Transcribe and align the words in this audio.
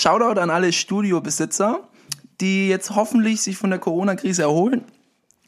Shoutout 0.00 0.40
an 0.40 0.50
alle 0.50 0.72
Studiobesitzer, 0.72 1.80
die 2.40 2.68
jetzt 2.68 2.94
hoffentlich 2.96 3.42
sich 3.42 3.56
von 3.56 3.70
der 3.70 3.78
Corona-Krise 3.78 4.42
erholen 4.42 4.84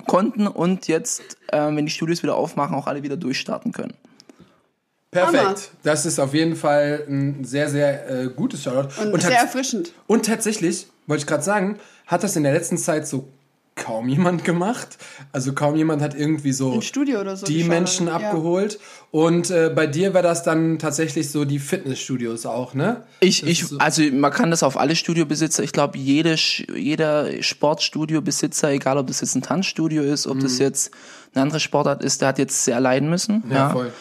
konnten 0.07 0.47
und 0.47 0.89
jetzt, 0.89 1.23
äh, 1.49 1.59
wenn 1.75 1.87
die 1.87 1.91
Studios 1.91 2.23
wieder 2.23 2.35
aufmachen, 2.37 2.75
auch 2.77 2.87
alle 2.87 3.03
wieder 3.03 3.17
durchstarten 3.17 3.73
können. 3.73 3.95
Perfekt. 5.11 5.43
Hammer. 5.45 5.55
Das 5.83 6.07
ist 6.07 6.19
auf 6.19 6.35
jeden 6.35 6.57
Fall 6.57 7.05
ein 7.09 7.45
sehr, 7.45 7.69
sehr 7.69 8.11
äh, 8.11 8.29
gutes 8.29 8.63
Shoutout. 8.65 9.11
Und, 9.11 9.21
sehr 9.23 9.31
tats- 9.31 9.43
erfrischend. 9.45 9.93
Und 10.07 10.27
tatsächlich, 10.27 10.87
wollte 11.07 11.23
ich 11.23 11.27
gerade 11.27 11.43
sagen, 11.43 11.79
hat 12.07 12.23
das 12.23 12.35
in 12.37 12.43
der 12.43 12.53
letzten 12.53 12.79
Zeit 12.79 13.07
so 13.07 13.29
kaum 13.75 14.09
jemand 14.09 14.45
gemacht. 14.45 14.99
Also 15.33 15.55
kaum 15.55 15.77
jemand 15.77 16.03
hat 16.03 16.15
irgendwie 16.15 16.53
so 16.53 16.75
Im 16.75 16.83
Studio 16.83 17.21
oder 17.21 17.37
so. 17.37 17.47
die 17.47 17.55
geschaut. 17.57 17.69
Menschen 17.71 18.07
Ja. 18.07 18.17
abgeholt. 18.17 18.79
Und 19.11 19.51
äh, 19.51 19.71
bei 19.75 19.87
dir 19.87 20.13
wäre 20.15 20.23
das 20.23 20.43
dann 20.43 20.79
tatsächlich 20.79 21.31
so 21.31 21.45
die 21.45 21.59
Fitnessstudios 21.59 22.45
auch, 22.47 22.75
ne? 22.75 23.05
Ich, 23.21 23.41
Das 23.41 23.49
ich, 23.51 23.67
so- 23.67 23.79
also 23.79 24.03
man 24.13 24.31
kann 24.31 24.51
das 24.51 24.63
auf 24.63 24.77
alle 24.79 24.95
Studiobesitzer, 24.95 25.63
ich 25.63 25.73
glaube, 25.73 25.97
jede, 25.99 26.35
jeder 26.77 27.43
Sportstudiobesitzer, 27.43 28.71
egal 28.71 28.99
ob 28.99 29.07
das 29.07 29.21
jetzt 29.21 29.35
ein 29.35 29.43
Tanzstudio 29.43 30.03
ist, 30.03 30.27
ob 30.27 30.39
das 30.41 30.59
jetzt 30.59 30.91
eine 31.35 31.43
andere 31.43 31.61
Sportart 31.61 32.03
ist, 32.05 32.21
der 32.21 32.29
hat 32.29 32.39
jetzt 32.39 32.65
sehr 32.65 32.79
leiden 32.81 33.09
müssen. 33.11 33.43
Mhm. 33.47 33.53
Ja, 33.53 33.71
voll. 33.71 33.93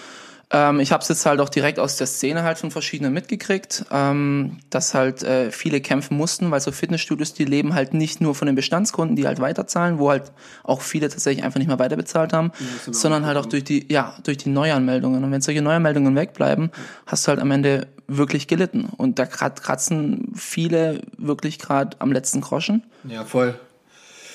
Ähm, 0.53 0.79
ich 0.81 0.91
habe 0.91 1.01
es 1.01 1.07
jetzt 1.07 1.25
halt 1.25 1.39
auch 1.39 1.47
direkt 1.49 1.79
aus 1.79 1.95
der 1.95 2.07
Szene 2.07 2.43
halt 2.43 2.57
von 2.57 2.71
verschiedenen 2.71 3.13
mitgekriegt, 3.13 3.85
ähm, 3.91 4.59
dass 4.69 4.93
halt 4.93 5.23
äh, 5.23 5.49
viele 5.51 5.79
kämpfen 5.79 6.17
mussten, 6.17 6.51
weil 6.51 6.59
so 6.59 6.71
Fitnessstudios, 6.71 7.33
die 7.33 7.45
leben 7.45 7.73
halt 7.73 7.93
nicht 7.93 8.19
nur 8.19 8.35
von 8.35 8.47
den 8.47 8.55
Bestandskunden, 8.55 9.15
die 9.15 9.25
halt 9.27 9.39
weiterzahlen, 9.39 9.97
wo 9.97 10.09
halt 10.09 10.31
auch 10.63 10.81
viele 10.81 11.07
tatsächlich 11.09 11.45
einfach 11.45 11.59
nicht 11.59 11.67
mehr 11.69 11.79
weiterbezahlt 11.79 12.33
haben, 12.33 12.51
sondern 12.91 13.25
halt 13.25 13.37
auch 13.37 13.45
durch 13.45 13.63
die, 13.63 13.85
ja, 13.91 14.13
durch 14.23 14.37
die 14.37 14.49
Neuanmeldungen. 14.49 15.23
Und 15.23 15.31
wenn 15.31 15.41
solche 15.41 15.61
Neuanmeldungen 15.61 16.15
wegbleiben, 16.15 16.71
hast 17.05 17.25
du 17.25 17.29
halt 17.29 17.39
am 17.39 17.51
Ende 17.51 17.87
wirklich 18.07 18.47
gelitten. 18.47 18.89
Und 18.97 19.19
da 19.19 19.23
krat- 19.25 19.61
kratzen 19.63 20.33
viele 20.35 21.01
wirklich 21.17 21.59
gerade 21.59 21.95
am 21.99 22.11
letzten 22.11 22.41
Groschen. 22.41 22.83
Ja, 23.05 23.23
voll. 23.23 23.57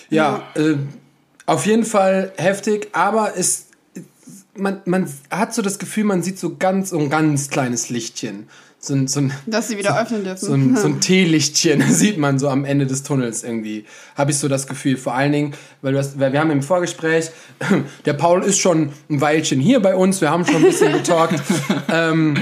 Ja, 0.08 0.42
Äh, 0.54 0.76
auf 1.44 1.66
jeden 1.66 1.84
Fall 1.84 2.32
heftig, 2.38 2.88
aber 2.92 3.36
es, 3.36 3.65
man, 4.58 4.80
man 4.84 5.08
hat 5.30 5.54
so 5.54 5.62
das 5.62 5.78
Gefühl, 5.78 6.04
man 6.04 6.22
sieht 6.22 6.38
so 6.38 6.56
ganz, 6.56 6.90
so 6.90 6.98
ein 6.98 7.10
ganz 7.10 7.48
kleines 7.48 7.90
Lichtchen. 7.90 8.48
So 8.78 8.94
ein, 8.94 9.08
so 9.08 9.20
ein, 9.20 9.32
Dass 9.46 9.68
sie 9.68 9.78
wieder 9.78 10.00
öffnen 10.00 10.22
dürfen. 10.22 10.46
so 10.46 10.52
ein, 10.52 10.76
so 10.80 10.86
ein 10.86 11.00
Teelichtchen 11.00 11.82
sieht 11.90 12.18
man 12.18 12.38
so 12.38 12.48
am 12.48 12.64
Ende 12.64 12.86
des 12.86 13.02
Tunnels 13.02 13.42
irgendwie. 13.42 13.84
Habe 14.14 14.30
ich 14.30 14.38
so 14.38 14.48
das 14.48 14.66
Gefühl. 14.66 14.96
Vor 14.96 15.14
allen 15.14 15.32
Dingen, 15.32 15.54
weil, 15.82 15.92
du 15.92 15.98
hast, 15.98 16.20
weil 16.20 16.32
wir 16.32 16.40
haben 16.40 16.50
im 16.50 16.62
Vorgespräch, 16.62 17.30
der 18.04 18.12
Paul 18.12 18.42
ist 18.42 18.58
schon 18.58 18.90
ein 19.10 19.20
Weilchen 19.20 19.60
hier 19.60 19.80
bei 19.80 19.96
uns, 19.96 20.20
wir 20.20 20.30
haben 20.30 20.44
schon 20.44 20.56
ein 20.56 20.62
bisschen 20.62 20.92
getalkt. 20.92 21.42
ähm, 21.92 22.36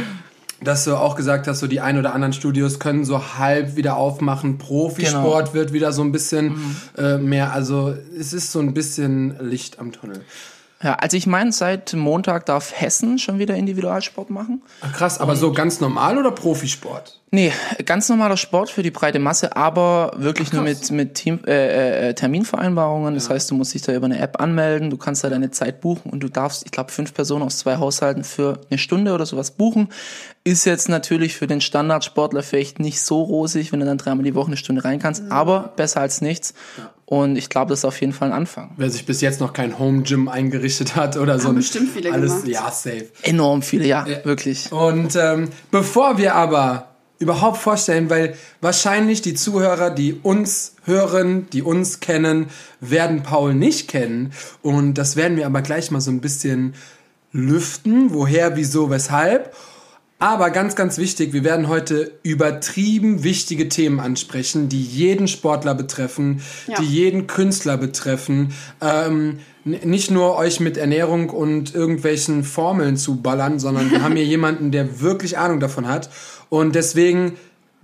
dass 0.60 0.84
du 0.84 0.96
auch 0.96 1.14
gesagt 1.14 1.46
hast, 1.46 1.60
so 1.60 1.66
die 1.66 1.80
ein 1.80 1.98
oder 1.98 2.14
anderen 2.14 2.32
Studios 2.32 2.78
können 2.78 3.04
so 3.04 3.36
halb 3.38 3.76
wieder 3.76 3.96
aufmachen. 3.96 4.56
Profisport 4.56 5.52
wird 5.52 5.74
wieder 5.74 5.92
so 5.92 6.02
ein 6.02 6.10
bisschen 6.10 6.76
äh, 6.96 7.18
mehr. 7.18 7.52
Also 7.52 7.94
es 8.18 8.32
ist 8.32 8.50
so 8.50 8.60
ein 8.60 8.72
bisschen 8.72 9.36
Licht 9.40 9.78
am 9.78 9.92
Tunnel. 9.92 10.24
Ja, 10.82 10.94
also 10.94 11.16
ich 11.16 11.26
meine, 11.26 11.50
seit 11.52 11.94
Montag 11.94 12.46
darf 12.46 12.72
Hessen 12.78 13.18
schon 13.18 13.38
wieder 13.38 13.54
Individualsport 13.54 14.28
machen. 14.28 14.62
Ach, 14.82 14.92
krass, 14.92 15.18
aber 15.18 15.34
so 15.34 15.52
ganz 15.52 15.80
normal 15.80 16.18
oder 16.18 16.30
Profisport? 16.30 17.20
Nee, 17.30 17.52
ganz 17.84 18.08
normaler 18.08 18.36
Sport 18.36 18.70
für 18.70 18.82
die 18.82 18.90
breite 18.90 19.18
Masse, 19.18 19.56
aber 19.56 20.12
wirklich 20.16 20.52
nur 20.52 20.62
mit, 20.62 20.90
mit 20.90 21.14
Team, 21.14 21.40
äh, 21.46 22.10
äh, 22.10 22.14
Terminvereinbarungen. 22.14 23.14
Das 23.14 23.30
heißt, 23.30 23.50
du 23.50 23.54
musst 23.54 23.74
dich 23.74 23.82
da 23.82 23.92
über 23.92 24.04
eine 24.04 24.18
App 24.18 24.40
anmelden, 24.40 24.90
du 24.90 24.96
kannst 24.96 25.24
da 25.24 25.30
deine 25.30 25.50
Zeit 25.50 25.80
buchen 25.80 26.10
und 26.10 26.20
du 26.20 26.28
darfst, 26.28 26.64
ich 26.64 26.70
glaube, 26.70 26.92
fünf 26.92 27.14
Personen 27.14 27.44
aus 27.44 27.58
zwei 27.58 27.78
Haushalten 27.78 28.22
für 28.22 28.60
eine 28.70 28.78
Stunde 28.78 29.14
oder 29.14 29.26
sowas 29.26 29.52
buchen. 29.52 29.88
Ist 30.44 30.64
jetzt 30.64 30.88
natürlich 30.88 31.34
für 31.34 31.46
den 31.46 31.60
Standardsportler 31.60 32.42
vielleicht 32.42 32.78
nicht 32.78 33.00
so 33.00 33.22
rosig, 33.22 33.72
wenn 33.72 33.80
du 33.80 33.86
dann 33.86 33.98
dreimal 33.98 34.24
die 34.24 34.34
Woche 34.34 34.48
eine 34.48 34.56
Stunde 34.56 34.84
rein 34.84 34.98
kannst, 34.98 35.24
aber 35.30 35.72
besser 35.76 36.02
als 36.02 36.20
nichts. 36.20 36.54
Und 37.14 37.36
ich 37.36 37.48
glaube, 37.48 37.68
das 37.70 37.80
ist 37.80 37.84
auf 37.84 38.00
jeden 38.00 38.12
Fall 38.12 38.30
ein 38.30 38.34
Anfang. 38.34 38.70
Wer 38.76 38.90
sich 38.90 39.06
bis 39.06 39.20
jetzt 39.20 39.40
noch 39.40 39.52
kein 39.52 39.78
Home 39.78 40.02
Gym 40.02 40.28
eingerichtet 40.28 40.96
hat 40.96 41.16
oder 41.16 41.38
so. 41.38 41.48
Haben 41.48 41.56
bestimmt 41.56 41.90
viele 41.90 42.12
alles, 42.12 42.42
gemacht. 42.42 42.48
Ja, 42.48 42.70
safe. 42.72 43.06
Enorm 43.22 43.62
viele, 43.62 43.86
ja, 43.86 44.04
wirklich. 44.24 44.72
Und 44.72 45.14
ähm, 45.14 45.48
bevor 45.70 46.18
wir 46.18 46.34
aber 46.34 46.88
überhaupt 47.20 47.58
vorstellen, 47.58 48.10
weil 48.10 48.34
wahrscheinlich 48.60 49.22
die 49.22 49.34
Zuhörer, 49.34 49.90
die 49.90 50.14
uns 50.14 50.74
hören, 50.84 51.46
die 51.52 51.62
uns 51.62 52.00
kennen, 52.00 52.46
werden 52.80 53.22
Paul 53.22 53.54
nicht 53.54 53.86
kennen. 53.86 54.32
Und 54.62 54.94
das 54.94 55.14
werden 55.14 55.36
wir 55.36 55.46
aber 55.46 55.62
gleich 55.62 55.92
mal 55.92 56.00
so 56.00 56.10
ein 56.10 56.20
bisschen 56.20 56.74
lüften. 57.30 58.12
Woher, 58.12 58.56
wieso, 58.56 58.90
weshalb. 58.90 59.54
Aber 60.24 60.48
ganz, 60.48 60.74
ganz 60.74 60.96
wichtig, 60.96 61.34
wir 61.34 61.44
werden 61.44 61.68
heute 61.68 62.12
übertrieben 62.22 63.24
wichtige 63.24 63.68
Themen 63.68 64.00
ansprechen, 64.00 64.70
die 64.70 64.82
jeden 64.82 65.28
Sportler 65.28 65.74
betreffen, 65.74 66.40
Ja. 66.66 66.80
die 66.80 66.86
jeden 66.86 67.26
Künstler 67.26 67.76
betreffen. 67.76 68.54
Ähm, 68.80 69.40
nicht 69.64 70.10
nur 70.10 70.38
euch 70.38 70.60
mit 70.60 70.78
Ernährung 70.78 71.28
und 71.28 71.74
irgendwelchen 71.74 72.42
Formeln 72.42 72.96
zu 72.96 73.20
ballern, 73.20 73.58
sondern 73.58 73.90
wir 73.90 74.02
haben 74.02 74.16
hier 74.16 74.24
jemanden, 74.36 74.70
der 74.72 75.02
wirklich 75.02 75.36
Ahnung 75.36 75.60
davon 75.60 75.86
hat. 75.86 76.08
Und 76.48 76.74
deswegen, 76.74 77.32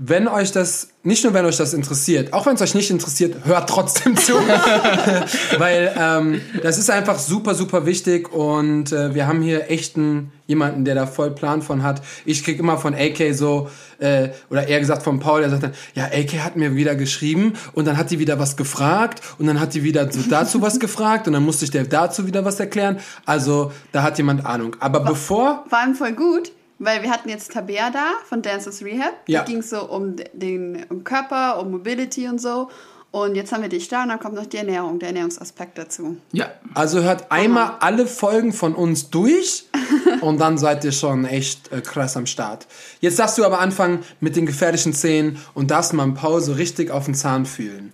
wenn 0.03 0.28
euch 0.28 0.50
das, 0.50 0.88
nicht 1.03 1.25
nur 1.25 1.34
wenn 1.34 1.44
euch 1.44 1.59
das 1.59 1.75
interessiert, 1.75 2.33
auch 2.33 2.47
wenn 2.47 2.55
es 2.55 2.62
euch 2.62 2.75
nicht 2.75 2.91
interessiert, 2.91 3.44
hört 3.44 3.69
trotzdem 3.69 4.16
zu. 4.16 4.33
Weil 5.59 5.94
ähm, 5.94 6.41
das 6.62 6.78
ist 6.78 6.88
einfach 6.88 7.19
super, 7.19 7.55
super 7.55 7.84
wichtig 7.84 8.33
und 8.33 8.93
äh, 8.93 9.15
wir 9.15 9.27
haben 9.27 9.43
hier 9.43 9.71
echt 9.71 9.97
einen, 9.97 10.33
jemanden, 10.47 10.87
der 10.87 10.94
da 10.94 11.06
voll 11.06 11.33
Plan 11.33 11.61
von 11.61 11.83
hat. 11.83 12.00
Ich 12.25 12.43
krieg 12.43 12.59
immer 12.59 12.78
von 12.78 12.94
AK 12.94 13.34
so, 13.34 13.69
äh, 13.99 14.31
oder 14.49 14.66
eher 14.66 14.81
gesagt 14.81 15.03
von 15.03 15.21
Paul, 15.21 15.43
der 15.43 15.50
sagt 15.50 15.65
dann, 15.65 15.75
ja, 15.94 16.06
AK 16.06 16.43
hat 16.43 16.56
mir 16.56 16.75
wieder 16.75 16.94
geschrieben 16.94 17.53
und 17.75 17.87
dann 17.87 17.99
hat 17.99 18.11
die 18.11 18.19
wieder 18.19 18.38
was 18.38 18.56
gefragt 18.56 19.21
und 19.38 19.47
dann 19.47 19.61
hat 19.61 19.75
die 19.75 19.84
wieder 19.84 20.11
so 20.11 20.22
dazu 20.31 20.62
was 20.62 20.81
gefragt 20.81 21.27
und 21.27 21.34
dann 21.34 21.44
musste 21.44 21.67
ich 21.67 21.72
der 21.72 21.84
dazu 21.84 22.27
wieder 22.27 22.43
was 22.47 22.59
erklären. 22.59 23.00
Also 23.27 23.71
da 23.93 24.03
hat 24.03 24.17
jemand 24.17 24.47
Ahnung. 24.47 24.77
Aber 24.81 25.00
bevor, 25.00 25.67
Vor 25.69 25.78
allem 25.78 25.94
voll 25.94 26.12
gut, 26.12 26.53
weil 26.80 27.02
wir 27.02 27.10
hatten 27.10 27.28
jetzt 27.28 27.52
Tabea 27.52 27.91
da 27.91 28.14
von 28.28 28.42
Dancers 28.42 28.82
Rehab. 28.82 29.14
Ja. 29.28 29.41
Da 29.41 29.46
ging 29.46 29.58
es 29.58 29.70
so 29.70 29.88
um 29.88 30.16
den 30.32 30.84
um 30.88 31.04
Körper, 31.04 31.60
um 31.60 31.70
Mobility 31.70 32.26
und 32.26 32.41
so. 32.41 32.68
Und 33.12 33.34
jetzt 33.34 33.52
haben 33.52 33.62
wir 33.62 33.68
dich 33.68 33.88
da 33.88 34.04
und 34.04 34.08
dann 34.08 34.20
kommt 34.20 34.36
noch 34.36 34.46
die 34.46 34.56
Ernährung, 34.56 35.00
der 35.00 35.08
Ernährungsaspekt 35.08 35.76
dazu. 35.76 36.16
Ja. 36.32 36.52
also 36.74 37.02
hört 37.02 37.32
einmal 37.32 37.72
alle 37.80 38.06
Folgen 38.06 38.52
von 38.52 38.74
uns 38.74 39.10
durch 39.10 39.64
und 40.20 40.40
dann 40.40 40.58
seid 40.58 40.84
ihr 40.84 40.92
schon 40.92 41.24
echt 41.24 41.72
äh, 41.72 41.80
krass 41.80 42.16
am 42.16 42.26
Start. 42.26 42.69
Jetzt 43.00 43.19
darfst 43.19 43.36
du 43.36 43.44
aber 43.44 43.58
anfangen 43.58 44.04
mit 44.20 44.36
den 44.36 44.46
gefährlichen 44.46 44.92
Szenen 44.92 45.38
und 45.54 45.72
darfst 45.72 45.92
mal 45.92 46.08
Paul 46.12 46.40
so 46.40 46.52
richtig 46.52 46.92
auf 46.92 47.06
den 47.06 47.14
Zahn 47.14 47.46
fühlen. 47.46 47.92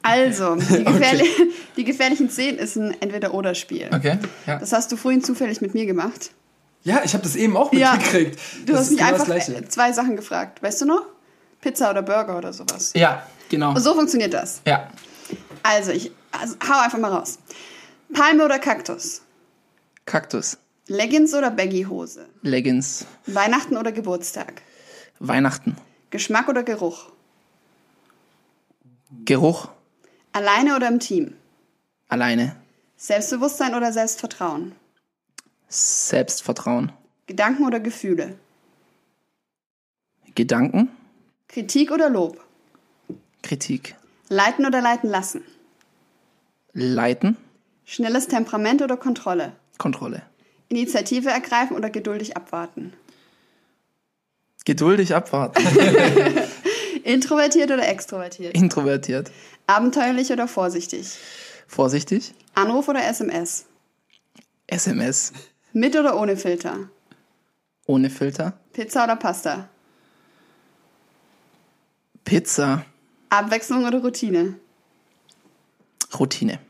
Also, 0.00 0.56
die, 0.56 0.84
gefährli 0.84 1.28
die 1.76 1.84
gefährlichen 1.84 2.30
Szenen 2.30 2.58
ist 2.58 2.76
ein 2.76 2.96
Entweder-Oder-Spiel. 3.00 3.90
Okay. 3.94 4.18
Ja. 4.46 4.58
Das 4.58 4.72
hast 4.72 4.90
du 4.90 4.96
vorhin 4.96 5.22
zufällig 5.22 5.60
mit 5.60 5.74
mir 5.74 5.86
gemacht. 5.86 6.30
Ja, 6.84 7.02
ich 7.04 7.14
habe 7.14 7.24
das 7.24 7.34
eben 7.34 7.56
auch 7.56 7.72
Ja. 7.72 7.92
mitgekriegt. 7.94 8.38
Du 8.66 8.72
das 8.72 8.82
hast 8.82 8.90
mich 8.90 8.98
genau 8.98 9.08
einfach 9.12 9.26
das 9.26 9.46
Gleiche. 9.46 9.54
äh, 9.56 9.68
zwei 9.68 9.92
Sachen 9.92 10.16
gefragt. 10.16 10.62
Weißt 10.62 10.80
du 10.82 10.86
noch? 10.86 11.06
Pizza 11.60 11.90
oder 11.90 12.02
Burger 12.02 12.36
oder 12.38 12.52
sowas. 12.52 12.92
ja, 12.94 13.26
genau. 13.48 13.74
So 13.78 13.94
funktioniert 13.94 14.34
das. 14.34 14.60
Ja. 14.66 14.90
Also, 15.62 15.92
ich 15.92 16.12
also, 16.30 16.56
hau 16.68 16.78
einfach 16.82 16.98
mal 16.98 17.10
raus. 17.12 17.38
Palme 18.12 18.44
oder 18.44 18.58
Kaktus? 18.58 19.22
Kaktus. 20.04 20.58
Leggings 20.86 21.32
oder 21.32 21.50
Baggy-Hose? 21.50 22.26
Leggings. 22.42 23.06
Weihnachten 23.26 23.78
oder 23.78 23.90
Geburtstag? 23.90 24.60
Weihnachten. 25.18 25.76
Geschmack 26.10 26.48
oder 26.48 26.62
Geruch? 26.62 27.06
Geruch. 29.24 29.68
Alleine 30.32 30.76
oder 30.76 30.88
im 30.88 31.00
Team? 31.00 31.34
Alleine. 32.08 32.56
Selbstbewusstsein 32.98 33.74
oder 33.74 33.92
Selbstvertrauen? 33.92 34.72
Selbstvertrauen. 35.68 36.92
Gedanken 37.26 37.64
oder 37.66 37.80
Gefühle? 37.80 38.36
Gedanken. 40.34 40.88
Kritik 41.48 41.90
oder 41.90 42.10
Lob? 42.10 42.40
Kritik. 43.42 43.94
Leiten 44.28 44.66
oder 44.66 44.80
leiten 44.80 45.08
lassen? 45.10 45.42
Leiten. 46.72 47.36
Schnelles 47.84 48.26
Temperament 48.26 48.82
oder 48.82 48.96
Kontrolle? 48.96 49.52
Kontrolle. 49.78 50.22
Initiative 50.68 51.28
ergreifen 51.30 51.76
oder 51.76 51.90
geduldig 51.90 52.36
abwarten? 52.36 52.92
Geduldig 54.64 55.14
abwarten. 55.14 55.62
Introvertiert 57.04 57.70
oder 57.70 57.86
extrovertiert? 57.86 58.54
Introvertiert. 58.54 59.30
Abenteuerlich 59.66 60.32
oder 60.32 60.48
vorsichtig? 60.48 61.18
Vorsichtig. 61.66 62.32
Anruf 62.54 62.88
oder 62.88 63.04
SMS? 63.04 63.66
SMS. 64.66 65.32
Mit 65.76 65.96
oder 65.96 66.16
ohne 66.16 66.36
Filter? 66.36 66.88
Ohne 67.86 68.08
Filter. 68.08 68.52
Pizza 68.72 69.02
oder 69.02 69.16
Pasta? 69.16 69.68
Pizza. 72.24 72.86
Abwechslung 73.28 73.84
oder 73.84 73.98
Routine? 73.98 74.54
Routine. 76.18 76.60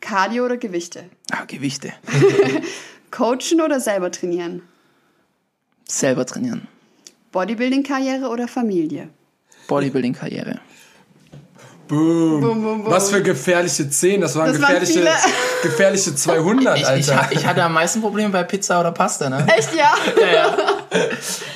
Cardio 0.00 0.46
oder 0.46 0.56
Gewichte? 0.56 1.10
Ah, 1.30 1.44
Gewichte. 1.44 1.92
Coachen 3.10 3.60
oder 3.60 3.80
selber 3.80 4.10
trainieren? 4.10 4.62
Selber 5.86 6.24
trainieren. 6.24 6.66
Bodybuilding-Karriere 7.32 8.28
oder 8.30 8.48
Familie? 8.48 9.10
Bodybuilding-Karriere. 9.68 10.58
Boom. 11.92 12.40
Boom, 12.40 12.62
boom, 12.62 12.82
boom. 12.84 12.90
Was 12.90 13.10
für 13.10 13.22
gefährliche 13.22 13.88
10, 13.90 14.22
das 14.22 14.34
waren 14.34 14.50
Das 14.50 14.62
waren 14.62 14.80
gefährliche, 14.80 15.00
viele. 15.00 15.10
gefährliche 15.62 16.14
200, 16.14 16.78
Ich, 16.78 16.86
Alter. 16.86 17.28
ich, 17.30 17.38
ich 17.38 17.46
hatte 17.46 17.62
am 17.62 17.74
meisten 17.74 18.00
Probleme 18.00 18.30
bei 18.30 18.44
Pizza 18.44 18.80
oder 18.80 18.92
Pasta, 18.92 19.28
ne? 19.28 19.46
Echt, 19.54 19.74
ja? 19.74 19.92
Ja, 20.22 20.56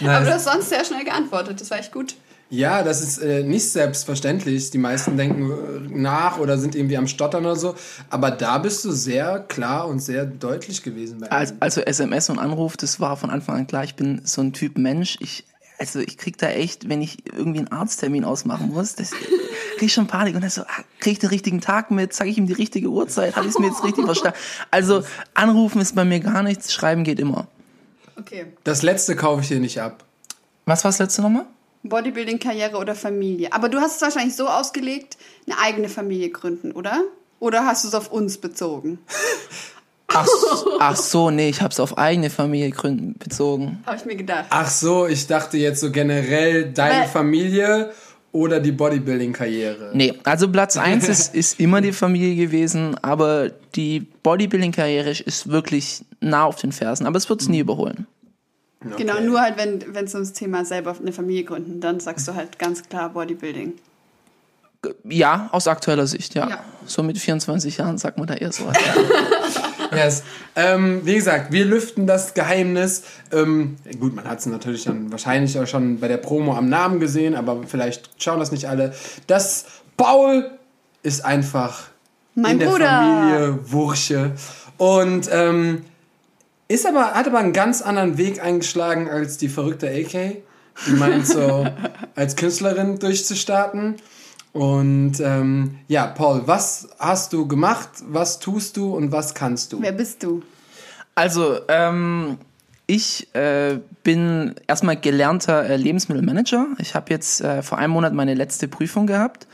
ja. 0.00 0.16
Aber 0.18 0.26
du 0.26 0.34
hast 0.34 0.44
sonst 0.44 0.68
sehr 0.68 0.84
schnell 0.84 1.04
geantwortet. 1.04 1.58
Das 1.58 1.70
war 1.70 1.78
echt 1.78 1.90
gut. 1.90 2.16
Ja, 2.50 2.82
das 2.82 3.00
ist 3.00 3.16
äh, 3.18 3.42
nicht 3.44 3.68
selbstverständlich. 3.72 4.70
Die 4.70 4.78
meisten 4.78 5.16
denken 5.16 5.50
äh, 5.50 5.98
nach 5.98 6.38
oder 6.38 6.58
sind 6.58 6.74
irgendwie 6.74 6.98
am 6.98 7.06
Stottern 7.06 7.44
oder 7.46 7.56
so. 7.56 7.74
Aber 8.10 8.30
da 8.30 8.58
bist 8.58 8.84
du 8.84 8.92
sehr 8.92 9.40
klar 9.48 9.88
und 9.88 10.00
sehr 10.00 10.26
deutlich 10.26 10.82
gewesen. 10.82 11.20
Bei 11.20 11.32
Also, 11.32 11.54
also 11.60 11.80
SMS 11.80 12.28
und 12.28 12.38
Anruf, 12.38 12.76
das 12.76 13.00
war 13.00 13.16
von 13.16 13.30
Anfang 13.30 13.56
an 13.56 13.66
klar. 13.66 13.84
Ich 13.84 13.96
bin 13.96 14.20
so 14.24 14.42
ein 14.42 14.52
Typ 14.52 14.76
Mensch. 14.76 15.16
Ich, 15.20 15.44
also 15.78 16.00
ich 16.00 16.16
krieg 16.18 16.38
da 16.38 16.48
echt, 16.48 16.88
wenn 16.88 17.02
ich 17.02 17.26
irgendwie 17.26 17.58
einen 17.58 17.72
Arzttermin 17.72 18.24
ausmachen 18.24 18.70
muss, 18.70 18.94
das 18.94 19.10
krieg 19.10 19.82
ich 19.82 19.92
schon 19.92 20.06
Panik. 20.06 20.34
Und 20.34 20.42
dann 20.42 20.50
so, 20.50 20.62
ah, 20.62 20.84
krieg 21.00 21.14
ich 21.14 21.18
den 21.18 21.28
richtigen 21.28 21.60
Tag 21.60 21.90
mit? 21.90 22.12
Sag 22.12 22.28
ich 22.28 22.38
ihm 22.38 22.46
die 22.46 22.52
richtige 22.52 22.88
Uhrzeit? 22.88 23.36
Habe 23.36 23.46
ich 23.46 23.54
es 23.54 23.58
mir 23.58 23.66
jetzt 23.68 23.84
richtig 23.84 24.04
verstanden? 24.04 24.38
Also 24.70 25.02
anrufen 25.34 25.80
ist 25.80 25.94
bei 25.94 26.04
mir 26.04 26.20
gar 26.20 26.42
nichts, 26.42 26.72
schreiben 26.72 27.04
geht 27.04 27.20
immer. 27.20 27.46
Okay. 28.18 28.46
das 28.64 28.82
letzte 28.82 29.14
kaufe 29.14 29.42
ich 29.42 29.48
dir 29.48 29.60
nicht 29.60 29.78
ab. 29.80 30.02
Was 30.64 30.84
war 30.84 30.88
das 30.90 30.98
letzte 30.98 31.20
nochmal? 31.20 31.44
Bodybuilding-Karriere 31.82 32.78
oder 32.78 32.94
Familie. 32.94 33.52
Aber 33.52 33.68
du 33.68 33.78
hast 33.78 33.96
es 33.96 34.02
wahrscheinlich 34.02 34.34
so 34.34 34.48
ausgelegt, 34.48 35.18
eine 35.46 35.58
eigene 35.58 35.88
Familie 35.88 36.30
gründen, 36.30 36.72
oder? 36.72 37.02
Oder 37.38 37.66
hast 37.66 37.84
du 37.84 37.88
es 37.88 37.94
auf 37.94 38.10
uns 38.10 38.38
bezogen? 38.38 38.98
Ach, 40.08 40.26
ach 40.78 40.96
so, 40.96 41.30
nee, 41.30 41.48
ich 41.48 41.60
habe 41.62 41.72
es 41.72 41.80
auf 41.80 41.98
eigene 41.98 42.30
Familie 42.30 42.70
gründen 42.70 43.14
bezogen. 43.18 43.82
Habe 43.86 43.96
ich 43.96 44.04
mir 44.04 44.16
gedacht. 44.16 44.46
Ach 44.50 44.70
so, 44.70 45.06
ich 45.06 45.26
dachte 45.26 45.56
jetzt 45.58 45.80
so 45.80 45.90
generell 45.90 46.72
deine 46.72 47.00
Weil- 47.02 47.08
Familie 47.08 47.92
oder 48.32 48.60
die 48.60 48.72
Bodybuilding-Karriere. 48.72 49.92
Nee, 49.94 50.14
also 50.24 50.48
Platz 50.48 50.76
eins 50.76 51.08
ist, 51.08 51.34
ist 51.34 51.58
immer 51.58 51.80
die 51.80 51.92
Familie 51.92 52.36
gewesen, 52.36 52.96
aber 53.02 53.50
die 53.74 54.00
Bodybuilding-Karriere 54.22 55.10
ist 55.10 55.48
wirklich 55.50 56.04
nah 56.20 56.44
auf 56.44 56.56
den 56.56 56.72
Fersen, 56.72 57.06
aber 57.06 57.16
es 57.16 57.28
wird 57.28 57.40
es 57.40 57.48
nie 57.48 57.60
überholen. 57.60 58.06
Genau, 58.96 59.20
nur 59.20 59.40
halt, 59.40 59.54
wenn 59.56 60.04
es 60.04 60.14
ums 60.14 60.32
Thema 60.34 60.64
selber 60.64 60.94
eine 61.00 61.12
Familie 61.12 61.44
gründen, 61.44 61.80
dann 61.80 61.98
sagst 61.98 62.28
du 62.28 62.34
halt 62.34 62.58
ganz 62.58 62.82
klar 62.88 63.08
Bodybuilding. 63.08 63.72
Ja, 65.04 65.48
aus 65.50 65.66
aktueller 65.66 66.06
Sicht, 66.06 66.34
ja. 66.34 66.48
Ja. 66.48 66.64
So 66.84 67.02
mit 67.02 67.18
24 67.18 67.78
Jahren 67.78 67.98
sagt 67.98 68.18
man 68.18 68.26
da 68.28 68.34
eher 68.34 68.52
so. 68.52 68.64
Yes. 69.94 70.22
Ähm, 70.54 71.00
wie 71.04 71.14
gesagt, 71.14 71.52
wir 71.52 71.64
lüften 71.64 72.06
das 72.06 72.34
Geheimnis. 72.34 73.02
Ähm, 73.32 73.76
gut, 74.00 74.14
man 74.14 74.28
hat 74.28 74.40
es 74.40 74.46
natürlich 74.46 74.84
dann 74.84 75.10
wahrscheinlich 75.10 75.58
auch 75.58 75.66
schon 75.66 76.00
bei 76.00 76.08
der 76.08 76.16
Promo 76.16 76.54
am 76.54 76.68
Namen 76.68 77.00
gesehen, 77.00 77.34
aber 77.34 77.62
vielleicht 77.66 78.10
schauen 78.22 78.38
das 78.38 78.52
nicht 78.52 78.68
alle. 78.68 78.94
Das 79.26 79.66
Paul 79.96 80.50
ist 81.02 81.24
einfach 81.24 81.84
Mein 82.34 82.52
in 82.52 82.58
der 82.60 82.66
Bruder. 82.66 82.86
Familie 82.86 83.58
Wursche 83.70 84.32
und 84.76 85.28
ähm, 85.32 85.84
ist 86.68 86.86
aber 86.86 87.12
hat 87.12 87.26
aber 87.26 87.38
einen 87.38 87.52
ganz 87.52 87.80
anderen 87.80 88.18
Weg 88.18 88.42
eingeschlagen 88.42 89.08
als 89.08 89.38
die 89.38 89.48
verrückte 89.48 89.88
AK, 89.88 90.42
die 90.86 90.92
meint 90.92 91.26
so 91.26 91.66
als 92.14 92.36
Künstlerin 92.36 92.98
durchzustarten. 92.98 93.96
Und 94.56 95.20
ähm, 95.20 95.78
ja, 95.86 96.06
Paul, 96.06 96.42
was 96.46 96.88
hast 96.98 97.34
du 97.34 97.46
gemacht, 97.46 97.90
was 98.08 98.38
tust 98.38 98.78
du 98.78 98.96
und 98.96 99.12
was 99.12 99.34
kannst 99.34 99.74
du? 99.74 99.82
Wer 99.82 99.92
bist 99.92 100.22
du? 100.22 100.42
Also, 101.14 101.58
ähm, 101.68 102.38
ich 102.86 103.34
äh, 103.34 103.80
bin 104.02 104.54
erstmal 104.66 104.96
gelernter 104.96 105.68
äh, 105.68 105.76
Lebensmittelmanager. 105.76 106.68
Ich 106.78 106.94
habe 106.94 107.10
jetzt 107.10 107.42
äh, 107.42 107.62
vor 107.62 107.76
einem 107.76 107.92
Monat 107.92 108.14
meine 108.14 108.32
letzte 108.32 108.66
Prüfung 108.66 109.06
gehabt. 109.06 109.46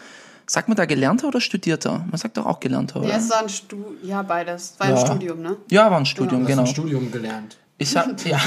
Sagt 0.46 0.68
man 0.68 0.76
da 0.76 0.84
gelernter 0.84 1.28
oder 1.28 1.40
studierter? 1.40 2.04
Man 2.08 2.18
sagt 2.18 2.36
doch 2.36 2.46
auch 2.46 2.60
gelernter, 2.60 3.00
oder? 3.00 3.08
Ja, 3.08 3.16
es 3.16 3.28
war 3.28 3.40
ein 3.40 3.48
Stu 3.48 3.78
ja, 4.04 4.22
beides. 4.22 4.74
War 4.78 4.86
ein 4.86 4.96
Ja. 4.96 5.06
Studium, 5.06 5.40
ne? 5.40 5.56
Ja, 5.68 5.90
war 5.90 5.98
ein 5.98 6.06
Studium, 6.06 6.42
hast 6.42 6.48
genau. 6.48 6.62
ein 6.62 6.66
Studium 6.66 7.10
gelernt. 7.10 7.56
Ich 7.82 7.96
habe 7.96 8.14
ja 8.24 8.40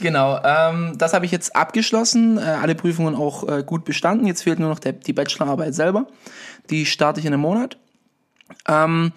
genau. 0.00 0.40
Ähm, 0.42 0.94
das 0.96 1.12
habe 1.12 1.26
ich 1.26 1.32
jetzt 1.32 1.54
abgeschlossen. 1.54 2.38
Äh, 2.38 2.42
alle 2.42 2.74
Prüfungen 2.74 3.14
auch 3.14 3.48
äh, 3.48 3.62
gut 3.64 3.84
bestanden. 3.84 4.26
Jetzt 4.26 4.42
fehlt 4.42 4.58
nur 4.58 4.68
noch 4.68 4.78
der, 4.78 4.92
die 4.92 5.12
Bachelorarbeit 5.12 5.74
selber. 5.74 6.06
Die 6.70 6.86
starte 6.86 7.20
ich 7.20 7.26
in 7.26 7.32
einem 7.32 7.42
Monat. 7.42 7.76
Ähm, 8.66 9.12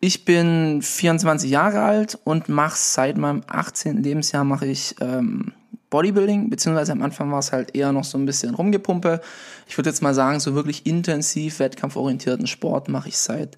ich 0.00 0.24
bin 0.24 0.82
24 0.82 1.50
Jahre 1.50 1.82
alt 1.82 2.18
und 2.24 2.48
mache 2.48 2.76
seit 2.76 3.16
meinem 3.16 3.42
18. 3.46 4.02
Lebensjahr 4.02 4.42
mache 4.42 4.66
ich 4.66 4.96
ähm, 5.00 5.52
Bodybuilding, 5.90 6.50
beziehungsweise 6.50 6.90
am 6.90 7.02
Anfang 7.02 7.30
war 7.30 7.38
es 7.38 7.52
halt 7.52 7.76
eher 7.76 7.92
noch 7.92 8.04
so 8.04 8.18
ein 8.18 8.26
bisschen 8.26 8.54
Rumgepumpe. 8.54 9.20
Ich 9.68 9.78
würde 9.78 9.90
jetzt 9.90 10.02
mal 10.02 10.14
sagen, 10.14 10.40
so 10.40 10.54
wirklich 10.54 10.86
intensiv 10.86 11.60
wettkampforientierten 11.60 12.46
Sport 12.46 12.88
mache 12.88 13.10
ich 13.10 13.18
seit 13.18 13.56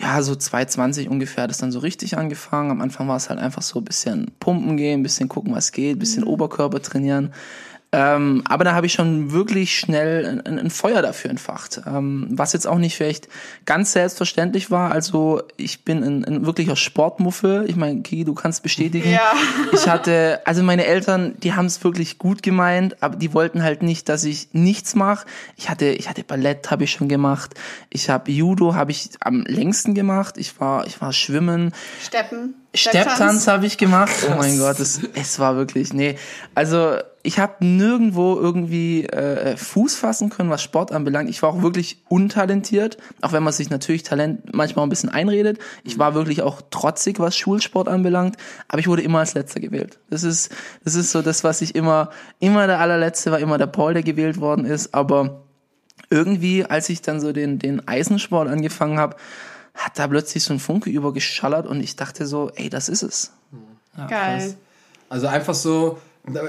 ja, 0.00 0.22
so 0.22 0.34
220 0.34 1.08
ungefähr 1.10 1.44
hat 1.44 1.50
es 1.50 1.58
dann 1.58 1.72
so 1.72 1.78
richtig 1.80 2.16
angefangen. 2.16 2.70
Am 2.70 2.80
Anfang 2.80 3.06
war 3.08 3.16
es 3.16 3.28
halt 3.28 3.38
einfach 3.38 3.62
so 3.62 3.80
ein 3.80 3.84
bisschen 3.84 4.30
pumpen 4.40 4.76
gehen, 4.76 5.00
ein 5.00 5.02
bisschen 5.02 5.28
gucken, 5.28 5.54
was 5.54 5.72
geht, 5.72 5.96
ein 5.96 5.98
bisschen 5.98 6.24
Oberkörper 6.24 6.80
trainieren. 6.80 7.34
Ähm, 7.92 8.42
aber 8.46 8.62
da 8.62 8.74
habe 8.74 8.86
ich 8.86 8.92
schon 8.92 9.32
wirklich 9.32 9.76
schnell 9.76 10.40
ein, 10.44 10.58
ein 10.58 10.70
Feuer 10.70 11.02
dafür 11.02 11.30
entfacht. 11.30 11.82
Ähm, 11.86 12.28
was 12.30 12.52
jetzt 12.52 12.66
auch 12.66 12.78
nicht 12.78 12.96
vielleicht 12.96 13.28
ganz 13.66 13.92
selbstverständlich 13.92 14.70
war. 14.70 14.92
Also 14.92 15.42
ich 15.56 15.84
bin 15.84 16.04
ein, 16.04 16.24
ein 16.24 16.46
wirklicher 16.46 16.76
Sportmuffel. 16.76 17.64
Ich 17.68 17.74
meine, 17.74 18.02
Kiki, 18.02 18.24
du 18.24 18.34
kannst 18.34 18.62
bestätigen. 18.62 19.10
Ja. 19.10 19.32
Ich 19.72 19.88
hatte, 19.88 20.40
also 20.44 20.62
meine 20.62 20.84
Eltern, 20.84 21.34
die 21.38 21.54
haben 21.54 21.66
es 21.66 21.82
wirklich 21.82 22.18
gut 22.18 22.44
gemeint, 22.44 23.02
aber 23.02 23.16
die 23.16 23.34
wollten 23.34 23.62
halt 23.62 23.82
nicht, 23.82 24.08
dass 24.08 24.22
ich 24.22 24.48
nichts 24.52 24.94
mache. 24.94 25.26
Ich 25.56 25.68
hatte, 25.68 25.86
ich 25.86 26.08
hatte 26.08 26.22
Ballett, 26.22 26.70
habe 26.70 26.84
ich 26.84 26.92
schon 26.92 27.08
gemacht. 27.08 27.54
Ich 27.88 28.08
habe 28.08 28.30
Judo, 28.30 28.74
habe 28.76 28.92
ich 28.92 29.10
am 29.20 29.42
längsten 29.42 29.94
gemacht. 29.94 30.36
Ich 30.38 30.60
war, 30.60 30.86
ich 30.86 31.00
war 31.00 31.12
schwimmen. 31.12 31.72
Steppen. 32.00 32.54
Stepptanz 32.72 33.48
habe 33.48 33.66
ich 33.66 33.78
gemacht. 33.78 34.14
Oh 34.30 34.34
mein 34.36 34.58
Gott, 34.58 34.78
es, 34.78 35.00
es 35.14 35.38
war 35.40 35.56
wirklich, 35.56 35.92
nee. 35.92 36.16
Also 36.54 36.98
ich 37.22 37.38
habe 37.38 37.64
nirgendwo 37.64 38.36
irgendwie 38.36 39.04
äh, 39.06 39.56
Fuß 39.56 39.96
fassen 39.96 40.30
können, 40.30 40.50
was 40.50 40.62
Sport 40.62 40.92
anbelangt. 40.92 41.28
Ich 41.28 41.42
war 41.42 41.50
auch 41.50 41.62
wirklich 41.62 42.02
untalentiert, 42.08 42.96
auch 43.20 43.32
wenn 43.32 43.42
man 43.42 43.52
sich 43.52 43.70
natürlich 43.70 44.04
Talent 44.04 44.54
manchmal 44.54 44.86
ein 44.86 44.88
bisschen 44.88 45.10
einredet. 45.10 45.58
Ich 45.82 45.98
war 45.98 46.14
wirklich 46.14 46.42
auch 46.42 46.62
trotzig, 46.70 47.18
was 47.18 47.36
Schulsport 47.36 47.88
anbelangt, 47.88 48.36
aber 48.68 48.78
ich 48.78 48.88
wurde 48.88 49.02
immer 49.02 49.18
als 49.18 49.34
Letzter 49.34 49.60
gewählt. 49.60 49.98
Das 50.08 50.22
ist, 50.22 50.50
das 50.84 50.94
ist 50.94 51.10
so 51.10 51.22
das, 51.22 51.44
was 51.44 51.60
ich 51.62 51.74
immer, 51.74 52.10
immer 52.38 52.66
der 52.68 52.78
allerletzte 52.78 53.32
war, 53.32 53.40
immer 53.40 53.58
der 53.58 53.66
Paul, 53.66 53.94
der 53.94 54.02
gewählt 54.02 54.40
worden 54.40 54.64
ist, 54.64 54.94
aber 54.94 55.42
irgendwie, 56.08 56.64
als 56.64 56.88
ich 56.88 57.02
dann 57.02 57.20
so 57.20 57.32
den, 57.32 57.58
den 57.58 57.86
Eisensport 57.86 58.48
angefangen 58.48 58.98
habe, 58.98 59.16
hat 59.80 59.98
da 59.98 60.06
plötzlich 60.06 60.44
so 60.44 60.52
ein 60.52 60.60
Funke 60.60 60.90
übergeschallert 60.90 61.66
und 61.66 61.80
ich 61.80 61.96
dachte 61.96 62.26
so, 62.26 62.50
ey, 62.54 62.68
das 62.68 62.88
ist 62.88 63.02
es. 63.02 63.32
Geil. 64.08 64.54
Also 65.08 65.26
einfach 65.26 65.54
so, 65.54 65.98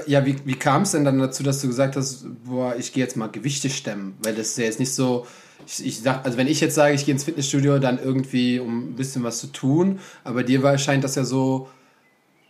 ja, 0.06 0.24
wie, 0.26 0.36
wie 0.44 0.54
kam 0.54 0.82
es 0.82 0.92
denn 0.92 1.04
dann 1.04 1.18
dazu, 1.18 1.42
dass 1.42 1.60
du 1.60 1.66
gesagt 1.66 1.96
hast, 1.96 2.26
boah, 2.44 2.76
ich 2.76 2.92
gehe 2.92 3.02
jetzt 3.02 3.16
mal 3.16 3.28
Gewichte 3.28 3.70
stemmen? 3.70 4.16
Weil 4.22 4.34
das 4.34 4.48
ist 4.48 4.58
ja 4.58 4.64
jetzt 4.64 4.80
nicht 4.80 4.94
so, 4.94 5.26
ich, 5.66 5.84
ich 5.84 6.00
sag, 6.00 6.24
also 6.24 6.36
wenn 6.36 6.46
ich 6.46 6.60
jetzt 6.60 6.74
sage, 6.74 6.94
ich 6.94 7.06
gehe 7.06 7.14
ins 7.14 7.24
Fitnessstudio, 7.24 7.78
dann 7.78 7.98
irgendwie, 7.98 8.60
um 8.60 8.90
ein 8.90 8.96
bisschen 8.96 9.24
was 9.24 9.38
zu 9.38 9.46
tun, 9.46 9.98
aber 10.24 10.42
dir 10.42 10.62
war, 10.62 10.76
scheint 10.76 11.02
das 11.02 11.14
ja 11.14 11.24
so 11.24 11.68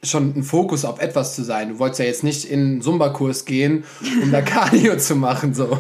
schon 0.04 0.36
ein 0.36 0.42
Fokus 0.42 0.84
auf 0.84 1.00
etwas 1.00 1.36
zu 1.36 1.44
sein. 1.44 1.68
Du 1.70 1.78
wolltest 1.78 2.00
ja 2.00 2.06
jetzt 2.06 2.24
nicht 2.24 2.44
in 2.44 2.60
einen 2.60 2.82
Zumba-Kurs 2.82 3.44
gehen, 3.44 3.84
um 4.20 4.32
da 4.32 4.42
Cardio 4.42 4.96
zu 4.96 5.14
machen, 5.14 5.54
so. 5.54 5.78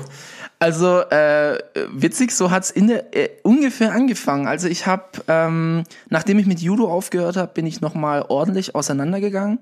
Also 0.62 1.00
äh, 1.00 1.58
witzig, 1.92 2.30
so 2.30 2.52
hat's 2.52 2.70
in 2.70 2.86
der 2.86 3.16
äh, 3.16 3.30
ungefähr 3.42 3.90
angefangen. 3.90 4.46
Also 4.46 4.68
ich 4.68 4.86
habe, 4.86 5.06
ähm, 5.26 5.82
nachdem 6.08 6.38
ich 6.38 6.46
mit 6.46 6.60
Judo 6.60 6.88
aufgehört 6.88 7.36
habe, 7.36 7.52
bin 7.52 7.66
ich 7.66 7.80
nochmal 7.80 8.26
ordentlich 8.28 8.76
auseinandergegangen. 8.76 9.58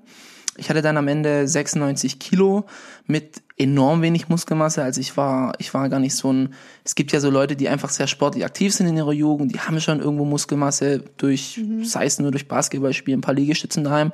Ich 0.57 0.69
hatte 0.69 0.83
dann 0.83 0.97
am 0.97 1.07
Ende 1.07 1.47
96 1.47 2.19
Kilo 2.19 2.65
mit 3.07 3.41
enorm 3.57 4.03
wenig 4.03 4.29
Muskelmasse. 4.29 4.83
Also 4.83 5.01
ich 5.01 5.17
war, 5.17 5.53
ich 5.57 5.73
war 5.73 5.89
gar 5.89 5.99
nicht 5.99 6.15
so 6.15 6.31
ein. 6.31 6.53
Es 6.83 6.93
gibt 6.93 7.11
ja 7.13 7.19
so 7.19 7.31
Leute, 7.31 7.55
die 7.55 7.67
einfach 7.67 7.89
sehr 7.89 8.05
sportlich 8.05 8.45
aktiv 8.45 8.71
sind 8.71 8.85
in 8.85 8.97
ihrer 8.97 9.13
Jugend, 9.13 9.55
die 9.55 9.59
haben 9.59 9.81
schon 9.81 10.01
irgendwo 10.01 10.25
Muskelmasse 10.25 11.03
durch, 11.17 11.59
sei 11.81 12.05
es 12.05 12.19
nur 12.19 12.29
durch 12.29 12.47
Basketballspielen, 12.47 13.21
ein 13.21 13.23
paar 13.23 13.33
Liegestützen 13.33 13.83
daheim. 13.83 14.11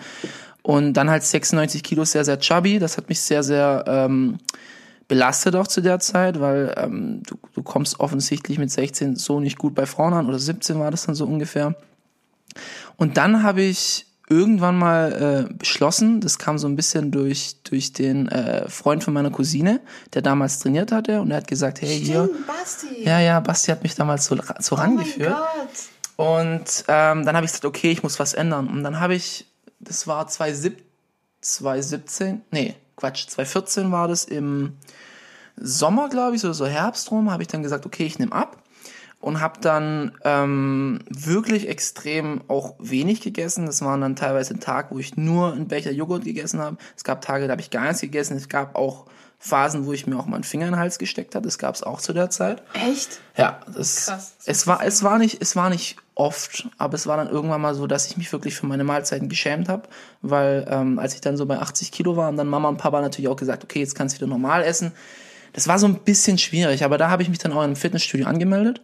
Und 0.61 0.93
dann 0.93 1.09
halt 1.09 1.23
96 1.23 1.83
Kilo 1.83 2.05
sehr, 2.05 2.23
sehr 2.23 2.39
chubby. 2.39 2.79
Das 2.79 2.95
hat 2.95 3.09
mich 3.09 3.19
sehr, 3.19 3.43
sehr 3.43 3.83
ähm, 3.87 4.37
belastet 5.07 5.55
auch 5.55 5.67
zu 5.67 5.81
der 5.81 5.99
Zeit, 5.99 6.39
weil 6.39 6.73
ähm, 6.77 7.23
du, 7.23 7.35
du 7.53 7.63
kommst 7.63 7.99
offensichtlich 7.99 8.57
mit 8.57 8.71
16 8.71 9.15
so 9.15 9.39
nicht 9.39 9.57
gut 9.57 9.73
bei 9.75 9.85
Frauen 9.85 10.13
an 10.13 10.27
oder 10.27 10.39
17 10.39 10.79
war 10.79 10.91
das 10.91 11.05
dann 11.05 11.15
so 11.15 11.25
ungefähr. 11.25 11.75
Und 12.97 13.17
dann 13.17 13.43
habe 13.43 13.61
ich 13.61 14.05
irgendwann 14.29 14.77
mal 14.77 15.47
äh, 15.49 15.53
beschlossen, 15.53 16.19
das 16.19 16.37
kam 16.37 16.57
so 16.57 16.67
ein 16.67 16.75
bisschen 16.75 17.11
durch 17.11 17.61
durch 17.63 17.93
den 17.93 18.27
äh, 18.27 18.69
Freund 18.69 19.03
von 19.03 19.13
meiner 19.13 19.31
Cousine, 19.31 19.79
der 20.13 20.21
damals 20.21 20.59
trainiert 20.59 20.91
hatte 20.91 21.21
und 21.21 21.31
er 21.31 21.37
hat 21.37 21.47
gesagt, 21.47 21.81
hey 21.81 21.97
hier, 21.97 22.25
Stimmt, 22.25 22.47
Basti. 22.47 23.03
ja 23.03 23.19
ja, 23.21 23.39
Basti 23.39 23.71
hat 23.71 23.83
mich 23.83 23.95
damals 23.95 24.25
so, 24.25 24.35
so 24.59 24.75
oh 24.75 24.77
mein 24.77 24.97
rangeführt. 24.97 25.33
Gott. 25.33 26.27
Und 26.27 26.83
ähm, 26.87 27.25
dann 27.25 27.35
habe 27.35 27.45
ich 27.45 27.51
gesagt, 27.51 27.65
okay, 27.65 27.91
ich 27.91 28.03
muss 28.03 28.19
was 28.19 28.33
ändern. 28.33 28.67
Und 28.67 28.83
dann 28.83 28.99
habe 28.99 29.15
ich, 29.15 29.45
das 29.79 30.07
war 30.07 30.27
2017, 30.27 30.83
2017, 31.41 32.41
nee, 32.51 32.75
Quatsch, 32.97 33.27
2014 33.27 33.91
war 33.91 34.07
das 34.07 34.25
im 34.25 34.77
Sommer, 35.55 36.09
glaube 36.09 36.35
ich, 36.35 36.41
so, 36.41 36.51
so 36.51 36.65
Herbst 36.65 37.09
rum, 37.11 37.31
habe 37.31 37.43
ich 37.43 37.47
dann 37.47 37.63
gesagt, 37.63 37.85
okay, 37.85 38.05
ich 38.05 38.19
nehme 38.19 38.33
ab 38.33 38.61
und 39.19 39.39
habe 39.39 39.59
dann 39.61 40.17
ähm, 40.23 40.99
wirklich 41.09 41.67
extrem 41.67 42.41
auch 42.47 42.75
wenig 42.79 43.21
gegessen. 43.21 43.65
Das 43.65 43.81
waren 43.81 44.01
dann 44.01 44.15
teilweise 44.15 44.53
ein 44.53 44.59
Tag, 44.59 44.91
wo 44.91 44.99
ich 44.99 45.17
nur 45.17 45.53
einen 45.53 45.67
Becher 45.67 45.91
Joghurt 45.91 46.23
gegessen 46.23 46.59
habe. 46.59 46.77
Es 46.95 47.03
gab 47.03 47.21
Tage, 47.21 47.47
da 47.47 47.51
habe 47.51 47.61
ich 47.61 47.71
gar 47.71 47.83
nichts 47.83 48.01
gegessen. 48.01 48.37
Es 48.37 48.49
gab 48.49 48.75
auch 48.75 49.05
Phasen, 49.39 49.85
wo 49.85 49.93
ich 49.93 50.07
mir 50.07 50.17
auch 50.17 50.25
mal 50.25 50.35
einen 50.35 50.43
Finger 50.43 50.65
in 50.65 50.73
den 50.73 50.79
Hals 50.79 50.97
gesteckt 50.97 51.35
habe. 51.35 51.45
Das 51.45 51.57
gab 51.59 51.75
es 51.75 51.83
auch 51.83 52.01
zu 52.01 52.11
der 52.11 52.29
Zeit. 52.29 52.63
Echt? 52.73 53.19
Ja, 53.37 53.59
das, 53.73 54.07
Krass. 54.07 54.33
es 54.45 54.65
war 54.67 54.83
es 54.83 55.03
war 55.03 55.19
nicht 55.19 55.41
es 55.41 55.55
war 55.55 55.69
nicht 55.69 55.97
oft, 56.15 56.67
aber 56.79 56.95
es 56.95 57.05
war 57.05 57.17
dann 57.17 57.29
irgendwann 57.29 57.61
mal 57.61 57.75
so, 57.75 57.85
dass 57.85 58.07
ich 58.07 58.17
mich 58.17 58.31
wirklich 58.31 58.55
für 58.55 58.65
meine 58.65 58.83
Mahlzeiten 58.83 59.29
geschämt 59.29 59.69
habe, 59.69 59.83
weil 60.23 60.65
ähm, 60.69 60.97
als 60.97 61.13
ich 61.13 61.21
dann 61.21 61.37
so 61.37 61.45
bei 61.45 61.59
80 61.59 61.91
Kilo 61.91 62.17
war 62.17 62.29
und 62.29 62.37
dann 62.37 62.47
Mama 62.47 62.67
und 62.69 62.77
Papa 62.77 62.99
natürlich 63.01 63.29
auch 63.29 63.35
gesagt, 63.35 63.63
okay, 63.63 63.79
jetzt 63.79 63.93
kannst 63.93 64.15
du 64.15 64.21
wieder 64.21 64.27
normal 64.27 64.63
essen. 64.63 64.91
Das 65.53 65.67
war 65.67 65.77
so 65.79 65.85
ein 65.87 65.99
bisschen 65.99 66.37
schwierig, 66.39 66.83
aber 66.83 66.97
da 66.97 67.09
habe 67.11 67.21
ich 67.21 67.29
mich 67.29 67.37
dann 67.37 67.53
auch 67.53 67.63
im 67.63 67.75
Fitnessstudio 67.75 68.25
angemeldet. 68.27 68.81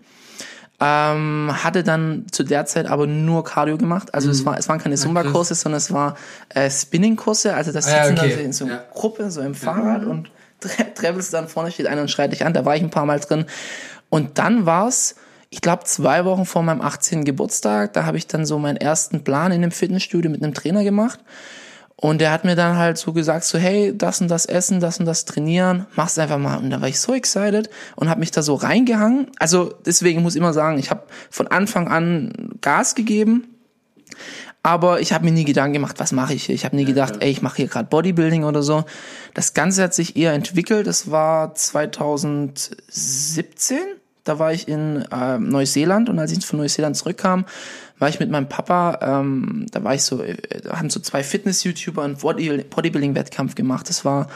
Ähm, 0.79 1.50
hatte 1.63 1.83
dann 1.83 2.25
zu 2.31 2.43
der 2.43 2.65
Zeit 2.65 2.88
aber 2.88 3.07
nur 3.07 3.43
Cardio 3.43 3.77
gemacht. 3.77 4.13
Also 4.13 4.29
es, 4.31 4.43
war, 4.43 4.57
es 4.57 4.67
waren 4.69 4.79
keine 4.79 4.95
Zumba-Kurse, 4.95 5.55
sondern 5.55 5.77
es 5.77 5.93
war 5.93 6.17
äh, 6.50 6.69
Spinning-Kurse. 6.69 7.53
Also 7.53 7.72
das 7.72 7.88
Ah, 7.88 7.98
ja, 7.98 8.05
sitzen 8.07 8.19
okay. 8.19 8.29
dann 8.36 8.39
in 8.45 8.53
so 8.53 8.65
einer 8.65 8.74
Ja. 8.75 8.83
Gruppe, 8.93 9.31
so 9.31 9.41
im 9.41 9.55
Fahrrad 9.55 10.03
und 10.03 10.29
travelst 10.96 11.34
dann 11.34 11.48
vorne, 11.48 11.72
steht 11.72 11.88
einer 11.88 12.01
und 12.01 12.12
schreit 12.12 12.32
dich 12.32 12.46
an. 12.46 12.53
Da 12.53 12.65
war 12.65 12.75
ich 12.75 12.82
ein 12.82 12.89
paar 12.89 13.05
Mal 13.05 13.20
drin. 13.20 13.46
Und 14.10 14.38
dann 14.38 14.65
war's, 14.65 15.15
ich 15.50 15.62
glaube, 15.62 15.84
zwei 15.86 16.25
Wochen 16.25 16.46
vor 16.46 16.63
meinem 16.63 16.82
18. 16.82 17.25
Geburtstag, 17.25 17.93
da 17.93 18.05
habe 18.05 18.17
ich 18.17 18.27
dann 18.27 18.46
so 18.46 18.58
meinen 18.60 18.77
ersten 18.77 19.24
Plan 19.24 19.51
in 19.51 19.62
einem 19.62 19.72
Fitnessstudio 19.72 20.32
mit 20.32 20.43
einem 20.43 20.53
Trainer 20.53 20.84
gemacht. 20.84 21.20
Und 21.96 22.20
der 22.20 22.32
hat 22.32 22.43
mir 22.43 22.55
dann 22.55 22.75
halt 22.75 22.98
so 22.98 23.13
gesagt, 23.13 23.46
so 23.46 23.58
hey, 23.58 23.98
das 23.98 24.20
und 24.20 24.27
das 24.27 24.46
essen, 24.46 24.79
das 24.79 25.00
und 25.00 25.05
das 25.05 25.25
trainieren, 25.25 25.86
mach's 25.96 26.17
einfach 26.17 26.38
mal. 26.38 26.58
Und 26.58 26.70
da 26.70 26.82
war 26.82 26.88
ich 26.88 27.00
so 27.00 27.13
excited 27.13 27.70
und 27.96 28.10
habe 28.10 28.20
mich 28.20 28.32
da 28.32 28.41
so 28.41 28.55
reingehangen. 28.55 29.27
Also 29.39 29.74
deswegen 29.86 30.22
muss 30.22 30.36
ich 30.36 30.41
immer 30.41 30.53
sagen, 30.53 30.79
ich 30.79 30.89
habe 30.89 31.03
von 31.29 31.48
Anfang 31.48 31.88
an 31.88 32.55
Gas 32.62 32.96
gegeben, 32.96 33.48
aber 34.63 35.01
ich 35.01 35.12
habe 35.12 35.25
mir 35.25 35.32
nie 35.32 35.43
Gedanken 35.43 35.74
gemacht, 35.74 36.00
was 36.00 36.13
mache 36.13 36.34
ich 36.34 36.46
hier. 36.46 36.55
Ich 36.55 36.63
habe 36.63 36.77
nie 36.77 36.86
gedacht, 36.86 37.15
ey, 37.20 37.29
ich 37.29 37.41
mache 37.41 37.58
hier 37.58 37.67
gerade 37.67 37.89
Bodybuilding 37.89 38.46
oder 38.46 38.63
so. 38.63 38.86
Das 39.34 39.53
Ganze 39.53 39.84
hat 39.84 39.93
sich 39.93 40.15
eher 40.15 40.32
entwickelt. 40.32 40.88
Das 40.88 41.12
war 41.12 41.53
2017. 41.53 43.77
Da 44.24 44.39
war 44.39 44.53
ich 44.53 44.70
in 44.70 45.03
äh, 45.12 45.38
Neuseeland 45.38 46.08
und 46.08 46.17
als 46.17 46.32
ich 46.32 46.46
von 46.46 46.60
Neuseeland 46.60 46.96
zurückkam, 46.96 47.43
war 48.00 48.08
ich 48.08 48.22
mit 48.22 48.32
meinem 48.32 48.48
Papa, 48.48 49.00
ähm, 49.01 49.65
da 49.72 49.84
war 49.84 49.96
ich 49.96 50.03
so, 50.03 50.24
äh, 50.24 50.38
da 50.62 50.79
haben 50.79 50.89
so 50.89 51.01
zwei 51.01 51.24
Fitness-YouTuber 51.24 52.03
einen 52.03 52.15
Body- 52.15 52.63
Bodybuilding-Wettkampf 52.63 53.55
gemacht. 53.55 53.89
Das 53.89 54.05
war 54.05 54.27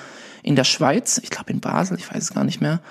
in 0.44 0.58
der 0.58 0.66
Schweiz, 0.66 1.22
ich 1.24 1.30
glaube 1.30 1.54
in 1.54 1.62
Basel, 1.62 1.98
ich 1.98 2.14
weiß 2.14 2.22
es 2.22 2.34
gar 2.34 2.44
nicht 2.44 2.60
mehr. 2.60 2.82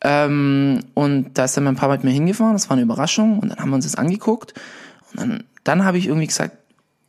Ähm, 0.00 0.80
und 0.94 1.32
da 1.34 1.44
ist 1.44 1.58
dann 1.58 1.64
mein 1.64 1.76
Papa 1.76 1.92
mit 1.92 2.04
mir 2.04 2.10
hingefahren, 2.10 2.54
das 2.54 2.70
war 2.70 2.74
eine 2.74 2.84
Überraschung 2.84 3.38
und 3.38 3.50
dann 3.50 3.58
haben 3.58 3.68
wir 3.68 3.76
uns 3.76 3.84
das 3.84 3.96
angeguckt 3.96 4.54
und 5.12 5.20
dann, 5.20 5.44
dann 5.64 5.84
habe 5.84 5.98
ich 5.98 6.06
irgendwie 6.06 6.26
gesagt, 6.26 6.56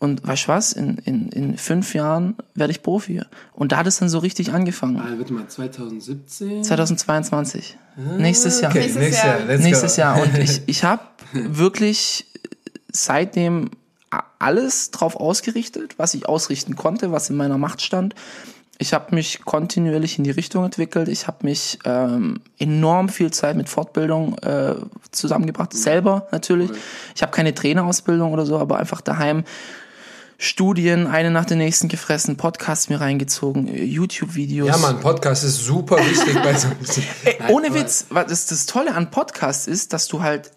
und 0.01 0.27
weißt 0.27 0.45
du 0.45 0.47
was, 0.47 0.73
in, 0.73 0.97
in, 1.05 1.29
in 1.29 1.57
fünf 1.57 1.93
Jahren 1.93 2.35
werde 2.55 2.71
ich 2.71 2.81
Profi. 2.81 3.21
Und 3.53 3.71
da 3.71 3.77
hat 3.77 3.85
es 3.85 3.99
dann 3.99 4.09
so 4.09 4.17
richtig 4.17 4.51
angefangen. 4.51 4.97
Ah, 4.97 5.13
warte 5.15 5.31
mal, 5.31 5.47
2017? 5.47 6.63
2022. 6.63 7.77
Nächstes 8.17 8.61
Jahr. 8.61 8.71
Okay, 8.71 8.79
Nächstes 8.79 8.99
nächstes 8.99 9.23
Jahr. 9.23 9.37
Jahr. 9.37 9.47
Let's 9.47 9.63
Nächstes 9.63 9.95
go. 9.95 10.01
Jahr. 10.01 10.21
Und 10.23 10.37
ich, 10.39 10.61
ich 10.65 10.83
habe 10.83 11.03
wirklich 11.33 12.25
seitdem 12.91 13.69
alles 14.39 14.89
drauf 14.89 15.15
ausgerichtet, 15.15 15.99
was 15.99 16.15
ich 16.15 16.27
ausrichten 16.27 16.75
konnte, 16.75 17.11
was 17.11 17.29
in 17.29 17.35
meiner 17.35 17.59
Macht 17.59 17.83
stand. 17.83 18.15
Ich 18.79 18.95
habe 18.95 19.13
mich 19.13 19.45
kontinuierlich 19.45 20.17
in 20.17 20.23
die 20.23 20.31
Richtung 20.31 20.65
entwickelt. 20.65 21.09
Ich 21.09 21.27
habe 21.27 21.45
mich 21.45 21.77
ähm, 21.85 22.41
enorm 22.57 23.09
viel 23.09 23.29
Zeit 23.29 23.55
mit 23.55 23.69
Fortbildung 23.69 24.35
äh, 24.39 24.73
zusammengebracht, 25.11 25.73
selber 25.73 26.27
natürlich. 26.31 26.71
Ich 27.13 27.21
habe 27.21 27.31
keine 27.31 27.53
Trainerausbildung 27.53 28.33
oder 28.33 28.47
so, 28.47 28.57
aber 28.57 28.79
einfach 28.79 29.01
daheim 29.01 29.43
Studien, 30.43 31.05
eine 31.05 31.29
nach 31.29 31.45
der 31.45 31.55
nächsten 31.57 31.87
gefressen, 31.87 32.35
Podcasts 32.35 32.89
mir 32.89 32.99
reingezogen, 32.99 33.67
äh, 33.67 33.83
YouTube-Videos. 33.83 34.67
Ja, 34.69 34.77
Mann, 34.77 34.99
Podcast 34.99 35.43
ist 35.43 35.63
super 35.63 35.97
wichtig 35.97 36.33
bei 36.41 36.55
so 36.55 36.67
Ey, 37.25 37.35
Nein, 37.39 37.49
ohne 37.51 37.73
Witz, 37.75 38.07
was 38.09 38.25
das, 38.25 38.45
das 38.47 38.65
Tolle 38.65 38.95
an 38.95 39.11
Podcasts 39.11 39.67
ist, 39.67 39.93
dass 39.93 40.07
du 40.07 40.23
halt 40.23 40.49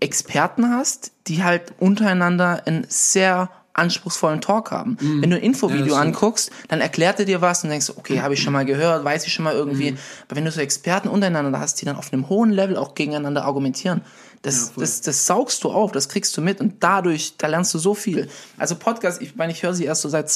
Experten 0.00 0.70
hast, 0.74 1.12
die 1.28 1.44
halt 1.44 1.72
untereinander 1.78 2.62
einen 2.66 2.84
sehr 2.88 3.50
anspruchsvollen 3.72 4.40
Talk 4.40 4.72
haben. 4.72 4.96
Wenn 5.00 5.30
du 5.30 5.36
ein 5.36 5.42
Infovideo 5.42 5.84
Mhm. 5.84 5.90
Ja, 5.92 6.00
anguckst, 6.00 6.50
dann 6.66 6.80
erklärt 6.80 7.20
er 7.20 7.24
dir 7.24 7.40
was 7.40 7.62
und 7.62 7.70
denkst, 7.70 7.92
okay, 7.96 8.20
habe 8.20 8.34
ich 8.34 8.42
schon 8.42 8.52
mal 8.52 8.64
gehört, 8.64 9.04
weiß 9.04 9.26
ich 9.26 9.32
schon 9.32 9.44
mal 9.44 9.54
Mhm. 9.54 9.60
irgendwie. 9.60 9.96
Aber 10.26 10.36
wenn 10.36 10.44
du 10.44 10.50
so 10.50 10.60
Experten 10.60 11.06
untereinander 11.08 11.58
hast, 11.60 11.80
die 11.80 11.84
dann 11.84 11.94
auf 11.96 12.12
einem 12.12 12.28
hohen 12.28 12.50
Level 12.50 12.76
auch 12.76 12.94
gegeneinander 12.96 13.44
argumentieren, 13.44 14.00
das, 14.42 14.70
voll. 14.70 14.82
das, 14.82 15.02
das 15.02 15.26
saugst 15.26 15.62
du 15.64 15.70
auf, 15.70 15.92
das 15.92 16.08
kriegst 16.08 16.36
du 16.36 16.40
mit 16.40 16.60
und 16.60 16.82
dadurch, 16.82 17.34
da 17.36 17.46
lernst 17.46 17.74
du 17.74 17.78
so 17.78 17.94
viel. 17.94 18.28
Also 18.56 18.74
Podcasts, 18.74 19.20
ich 19.20 19.36
meine, 19.36 19.52
ich 19.52 19.62
höre 19.62 19.74
sie 19.74 19.84
erst 19.84 20.02
so 20.02 20.08
seit 20.08 20.30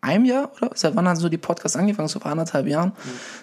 einem 0.00 0.24
Jahr 0.24 0.50
oder 0.56 0.70
seit 0.74 0.96
wann 0.96 1.08
haben 1.08 1.16
so 1.16 1.28
die 1.28 1.38
Podcasts 1.38 1.76
angefangen? 1.76 2.08
So 2.08 2.20
vor 2.20 2.30
anderthalb 2.30 2.66
Jahren. 2.66 2.92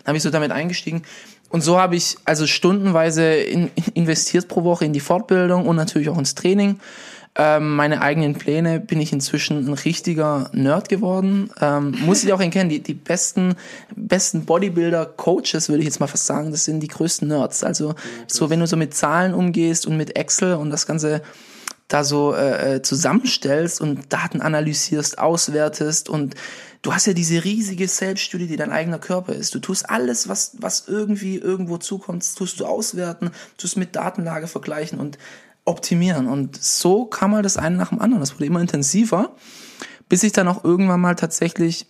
Dann 0.04 0.08
habe 0.08 0.18
ich 0.18 0.24
so 0.24 0.30
damit 0.30 0.52
eingestiegen. 0.52 1.04
Und 1.50 1.62
so 1.62 1.80
habe 1.80 1.96
ich 1.96 2.18
also 2.26 2.48
stundenweise 2.48 3.36
in 3.36 3.70
investiert 3.94 4.48
pro 4.48 4.64
Woche 4.64 4.86
in 4.86 4.94
die 4.94 5.00
Fortbildung 5.00 5.68
und 5.68 5.76
natürlich 5.76 6.10
auch 6.10 6.18
ins 6.18 6.36
Training. 6.36 6.80
Ähm, 7.36 7.76
meine 7.76 8.02
eigenen 8.02 8.36
Pläne 8.36 8.80
bin 8.80 9.02
ich 9.02 9.12
inzwischen 9.12 9.66
ein 9.66 9.74
richtiger 9.74 10.52
Nerd 10.54 10.88
geworden. 10.88 11.50
Ähm, 11.60 11.96
muss 12.06 12.24
ich 12.24 12.32
auch 12.32 12.40
erkennen, 12.40 12.70
die, 12.70 12.84
die 12.84 12.94
besten, 12.94 13.56
besten 13.96 14.46
Bodybuilder-Coaches, 14.46 15.68
würde 15.68 15.80
ich 15.80 15.86
jetzt 15.86 16.00
mal 16.00 16.08
fast 16.08 16.28
sagen, 16.28 16.52
das 16.52 16.66
sind 16.66 16.82
die 16.82 16.88
größten 16.88 17.28
Nerds. 17.28 17.64
Also 17.64 17.96
so, 18.28 18.52
wenn 18.52 18.60
du 18.60 18.68
so 18.68 18.78
mit 18.78 18.94
Zahlen 18.94 19.34
umgehst 19.34 19.88
und 19.88 19.98
mit 19.98 20.16
Excel 20.16 20.54
und 20.56 20.70
das 20.70 20.86
Ganze 20.86 21.24
da 21.88 22.04
so 22.04 22.34
äh, 22.34 22.76
äh, 22.76 22.82
zusammenstellst 22.82 23.82
und 23.82 24.14
Daten 24.14 24.42
analysierst, 24.42 25.18
auswertest 25.20 26.10
und 26.10 26.36
du 26.82 26.94
hast 26.94 27.08
ja 27.08 27.14
diese 27.14 27.44
riesige 27.44 27.88
Selbststudie, 27.88 28.48
die 28.48 28.56
dein 28.58 28.72
eigener 28.72 29.00
Körper 29.00 29.34
ist. 29.34 29.54
Du 29.54 29.60
tust 29.60 29.90
alles, 29.90 30.28
was, 30.28 30.56
was 30.60 30.88
irgendwie 30.88 31.38
irgendwo 31.38 31.78
zukommt, 31.78 32.24
tust 32.36 32.60
du 32.60 32.66
auswerten, 32.66 33.32
tust 33.58 33.78
mit 33.78 33.96
Datenlage 33.96 34.48
vergleichen 34.48 35.00
und 35.00 35.18
optimieren. 35.66 36.28
Und 36.28 36.62
so 36.62 37.06
kam 37.06 37.32
mal 37.32 37.44
das 37.44 37.58
eine 37.58 37.78
nach 37.78 37.90
dem 37.90 38.02
anderen. 38.02 38.20
Das 38.20 38.34
wurde 38.36 38.46
immer 38.46 38.62
intensiver, 38.62 39.32
bis 40.10 40.24
ich 40.24 40.32
dann 40.32 40.48
auch 40.48 40.64
irgendwann 40.64 41.02
mal 41.02 41.16
tatsächlich 41.16 41.88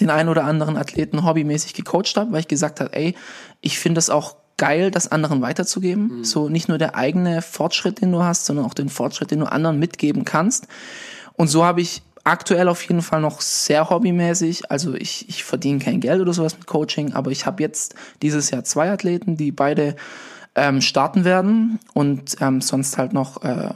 den 0.00 0.10
einen 0.10 0.28
oder 0.28 0.44
anderen 0.44 0.76
Athleten 0.76 1.24
hobbymäßig 1.24 1.74
gecoacht 1.74 2.16
habe, 2.16 2.32
weil 2.32 2.40
ich 2.40 2.48
gesagt 2.48 2.80
habe, 2.80 2.94
ey, 2.94 3.14
ich 3.60 3.78
finde 3.78 3.98
es 3.98 4.10
auch 4.10 4.36
geil, 4.56 4.90
das 4.90 5.10
anderen 5.10 5.42
weiterzugeben. 5.42 6.24
So 6.24 6.48
nicht 6.48 6.68
nur 6.68 6.78
der 6.78 6.94
eigene 6.94 7.42
Fortschritt, 7.42 8.00
den 8.00 8.12
du 8.12 8.22
hast, 8.22 8.46
sondern 8.46 8.64
auch 8.64 8.74
den 8.74 8.88
Fortschritt, 8.88 9.30
den 9.30 9.40
du 9.40 9.50
anderen 9.50 9.78
mitgeben 9.78 10.24
kannst. 10.24 10.68
Und 11.34 11.48
so 11.48 11.64
habe 11.64 11.80
ich 11.80 12.02
aktuell 12.22 12.68
auf 12.68 12.82
jeden 12.82 13.02
Fall 13.02 13.20
noch 13.20 13.40
sehr 13.40 13.90
hobbymäßig, 13.90 14.70
also 14.70 14.94
ich, 14.94 15.28
ich 15.28 15.44
verdiene 15.44 15.78
kein 15.78 16.00
Geld 16.00 16.20
oder 16.22 16.32
sowas 16.32 16.56
mit 16.56 16.66
Coaching, 16.66 17.12
aber 17.12 17.30
ich 17.30 17.44
habe 17.44 17.62
jetzt 17.62 17.94
dieses 18.22 18.50
Jahr 18.50 18.64
zwei 18.64 18.90
Athleten, 18.90 19.36
die 19.36 19.52
beide 19.52 19.94
ähm, 20.54 20.80
starten 20.80 21.24
werden 21.24 21.78
und 21.92 22.36
ähm, 22.40 22.60
sonst 22.60 22.98
halt 22.98 23.12
noch 23.12 23.42
äh, 23.42 23.70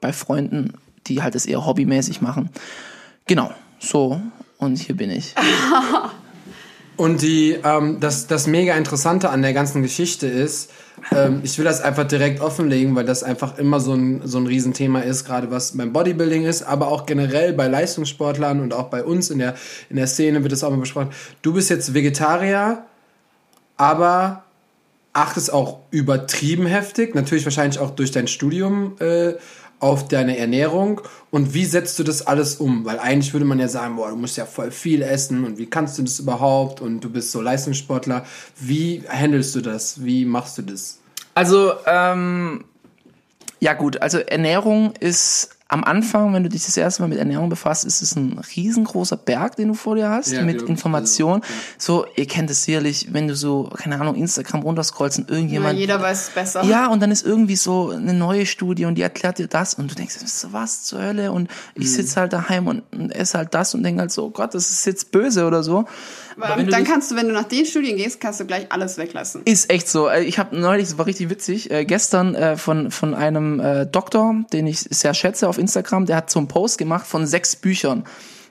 bei 0.00 0.12
Freunden, 0.12 0.74
die 1.06 1.22
halt 1.22 1.34
es 1.34 1.46
eher 1.46 1.64
hobbymäßig 1.64 2.20
machen. 2.20 2.50
Genau, 3.26 3.50
so 3.78 4.20
und 4.58 4.78
hier 4.78 4.96
bin 4.96 5.10
ich. 5.10 5.34
Und 6.98 7.22
die, 7.22 7.56
ähm, 7.62 8.00
das, 8.00 8.26
das 8.26 8.48
mega 8.48 8.74
Interessante 8.74 9.30
an 9.30 9.40
der 9.40 9.52
ganzen 9.52 9.82
Geschichte 9.82 10.26
ist, 10.26 10.72
ähm, 11.14 11.42
ich 11.44 11.56
will 11.56 11.64
das 11.64 11.80
einfach 11.80 12.02
direkt 12.02 12.40
offenlegen, 12.40 12.96
weil 12.96 13.04
das 13.04 13.22
einfach 13.22 13.56
immer 13.56 13.78
so 13.78 13.94
ein, 13.94 14.22
so 14.24 14.38
ein 14.38 14.48
Riesenthema 14.48 14.98
ist, 14.98 15.24
gerade 15.24 15.48
was 15.52 15.76
beim 15.76 15.92
Bodybuilding 15.92 16.44
ist, 16.44 16.62
aber 16.64 16.88
auch 16.88 17.06
generell 17.06 17.52
bei 17.52 17.68
Leistungssportlern 17.68 18.60
und 18.60 18.74
auch 18.74 18.88
bei 18.88 19.04
uns 19.04 19.30
in 19.30 19.38
der, 19.38 19.54
in 19.90 19.94
der 19.94 20.08
Szene 20.08 20.42
wird 20.42 20.50
das 20.50 20.64
auch 20.64 20.70
mal 20.70 20.78
besprochen. 20.78 21.10
Du 21.40 21.52
bist 21.52 21.70
jetzt 21.70 21.94
Vegetarier, 21.94 22.84
aber 23.76 24.42
achtest 25.12 25.52
auch 25.52 25.80
übertrieben 25.90 26.66
heftig, 26.66 27.14
natürlich 27.14 27.44
wahrscheinlich 27.44 27.78
auch 27.80 27.90
durch 27.90 28.10
dein 28.10 28.28
Studium 28.28 28.96
äh, 29.00 29.34
auf 29.80 30.08
deine 30.08 30.36
Ernährung. 30.36 31.00
Und 31.30 31.54
wie 31.54 31.64
setzt 31.64 31.98
du 31.98 32.04
das 32.04 32.26
alles 32.26 32.56
um? 32.56 32.84
Weil 32.84 32.98
eigentlich 32.98 33.32
würde 33.32 33.46
man 33.46 33.58
ja 33.58 33.68
sagen, 33.68 33.96
boah, 33.96 34.10
du 34.10 34.16
musst 34.16 34.36
ja 34.36 34.46
voll 34.46 34.70
viel 34.70 35.02
essen 35.02 35.44
und 35.44 35.58
wie 35.58 35.66
kannst 35.66 35.98
du 35.98 36.02
das 36.02 36.18
überhaupt? 36.18 36.80
Und 36.80 37.00
du 37.00 37.10
bist 37.10 37.32
so 37.32 37.40
Leistungssportler. 37.40 38.24
Wie 38.58 39.02
handelst 39.08 39.54
du 39.54 39.60
das? 39.60 40.04
Wie 40.04 40.24
machst 40.24 40.58
du 40.58 40.62
das? 40.62 40.98
Also, 41.34 41.72
ähm, 41.86 42.64
ja 43.60 43.74
gut, 43.74 44.02
also 44.02 44.18
Ernährung 44.18 44.94
ist 44.98 45.57
am 45.68 45.84
Anfang, 45.84 46.32
wenn 46.32 46.42
du 46.42 46.48
dich 46.48 46.64
das 46.64 46.76
erste 46.78 47.02
Mal 47.02 47.08
mit 47.08 47.18
Ernährung 47.18 47.50
befasst, 47.50 47.84
ist 47.84 48.00
es 48.00 48.16
ein 48.16 48.40
riesengroßer 48.56 49.18
Berg, 49.18 49.56
den 49.56 49.68
du 49.68 49.74
vor 49.74 49.96
dir 49.96 50.08
hast, 50.08 50.32
Ja, 50.32 50.42
mit. 50.42 50.62
Informationen. 50.62 51.42
Ja. 51.42 51.48
So, 51.76 52.06
ihr 52.16 52.26
kennt 52.26 52.50
es 52.50 52.64
sicherlich, 52.64 53.08
wenn 53.12 53.28
du 53.28 53.36
so, 53.36 53.64
keine 53.76 54.00
Ahnung, 54.00 54.14
Instagram 54.14 54.62
runterscrollst 54.62 55.18
und 55.18 55.28
Ja, 55.30 55.36
irgendjemand 55.36 55.78
jeder 55.78 56.00
weiß 56.00 56.28
es 56.28 56.30
besser. 56.30 56.62
ja, 56.64 56.86
und 56.88 57.00
dann 57.00 57.10
ist 57.10 57.24
irgendwie 57.26 57.56
so 57.56 57.90
eine 57.90 58.14
neue 58.14 58.46
Studie 58.46 58.86
und 58.86 58.94
die 58.94 59.02
erklärt 59.02 59.38
dir 59.38 59.46
das 59.46 59.74
und 59.74 59.90
du 59.90 59.94
denkst, 59.94 60.16
so, 60.24 60.52
was 60.52 60.84
zur 60.84 61.02
Hölle? 61.02 61.32
Und 61.32 61.50
Mhm. 61.74 61.82
ich 61.82 61.92
sitze 61.92 62.18
halt 62.20 62.32
daheim 62.32 62.66
und, 62.66 62.82
und 62.92 63.10
esse 63.10 63.36
halt 63.36 63.52
das 63.54 63.74
und 63.74 63.82
denke 63.82 64.00
halt 64.00 64.10
so, 64.10 64.24
oh 64.26 64.30
Gott, 64.30 64.54
das 64.54 64.70
ist 64.70 64.86
jetzt 64.86 65.12
böse 65.12 65.46
oder 65.46 65.62
so. 65.62 65.84
Aber 66.40 66.62
du 66.62 66.70
dann 66.70 66.84
kannst 66.84 67.10
du, 67.10 67.16
wenn 67.16 67.26
du 67.26 67.32
nach 67.34 67.44
den 67.48 67.66
Studien 67.66 67.96
gehst, 67.96 68.20
kannst 68.20 68.38
du 68.38 68.46
gleich 68.46 68.66
alles 68.70 68.96
weglassen. 68.96 69.42
Ist 69.44 69.70
echt 69.70 69.88
so. 69.88 70.08
Äh, 70.08 70.22
Ich 70.22 70.38
habe 70.38 70.56
neulich, 70.56 70.88
das 70.88 70.96
war 70.96 71.06
richtig 71.06 71.30
witzig, 71.30 71.70
äh, 71.72 71.84
gestern 71.84 72.36
äh, 72.36 72.56
von, 72.56 72.92
von 72.92 73.12
einem 73.14 73.58
äh, 73.58 73.86
Doktor, 73.86 74.34
den 74.52 74.66
ich 74.68 74.78
sehr 74.80 75.14
schätze 75.14 75.48
auf 75.48 75.57
Instagram, 75.58 76.06
der 76.06 76.16
hat 76.16 76.30
so 76.30 76.38
einen 76.38 76.48
Post 76.48 76.78
gemacht 76.78 77.06
von 77.06 77.26
sechs 77.26 77.56
Büchern. 77.56 78.04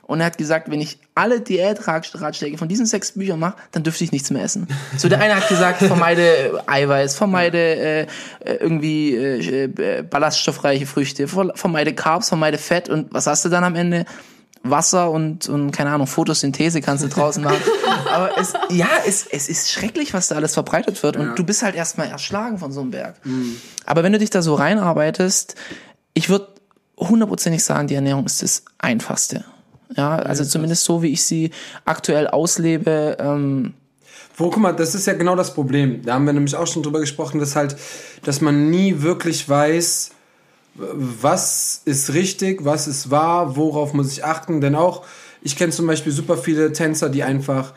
Und 0.03 0.21
er 0.21 0.27
hat 0.27 0.37
gesagt, 0.37 0.71
wenn 0.71 0.79
ich 0.79 0.99
alle 1.15 1.41
Diätratschläge 1.41 2.57
von 2.57 2.69
diesen 2.69 2.85
sechs 2.85 3.11
Büchern 3.11 3.39
mache, 3.39 3.55
dann 3.73 3.83
dürfte 3.83 4.05
ich 4.05 4.13
nichts 4.13 4.29
mehr 4.31 4.41
essen. 4.41 4.67
So 4.97 5.09
der 5.09 5.19
eine 5.19 5.35
hat 5.35 5.49
gesagt, 5.49 5.79
vermeide 5.83 6.63
Eiweiß, 6.65 7.15
vermeide 7.15 7.57
äh, 7.57 8.01
äh, 8.03 8.05
irgendwie 8.61 9.15
äh, 9.15 9.63
äh, 9.65 10.03
ballaststoffreiche 10.03 10.85
Früchte, 10.85 11.27
ver- 11.27 11.51
vermeide 11.55 11.93
Carbs, 11.93 12.29
vermeide 12.29 12.57
Fett 12.57 12.87
und 12.87 13.13
was 13.13 13.27
hast 13.27 13.43
du 13.43 13.49
dann 13.49 13.65
am 13.65 13.75
Ende? 13.75 14.05
Wasser 14.63 15.11
und, 15.11 15.47
und 15.47 15.71
keine 15.71 15.91
Ahnung, 15.91 16.07
Photosynthese 16.07 16.81
kannst 16.81 17.03
du 17.03 17.07
draußen 17.07 17.41
machen. 17.43 17.61
Aber 18.11 18.37
es, 18.37 18.53
ja, 18.69 18.87
es, 19.05 19.25
es 19.25 19.47
ist 19.49 19.71
schrecklich, 19.71 20.13
was 20.13 20.27
da 20.29 20.35
alles 20.35 20.55
verbreitet 20.55 21.01
wird. 21.03 21.15
Und 21.15 21.27
Ja. 21.27 21.33
du 21.35 21.43
bist 21.45 21.61
halt 21.63 21.75
erstmal 21.75 22.07
erschlagen 22.07 22.57
von 22.57 22.71
so 22.73 22.81
einem 22.81 22.91
Berg. 22.91 23.15
Aber 23.85 24.03
wenn 24.03 24.11
du 24.11 24.19
dich 24.19 24.29
da 24.29 24.41
so 24.41 24.55
reinarbeitest, 24.55 25.55
ich 26.15 26.27
würde 26.29 26.47
hundertprozentig 26.97 27.63
sagen, 27.63 27.87
die 27.87 27.95
Ernährung 27.95 28.25
ist 28.25 28.41
das 28.41 28.63
Einfachste. 28.77 29.45
Ja, 29.95 30.17
also 30.17 30.43
zumindest 30.43 30.83
so, 30.83 31.01
wie 31.01 31.07
ich 31.07 31.23
sie 31.23 31.51
aktuell 31.85 32.27
auslebe. 32.27 33.17
Ähm, 33.19 33.73
Wo, 34.35 34.49
guck 34.49 34.61
mal, 34.61 34.73
das 34.73 34.95
ist 34.95 35.07
ja 35.07 35.13
genau 35.13 35.35
das 35.35 35.53
Problem. 35.53 36.01
Da 36.03 36.15
haben 36.15 36.25
wir 36.25 36.33
nämlich 36.33 36.55
auch 36.55 36.67
schon 36.67 36.83
drüber 36.83 36.99
gesprochen, 36.99 37.39
dass 37.39 37.55
halt, 37.55 37.77
dass 38.23 38.41
man 38.41 38.69
nie 38.69 39.01
wirklich 39.01 39.47
weiß, 39.47 40.11
was 40.75 41.81
ist 41.85 42.13
richtig, 42.13 42.65
was 42.65 42.87
ist 42.87 43.09
wahr, 43.09 43.55
worauf 43.55 43.93
muss 43.93 44.11
ich 44.11 44.25
achten. 44.25 44.61
Denn 44.61 44.75
auch, 44.75 45.05
ich 45.41 45.55
kenne 45.55 45.71
zum 45.71 45.87
Beispiel 45.87 46.11
super 46.11 46.37
viele 46.37 46.73
Tänzer, 46.73 47.09
die 47.09 47.23
einfach, 47.23 47.73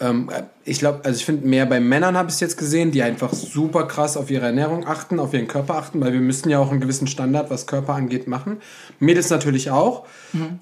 ähm, 0.00 0.30
ich 0.64 0.78
glaube, 0.78 1.00
also 1.04 1.16
ich 1.16 1.24
finde, 1.24 1.46
mehr 1.46 1.66
bei 1.66 1.80
Männern 1.80 2.16
habe 2.16 2.28
ich 2.28 2.34
es 2.34 2.40
jetzt 2.40 2.56
gesehen, 2.56 2.90
die 2.90 3.02
einfach 3.02 3.32
super 3.32 3.86
krass 3.86 4.16
auf 4.16 4.30
ihre 4.30 4.46
Ernährung 4.46 4.86
achten, 4.86 5.20
auf 5.20 5.32
ihren 5.34 5.46
Körper 5.46 5.76
achten, 5.76 6.00
weil 6.00 6.12
wir 6.12 6.20
müssen 6.20 6.50
ja 6.50 6.58
auch 6.58 6.70
einen 6.70 6.80
gewissen 6.80 7.06
Standard, 7.06 7.50
was 7.50 7.66
Körper 7.66 7.94
angeht, 7.94 8.26
machen. 8.26 8.58
Mädels 8.98 9.30
natürlich 9.30 9.70
auch. 9.70 10.06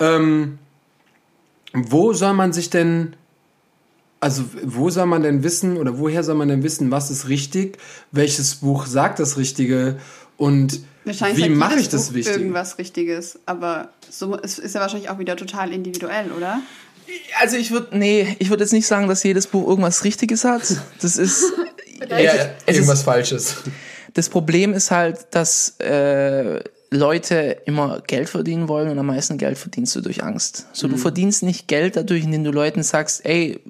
Ähm, 0.00 0.58
wo 1.72 2.12
soll 2.12 2.34
man 2.34 2.52
sich 2.52 2.70
denn 2.70 3.16
also 4.20 4.44
wo 4.62 4.88
soll 4.88 5.06
man 5.06 5.24
denn 5.24 5.42
wissen 5.42 5.76
oder 5.76 5.98
woher 5.98 6.22
soll 6.22 6.36
man 6.36 6.46
denn 6.46 6.62
wissen, 6.62 6.92
was 6.92 7.10
ist 7.10 7.28
richtig, 7.28 7.78
welches 8.12 8.56
Buch 8.56 8.86
sagt 8.86 9.18
das 9.18 9.36
Richtige 9.36 9.98
und 10.36 10.80
wie 11.04 11.48
mache 11.48 11.80
ich 11.80 11.88
das 11.88 12.08
Buch 12.08 12.14
Wichtige? 12.14 12.38
irgendwas 12.38 12.78
Richtiges. 12.78 13.40
Aber 13.46 13.88
so 14.08 14.38
es 14.38 14.60
ist 14.60 14.76
ja 14.76 14.80
wahrscheinlich 14.80 15.10
auch 15.10 15.18
wieder 15.18 15.36
total 15.36 15.72
individuell, 15.72 16.30
oder? 16.30 16.60
Also 17.40 17.56
ich 17.56 17.70
würde, 17.70 17.96
nee, 17.96 18.36
ich 18.38 18.50
würde 18.50 18.64
jetzt 18.64 18.72
nicht 18.72 18.86
sagen, 18.86 19.08
dass 19.08 19.22
jedes 19.22 19.46
Buch 19.46 19.66
irgendwas 19.68 20.04
Richtiges 20.04 20.44
hat. 20.44 20.62
Das 21.00 21.16
ist, 21.16 21.44
Ja, 22.10 22.16
es 22.66 22.76
irgendwas 22.76 22.98
ist- 23.00 23.04
Falsches. 23.04 23.56
Das 24.14 24.28
Problem 24.28 24.74
ist 24.74 24.90
halt, 24.90 25.18
dass 25.30 25.78
äh, 25.80 26.60
Leute 26.90 27.56
immer 27.64 28.02
Geld 28.06 28.28
verdienen 28.28 28.68
wollen 28.68 28.90
und 28.90 28.98
am 28.98 29.06
meisten 29.06 29.38
Geld 29.38 29.56
verdienst 29.56 29.96
du 29.96 30.02
durch 30.02 30.22
Angst. 30.22 30.66
So, 30.74 30.86
du 30.88 30.98
verdienst 30.98 31.42
nicht 31.42 31.66
Geld 31.66 31.96
dadurch, 31.96 32.24
indem 32.24 32.44
du 32.44 32.50
Leuten 32.50 32.82
sagst, 32.82 33.24
ey, 33.24 33.60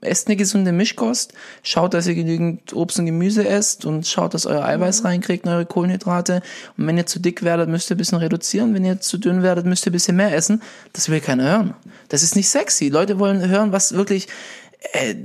esst 0.00 0.28
eine 0.28 0.36
gesunde 0.36 0.72
Mischkost, 0.72 1.34
schaut, 1.62 1.94
dass 1.94 2.06
ihr 2.06 2.14
genügend 2.14 2.72
Obst 2.74 2.98
und 2.98 3.06
Gemüse 3.06 3.46
esst 3.46 3.84
und 3.84 4.06
schaut, 4.06 4.34
dass 4.34 4.46
euer 4.46 4.64
Eiweiß 4.64 5.04
reinkriegt 5.04 5.44
und 5.44 5.52
eure 5.52 5.66
Kohlenhydrate. 5.66 6.42
Und 6.76 6.86
wenn 6.86 6.96
ihr 6.96 7.06
zu 7.06 7.18
dick 7.18 7.42
werdet, 7.42 7.68
müsst 7.68 7.90
ihr 7.90 7.96
ein 7.96 7.98
bisschen 7.98 8.18
reduzieren. 8.18 8.74
Wenn 8.74 8.84
ihr 8.84 9.00
zu 9.00 9.18
dünn 9.18 9.42
werdet, 9.42 9.66
müsst 9.66 9.86
ihr 9.86 9.90
ein 9.90 9.92
bisschen 9.92 10.16
mehr 10.16 10.34
essen. 10.34 10.62
Das 10.92 11.08
will 11.08 11.20
keiner 11.20 11.44
hören. 11.44 11.74
Das 12.08 12.22
ist 12.22 12.36
nicht 12.36 12.48
sexy. 12.48 12.88
Leute 12.88 13.18
wollen 13.18 13.46
hören, 13.48 13.72
was 13.72 13.92
wirklich 13.92 14.28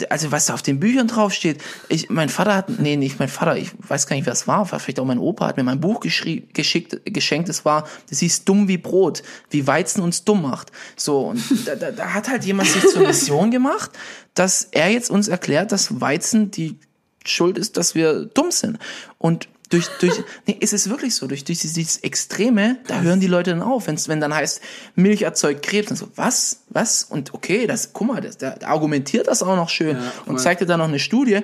also 0.09 0.31
was 0.31 0.47
da 0.47 0.53
auf 0.53 0.61
den 0.61 0.79
Büchern 0.79 1.07
draufsteht. 1.07 1.61
Ich, 1.87 2.09
mein 2.09 2.29
Vater 2.29 2.55
hat, 2.55 2.69
nee, 2.69 2.97
nicht 2.97 3.19
mein 3.19 3.29
Vater, 3.29 3.57
ich 3.57 3.71
weiß 3.79 4.07
gar 4.07 4.15
nicht, 4.15 4.25
wer 4.25 4.33
es 4.33 4.47
war, 4.47 4.65
vielleicht 4.65 4.99
auch 4.99 5.05
mein 5.05 5.19
Opa 5.19 5.47
hat 5.47 5.57
mir 5.57 5.63
mein 5.63 5.79
Buch 5.79 6.01
geschickt, 6.01 6.53
geschenkt, 6.53 7.49
es 7.49 7.65
war, 7.65 7.87
das 8.09 8.19
hieß 8.19 8.43
Dumm 8.43 8.67
wie 8.67 8.77
Brot, 8.77 9.23
wie 9.49 9.65
Weizen 9.65 10.01
uns 10.01 10.23
dumm 10.23 10.41
macht. 10.41 10.71
So, 10.95 11.27
und 11.29 11.41
da, 11.67 11.75
da, 11.75 11.91
da 11.91 12.13
hat 12.13 12.27
halt 12.27 12.43
jemand 12.43 12.69
sich 12.69 12.85
zur 12.87 13.07
Mission 13.07 13.49
gemacht, 13.49 13.91
dass 14.33 14.67
er 14.71 14.89
jetzt 14.89 15.09
uns 15.09 15.27
erklärt, 15.27 15.71
dass 15.71 16.01
Weizen 16.01 16.51
die 16.51 16.77
Schuld 17.23 17.57
ist, 17.57 17.77
dass 17.77 17.95
wir 17.95 18.25
dumm 18.25 18.51
sind. 18.51 18.77
Und 19.17 19.47
durch, 19.75 19.87
durch, 19.99 20.23
nee, 20.47 20.57
es 20.61 20.73
ist 20.73 20.89
wirklich 20.89 21.15
so, 21.15 21.27
durch, 21.27 21.43
durch 21.43 21.59
dieses, 21.59 21.97
Extreme, 21.97 22.77
da 22.87 23.01
hören 23.01 23.19
die 23.19 23.27
Leute 23.27 23.51
dann 23.51 23.61
auf, 23.61 23.87
wenn's, 23.87 24.07
wenn 24.07 24.21
dann 24.21 24.33
heißt, 24.33 24.61
Milch 24.95 25.23
erzeugt 25.23 25.63
Krebs, 25.63 25.89
dann 25.89 25.97
so, 25.97 26.07
was, 26.15 26.61
was? 26.69 27.03
Und 27.03 27.33
okay, 27.33 27.67
das, 27.67 27.91
guck 27.93 28.07
mal, 28.07 28.21
das, 28.21 28.37
der, 28.37 28.57
der 28.57 28.69
argumentiert 28.69 29.27
das 29.27 29.43
auch 29.43 29.55
noch 29.55 29.69
schön 29.69 29.97
und 29.97 30.25
voll. 30.25 30.37
zeigt 30.37 30.61
dir 30.61 30.65
dann 30.65 30.79
noch 30.79 30.87
eine 30.87 30.99
Studie, 30.99 31.41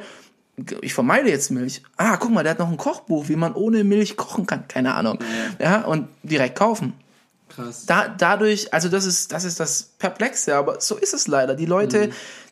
ich 0.82 0.94
vermeide 0.94 1.30
jetzt 1.30 1.50
Milch. 1.50 1.82
Ah, 1.98 2.18
guck 2.18 2.32
mal, 2.32 2.44
der 2.44 2.52
hat 2.52 2.60
noch 2.60 2.70
ein 2.70 2.78
Kochbuch, 2.78 3.30
wie 3.30 3.36
man 3.36 3.54
ohne 3.54 3.84
Milch 3.84 4.16
kochen 4.16 4.46
kann, 4.46 4.68
keine 4.68 4.94
Ahnung. 4.94 5.20
Ja, 5.60 5.82
und 5.82 6.08
direkt 6.24 6.58
kaufen. 6.58 6.94
Krass. 7.50 7.86
Da, 7.86 8.08
dadurch, 8.08 8.74
also 8.74 8.88
das 8.88 9.06
ist, 9.06 9.32
das 9.32 9.44
ist 9.44 9.60
das 9.60 9.92
Perplexe, 9.98 10.56
aber 10.56 10.80
so 10.80 10.96
ist 10.96 11.14
es 11.14 11.28
leider. 11.28 11.56
Die 11.56 11.66
Leute, 11.66 12.08
Mhm. 12.08 12.12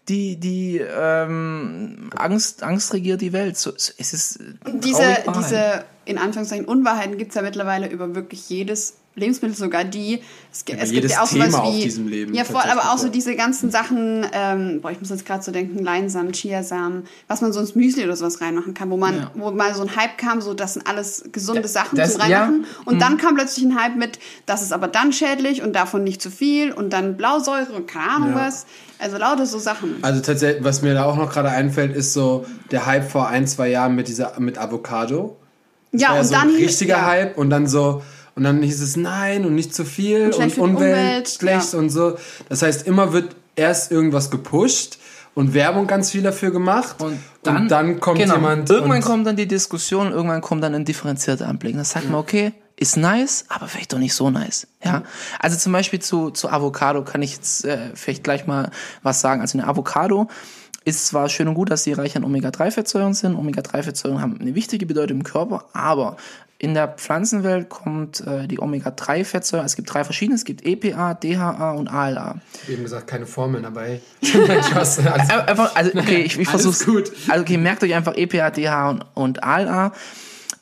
Die, 0.10 0.38
die 0.38 0.78
ähm, 0.78 2.10
Angst, 2.16 2.64
Angst 2.64 2.94
regiert 2.94 3.22
die 3.22 3.34
Welt. 3.34 3.58
So, 3.58 3.74
es 3.74 3.90
ist 3.98 4.40
diese, 4.66 5.18
diese, 5.38 5.86
in 6.06 6.18
Anführungszeichen, 6.18 6.66
Unwahrheiten 6.66 7.18
gibt 7.18 7.30
es 7.30 7.36
ja 7.36 7.42
mittlerweile 7.42 7.88
über 7.88 8.16
wirklich 8.16 8.50
jedes 8.50 8.96
Lebensmittel, 9.20 9.56
sogar 9.56 9.84
die. 9.84 10.22
Es, 10.52 10.64
Über 10.68 10.82
es 10.82 10.92
gibt 10.92 11.10
ja 11.10 11.22
auch 11.22 11.28
Thema 11.30 11.46
sowas 11.52 11.60
auf 11.62 11.74
wie. 11.76 11.82
diesem 11.84 12.08
Leben 12.08 12.34
Ja, 12.34 12.44
voll, 12.44 12.56
tatsächlich, 12.56 12.82
aber 12.82 12.92
auch 12.94 12.98
so 12.98 13.06
ja. 13.06 13.12
diese 13.12 13.36
ganzen 13.36 13.70
Sachen, 13.72 14.26
ähm, 14.34 14.80
boah, 14.82 14.92
ich 14.92 15.00
muss 15.00 15.10
jetzt 15.10 15.26
gerade 15.26 15.44
so 15.44 15.52
denken, 15.52 15.84
Leinsamen, 15.84 16.32
Chiasamen, 16.34 17.04
was 17.28 17.42
man 17.42 17.54
so 17.54 17.60
ins 17.60 17.76
Müsli 17.76 18.04
oder 18.04 18.16
sowas 18.16 18.42
reinmachen 18.42 18.74
kann, 18.74 18.90
wo 18.90 18.98
man, 18.98 19.16
Ja. 19.16 19.32
wo 19.36 19.52
mal 19.52 19.76
so 19.76 19.84
ein 19.84 19.96
Hype 19.96 20.18
kam, 20.18 20.42
so 20.42 20.54
das 20.54 20.74
sind 20.74 20.88
alles 20.88 21.24
gesunde 21.32 21.62
Ja, 21.62 21.68
Sachen 21.68 21.96
das- 21.98 22.14
zum 22.14 22.22
Reinmachen. 22.22 22.62
ja. 22.64 22.68
Und 22.86 22.96
Mhm. 22.96 23.00
dann 23.00 23.18
kam 23.18 23.36
plötzlich 23.36 23.66
ein 23.66 23.80
Hype 23.80 23.96
mit, 23.96 24.18
das 24.46 24.62
ist 24.64 24.74
aber 24.74 24.88
dann 24.88 25.14
schädlich 25.14 25.62
und 25.62 25.74
davon 25.76 26.04
nicht 26.04 26.22
zu 26.22 26.32
viel 26.32 26.72
und 26.72 26.92
dann 26.94 27.18
Blausäure 27.18 27.74
und 27.74 27.88
keine 27.88 28.10
Ahnung 28.10 28.30
Ja. 28.32 28.48
was. 28.48 28.66
Also 29.02 29.18
lauter 29.18 29.46
so 29.46 29.60
Sachen. 29.60 29.96
Also 30.02 30.20
tatsächlich, 30.22 30.64
was 30.64 30.82
mir 30.82 30.94
da 30.94 31.06
auch 31.06 31.16
noch 31.16 31.32
gerade 31.32 31.50
einfällt, 31.50 31.96
ist 31.96 32.14
so 32.14 32.46
der 32.72 32.86
Hype 32.86 33.10
vor 33.10 33.28
ein, 33.30 33.48
zwei 33.48 33.70
Jahren 33.70 33.96
mit 33.96 34.08
dieser 34.08 34.38
mit 34.40 34.58
Avocado. 34.58 35.38
Das 35.92 36.02
ja, 36.02 36.08
war 36.10 36.16
ja 36.16 36.22
und 36.22 36.28
so 36.28 36.34
dann 36.34 36.50
ein 36.50 36.56
richtiger 36.56 36.98
ja. 36.98 37.06
Hype 37.06 37.38
und 37.38 37.50
dann 37.50 37.66
so 37.68 38.02
und 38.40 38.46
dann 38.46 38.64
hieß 38.64 38.80
es 38.80 38.96
nein 38.96 39.46
und 39.46 39.54
nicht 39.54 39.76
zu 39.76 39.84
viel 39.84 40.28
Und 40.28 40.36
und, 40.36 40.58
Umwelt, 40.58 40.70
Umwelt, 40.70 41.30
schlecht 41.30 41.74
ja. 41.74 41.80
und 41.80 41.90
so. 41.90 42.16
Das 42.48 42.62
heißt, 42.62 42.88
immer 42.88 43.12
wird 43.12 43.36
erst 43.58 43.92
irgendwas 43.92 44.32
gepusht 44.32 44.98
und 45.36 45.54
Werbung 45.54 45.88
ganz 45.88 46.12
viel 46.12 46.22
dafür 46.22 46.52
gemacht 46.52 47.02
und 47.02 47.20
dann, 47.44 48.00
kommt 48.00 48.18
genau, 48.18 48.36
jemand 48.36 48.70
Irgendwann 48.70 49.00
und, 49.00 49.04
kommt 49.04 49.28
dann 49.28 49.36
die 49.36 49.46
Diskussion, 49.46 50.14
irgendwann 50.14 50.40
kommt 50.40 50.64
dann 50.64 50.74
ein 50.74 50.86
differenzierter 50.86 51.50
Anblick. 51.50 51.76
Dann 51.76 51.84
sagt 51.84 52.06
man, 52.06 52.16
okay, 52.16 52.54
ist 52.78 52.96
nice, 52.96 53.44
aber 53.50 53.68
vielleicht 53.68 53.92
doch 53.92 54.00
nicht 54.00 54.14
so 54.14 54.30
nice. 54.30 54.68
Ja, 54.82 55.04
also 55.40 55.58
zum 55.58 55.74
Beispiel 55.74 56.00
zu, 56.00 56.30
zu 56.30 56.50
Avocado 56.50 57.04
kann 57.04 57.22
ich 57.22 57.36
jetzt 57.36 57.66
äh, 57.66 57.90
vielleicht 57.94 58.24
gleich 58.24 58.48
mal 58.48 58.72
was 59.04 59.20
sagen. 59.20 59.42
Also 59.42 59.58
eine 59.58 59.68
Avocado 59.68 60.30
ist 60.86 61.08
zwar 61.08 61.30
schön 61.30 61.48
und 61.48 61.56
gut, 61.56 61.70
dass 61.72 61.84
sie 61.84 61.94
reich 61.94 62.16
an 62.16 62.24
Omega-3-Fettsäuren 62.24 63.14
sind. 63.14 63.36
Omega-3-Fettsäuren 63.36 64.22
haben 64.22 64.38
eine 64.40 64.56
wichtige 64.56 64.86
Bedeutung 64.86 65.18
im 65.18 65.24
Körper, 65.24 65.66
aber 65.74 66.18
in 66.62 66.74
der 66.74 66.90
Pflanzenwelt 66.90 67.70
kommt 67.70 68.20
äh, 68.28 68.46
die 68.48 68.60
Omega-3-Fettsäure, 68.60 69.64
es 69.64 69.76
gibt 69.78 69.94
drei 69.94 70.04
verschiedene, 70.04 70.36
es 70.36 70.44
gibt 70.44 70.66
EPA, 70.66 71.14
DHA 71.14 71.72
und 71.72 71.88
ALA. 71.88 72.42
eben 72.68 72.84
gesagt, 72.84 73.08
keine 73.08 73.26
Formeln, 73.26 73.66
alles- 74.76 75.00
Ein- 75.00 75.48
Einfach, 75.48 75.76
also 75.76 75.92
okay, 75.98 76.22
ich, 76.24 76.38
ich 76.38 76.50
gut. 76.86 77.12
Also 77.30 77.42
okay, 77.44 77.58
merkt 77.58 77.84
euch 77.84 77.94
einfach 77.94 78.16
EPA, 78.16 78.50
DHA 78.50 78.90
und, 78.90 79.06
und 79.14 79.44
ALA. 79.44 79.94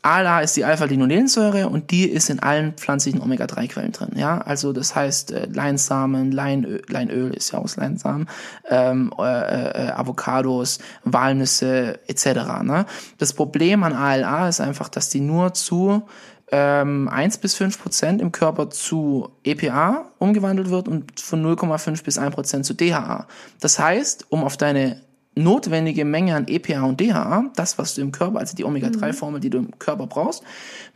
ALA 0.01 0.41
ist 0.41 0.55
die 0.55 0.65
Alpha-Linolensäure 0.65 1.69
und 1.69 1.91
die 1.91 2.07
ist 2.09 2.29
in 2.29 2.39
allen 2.39 2.73
pflanzlichen 2.73 3.21
Omega-3-Quellen 3.21 3.91
drin. 3.91 4.11
Ja, 4.15 4.39
also 4.39 4.73
das 4.73 4.95
heißt 4.95 5.31
äh, 5.31 5.47
Leinsamen, 5.51 6.31
Leinöl, 6.31 6.81
Leinöl 6.87 7.33
ist 7.33 7.51
ja 7.51 7.59
aus 7.59 7.75
Leinsamen, 7.75 8.29
ähm, 8.69 9.11
äh, 9.19 9.23
äh, 9.23 9.91
Avocados, 9.91 10.79
Walnüsse 11.03 11.99
etc. 12.07 12.25
Ne? 12.63 12.85
Das 13.17 13.33
Problem 13.33 13.83
an 13.83 13.93
ALA 13.93 14.49
ist 14.49 14.61
einfach, 14.61 14.89
dass 14.89 15.09
die 15.09 15.21
nur 15.21 15.53
zu 15.53 16.03
ähm, 16.51 17.09
1 17.09 17.39
bis 17.39 17.55
5 17.55 17.81
Prozent 17.81 18.21
im 18.21 18.31
Körper 18.31 18.69
zu 18.69 19.29
EPA 19.43 20.05
umgewandelt 20.17 20.69
wird 20.69 20.87
und 20.87 21.19
von 21.19 21.43
0,5 21.45 22.03
bis 22.03 22.17
1 22.17 22.33
Prozent 22.33 22.65
zu 22.65 22.73
DHA. 22.73 23.27
Das 23.59 23.79
heißt, 23.79 24.27
um 24.29 24.43
auf 24.43 24.55
deine 24.55 25.01
notwendige 25.43 26.05
Menge 26.05 26.35
an 26.35 26.47
EPA 26.47 26.81
und 26.81 26.99
DHA, 26.99 27.51
das, 27.55 27.77
was 27.77 27.95
du 27.95 28.01
im 28.01 28.11
Körper, 28.11 28.39
also 28.39 28.55
die 28.55 28.65
Omega-3-Formel, 28.65 29.39
die 29.39 29.49
du 29.49 29.59
im 29.59 29.79
Körper 29.79 30.07
brauchst, 30.07 30.43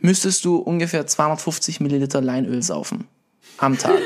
müsstest 0.00 0.44
du 0.44 0.56
ungefähr 0.56 1.06
250 1.06 1.80
Milliliter 1.80 2.20
Leinöl 2.20 2.62
saufen. 2.62 3.06
am 3.58 3.78
Tag. 3.78 3.94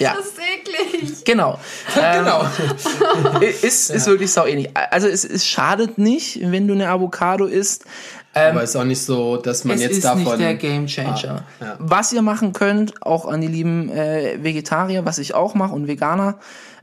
Ja, 0.00 0.16
Das 0.16 0.26
ist 0.26 0.38
eklig. 0.40 1.24
genau. 1.24 1.58
Ähm, 1.96 2.24
Genau. 2.24 3.40
ist, 3.62 3.90
ist 3.90 4.06
wirklich 4.08 4.32
sau 4.32 4.44
ähnlich. 4.44 4.70
Also 4.90 5.06
es, 5.06 5.24
es 5.24 5.46
schadet 5.46 5.98
nicht, 5.98 6.40
wenn 6.42 6.66
du 6.66 6.74
eine 6.74 6.88
Avocado 6.88 7.44
isst. 7.44 7.84
Aber 8.32 8.64
ist 8.64 8.74
auch 8.74 8.82
nicht 8.82 9.00
so, 9.00 9.36
dass 9.36 9.64
man 9.64 9.76
es 9.76 9.82
jetzt 9.82 9.92
ist 9.98 10.04
davon. 10.04 10.24
nicht 10.24 10.38
der 10.40 10.54
Game 10.56 10.86
Changer. 10.88 11.44
Ah, 11.60 11.64
ja. 11.64 11.76
Was 11.78 12.12
ihr 12.12 12.22
machen 12.22 12.52
könnt, 12.52 13.00
auch 13.06 13.26
an 13.26 13.40
die 13.40 13.46
lieben 13.46 13.88
äh, 13.90 14.42
Vegetarier, 14.42 15.04
was 15.04 15.18
ich 15.18 15.34
auch 15.34 15.54
mache 15.54 15.72
und 15.72 15.86
Veganer, 15.86 16.38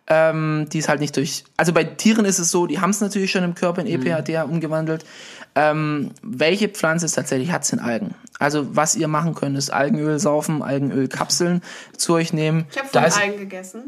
ähm, 0.07 0.67
die 0.71 0.79
es 0.79 0.89
halt 0.89 0.99
nicht 0.99 1.15
durch. 1.15 1.43
Also 1.57 1.73
bei 1.73 1.83
Tieren 1.83 2.25
ist 2.25 2.39
es 2.39 2.51
so, 2.51 2.67
die 2.67 2.79
haben 2.79 2.89
es 2.89 3.01
natürlich 3.01 3.31
schon 3.31 3.43
im 3.43 3.55
Körper 3.55 3.81
in 3.81 3.87
E 3.87 3.97
Mhm. 3.97 4.07
EPA 4.07 4.43
umgewandelt. 4.43 5.05
Ähm, 5.53 6.11
welche 6.21 6.69
Pflanze 6.69 7.05
es 7.05 7.11
tatsächlich 7.13 7.51
hat, 7.51 7.65
sind 7.65 7.79
Algen. 7.79 8.15
Also 8.39 8.75
was 8.75 8.95
ihr 8.95 9.07
machen 9.07 9.35
könnt, 9.35 9.57
ist 9.57 9.71
Algenöl 9.71 10.17
saufen, 10.17 10.61
Algenölkapseln 10.63 11.61
zu 11.97 12.13
euch 12.13 12.31
nehmen. 12.33 12.65
Ich 12.71 12.77
habe 12.79 12.87
von 12.89 13.03
ist- 13.03 13.17
Algen 13.21 13.37
gegessen. 13.37 13.81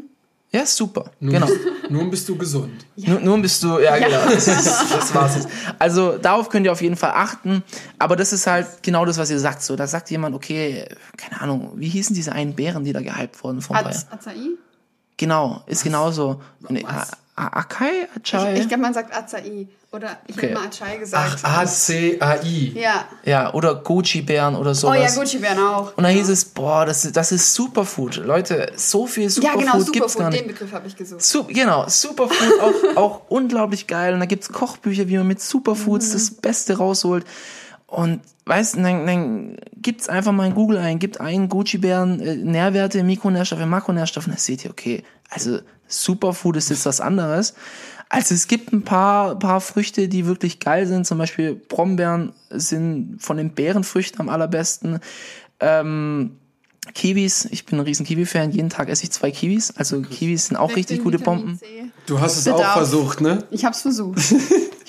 Ja, 0.52 0.60
ist 0.60 0.76
super. 0.76 1.06
Genau. 1.20 1.48
Nun 1.90 2.10
bist 2.12 2.28
du 2.28 2.36
gesund. 2.38 2.86
Nur, 2.94 3.18
nun 3.18 3.42
bist 3.42 3.60
du, 3.64 3.80
ja, 3.80 3.96
genau. 3.98 4.20
Das, 4.32 4.46
ist, 4.46 4.66
das 4.92 5.12
war's 5.12 5.34
jetzt. 5.34 5.48
Also 5.80 6.16
darauf 6.16 6.48
könnt 6.48 6.64
ihr 6.64 6.70
auf 6.70 6.80
jeden 6.80 6.94
Fall 6.94 7.10
achten. 7.12 7.64
Aber 7.98 8.14
das 8.14 8.32
ist 8.32 8.46
halt 8.46 8.68
genau 8.82 9.04
das, 9.04 9.18
was 9.18 9.30
ihr 9.30 9.40
sagt. 9.40 9.62
So, 9.62 9.74
da 9.74 9.88
sagt 9.88 10.12
jemand, 10.12 10.32
okay, 10.36 10.84
keine 11.16 11.40
Ahnung, 11.40 11.72
wie 11.74 11.88
hießen 11.88 12.14
diese 12.14 12.30
einen 12.30 12.54
Bären, 12.54 12.84
die 12.84 12.92
da 12.92 13.00
gehypt 13.00 13.42
wurden 13.42 13.62
vom 13.62 13.74
Bayern? 13.74 13.88
Az 13.88 14.06
Acai? 14.12 14.36
Genau, 15.16 15.62
ist 15.66 15.84
genauso. 15.84 16.40
A- 17.36 17.48
Akai? 17.58 18.08
Achai? 18.16 18.54
Ich, 18.54 18.60
ich 18.60 18.68
glaube, 18.68 18.82
man 18.82 18.94
sagt 18.94 19.12
Acai. 19.16 19.66
Oder 19.92 20.18
ich 20.26 20.36
Okay. 20.36 20.54
habe 20.54 20.60
mal 20.60 20.66
Acai 20.68 20.96
gesagt. 20.98 21.44
A-C-A-I. 21.44 22.72
ja. 22.80 23.04
ja, 23.24 23.52
oder 23.54 23.74
Gucci-Bären 23.76 24.56
oder 24.56 24.70
Oh 24.70 24.74
sowas. 24.74 24.98
ja, 25.16 25.20
Gucci-Bären 25.22 25.58
auch. 25.58 25.96
Und 25.96 26.02
dann 26.04 26.12
hieß 26.12 26.28
es, 26.28 26.44
boah, 26.44 26.84
das, 26.86 27.04
ist- 27.04 27.16
das 27.16 27.32
ist 27.32 27.54
Superfood. 27.54 28.16
Leute, 28.16 28.72
so 28.76 29.06
viel 29.06 29.24
Ja, 29.24 29.30
Superfood 29.30 29.60
genau, 29.60 29.72
gibt's 29.78 29.92
gar 29.92 30.08
Superfood. 30.08 30.30
nicht. 30.32 30.40
Den 30.44 30.48
Begriff 30.48 30.72
habe 30.72 30.86
ich 30.88 30.96
gesucht. 30.96 31.22
Su 31.22 31.44
genau, 31.44 31.84
Superfood 31.88 32.60
auch, 32.60 32.96
auch 32.96 33.20
unglaublich 33.28 33.86
geil. 33.86 34.14
Und 34.14 34.20
da 34.20 34.26
gibt's 34.26 34.48
Kochbücher, 34.50 35.08
wie 35.08 35.16
man 35.16 35.26
mit 35.26 35.40
Superfoods 35.40 36.12
das 36.12 36.30
Beste 36.32 36.76
rausholt. 36.78 37.24
Und 37.86 38.20
weißt 38.46 38.76
du, 38.76 38.82
dann, 38.82 39.06
dann 39.06 39.56
gibt's 39.76 40.08
einfach 40.08 40.32
mal 40.32 40.46
in 40.46 40.54
Google 40.54 40.78
ein, 40.78 40.98
gibt 40.98 41.20
ein 41.20 41.48
Gucci-Bären, 41.48 42.20
äh, 42.20 42.36
Nährwerte, 42.36 43.02
Mikronährstoffe, 43.04 43.64
Makronährstoffe, 43.64 44.26
und 44.26 44.32
dann 44.32 44.40
seht 44.40 44.64
ihr, 44.64 44.70
okay, 44.70 45.04
also 45.30 45.58
Superfood 45.86 46.56
ist 46.56 46.70
jetzt 46.70 46.86
was 46.86 47.00
anderes. 47.00 47.54
Also 48.08 48.34
es 48.34 48.46
gibt 48.46 48.72
ein 48.72 48.82
paar, 48.82 49.38
paar 49.38 49.60
Früchte, 49.60 50.08
die 50.08 50.26
wirklich 50.26 50.60
geil 50.60 50.86
sind. 50.86 51.06
Zum 51.06 51.18
Beispiel 51.18 51.54
Brombeeren 51.54 52.32
sind 52.50 53.18
von 53.20 53.36
den 53.36 53.54
Beerenfrüchten 53.54 54.20
am 54.20 54.28
allerbesten. 54.28 55.00
Ähm, 55.60 56.36
Kiwis, 56.92 57.46
ich 57.50 57.64
bin 57.64 57.78
ein 57.78 57.84
riesen 57.84 58.04
Kiwi-Fan. 58.04 58.50
Jeden 58.52 58.68
Tag 58.68 58.88
esse 58.88 59.04
ich 59.04 59.10
zwei 59.10 59.30
Kiwis. 59.30 59.72
Also 59.76 60.02
Kiwis 60.02 60.46
sind 60.46 60.56
auch 60.56 60.76
richtig 60.76 61.02
gute 61.02 61.18
Bomben. 61.18 61.58
Du 62.06 62.20
hast 62.20 62.36
es 62.36 62.44
Bedarf. 62.44 62.60
auch 62.60 62.72
versucht, 62.74 63.20
ne? 63.20 63.44
Ich 63.50 63.64
habe 63.64 63.74
es 63.74 63.82
versucht. 63.82 64.18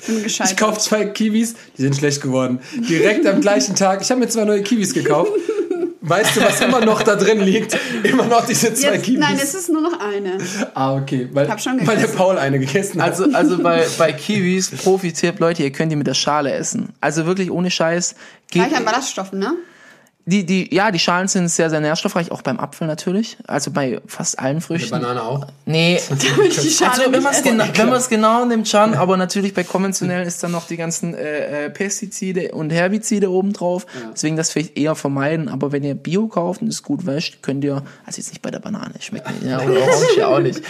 Ich 0.08 0.58
kaufe 0.58 0.80
zwei 0.80 1.06
Kiwis, 1.06 1.56
die 1.78 1.82
sind 1.82 1.96
schlecht 1.96 2.22
geworden. 2.22 2.60
Direkt 2.90 3.26
am 3.26 3.42
gleichen 3.42 3.76
Tag. 3.76 4.02
Ich 4.02 4.10
habe 4.12 4.20
mir 4.20 4.28
zwei 4.28 4.46
neue 4.46 4.62
Kiwis 4.62 4.94
gekauft. 4.94 5.32
Weißt 6.08 6.36
du, 6.36 6.42
was 6.42 6.62
immer 6.62 6.86
noch 6.86 7.02
da 7.02 7.16
drin 7.16 7.40
liegt? 7.40 7.76
Immer 8.04 8.26
noch 8.28 8.46
diese 8.46 8.72
zwei 8.76 8.94
Jetzt, 8.94 9.06
Kiwis. 9.06 9.20
nein, 9.20 9.40
es 9.42 9.56
ist 9.56 9.70
nur 9.70 9.82
noch 9.82 10.00
eine. 10.00 10.38
ah, 10.76 10.96
okay. 10.96 11.28
Weil, 11.34 11.50
Hab 11.50 11.60
schon 11.60 11.86
weil 11.88 11.98
der. 11.98 12.08
Paul 12.08 12.38
eine 12.38 12.60
gegessen 12.60 13.02
hat. 13.02 13.10
Also, 13.12 13.26
also 13.34 13.58
bei, 13.58 13.88
bei 13.98 14.14
Kiwis, 14.14 14.70
Profi-Tipp, 14.70 15.40
Leute, 15.40 15.64
ihr 15.64 15.72
könnt 15.72 15.92
die 15.92 15.96
mit 15.96 16.06
der 16.06 16.14
Schale 16.14 16.52
essen. 16.54 16.90
Also 17.02 17.26
wirklich 17.26 17.50
ohne 17.50 17.72
Scheiß. 17.72 18.14
Geht, 18.52 18.72
an 18.76 18.86
Ballaststoffen, 18.86 19.40
ne? 19.40 19.54
Die, 20.28 20.44
die, 20.44 20.74
ja, 20.74 20.90
die 20.90 20.98
Schalen 20.98 21.28
sind 21.28 21.50
sehr, 21.50 21.70
sehr 21.70 21.82
nährstoffreich, 21.82 22.32
auch 22.32 22.42
beim 22.42 22.60
Apfel 22.60 22.88
natürlich. 22.88 23.38
Also 23.46 23.70
bei 23.70 24.02
fast 24.08 24.40
allen 24.40 24.60
Früchten. 24.60 24.90
Banane 24.90 25.22
auch. 25.22 25.46
Nee, 25.66 26.02
Die 26.10 26.70
Schale 26.72 26.92
also 26.92 27.12
wenn 27.12 27.22
man 27.22 27.34
es 27.34 27.44
genau, 27.44 27.66
wenn 27.76 28.10
genau 28.10 28.46
nimmt 28.46 28.68
schon, 28.68 28.96
aber 28.96 29.18
natürlich 29.18 29.54
bei 29.54 29.64
konventionellen 29.64 30.28
ist 30.28 30.42
dann 30.42 30.52
noch 30.52 30.66
die 30.66 30.78
ganzen 30.78 31.14
äh, 31.14 31.66
äh, 31.66 31.70
Pestizide 31.70 32.54
und 32.54 32.72
Herbizide 32.72 33.30
obendrauf. 33.30 33.86
Deswegen 34.14 34.36
das 34.36 34.52
vielleicht 34.52 34.78
eher 34.78 34.96
vermeiden. 34.96 35.48
Aber 35.48 35.72
wenn 35.72 35.84
ihr 35.84 35.94
Bio 35.94 36.28
kauft 36.28 36.64
und 36.64 36.70
es 36.70 36.82
gut 36.82 37.06
wäscht, 37.06 37.44
könnt 37.44 37.64
ihr, 37.64 37.84
also 38.04 38.18
jetzt 38.18 38.30
nicht 38.30 38.42
bei 38.42 38.50
der 38.50 38.60
Banane, 38.60 38.96
schmeckt 39.00 39.30
nicht, 39.30 39.44
ja, 39.46 39.62
oder 39.62 39.80
Orange 39.80 40.18
ja 40.18 40.28
auch 40.28 40.40
nicht. 40.40 40.62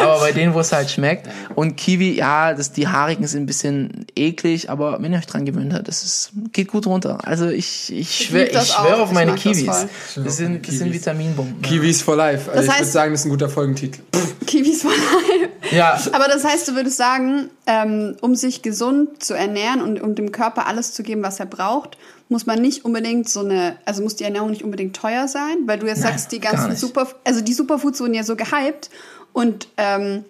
Aber 0.00 0.20
bei 0.20 0.32
denen, 0.32 0.52
wo 0.52 0.60
es 0.60 0.72
halt 0.72 0.90
schmeckt. 0.90 1.28
Und 1.54 1.76
Kiwi, 1.76 2.14
ja, 2.14 2.52
das, 2.52 2.72
die 2.72 2.88
haarigen 2.88 3.26
sind 3.26 3.44
ein 3.44 3.46
bisschen 3.46 4.04
eklig, 4.14 4.68
aber 4.68 5.00
wenn 5.00 5.12
ihr 5.12 5.18
euch 5.18 5.26
dran 5.26 5.46
gewöhnt 5.46 5.72
habt, 5.72 5.88
das 5.88 6.02
ist, 6.02 6.32
geht 6.52 6.68
gut 6.68 6.86
runter. 6.86 7.20
Also 7.22 7.48
ich, 7.48 7.90
ich 7.90 8.26
schwöre 8.26 8.48
ich 8.48 8.68
schwör 8.68 8.97
auch. 8.98 9.04
auf 9.04 9.12
meine 9.12 9.32
das 9.32 9.40
Kiwis. 9.42 9.64
voll. 9.64 9.88
Das 10.24 10.36
sind, 10.36 10.66
das 10.66 10.74
sind 10.74 10.86
Kiwis. 10.90 11.00
Vitaminbomben. 11.00 11.62
Kiwis 11.62 12.02
for 12.02 12.16
life. 12.16 12.50
Also 12.50 12.56
Das 12.56 12.64
ich 12.66 12.72
würde 12.80 12.88
heißt- 12.88 12.92
sagen, 12.92 13.12
das 13.12 13.20
ist 13.20 13.26
ein 13.26 13.30
guter 13.30 13.48
Folgentitel. 13.48 14.00
Kiwis 14.46 14.82
von 14.82 14.90
Leib. 14.90 15.50
Ja, 15.72 16.00
Aber 16.12 16.28
das 16.28 16.44
heißt, 16.44 16.66
du 16.68 16.74
würdest 16.74 16.96
sagen, 16.96 17.50
ähm, 17.66 18.16
um 18.22 18.34
sich 18.34 18.62
gesund 18.62 19.22
zu 19.22 19.34
ernähren 19.34 19.82
und 19.82 20.00
um 20.00 20.14
dem 20.14 20.32
Körper 20.32 20.66
alles 20.66 20.94
zu 20.94 21.02
geben, 21.02 21.22
was 21.22 21.38
er 21.40 21.46
braucht, 21.46 21.98
muss 22.30 22.46
man 22.46 22.60
nicht 22.60 22.84
unbedingt 22.84 23.28
so 23.28 23.40
eine, 23.40 23.76
also 23.84 24.02
muss 24.02 24.16
die 24.16 24.24
Ernährung 24.24 24.50
nicht 24.50 24.62
unbedingt 24.62 24.96
teuer 24.96 25.28
sein, 25.28 25.58
weil 25.66 25.78
du 25.78 25.86
jetzt 25.86 26.02
Nein, 26.02 26.12
sagst, 26.12 26.32
die 26.32 26.40
ganzen. 26.40 26.74
Super, 26.76 27.08
also 27.24 27.40
die 27.42 27.52
Superfoods 27.52 28.00
wurden 28.00 28.14
ja 28.14 28.22
so 28.24 28.36
gehypt 28.36 28.88
und 29.32 29.68
ähm, 29.76 30.24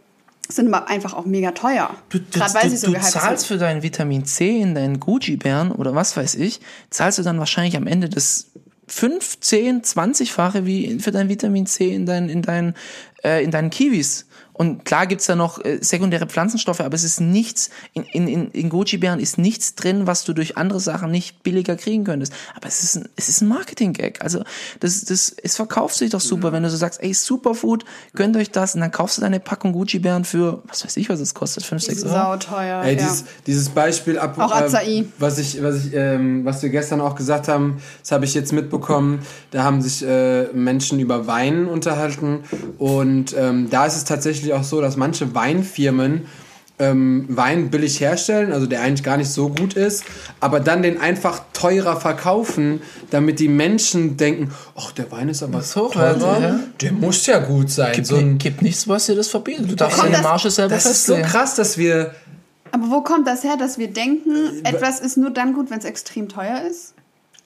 sind 0.49 0.73
aber 0.73 0.89
einfach 0.89 1.15
auch 1.15 1.27
mega 1.27 1.53
teuer. 1.53 1.91
Du, 2.09 2.19
du, 2.19 2.39
Gerade 2.39 2.55
weil 2.55 2.63
du, 2.65 2.71
sie 2.71 2.77
so 2.79 2.93
du 2.93 3.01
zahlst 3.01 3.47
sind. 3.47 3.49
für 3.49 3.59
dein 3.59 3.83
Vitamin 3.83 4.25
C 4.25 4.61
in 4.61 4.75
deinen 4.75 4.99
Gucci-Bären 4.99 5.73
oder 5.73 5.95
was 5.95 6.17
weiß 6.17 6.37
ich, 6.37 6.61
zahlst 6.91 7.19
du 7.19 7.23
dann 7.23 7.39
wahrscheinlich 7.39 7.77
am 7.77 7.87
Ende 7.87 8.09
das 8.09 8.51
5, 8.87 9.41
10, 9.41 9.83
20-fache 9.83 10.65
wie 10.65 10.99
für 10.99 11.11
dein 11.11 11.29
Vitamin 11.29 11.67
C 11.67 11.95
in, 11.95 12.07
dein, 12.07 12.29
in, 12.29 12.43
dein, 12.43 12.75
äh, 13.23 13.45
in 13.45 13.51
deinen 13.51 13.71
Kiwis. 13.71 14.27
Und 14.59 14.85
klar 14.85 15.07
gibt's 15.07 15.27
da 15.27 15.37
noch 15.37 15.65
äh, 15.65 15.79
sekundäre 15.81 16.27
Pflanzenstoffe, 16.27 16.81
aber 16.81 16.95
es 16.97 17.05
ist 17.05 17.21
nichts, 17.21 17.71
in, 17.93 18.03
in, 18.03 18.27
in, 18.27 18.51
in 18.51 18.69
Gucci-Bären 18.69 19.21
ist 19.21 19.39
nichts 19.39 19.77
drin, 19.77 20.09
was 20.09 20.25
du 20.25 20.33
durch 20.33 20.57
andere 20.57 20.81
Sachen 20.81 21.13
nicht 21.13 21.45
billiger 21.45 21.77
kriegen 21.77 22.03
könntest. 22.03 22.33
Aber 22.57 22.67
es 22.67 22.83
ist 22.83 22.97
ein, 22.97 23.09
es 23.15 23.29
ist 23.29 23.41
ein 23.41 23.47
Marketing-Gag. 23.47 24.21
Also 24.21 24.43
das, 24.81 25.05
das, 25.05 25.31
es 25.31 25.55
verkauft 25.55 25.95
sich 25.95 26.11
doch 26.11 26.21
super, 26.21 26.51
wenn 26.51 26.65
du 26.65 26.71
so 26.71 26.77
sagst, 26.77 27.01
ey, 27.01 27.15
Superfood, 27.15 27.85
gönnt 28.15 28.37
euch 28.37 28.51
das 28.51 28.75
und 28.75 28.81
dann 28.81 28.91
kaufst 28.91 29.19
du 29.19 29.23
deine 29.23 29.39
Packung 29.39 29.73
Gucci-Bären 29.73 30.25
für, 30.25 30.61
was 30.67 30.85
weiß 30.85 30.97
ich, 30.97 31.09
was 31.09 31.21
es 31.21 31.35
kostet, 31.35 31.63
5, 31.63 31.81
6 31.81 32.03
Euro. 32.03 32.15
Sauteuer. 32.15 32.83
Ey, 32.83 32.95
ja. 32.95 32.99
dieses, 32.99 33.25
dieses 33.47 33.69
Beispiel 33.69 34.19
ab, 34.19 34.41
Auch 34.41 34.51
Acai. 34.51 35.05
was 35.19 35.39
ich, 35.39 35.63
was 35.63 35.85
ich, 35.85 35.95
ähm, 35.95 36.45
was 36.45 36.61
wir 36.65 36.71
gestern 36.71 37.01
auch 37.01 37.15
gesagt 37.15 37.47
haben, 37.47 37.81
das 38.01 38.11
habe 38.11 38.25
ich 38.25 38.35
jetzt 38.35 38.53
mitbekommen. 38.53 39.21
Da 39.53 39.63
haben 39.63 39.83
sich 39.83 40.05
äh, 40.05 40.49
Menschen 40.53 40.99
über 40.99 41.29
Wein 41.29 41.69
unterhalten 41.69 42.41
und 42.79 43.37
ähm, 43.39 43.71
da 43.71 43.87
ist 43.87 43.95
es 43.95 44.05
tatsächlich 44.05 44.48
auch 44.55 44.65
so, 44.65 44.81
dass 44.81 44.97
manche 44.97 45.35
Weinfirmen 45.35 46.27
ähm, 46.81 47.27
Wein 47.29 47.71
billig 47.71 48.01
herstellen, 48.01 48.53
also 48.53 48.67
der 48.67 48.83
eigentlich 48.83 49.03
gar 49.03 49.17
nicht 49.17 49.31
so 49.31 49.49
gut 49.49 49.75
ist, 49.75 50.05
aber 50.39 50.61
dann 50.61 50.83
den 50.83 51.01
einfach 51.01 51.43
teurer 51.53 51.99
verkaufen, 52.01 52.81
damit 53.11 53.41
die 53.41 53.49
Menschen 53.49 54.17
denken, 54.17 54.53
ach, 54.77 54.93
der 54.93 55.11
Wein 55.11 55.29
ist 55.29 55.43
aber 55.43 55.59
hochwertig, 55.61 56.23
teurer, 56.23 56.41
ja. 56.41 56.61
der 56.81 56.93
muss 56.93 57.27
ja 57.27 57.41
gut 57.41 57.71
sein. 57.71 57.95
Gibt, 57.95 58.07
so 58.07 58.15
ein, 58.17 58.39
gibt 58.39 58.63
nichts, 58.63 58.87
was 58.87 59.07
dir 59.07 59.17
das 59.17 59.27
verbietet. 59.29 59.69
Du 59.71 59.75
darfst 59.75 59.97
kommt 59.99 60.13
deine 60.13 60.23
das- 60.23 60.31
Marge 60.31 60.51
selber 60.51 60.75
das 60.75 60.87
ist 60.87 61.07
so 61.07 61.17
krass, 61.17 61.57
dass 61.57 61.79
wir 61.79 62.15
Aber 62.71 62.91
wo 62.91 63.01
kommt 63.01 63.27
das 63.27 63.43
her, 63.43 63.57
dass 63.59 63.79
wir 63.79 63.89
denken, 63.89 64.37
Äh, 64.63 64.69
etwas 64.69 65.01
ist 65.01 65.17
nur 65.17 65.31
dann 65.31 65.55
gut, 65.55 65.71
wenn 65.71 65.79
es 65.81 65.85
extrem 65.85 66.29
teuer 66.29 66.63
ist? 66.71 66.95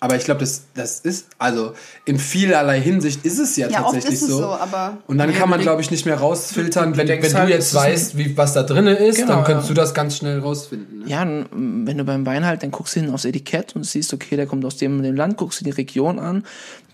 Aber 0.03 0.17
ich 0.17 0.25
glaube, 0.25 0.41
das, 0.41 0.63
das 0.75 0.99
ist, 0.99 1.27
also 1.39 1.75
in 2.05 2.19
vielerlei 2.19 2.81
Hinsicht 2.81 3.25
ist 3.25 3.39
es 3.39 3.55
ja, 3.57 3.69
Ja, 3.69 3.85
oft 3.85 3.95
tatsächlich 3.95 4.19
so. 4.19 4.39
so, 4.39 4.47
aber- 4.49 4.99
Und 5.07 5.19
dann 5.19 5.33
kann 5.33 5.49
man, 5.49 5.61
du 5.61 5.63
glaube 5.65 5.81
ich, 5.81 5.93
nicht 5.93 6.07
mehr 6.07 6.17
rausfiltern. 6.19 6.97
Wenn, 6.97 7.07
denkst 7.07 7.25
wenn 7.29 7.33
du 7.33 7.39
halt, 7.39 7.51
jetzt 7.51 7.69
ist 7.69 7.77
ein- 7.77 7.93
weißt, 7.93 8.19
wie, 8.19 8.37
was 8.37 8.53
da 8.53 8.65
drin 8.65 8.89
ist, 8.89 9.17
Genau, 9.19 9.35
dann 9.37 9.45
könntest 9.45 9.69
ja. 9.69 9.75
du 9.75 9.81
das 9.81 9.95
ganz 9.95 10.17
schnell 10.17 10.41
rausfinden. 10.41 10.99
Ne? 11.01 11.05
Ja, 11.09 11.25
wenn 11.53 11.97
du 11.99 12.03
beim 12.03 12.27
Wein 12.27 12.45
halt, 12.45 12.65
dann 12.65 12.73
guckst 12.73 12.97
du 12.97 13.01
hin 13.01 13.11
aufs 13.11 13.25
Etikett 13.25 13.77
und 13.77 13.85
siehst, 13.87 14.13
okay, 14.13 14.35
der 14.35 14.47
kommt 14.47 14.65
aus 14.65 14.77
dem, 14.77 15.01
dem 15.05 15.15
Land, 15.15 15.37
guckst 15.37 15.61
du 15.61 15.65
die 15.65 15.71
Region 15.71 16.19
an, 16.19 16.45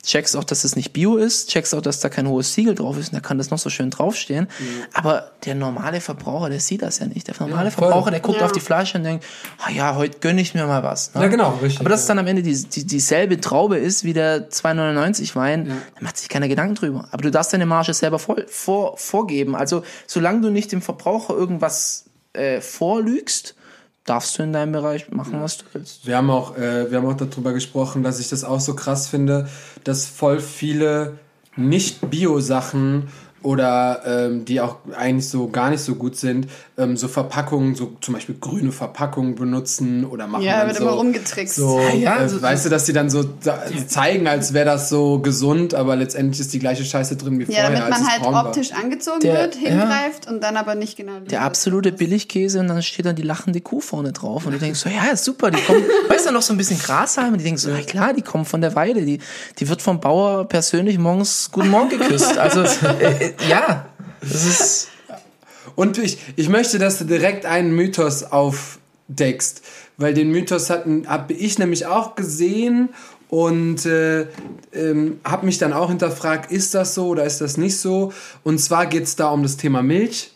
checkst 0.04 0.36
auch, 0.36 0.44
dass 0.44 0.64
es 0.64 0.76
nicht 0.76 0.92
Bio 0.92 1.16
ist, 1.16 1.50
checkst 1.50 1.74
auch, 1.74 1.80
dass 1.82 2.00
da 2.00 2.08
kein 2.08 2.26
hohes 2.28 2.54
Siegel 2.54 2.74
drauf 2.74 2.96
ist 2.98 3.08
und 3.12 3.14
da 3.16 3.20
kann 3.20 3.38
das 3.38 3.50
noch 3.50 3.58
so 3.58 3.68
schön 3.70 3.90
draufstehen. 3.90 4.48
Aber 4.94 5.32
der 5.44 5.54
normale 5.54 6.00
Verbraucher, 6.00 6.48
der 6.50 6.60
sieht 6.60 6.82
das 6.82 6.98
ja 6.98 7.06
nicht. 7.06 7.28
Der 7.28 7.34
normale 7.40 7.66
Ja. 7.66 7.70
Verbraucher, 7.70 8.10
der 8.10 8.20
guckt 8.20 8.38
Ja. 8.40 8.46
auf 8.46 8.52
die 8.52 8.60
Flasche 8.60 8.98
und 8.98 9.04
denkt, 9.04 9.24
ah 9.58 9.70
ja, 9.70 9.96
heute 9.96 10.18
gönne 10.20 10.40
ich 10.40 10.54
mir 10.54 10.66
mal 10.66 10.82
was. 10.82 11.14
Ne? 11.14 11.22
Ja, 11.22 11.28
genau, 11.28 11.58
richtig, 11.62 11.80
Aber 11.80 11.90
dass 11.90 12.02
ja. 12.04 12.08
dann 12.08 12.20
am 12.20 12.26
Ende 12.26 12.42
die, 12.42 12.54
die, 12.62 12.84
dieselbe 12.86 13.40
Traube 13.40 13.76
ist 13.78 14.04
wie 14.04 14.12
der 14.12 14.50
2,99 14.50 15.34
Wein, 15.34 15.66
dann 15.66 15.82
macht 16.00 16.16
sich 16.16 16.28
keiner 16.28 16.48
Gedanken 16.48 16.74
drüber. 16.74 17.08
Aber 17.10 17.22
du 17.22 17.30
darfst 17.30 17.52
deine 17.52 17.66
Marge 17.66 17.92
selber 17.94 18.18
voll, 18.18 18.46
vor, 18.48 18.96
vorgeben. 18.96 19.54
Also 19.56 19.82
solange 20.06 20.40
du 20.40 20.50
nicht 20.50 20.72
dem 20.72 20.82
Verbraucher 20.82 21.34
irgendwas 21.34 22.04
äh, 22.32 22.60
vorlügst, 22.60 23.54
darfst 24.08 24.38
du 24.38 24.42
in 24.42 24.52
deinem 24.52 24.72
Bereich 24.72 25.10
machen, 25.10 25.40
was 25.40 25.58
du 25.58 25.64
willst. 25.72 26.06
Wir 26.06 26.16
haben 26.16 26.30
auch, 26.30 26.56
äh, 26.56 26.90
wir 26.90 26.98
haben 26.98 27.06
auch 27.06 27.16
darüber 27.16 27.52
gesprochen, 27.52 28.02
dass 28.02 28.20
ich 28.20 28.28
das 28.28 28.44
auch 28.44 28.60
so 28.60 28.74
krass 28.74 29.08
finde, 29.08 29.48
dass 29.84 30.06
voll 30.06 30.40
viele 30.40 31.18
nicht 31.56 32.10
Bio-Sachen 32.10 33.08
oder 33.42 34.02
ähm, 34.04 34.44
die 34.44 34.60
auch 34.60 34.76
eigentlich 34.96 35.28
so 35.28 35.48
gar 35.48 35.70
nicht 35.70 35.82
so 35.82 35.94
gut 35.94 36.16
sind, 36.16 36.48
ähm, 36.78 36.96
so 36.96 37.08
Verpackungen, 37.08 37.74
so 37.74 37.96
zum 38.00 38.14
Beispiel 38.14 38.36
grüne 38.40 38.70
Verpackungen 38.72 39.34
benutzen 39.34 40.04
oder 40.04 40.26
machen 40.28 40.44
Ja, 40.44 40.58
dann 40.58 40.68
wird 40.68 40.76
so, 40.78 40.82
immer 40.84 40.92
rumgetrickst. 40.92 41.56
so 41.56 41.80
Ja, 41.80 41.92
ja, 41.94 42.16
äh, 42.16 42.18
also- 42.20 42.40
weißt 42.40 42.66
du, 42.66 42.70
dass 42.70 42.84
die 42.84 42.92
dann 42.92 43.10
so 43.10 43.24
da- 43.24 43.62
zeigen, 43.88 44.26
als 44.28 44.54
wäre 44.54 44.64
das 44.66 44.88
so 44.88 45.18
gesund, 45.18 45.74
aber 45.74 45.96
letztendlich 45.96 46.40
ist 46.40 46.52
die 46.54 46.60
gleiche 46.60 46.84
Scheiße 46.84 47.16
drin 47.16 47.38
wie 47.40 47.44
Ja, 47.52 47.62
vorher. 47.62 47.64
damit 47.70 47.82
als 47.82 47.90
man 47.90 48.02
es 48.02 48.08
halt 48.12 48.22
braun 48.22 48.34
war. 48.34 48.46
optisch 48.46 48.72
angezogen 48.72 49.20
Der- 49.20 49.34
wird, 49.40 49.54
hingreift 49.56 50.28
und 50.28 50.40
dann 50.42 50.56
aber 50.56 50.74
nicht 50.76 50.96
genau 50.96 51.18
Der 51.20 51.42
absolute 51.42 51.90
Billigkäse 51.92 52.60
und 52.60 52.68
dann 52.68 52.82
steht 52.82 53.06
dann 53.06 53.16
die 53.16 53.22
lachende 53.22 53.60
Kuh 53.60 53.80
vorne 53.80 54.12
drauf 54.12 54.46
und 54.46 54.52
du 54.52 54.58
denkst 54.58 54.78
so, 54.78 54.88
ja, 54.88 55.16
super, 55.16 55.50
die 55.50 55.60
kommen, 55.62 55.82
weißt 56.08 56.26
du, 56.28 56.32
noch 56.32 56.42
so 56.42 56.54
ein 56.54 56.56
bisschen 56.58 56.78
Grashalm 56.78 57.32
und 57.32 57.38
die 57.38 57.44
denken 57.44 57.58
so, 57.58 57.70
ja 57.70 57.80
klar, 57.82 58.12
die 58.14 58.22
kommen 58.22 58.44
von 58.44 58.60
der 58.60 58.74
Weide, 58.76 59.04
die, 59.04 59.18
die 59.58 59.68
wird 59.68 59.82
vom 59.82 59.98
Bauer 60.00 60.46
persönlich 60.48 60.96
morgens 60.98 61.50
Guten 61.50 61.70
Morgen 61.70 61.88
geküsst. 61.90 62.38
Also, 62.38 62.60
äh, 63.00 63.26
äh, 63.26 63.32
ja, 63.48 63.86
das 64.20 64.44
ist, 64.46 64.88
Und 65.78 65.96
ich, 65.96 66.18
ich 66.34 66.48
möchte, 66.48 66.80
dass 66.80 66.98
du 66.98 67.04
direkt 67.04 67.46
einen 67.46 67.70
Mythos 67.70 68.24
aufdeckst, 68.24 69.62
weil 69.96 70.12
den 70.12 70.32
Mythos 70.32 70.70
habe 70.70 71.32
ich 71.32 71.56
nämlich 71.60 71.86
auch 71.86 72.16
gesehen 72.16 72.88
und 73.28 73.86
äh, 73.86 74.26
ähm, 74.72 75.20
habe 75.22 75.46
mich 75.46 75.58
dann 75.58 75.72
auch 75.72 75.90
hinterfragt, 75.90 76.50
ist 76.50 76.74
das 76.74 76.96
so 76.96 77.06
oder 77.06 77.22
ist 77.22 77.40
das 77.40 77.58
nicht 77.58 77.78
so? 77.78 78.12
Und 78.42 78.58
zwar 78.58 78.86
geht 78.86 79.04
es 79.04 79.14
da 79.14 79.28
um 79.28 79.44
das 79.44 79.56
Thema 79.56 79.84
Milch. 79.84 80.32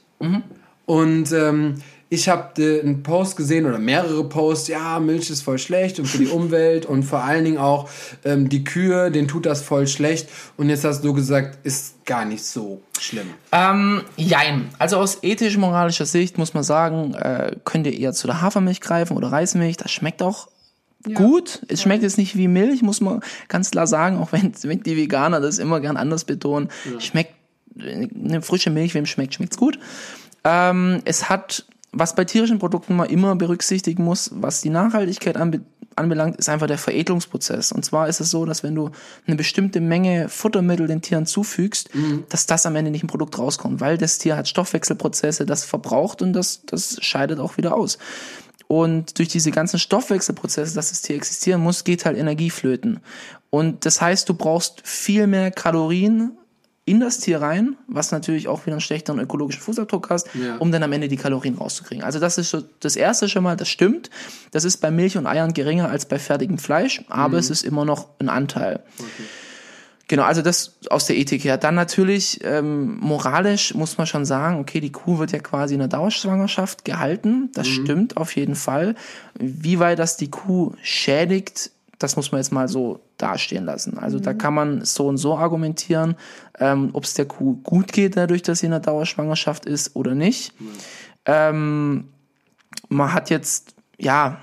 Und 0.86 1.32
ähm, 1.32 1.82
ich 2.12 2.28
habe 2.28 2.62
äh, 2.62 2.82
einen 2.82 3.02
Post 3.02 3.38
gesehen 3.38 3.64
oder 3.64 3.78
mehrere 3.78 4.22
Posts, 4.24 4.68
ja, 4.68 5.00
Milch 5.00 5.30
ist 5.30 5.40
voll 5.40 5.58
schlecht 5.58 5.98
und 5.98 6.04
für 6.04 6.18
die 6.18 6.26
Umwelt 6.26 6.84
und 6.84 7.04
vor 7.04 7.24
allen 7.24 7.42
Dingen 7.42 7.56
auch 7.56 7.88
ähm, 8.22 8.50
die 8.50 8.64
Kühe, 8.64 9.10
denen 9.10 9.28
tut 9.28 9.46
das 9.46 9.62
voll 9.62 9.86
schlecht. 9.86 10.28
Und 10.58 10.68
jetzt 10.68 10.84
hast 10.84 11.02
du 11.02 11.14
gesagt, 11.14 11.64
ist 11.64 12.04
gar 12.04 12.26
nicht 12.26 12.44
so 12.44 12.82
schlimm. 13.00 13.28
Ähm, 13.50 14.02
jein. 14.18 14.68
Also 14.78 14.98
aus 14.98 15.20
ethisch-moralischer 15.22 16.04
Sicht 16.04 16.36
muss 16.36 16.52
man 16.52 16.64
sagen, 16.64 17.14
äh, 17.14 17.56
könnt 17.64 17.86
ihr 17.86 17.98
eher 17.98 18.12
zu 18.12 18.26
der 18.26 18.42
Hafermilch 18.42 18.82
greifen 18.82 19.16
oder 19.16 19.32
Reismilch. 19.32 19.78
Das 19.78 19.90
schmeckt 19.90 20.20
auch 20.20 20.48
gut. 21.14 21.62
Es 21.68 21.80
schmeckt 21.80 22.02
jetzt 22.02 22.18
nicht 22.18 22.36
wie 22.36 22.46
Milch, 22.46 22.82
muss 22.82 23.00
man 23.00 23.20
ganz 23.48 23.70
klar 23.70 23.86
sagen, 23.86 24.18
auch 24.18 24.32
wenn, 24.32 24.52
wenn 24.64 24.82
die 24.82 24.98
Veganer 24.98 25.40
das 25.40 25.58
immer 25.58 25.80
gern 25.80 25.96
anders 25.96 26.24
betonen. 26.24 26.68
Schmeckt, 26.98 27.32
eine 27.74 28.42
frische 28.42 28.68
Milch, 28.68 28.92
wem 28.92 29.06
schmeckt, 29.06 29.32
schmeckt's 29.32 29.56
gut. 29.56 29.78
Ähm, 30.44 31.00
es 31.04 31.30
hat, 31.30 31.64
was 31.92 32.14
bei 32.14 32.24
tierischen 32.24 32.58
Produkten 32.58 32.96
man 32.96 33.08
immer 33.08 33.36
berücksichtigen 33.36 34.02
muss, 34.02 34.30
was 34.34 34.60
die 34.62 34.70
Nachhaltigkeit 34.70 35.36
anbe 35.36 35.60
anbelangt, 35.94 36.36
ist 36.36 36.48
einfach 36.48 36.66
der 36.66 36.78
Veredelungsprozess. 36.78 37.70
Und 37.70 37.84
zwar 37.84 38.08
ist 38.08 38.18
es 38.18 38.30
so, 38.30 38.46
dass 38.46 38.62
wenn 38.62 38.74
du 38.74 38.90
eine 39.26 39.36
bestimmte 39.36 39.78
Menge 39.78 40.30
Futtermittel 40.30 40.86
den 40.86 41.02
Tieren 41.02 41.26
zufügst, 41.26 41.90
dass 42.30 42.46
das 42.46 42.64
am 42.64 42.76
Ende 42.76 42.90
nicht 42.90 43.04
ein 43.04 43.08
Produkt 43.08 43.38
rauskommt, 43.38 43.82
weil 43.82 43.98
das 43.98 44.16
Tier 44.16 44.36
hat 44.36 44.48
Stoffwechselprozesse, 44.48 45.44
das 45.44 45.64
verbraucht 45.64 46.22
und 46.22 46.32
das, 46.32 46.62
das 46.64 46.96
scheidet 47.02 47.40
auch 47.40 47.58
wieder 47.58 47.74
aus. 47.76 47.98
Und 48.68 49.18
durch 49.18 49.28
diese 49.28 49.50
ganzen 49.50 49.78
Stoffwechselprozesse, 49.78 50.74
dass 50.74 50.88
das 50.88 51.02
Tier 51.02 51.16
existieren 51.16 51.60
muss, 51.60 51.84
geht 51.84 52.06
halt 52.06 52.16
Energie 52.16 52.48
flöten. 52.48 53.00
Und 53.50 53.84
das 53.84 54.00
heißt, 54.00 54.26
du 54.30 54.34
brauchst 54.34 54.80
viel 54.82 55.26
mehr 55.26 55.50
Kalorien 55.50 56.38
in 56.84 56.98
das 56.98 57.18
Tier 57.18 57.40
rein, 57.40 57.76
was 57.86 58.10
natürlich 58.10 58.48
auch 58.48 58.66
wieder 58.66 58.74
einen 58.74 58.80
schlechteren 58.80 59.20
ökologischen 59.20 59.62
Fußabdruck 59.62 60.10
hast, 60.10 60.28
Ja. 60.34 60.56
um 60.56 60.72
dann 60.72 60.82
am 60.82 60.92
Ende 60.92 61.06
die 61.08 61.16
Kalorien 61.16 61.54
rauszukriegen. 61.56 62.02
Also 62.02 62.18
das 62.18 62.38
ist 62.38 62.50
so 62.50 62.62
das 62.80 62.96
erste 62.96 63.28
schon 63.28 63.44
mal, 63.44 63.56
das 63.56 63.68
stimmt. 63.68 64.10
Das 64.50 64.64
ist 64.64 64.78
bei 64.78 64.90
Milch 64.90 65.16
und 65.16 65.26
Eiern 65.26 65.52
geringer 65.54 65.88
als 65.88 66.06
bei 66.06 66.18
fertigem 66.18 66.58
Fleisch, 66.58 67.02
aber 67.08 67.38
es 67.38 67.50
ist 67.50 67.62
immer 67.62 67.84
noch 67.84 68.08
ein 68.18 68.28
Anteil. 68.28 68.80
Genau, 70.08 70.24
also 70.24 70.42
das 70.42 70.74
aus 70.90 71.06
der 71.06 71.16
Ethik 71.16 71.44
her. 71.44 71.56
Dann 71.56 71.74
natürlich 71.74 72.40
ähm, 72.42 72.98
moralisch 73.00 73.74
muss 73.74 73.96
man 73.96 74.06
schon 74.06 74.24
sagen, 74.26 74.58
okay, 74.58 74.80
die 74.80 74.92
Kuh 74.92 75.18
wird 75.18 75.32
ja 75.32 75.38
quasi 75.38 75.74
in 75.74 75.78
der 75.78 75.88
Dauerschwangerschaft 75.88 76.84
gehalten. 76.84 77.50
Das 77.54 77.66
stimmt 77.68 78.16
auf 78.18 78.34
jeden 78.36 78.56
Fall. 78.56 78.94
Wie 79.38 79.78
weit 79.78 79.98
das 80.00 80.16
die 80.18 80.28
Kuh 80.30 80.72
schädigt, 80.82 81.70
das 82.02 82.16
muss 82.16 82.32
man 82.32 82.40
jetzt 82.40 82.52
mal 82.52 82.68
so 82.68 83.00
dastehen 83.18 83.64
lassen. 83.64 83.98
Also 83.98 84.18
da 84.18 84.34
kann 84.34 84.54
man 84.54 84.84
so 84.84 85.06
und 85.06 85.18
so 85.18 85.36
argumentieren, 85.36 86.16
ähm, 86.58 86.90
ob 86.92 87.04
es 87.04 87.14
der 87.14 87.26
Kuh 87.26 87.56
gut 87.62 87.92
geht 87.92 88.16
dadurch, 88.16 88.42
dass 88.42 88.60
sie 88.60 88.66
in 88.66 88.72
der 88.72 88.80
Dauerschwangerschaft 88.80 89.66
ist 89.66 89.96
oder 89.96 90.14
nicht. 90.14 90.52
Ähm, 91.24 92.08
man 92.88 93.12
hat 93.12 93.30
jetzt, 93.30 93.74
ja, 93.98 94.38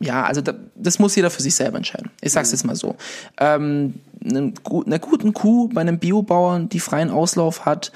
ja, 0.00 0.24
also 0.24 0.40
da, 0.40 0.54
das 0.76 0.98
muss 0.98 1.16
jeder 1.16 1.30
für 1.30 1.42
sich 1.42 1.54
selber 1.54 1.78
entscheiden. 1.78 2.10
Ich 2.20 2.32
sag's 2.32 2.52
jetzt 2.52 2.64
mal 2.64 2.76
so. 2.76 2.96
Ähm, 3.38 3.94
eine, 4.24 4.52
einer 4.86 4.98
guten 4.98 5.32
Kuh 5.32 5.68
bei 5.68 5.80
einem 5.80 5.98
Biobauern, 5.98 6.68
die 6.68 6.80
freien 6.80 7.10
Auslauf 7.10 7.64
hat, 7.64 7.92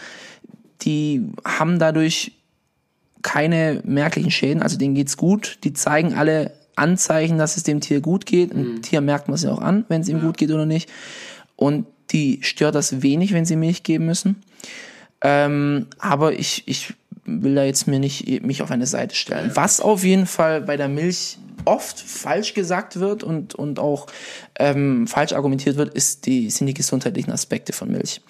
die 0.82 1.28
haben 1.44 1.78
dadurch 1.78 2.32
keine 3.22 3.80
merklichen 3.84 4.32
Schäden, 4.32 4.62
also 4.62 4.76
denen 4.76 4.96
geht's 4.96 5.16
gut. 5.16 5.58
Die 5.62 5.72
zeigen 5.72 6.14
alle 6.14 6.52
Anzeichen, 6.76 7.38
dass 7.38 7.56
es 7.56 7.62
dem 7.62 7.80
Tier 7.80 8.00
gut 8.00 8.26
geht. 8.26 8.52
Ein 8.52 8.82
Tier 8.82 9.00
merkt 9.00 9.28
man 9.28 9.34
es 9.34 9.42
ja 9.42 9.52
auch 9.52 9.60
an, 9.60 9.84
wenn 9.88 10.00
es 10.00 10.08
ihm 10.08 10.20
gut 10.20 10.36
geht 10.36 10.50
oder 10.50 10.66
nicht. 10.66 10.90
Und 11.56 11.86
die 12.10 12.40
stört 12.42 12.74
das 12.74 13.02
wenig, 13.02 13.32
wenn 13.32 13.44
sie 13.44 13.56
Milch 13.56 13.82
geben 13.82 14.06
müssen. 14.06 14.42
Ähm, 15.20 15.86
aber 15.98 16.32
ich, 16.32 16.64
ich 16.66 16.94
will 17.24 17.54
da 17.54 17.64
jetzt 17.64 17.86
mir 17.86 17.98
nicht 17.98 18.42
mich 18.42 18.62
auf 18.62 18.70
eine 18.70 18.86
Seite 18.86 19.14
stellen. 19.14 19.52
Was 19.54 19.80
auf 19.80 20.04
jeden 20.04 20.26
Fall 20.26 20.62
bei 20.62 20.76
der 20.76 20.88
Milch 20.88 21.38
oft 21.64 22.00
falsch 22.00 22.54
gesagt 22.54 22.98
wird 22.98 23.22
und, 23.22 23.54
und 23.54 23.78
auch 23.78 24.06
ähm, 24.58 25.06
falsch 25.06 25.32
argumentiert 25.32 25.76
wird, 25.76 25.94
ist 25.94 26.26
die, 26.26 26.50
sind 26.50 26.66
die 26.66 26.74
gesundheitlichen 26.74 27.30
Aspekte 27.30 27.72
von 27.72 27.90
Milch. 27.90 28.20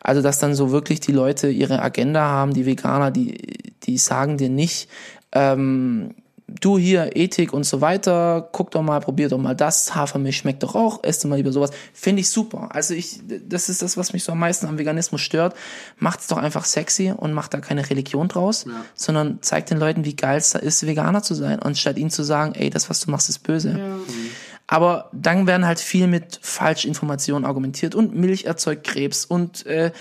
Also, 0.00 0.20
dass 0.20 0.38
dann 0.38 0.54
so 0.54 0.70
wirklich 0.70 1.00
die 1.00 1.12
Leute 1.12 1.48
ihre 1.48 1.80
Agenda 1.80 2.20
haben, 2.20 2.52
die 2.52 2.66
Veganer, 2.66 3.10
die, 3.10 3.38
die 3.84 3.98
sagen 3.98 4.36
dir 4.36 4.50
nicht, 4.50 4.88
ähm, 5.32 6.14
du 6.46 6.78
hier, 6.78 7.16
Ethik 7.16 7.52
und 7.52 7.64
so 7.64 7.80
weiter, 7.80 8.48
guck 8.52 8.70
doch 8.70 8.82
mal, 8.82 9.00
probier 9.00 9.28
doch 9.28 9.38
mal 9.38 9.54
das, 9.54 9.94
Hafermilch 9.94 10.36
schmeckt 10.36 10.62
doch 10.62 10.74
auch, 10.74 11.02
esst 11.02 11.24
doch 11.24 11.28
mal 11.28 11.36
lieber 11.36 11.52
sowas. 11.52 11.70
Finde 11.92 12.20
ich 12.20 12.28
super. 12.28 12.68
Also 12.72 12.94
ich, 12.94 13.20
das 13.48 13.68
ist 13.68 13.82
das, 13.82 13.96
was 13.96 14.12
mich 14.12 14.24
so 14.24 14.32
am 14.32 14.38
meisten 14.38 14.66
am 14.66 14.78
Veganismus 14.78 15.20
stört. 15.20 15.54
Macht's 15.98 16.26
doch 16.26 16.36
einfach 16.36 16.64
sexy 16.64 17.12
und 17.16 17.32
macht 17.32 17.54
da 17.54 17.60
keine 17.60 17.88
Religion 17.88 18.28
draus, 18.28 18.66
sondern 18.94 19.38
zeigt 19.40 19.70
den 19.70 19.78
Leuten, 19.78 20.04
wie 20.04 20.16
geil 20.16 20.38
es 20.38 20.50
da 20.50 20.58
ist, 20.58 20.86
Veganer 20.86 21.22
zu 21.22 21.34
sein, 21.34 21.60
anstatt 21.60 21.96
ihnen 21.96 22.10
zu 22.10 22.22
sagen, 22.22 22.54
ey, 22.54 22.70
das, 22.70 22.90
was 22.90 23.00
du 23.00 23.10
machst, 23.10 23.28
ist 23.28 23.38
böse. 23.40 23.80
Aber 24.66 25.10
dann 25.12 25.46
werden 25.46 25.66
halt 25.66 25.78
viel 25.78 26.06
mit 26.06 26.38
Falschinformationen 26.40 27.44
argumentiert 27.44 27.94
und 27.94 28.14
Milch 28.14 28.44
erzeugt 28.44 28.86
Krebs 28.86 29.26
und 29.26 29.66
äh, 29.66 29.92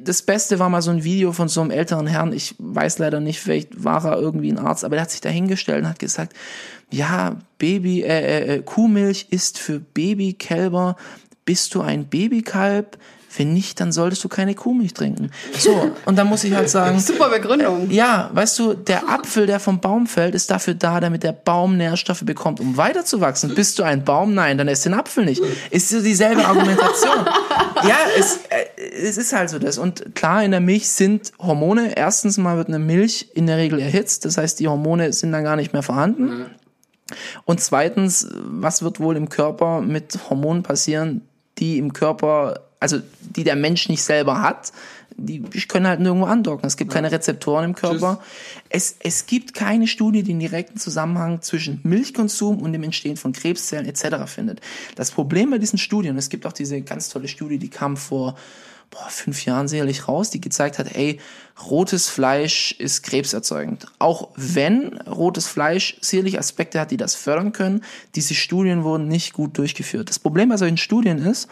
das 0.00 0.22
Beste 0.22 0.58
war 0.58 0.70
mal 0.70 0.82
so 0.82 0.90
ein 0.90 1.04
Video 1.04 1.32
von 1.32 1.48
so 1.48 1.60
einem 1.60 1.70
älteren 1.70 2.06
Herrn, 2.06 2.32
ich 2.32 2.54
weiß 2.58 2.98
leider 2.98 3.20
nicht, 3.20 3.40
vielleicht 3.40 3.84
war 3.84 4.04
er 4.04 4.18
irgendwie 4.18 4.50
ein 4.50 4.58
Arzt, 4.58 4.84
aber 4.84 4.96
der 4.96 5.02
hat 5.02 5.10
sich 5.10 5.20
da 5.20 5.28
hingestellt 5.28 5.82
und 5.82 5.88
hat 5.90 5.98
gesagt, 5.98 6.34
ja, 6.90 7.36
Baby, 7.58 8.02
äh, 8.02 8.56
äh, 8.56 8.62
Kuhmilch 8.62 9.26
ist 9.30 9.58
für 9.58 9.80
Babykälber, 9.80 10.96
bist 11.44 11.74
du 11.74 11.82
ein 11.82 12.06
Babykalb? 12.06 12.96
Wenn 13.36 13.52
nicht, 13.52 13.80
dann 13.80 13.92
solltest 13.92 14.22
du 14.24 14.28
keine 14.28 14.54
Kuhmilch 14.54 14.94
trinken. 14.94 15.30
So, 15.58 15.90
und 16.04 16.16
dann 16.16 16.28
muss 16.28 16.44
ich 16.44 16.54
halt 16.54 16.68
sagen, 16.68 16.98
Super 17.04 17.28
Begründung. 17.30 17.90
ja, 17.90 18.30
weißt 18.32 18.58
du, 18.58 18.74
der 18.74 19.08
Apfel, 19.08 19.46
der 19.46 19.60
vom 19.60 19.80
Baum 19.80 20.06
fällt, 20.06 20.34
ist 20.34 20.50
dafür 20.50 20.74
da, 20.74 21.00
damit 21.00 21.22
der 21.22 21.32
Baum 21.32 21.76
Nährstoffe 21.76 22.24
bekommt, 22.24 22.60
um 22.60 22.76
weiterzuwachsen. 22.76 23.54
Bist 23.54 23.78
du 23.78 23.82
ein 23.82 24.04
Baum? 24.04 24.34
Nein, 24.34 24.58
dann 24.58 24.68
isst 24.68 24.84
den 24.84 24.94
Apfel 24.94 25.24
nicht. 25.24 25.42
Ist 25.70 25.88
so 25.88 26.00
dieselbe 26.00 26.44
Argumentation. 26.44 27.26
ja, 27.88 27.96
es, 28.18 28.38
äh, 28.48 28.80
es 29.02 29.16
ist 29.16 29.32
halt 29.32 29.50
so 29.50 29.58
das. 29.58 29.78
Und 29.78 30.14
klar, 30.14 30.44
in 30.44 30.50
der 30.50 30.60
Milch 30.60 30.88
sind 30.88 31.32
Hormone. 31.38 31.96
Erstens 31.96 32.38
mal 32.38 32.56
wird 32.56 32.68
eine 32.68 32.78
Milch 32.78 33.30
in 33.34 33.46
der 33.46 33.56
Regel 33.56 33.80
erhitzt. 33.80 34.24
Das 34.24 34.38
heißt, 34.38 34.60
die 34.60 34.68
Hormone 34.68 35.12
sind 35.12 35.32
dann 35.32 35.44
gar 35.44 35.56
nicht 35.56 35.72
mehr 35.72 35.82
vorhanden. 35.82 36.46
Und 37.44 37.60
zweitens, 37.60 38.28
was 38.32 38.82
wird 38.82 39.00
wohl 39.00 39.16
im 39.16 39.28
Körper 39.28 39.80
mit 39.80 40.18
Hormonen 40.30 40.62
passieren, 40.62 41.22
die 41.58 41.78
im 41.78 41.92
Körper, 41.92 42.60
also 42.84 43.00
die 43.20 43.44
der 43.44 43.56
Mensch 43.56 43.88
nicht 43.88 44.02
selber 44.02 44.42
hat, 44.42 44.72
die 45.16 45.40
können 45.68 45.86
halt 45.86 46.00
nirgendwo 46.00 46.26
andocken. 46.26 46.66
Es 46.66 46.76
gibt 46.76 46.92
keine 46.92 47.10
Rezeptoren 47.10 47.64
im 47.64 47.74
Körper. 47.74 48.20
Es, 48.68 48.96
es 49.00 49.24
gibt 49.24 49.54
keine 49.54 49.86
Studie, 49.86 50.22
die 50.22 50.32
einen 50.32 50.40
direkten 50.40 50.78
Zusammenhang 50.78 51.40
zwischen 51.40 51.80
Milchkonsum 51.82 52.60
und 52.60 52.74
dem 52.74 52.82
Entstehen 52.82 53.16
von 53.16 53.32
Krebszellen 53.32 53.86
etc. 53.86 54.26
findet. 54.26 54.60
Das 54.96 55.12
Problem 55.12 55.50
bei 55.50 55.58
diesen 55.58 55.78
Studien, 55.78 56.18
es 56.18 56.28
gibt 56.28 56.44
auch 56.44 56.52
diese 56.52 56.82
ganz 56.82 57.08
tolle 57.08 57.28
Studie, 57.28 57.58
die 57.58 57.70
kam 57.70 57.96
vor 57.96 58.36
boah, 58.94 59.08
fünf 59.08 59.44
Jahren 59.44 59.66
sicherlich 59.68 60.06
raus, 60.08 60.30
die 60.30 60.40
gezeigt 60.40 60.78
hat, 60.78 60.94
ey, 60.94 61.18
rotes 61.68 62.08
Fleisch 62.08 62.72
ist 62.78 63.02
krebserzeugend. 63.02 63.86
Auch 63.98 64.30
wenn 64.36 64.98
rotes 65.02 65.46
Fleisch 65.46 65.96
sicherlich 66.00 66.38
Aspekte 66.38 66.80
hat, 66.80 66.90
die 66.90 66.96
das 66.96 67.14
fördern 67.14 67.52
können, 67.52 67.82
diese 68.14 68.34
Studien 68.34 68.84
wurden 68.84 69.08
nicht 69.08 69.32
gut 69.32 69.58
durchgeführt. 69.58 70.08
Das 70.08 70.18
Problem 70.18 70.48
bei 70.48 70.56
solchen 70.56 70.76
Studien 70.76 71.18
ist, 71.18 71.48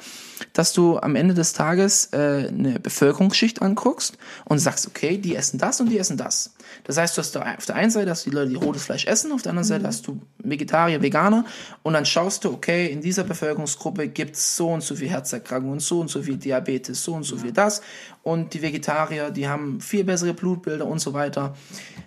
dass 0.52 0.72
du 0.72 0.98
am 0.98 1.16
Ende 1.16 1.34
des 1.34 1.52
Tages 1.52 2.08
äh, 2.12 2.48
eine 2.48 2.80
Bevölkerungsschicht 2.80 3.60
anguckst 3.60 4.18
und 4.44 4.58
sagst, 4.58 4.86
okay, 4.86 5.18
die 5.18 5.36
essen 5.36 5.58
das 5.58 5.80
und 5.80 5.88
die 5.88 5.98
essen 5.98 6.16
das. 6.16 6.54
Das 6.84 6.96
heißt, 6.96 7.16
du 7.16 7.20
hast 7.20 7.32
da 7.32 7.54
auf 7.56 7.66
der 7.66 7.74
einen 7.74 7.90
Seite 7.90 8.10
hast 8.10 8.26
du 8.26 8.30
die 8.30 8.36
Leute, 8.36 8.50
die 8.50 8.56
rotes 8.56 8.84
Fleisch 8.84 9.06
essen, 9.06 9.32
auf 9.32 9.42
der 9.42 9.50
anderen 9.50 9.66
Seite 9.66 9.86
hast 9.86 10.06
du 10.06 10.20
Vegetarier, 10.38 11.02
Veganer 11.02 11.44
und 11.82 11.94
dann 11.94 12.06
schaust 12.06 12.44
du, 12.44 12.52
okay, 12.52 12.86
in 12.86 13.00
dieser 13.00 13.24
Bevölkerungsgruppe 13.24 14.08
gibt 14.08 14.36
es 14.36 14.56
so 14.56 14.68
und 14.68 14.82
so 14.82 14.94
viel 14.94 15.08
Herzerkrankungen, 15.08 15.80
so 15.80 16.00
und 16.00 16.08
so 16.08 16.22
viel 16.22 16.36
Diabetes, 16.36 17.02
so 17.02 17.14
und 17.14 17.24
so 17.24 17.32
so 17.32 17.38
viel 17.38 17.52
das. 17.52 17.82
Und 18.22 18.54
die 18.54 18.62
Vegetarier, 18.62 19.30
die 19.30 19.48
haben 19.48 19.80
viel 19.80 20.04
bessere 20.04 20.34
Blutbilder 20.34 20.86
und 20.86 21.00
so 21.00 21.12
weiter. 21.12 21.56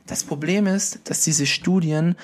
Das 0.07 0.23
Problem 0.23 0.67
ist, 0.67 1.09
dass 1.09 1.21
diese 1.21 1.45
Studien 1.45 2.15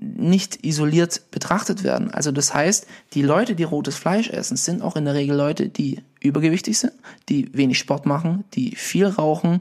nicht 0.00 0.64
isoliert 0.64 1.30
betrachtet 1.30 1.84
werden. 1.84 2.10
Also 2.10 2.32
das 2.32 2.54
heißt, 2.54 2.86
die 3.12 3.22
Leute, 3.22 3.54
die 3.54 3.64
rotes 3.64 3.96
Fleisch 3.96 4.30
essen, 4.30 4.56
sind 4.56 4.82
auch 4.82 4.96
in 4.96 5.04
der 5.04 5.14
Regel 5.14 5.36
Leute, 5.36 5.68
die 5.68 6.00
übergewichtig 6.20 6.78
sind, 6.78 6.92
die 7.28 7.54
wenig 7.54 7.78
Sport 7.78 8.06
machen, 8.06 8.44
die 8.54 8.76
viel 8.76 9.06
rauchen 9.06 9.60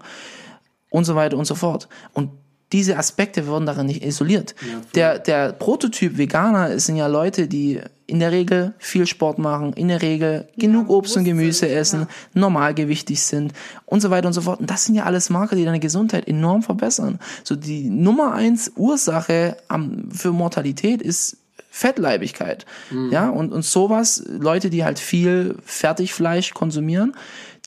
und 0.93 1.05
so 1.05 1.15
weiter 1.15 1.37
und 1.37 1.45
so 1.45 1.55
fort. 1.55 1.89
Und 2.13 2.29
diese 2.71 2.97
Aspekte 2.97 3.47
werden 3.47 3.65
darin 3.65 3.87
nicht 3.87 4.03
isoliert. 4.03 4.53
Ja, 4.61 4.81
der, 4.95 5.19
der 5.19 5.53
Prototyp 5.53 6.17
Veganer 6.17 6.79
sind 6.79 6.97
ja 6.97 7.07
Leute, 7.07 7.47
die 7.47 7.81
in 8.05 8.19
der 8.19 8.31
Regel 8.31 8.73
viel 8.77 9.07
Sport 9.07 9.39
machen, 9.39 9.73
in 9.73 9.87
der 9.87 10.03
Regel 10.03 10.47
genug 10.55 10.89
Obst 10.89 11.17
und 11.17 11.23
Gemüse 11.23 11.67
sind, 11.67 11.69
essen, 11.69 11.99
ja. 12.01 12.07
normalgewichtig 12.33 13.21
sind 13.21 13.53
und 13.85 14.01
so 14.01 14.11
weiter 14.11 14.27
und 14.27 14.33
so 14.33 14.41
fort. 14.41 14.59
Und 14.59 14.69
das 14.69 14.85
sind 14.85 14.93
ja 14.93 15.03
alles 15.05 15.31
Marker, 15.31 15.55
die 15.55 15.65
deine 15.65 15.79
Gesundheit 15.79 16.27
enorm 16.27 16.61
verbessern. 16.61 17.19
So 17.43 17.55
die 17.55 17.89
Nummer 17.89 18.33
eins 18.33 18.71
Ursache 18.75 19.57
am, 19.67 20.11
für 20.11 20.31
Mortalität 20.31 21.01
ist 21.01 21.37
Fettleibigkeit. 21.71 22.67
Ja, 23.11 23.29
und, 23.29 23.51
und 23.51 23.65
sowas, 23.65 24.23
Leute, 24.27 24.69
die 24.69 24.83
halt 24.83 24.99
viel 24.99 25.55
Fertigfleisch 25.65 26.53
konsumieren, 26.53 27.15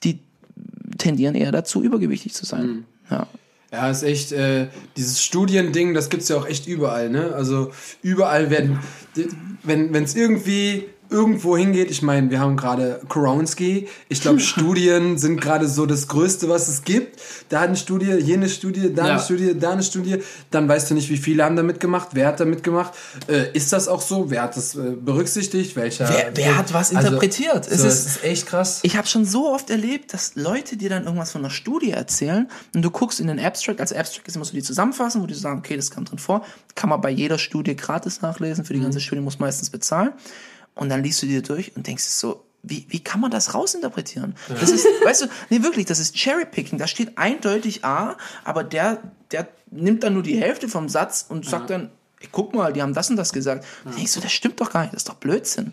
die 0.04 0.20
tendieren 0.98 1.34
eher 1.34 1.50
dazu, 1.50 1.82
übergewichtig 1.82 2.32
zu 2.32 2.46
sein. 2.46 2.84
Ja. 3.10 3.26
Ja, 3.72 3.90
ist 3.90 4.04
echt, 4.04 4.32
äh, 4.32 4.68
dieses 4.96 5.22
Studiending, 5.22 5.92
das 5.92 6.08
gibt's 6.08 6.28
ja 6.28 6.36
auch 6.36 6.46
echt 6.46 6.66
überall, 6.66 7.10
ne? 7.10 7.34
Also 7.34 7.72
überall 8.00 8.48
werden, 8.48 8.78
wenn 9.64 9.92
es 9.94 10.14
irgendwie 10.14 10.84
irgendwo 11.10 11.56
hingeht, 11.56 11.90
ich 11.90 12.02
meine, 12.02 12.30
wir 12.30 12.40
haben 12.40 12.56
gerade 12.56 13.00
Koronski, 13.08 13.88
ich 14.08 14.20
glaube, 14.20 14.40
Studien 14.56 15.18
sind 15.18 15.40
gerade 15.40 15.68
so 15.68 15.86
das 15.86 16.08
Größte, 16.08 16.48
was 16.48 16.68
es 16.68 16.84
gibt. 16.84 17.20
Da 17.48 17.60
eine 17.60 17.76
Studie, 17.76 18.12
jene 18.12 18.48
Studie, 18.48 18.92
da 18.94 19.06
Ja. 19.06 19.12
eine 19.14 19.22
Studie, 19.22 19.54
da 19.58 19.72
eine 19.72 19.82
Studie, 19.82 20.18
dann 20.50 20.68
weißt 20.68 20.90
du 20.90 20.94
nicht, 20.94 21.08
wie 21.10 21.16
viele 21.16 21.44
haben 21.44 21.56
da 21.56 21.62
mitgemacht, 21.62 22.08
wer 22.12 22.26
hat 22.28 22.40
da 22.40 22.44
mitgemacht. 22.44 22.92
Äh, 23.28 23.52
ist 23.52 23.72
das 23.72 23.88
auch 23.88 24.00
so? 24.02 24.30
Wer 24.30 24.42
hat 24.42 24.56
das 24.56 24.74
äh, 24.74 24.92
berücksichtigt? 25.00 25.76
Welcher? 25.76 26.08
Wer- 26.08 26.30
wer 26.34 26.58
hat 26.58 26.72
was 26.74 26.90
interpretiert? 26.90 27.66
Es 27.70 27.80
so, 27.82 27.88
ist- 27.88 28.06
ist 28.06 28.24
echt 28.24 28.46
krass. 28.46 28.80
Ich 28.82 28.96
habe 28.96 29.06
schon 29.06 29.24
so 29.24 29.52
oft 29.52 29.70
erlebt, 29.70 30.12
dass 30.14 30.32
Leute 30.36 30.76
dir 30.76 30.90
dann 30.90 31.04
irgendwas 31.04 31.30
von 31.32 31.42
einer 31.42 31.50
Studie 31.50 31.90
erzählen 31.92 32.48
und 32.74 32.82
du 32.82 32.90
guckst 32.90 33.20
in 33.20 33.26
den 33.28 33.38
Abstract. 33.40 33.80
Als 33.80 33.92
Abstract 33.92 34.28
ist 34.28 34.36
immer 34.36 34.44
so 34.44 34.52
die 34.52 34.62
Zusammenfassung, 34.62 35.22
wo 35.22 35.26
die 35.26 35.34
sagen, 35.34 35.58
okay, 35.58 35.76
das 35.76 35.90
kommt 35.90 36.10
drin 36.10 36.18
vor. 36.18 36.44
Kann 36.74 36.90
man 36.90 37.00
bei 37.00 37.10
jeder 37.10 37.38
Studie 37.38 37.74
gratis 37.76 38.20
nachlesen. 38.22 38.64
Für 38.64 38.74
die 38.74 38.80
ganze 38.80 39.00
Studie 39.00 39.20
muss 39.20 39.38
man 39.38 39.46
meistens 39.48 39.70
bezahlen. 39.70 40.10
Und 40.76 40.90
dann 40.90 41.02
liest 41.02 41.22
du 41.22 41.26
dir 41.26 41.42
durch 41.42 41.74
und 41.74 41.86
denkst 41.86 42.04
so, 42.04 42.44
wie, 42.62 42.86
wie 42.88 43.00
kann 43.00 43.20
man 43.20 43.30
das 43.30 43.54
rausinterpretieren? 43.54 44.34
Das 44.48 44.70
ist, 44.70 44.86
weißt 45.04 45.22
du, 45.22 45.26
nee, 45.50 45.62
wirklich, 45.62 45.86
das 45.86 45.98
ist 45.98 46.16
Cherrypicking. 46.16 46.78
Da 46.78 46.86
steht 46.86 47.16
eindeutig 47.16 47.84
A, 47.84 48.16
aber 48.44 48.62
der, 48.62 49.02
der 49.30 49.48
nimmt 49.70 50.02
dann 50.02 50.14
nur 50.14 50.22
die 50.22 50.38
Hälfte 50.38 50.68
vom 50.68 50.88
Satz 50.88 51.24
und 51.28 51.46
sagt 51.46 51.70
dann, 51.70 51.90
ey, 52.20 52.28
guck 52.30 52.54
mal, 52.54 52.72
die 52.72 52.82
haben 52.82 52.94
das 52.94 53.10
und 53.10 53.16
das 53.16 53.32
gesagt. 53.32 53.64
Da 53.84 53.90
denkst 53.92 54.14
du, 54.14 54.20
das 54.20 54.32
stimmt 54.32 54.60
doch 54.60 54.70
gar 54.70 54.82
nicht, 54.82 54.92
das 54.92 55.00
ist 55.00 55.08
doch 55.08 55.14
Blödsinn. 55.14 55.72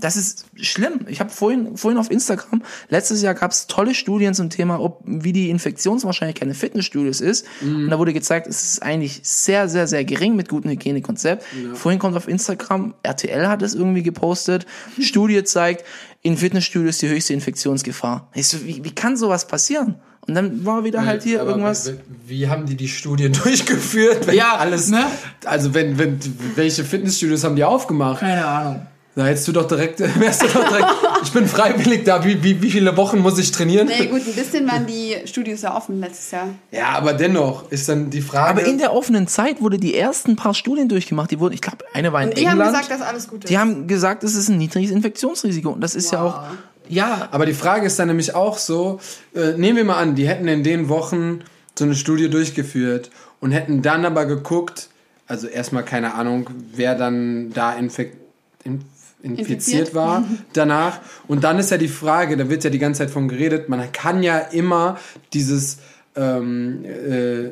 Das 0.00 0.16
ist 0.16 0.46
schlimm. 0.60 1.06
Ich 1.08 1.20
habe 1.20 1.30
vorhin, 1.30 1.76
vorhin 1.76 1.98
auf 1.98 2.10
Instagram, 2.10 2.62
letztes 2.88 3.22
Jahr 3.22 3.34
gab 3.34 3.50
es 3.50 3.66
tolle 3.66 3.94
Studien 3.94 4.34
zum 4.34 4.50
Thema, 4.50 4.80
ob 4.80 5.02
wie 5.04 5.32
die 5.32 5.50
Infektionswahrscheinlichkeit 5.50 6.48
in 6.48 6.54
Fitnessstudios 6.54 7.20
ist. 7.20 7.46
Und 7.62 7.90
da 7.90 7.98
wurde 7.98 8.12
gezeigt, 8.12 8.46
es 8.46 8.64
ist 8.64 8.82
eigentlich 8.82 9.20
sehr, 9.22 9.68
sehr, 9.68 9.86
sehr 9.86 10.04
gering 10.04 10.36
mit 10.36 10.48
gutem 10.48 10.70
Hygienekonzept. 10.70 11.44
Vorhin 11.74 11.98
kommt 11.98 12.16
auf 12.16 12.28
Instagram, 12.28 12.94
RTL 13.02 13.48
hat 13.48 13.62
es 13.62 13.74
irgendwie 13.74 14.02
gepostet, 14.02 14.66
Studie 15.00 15.44
zeigt, 15.44 15.84
in 16.22 16.36
Fitnessstudios 16.36 16.98
die 16.98 17.08
höchste 17.08 17.34
Infektionsgefahr. 17.34 18.28
Ich 18.34 18.48
so, 18.48 18.64
wie, 18.64 18.82
wie 18.84 18.90
kann 18.90 19.16
sowas 19.16 19.46
passieren? 19.46 19.96
Und 20.26 20.34
dann 20.34 20.64
war 20.64 20.84
wieder 20.84 21.06
halt 21.06 21.22
hier 21.22 21.40
Aber 21.40 21.50
irgendwas. 21.50 21.92
Wie, 22.26 22.48
haben 22.48 22.66
die 22.66 22.74
die 22.74 22.88
Studien 22.88 23.32
durchgeführt? 23.44 24.32
Ja, 24.32 24.56
alles. 24.56 24.88
ne? 24.88 25.06
Also 25.44 25.72
wenn, 25.72 25.98
wenn 25.98 26.18
welche 26.56 26.84
Fitnessstudios 26.84 27.44
haben 27.44 27.54
die 27.56 27.64
aufgemacht? 27.64 28.20
Keine 28.20 28.44
Ahnung. 28.44 28.86
Da 29.16 29.24
hättest 29.24 29.48
du 29.48 29.52
doch 29.52 29.66
direkt, 29.66 29.98
wärst 30.20 30.42
du 30.42 30.46
doch 30.46 30.68
direkt. 30.68 30.88
ich 31.22 31.32
bin 31.32 31.48
freiwillig 31.48 32.04
da. 32.04 32.22
Wie, 32.22 32.42
wie, 32.44 32.60
wie 32.60 32.70
viele 32.70 32.94
Wochen 32.98 33.18
muss 33.20 33.38
ich 33.38 33.50
trainieren? 33.50 33.88
Nee, 33.88 34.06
gut, 34.06 34.20
ein 34.26 34.34
bisschen 34.34 34.70
waren 34.70 34.86
die 34.86 35.16
Studios 35.24 35.62
ja 35.62 35.74
offen 35.74 36.00
letztes 36.00 36.30
Jahr. 36.32 36.48
Ja, 36.70 36.90
aber 36.90 37.14
dennoch 37.14 37.72
ist 37.72 37.88
dann 37.88 38.10
die 38.10 38.20
Frage. 38.20 38.60
Aber 38.60 38.68
in 38.68 38.76
der 38.76 38.92
offenen 38.92 39.26
Zeit 39.26 39.62
wurde 39.62 39.78
die 39.78 39.96
ersten 39.96 40.36
paar 40.36 40.52
Studien 40.52 40.90
durchgemacht. 40.90 41.30
Die 41.30 41.40
wurden, 41.40 41.54
ich 41.54 41.62
glaube, 41.62 41.78
eine 41.94 42.12
war 42.12 42.22
in 42.22 42.28
Und 42.28 42.38
die 42.38 42.46
haben 42.46 42.60
England. 42.60 42.74
gesagt, 42.78 42.90
dass 42.90 43.00
alles 43.00 43.28
gut 43.28 43.44
ist. 43.44 43.50
Die 43.50 43.56
haben 43.58 43.86
gesagt, 43.86 44.22
es 44.22 44.34
ist 44.34 44.50
ein 44.50 44.58
niedriges 44.58 44.90
Infektionsrisiko. 44.90 45.70
Und 45.70 45.80
das 45.80 45.94
ist 45.94 46.12
ja 46.12 46.22
auch, 46.22 46.40
ja, 46.88 47.28
aber 47.30 47.46
die 47.46 47.54
Frage 47.54 47.86
ist 47.86 47.98
dann 47.98 48.08
nämlich 48.08 48.34
auch 48.34 48.58
so: 48.58 49.00
äh, 49.34 49.52
Nehmen 49.56 49.78
wir 49.78 49.84
mal 49.86 49.96
an, 49.96 50.14
die 50.14 50.28
hätten 50.28 50.46
in 50.46 50.62
den 50.62 50.90
Wochen 50.90 51.40
so 51.78 51.84
eine 51.86 51.94
Studie 51.94 52.28
durchgeführt 52.28 53.10
und 53.40 53.52
hätten 53.52 53.80
dann 53.80 54.04
aber 54.04 54.26
geguckt, 54.26 54.88
also 55.26 55.46
erstmal 55.46 55.84
keine 55.84 56.14
Ahnung, 56.14 56.50
wer 56.74 56.94
dann 56.94 57.50
da 57.54 57.72
infekt, 57.72 58.18
inf, 58.64 58.82
infiziert 59.26 59.94
war 59.94 60.24
danach. 60.52 61.00
Und 61.26 61.44
dann 61.44 61.58
ist 61.58 61.70
ja 61.70 61.78
die 61.78 61.88
Frage, 61.88 62.36
da 62.36 62.48
wird 62.48 62.64
ja 62.64 62.70
die 62.70 62.78
ganze 62.78 62.98
Zeit 62.98 63.10
von 63.10 63.28
geredet, 63.28 63.68
man 63.68 63.92
kann 63.92 64.22
ja 64.22 64.38
immer 64.38 64.98
dieses, 65.32 65.78
ähm, 66.14 66.84
äh, 66.84 67.50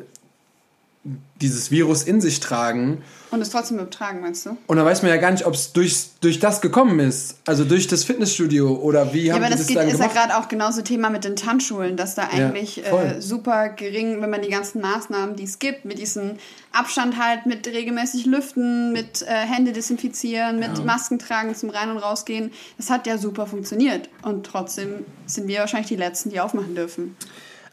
dieses 1.41 1.71
Virus 1.71 2.03
in 2.03 2.21
sich 2.21 2.39
tragen. 2.39 3.03
Und 3.35 3.41
es 3.41 3.49
trotzdem 3.49 3.77
übertragen, 3.77 4.21
meinst 4.21 4.45
du? 4.45 4.55
Und 4.65 4.77
da 4.77 4.85
weiß 4.85 5.01
man 5.01 5.11
ja 5.11 5.17
gar 5.17 5.29
nicht, 5.29 5.45
ob 5.45 5.53
es 5.53 5.73
durch, 5.73 6.05
durch 6.21 6.39
das 6.39 6.61
gekommen 6.61 6.99
ist. 6.99 7.35
Also 7.45 7.65
durch 7.65 7.87
das 7.87 8.05
Fitnessstudio 8.05 8.75
oder 8.75 9.13
wie 9.13 9.25
Ja, 9.25 9.33
haben 9.33 9.43
aber 9.43 9.47
die 9.47 9.57
das 9.57 9.61
das 9.61 9.67
geht, 9.67 9.77
dann 9.77 9.89
ist 9.89 9.99
ja 9.99 10.07
gerade 10.07 10.37
auch 10.37 10.47
genauso 10.47 10.81
Thema 10.81 11.09
mit 11.09 11.25
den 11.25 11.35
Tanzschulen, 11.35 11.97
dass 11.97 12.15
da 12.15 12.29
eigentlich 12.31 12.83
voll. 12.89 13.03
äh, 13.03 13.21
super 13.21 13.67
gering, 13.67 14.21
wenn 14.21 14.29
man 14.29 14.41
die 14.41 14.49
ganzen 14.49 14.79
Maßnahmen, 14.79 15.35
die 15.35 15.43
es 15.43 15.59
gibt, 15.59 15.83
mit 15.83 15.99
diesem 15.99 16.37
Abstand 16.71 17.21
halt, 17.21 17.45
mit 17.45 17.67
regelmäßig 17.67 18.25
Lüften, 18.25 18.93
mit 18.93 19.21
äh, 19.23 19.25
Hände 19.25 19.73
desinfizieren, 19.73 20.57
mit 20.57 20.85
Masken 20.85 21.19
tragen 21.19 21.53
zum 21.55 21.71
Rein- 21.71 21.91
und 21.91 21.97
Rausgehen, 21.97 22.51
das 22.77 22.89
hat 22.89 23.05
ja 23.05 23.17
super 23.17 23.47
funktioniert. 23.47 24.09
Und 24.21 24.45
trotzdem 24.45 25.05
sind 25.25 25.49
wir 25.49 25.59
wahrscheinlich 25.59 25.89
die 25.89 25.97
Letzten, 25.97 26.29
die 26.29 26.39
aufmachen 26.39 26.73
dürfen. 26.73 27.17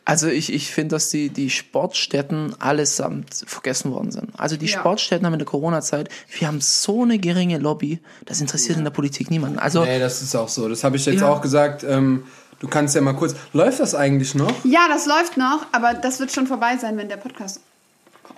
Also 0.05 0.27
ich, 0.29 0.53
ich 0.53 0.71
finde, 0.73 0.97
dass 0.97 1.11
die, 1.11 1.29
die 1.31 1.49
Sportstätten 1.51 2.55
allesamt 2.61 3.45
vergessen 3.47 3.93
worden 3.93 4.11
sind. 4.11 4.31
Also 4.37 4.57
die 4.57 4.67
Ja. 4.67 4.79
Sportstätten 4.81 5.25
haben 5.27 5.35
in 5.35 5.39
der 5.39 5.47
Corona-Zeit, 5.47 6.09
wir 6.39 6.47
haben 6.49 6.61
so 6.61 7.03
eine 7.03 7.19
geringe 7.19 7.59
Lobby, 7.59 8.01
das 8.25 8.41
interessiert 8.41 8.79
in 8.79 8.85
der 8.85 8.91
Politik 8.91 9.31
niemanden. 9.31 9.59
Also, 9.59 9.85
Nee, 9.85 9.99
das 10.01 10.23
ist 10.23 10.35
auch 10.35 10.49
so. 10.49 10.69
Das 10.69 10.83
habe 10.85 10.97
ich 10.97 11.07
jetzt 11.07 11.21
Ja. 11.21 11.29
auch 11.29 11.41
gesagt. 11.41 11.85
Ähm, 11.85 12.25
du 12.61 12.69
kannst 12.69 12.95
ja 12.95 13.01
mal 13.01 13.13
kurz. 13.15 13.35
Läuft 13.53 13.81
das 13.81 13.95
eigentlich 13.95 14.35
noch? 14.35 14.53
Ja, 14.65 14.87
das 14.89 15.07
läuft 15.07 15.37
noch, 15.37 15.67
aber 15.73 15.95
das 15.95 16.19
wird 16.21 16.33
schon 16.33 16.47
vorbei 16.47 16.77
sein, 16.81 16.97
wenn 16.97 17.09
der 17.09 17.17
Podcast 17.19 17.61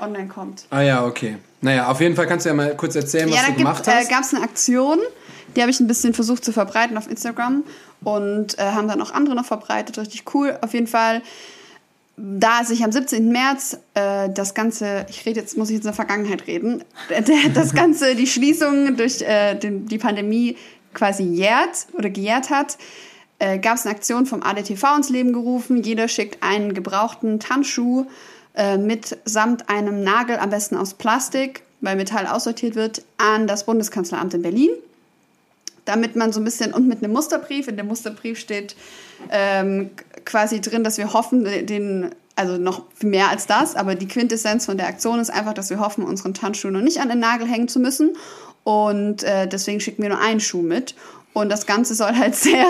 online 0.01 0.29
kommt. 0.29 0.65
Ah 0.71 0.81
ja, 0.81 1.05
okay. 1.05 1.39
Naja, 1.61 1.89
auf 1.89 2.01
jeden 2.01 2.15
Fall 2.17 2.27
kannst 2.27 2.45
du 2.45 2.51
ja 2.51 2.55
mal 2.55 2.77
kurz 2.77 2.95
erzählen, 2.97 3.29
was 3.31 3.37
ja, 3.37 3.43
da 3.47 3.53
du 3.53 3.59
gemacht 3.59 3.87
äh, 3.87 3.91
hast. 3.91 4.11
gab 4.11 4.23
es 4.23 4.35
eine 4.35 4.43
Aktion, 4.45 4.99
die 5.57 5.63
habe 5.63 5.71
ich 5.71 5.81
ein 5.81 5.87
bisschen 5.87 6.15
versucht 6.15 6.45
zu 6.45 6.53
verbreiten 6.53 6.97
auf 6.97 7.11
Instagram 7.11 7.65
und 8.03 8.59
äh, 8.59 8.63
haben 8.63 8.89
dann 8.89 9.01
auch 9.01 9.13
andere 9.13 9.35
noch 9.35 9.45
verbreitet, 9.45 9.99
richtig 9.99 10.35
cool. 10.35 10.59
Auf 10.61 10.75
jeden 10.75 10.87
Fall, 10.87 11.23
da 12.17 12.65
sich 12.65 12.85
am 12.85 12.93
17. 12.93 13.29
März 13.29 13.79
äh, 13.95 14.29
das 14.31 14.55
Ganze, 14.55 15.07
ich 15.09 15.25
rede 15.27 15.41
jetzt, 15.41 15.57
muss 15.57 15.71
ich 15.71 15.75
jetzt 15.75 15.85
in 15.85 15.89
der 15.89 15.95
Vergangenheit 15.95 16.47
reden, 16.47 16.85
das 17.55 17.75
Ganze, 17.75 18.15
die 18.15 18.27
Schließung 18.27 18.97
durch 18.97 19.23
äh, 19.23 19.55
den, 19.55 19.87
die 19.87 19.99
Pandemie 19.99 20.57
quasi 20.93 21.25
jährt 21.25 21.87
oder 21.93 22.11
gejährt 22.11 22.51
hat, 22.51 22.79
äh, 23.39 23.59
gab 23.59 23.77
es 23.77 23.85
eine 23.85 23.95
Aktion 23.95 24.27
vom 24.27 24.43
ADTV 24.43 24.97
ins 24.97 25.11
Leben 25.11 25.33
gerufen. 25.33 25.83
Jeder 25.83 26.09
schickt 26.09 26.43
einen 26.43 26.73
gebrauchten 26.73 27.41
Tanzschuh 27.41 28.07
äh, 28.55 28.79
mit 28.79 29.19
samt 29.25 29.69
einem 29.69 30.05
Nagel, 30.05 30.39
am 30.39 30.51
besten 30.51 30.77
aus 30.77 30.95
Plastik, 30.95 31.63
weil 31.81 31.97
Metall 31.97 32.27
aussortiert 32.27 32.77
wird, 32.77 33.05
an 33.19 33.47
das 33.47 33.67
Bundeskanzleramt 33.67 34.35
in 34.35 34.43
Berlin. 34.43 34.71
Damit 35.85 36.17
man 36.17 36.33
so 36.33 36.41
ein 36.41 36.45
bisschen, 36.45 36.73
und 36.73 36.89
mit 36.89 37.03
einem 37.03 37.13
Musterbrief, 37.13 37.69
in 37.69 37.77
dem 37.77 37.87
Musterbrief 37.87 38.39
steht 38.39 38.75
ähm, 39.31 39.91
quasi 40.25 40.61
drin, 40.61 40.85
dass 40.85 40.99
wir 40.99 41.13
hoffen, 41.13 41.45
den, 41.45 42.11
also 42.37 42.57
noch 42.57 42.85
mehr 43.03 43.29
als 43.29 43.47
das, 43.47 43.77
aber 43.77 43.95
die 43.95 44.09
Quintessenz 44.09 44.67
von 44.67 44.77
der 44.77 44.89
Aktion 44.89 45.21
ist 45.21 45.31
einfach, 45.31 45.53
dass 45.53 45.71
wir 45.71 45.81
hoffen, 45.81 46.05
unseren 46.05 46.35
Tanzschuh 46.35 46.71
noch 46.71 46.81
nicht 46.81 47.01
an 47.01 47.09
den 47.09 47.21
Nagel 47.21 47.47
hängen 47.47 47.69
zu 47.69 47.81
müssen. 47.81 48.17
Und 48.65 49.23
äh, 49.23 49.47
deswegen 49.47 49.81
schicken 49.81 50.03
wir 50.03 50.09
nur 50.09 50.21
einen 50.21 50.41
Schuh 50.41 50.63
mit. 50.63 50.95
Und 51.35 51.51
das 51.51 51.67
Ganze 51.67 51.95
soll 51.95 52.17
halt 52.17 52.35
sehr, 52.35 52.67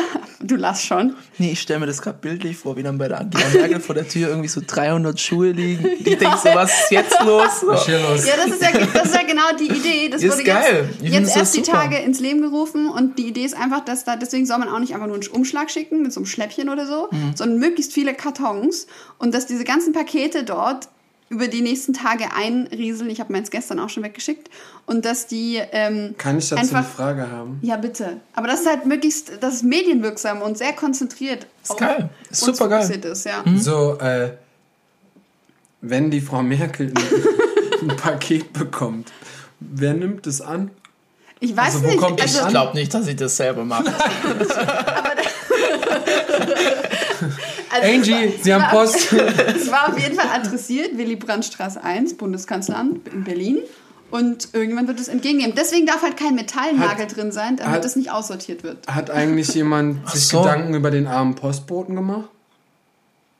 du 0.46 0.56
lachst 0.56 0.84
schon. 0.86 1.14
nee, 1.38 1.52
ich 1.52 1.60
stelle 1.60 1.80
mir 1.80 1.86
das 1.86 2.00
gerade 2.02 2.18
bildlich 2.20 2.56
vor, 2.56 2.76
wie 2.76 2.82
dann 2.82 2.98
bei 2.98 3.08
der 3.08 3.20
Angela 3.20 3.44
Merkel 3.52 3.80
vor 3.80 3.94
der 3.94 4.08
Tür 4.08 4.28
irgendwie 4.28 4.48
so 4.48 4.60
300 4.66 5.18
Schuhe 5.18 5.50
liegen. 5.52 5.84
Ich 5.98 6.04
denke 6.18 6.36
so, 6.42 6.48
was 6.54 6.70
ist 6.84 6.90
jetzt 6.90 7.20
los? 7.24 7.60
So. 7.60 7.66
Was 7.68 7.80
ist 7.80 7.86
hier 7.86 7.98
los? 8.00 8.26
Ja, 8.26 8.34
das 8.36 8.46
ist 8.46 8.62
ja, 8.62 8.70
das 8.92 9.04
ist 9.06 9.14
ja 9.14 9.22
genau 9.22 9.42
die 9.58 9.66
Idee. 9.72 10.08
Das 10.10 10.22
Ist 10.22 10.32
wurde 10.32 10.44
geil. 10.44 10.88
Jetzt, 11.00 11.12
jetzt 11.14 11.36
erst 11.36 11.56
die. 11.56 11.62
Tage 11.62 11.96
ins 11.98 12.20
Leben 12.20 12.40
gerufen 12.42 12.88
und 12.88 13.18
die 13.18 13.26
Idee 13.28 13.44
ist 13.44 13.54
einfach, 13.56 13.84
dass 13.84 14.04
da, 14.04 14.16
deswegen 14.16 14.46
soll 14.46 14.58
man 14.58 14.68
auch 14.68 14.78
nicht 14.78 14.94
einfach 14.94 15.06
nur 15.06 15.16
einen 15.16 15.26
Umschlag 15.28 15.70
schicken 15.70 16.02
mit 16.02 16.12
so 16.12 16.20
einem 16.20 16.26
Schläppchen 16.26 16.68
oder 16.68 16.86
so, 16.86 17.08
Mhm. 17.10 17.32
sondern 17.36 17.58
möglichst 17.58 17.92
viele 17.92 18.14
Kartons 18.14 18.86
und 19.18 19.34
dass 19.34 19.46
diese 19.46 19.64
ganzen 19.64 19.92
Pakete 19.92 20.44
dort 20.44 20.88
über 21.34 21.48
die 21.48 21.62
nächsten 21.62 21.92
Tage 21.92 22.32
einrieseln. 22.34 23.10
Ich 23.10 23.20
habe 23.20 23.32
meins 23.32 23.50
gestern 23.50 23.80
auch 23.80 23.88
schon 23.88 24.04
weggeschickt. 24.04 24.48
Und 24.86 25.04
dass 25.04 25.26
die 25.26 25.60
ähm, 25.72 26.14
Kann 26.16 26.38
ich 26.38 26.48
dazu 26.48 26.62
einfach, 26.62 26.78
eine 26.78 26.86
Frage 26.86 27.30
haben? 27.30 27.58
Ja, 27.62 27.76
bitte. 27.76 28.18
Aber 28.34 28.46
das 28.46 28.60
ist 28.60 28.68
halt 28.68 28.86
möglichst, 28.86 29.32
das 29.40 29.54
ist 29.54 29.62
medienwirksam 29.64 30.42
und 30.42 30.56
sehr 30.56 30.72
konzentriert. 30.72 31.46
Ist 31.62 31.76
geil. 31.76 32.08
Ist 32.30 32.40
super 32.40 32.68
geil. 32.68 32.88
Ist, 32.88 33.26
ja. 33.26 33.42
So, 33.56 33.98
äh, 33.98 34.30
wenn 35.80 36.10
die 36.10 36.20
Frau 36.20 36.42
Merkel 36.42 36.92
ein, 36.94 37.84
ein 37.90 37.96
Paket 37.96 38.52
bekommt, 38.52 39.10
wer 39.58 39.94
nimmt 39.94 40.26
es 40.28 40.40
an? 40.40 40.70
Ich 41.40 41.56
weiß 41.56 41.74
Also, 41.74 41.84
wo 41.84 41.88
nicht. 41.88 42.22
also, 42.22 42.40
an? 42.40 42.46
Ich 42.46 42.50
glaube 42.52 42.78
nicht, 42.78 42.94
dass 42.94 43.06
ich 43.08 43.16
das 43.16 43.36
selber 43.36 43.64
mache. 43.64 43.84
also 47.74 47.92
Angie, 47.92 48.12
war- 48.12 48.18
Sie 48.42 48.50
es 48.50 48.52
haben 48.54 48.62
war- 48.62 48.70
Post. 48.70 49.12
Es 49.56 49.70
war 49.70 49.88
auf 49.88 49.98
jeden 49.98 50.14
Fall 50.14 50.28
adressiert, 50.34 50.96
Willy 50.96 51.16
Brandt-Straße 51.16 51.82
1, 51.82 52.16
Bundeskanzleramt 52.16 53.08
in 53.08 53.24
Berlin. 53.24 53.58
Und 54.10 54.48
irgendwann 54.52 54.86
wird 54.86 55.00
es 55.00 55.08
entgegennehmen. 55.08 55.54
Deswegen 55.56 55.86
darf 55.86 56.02
halt 56.02 56.16
kein 56.16 56.34
Metallnagel 56.36 57.06
drin 57.08 57.32
sein, 57.32 57.56
damit 57.56 57.74
hat- 57.74 57.84
es 57.84 57.96
nicht 57.96 58.10
aussortiert 58.12 58.62
wird. 58.62 58.86
Hat 58.86 59.10
eigentlich 59.10 59.52
jemand 59.54 60.08
sich 60.08 60.28
so. 60.28 60.42
Gedanken 60.42 60.74
über 60.74 60.90
den 60.92 61.06
armen 61.08 61.34
Postboten 61.34 61.96
gemacht? 61.96 62.28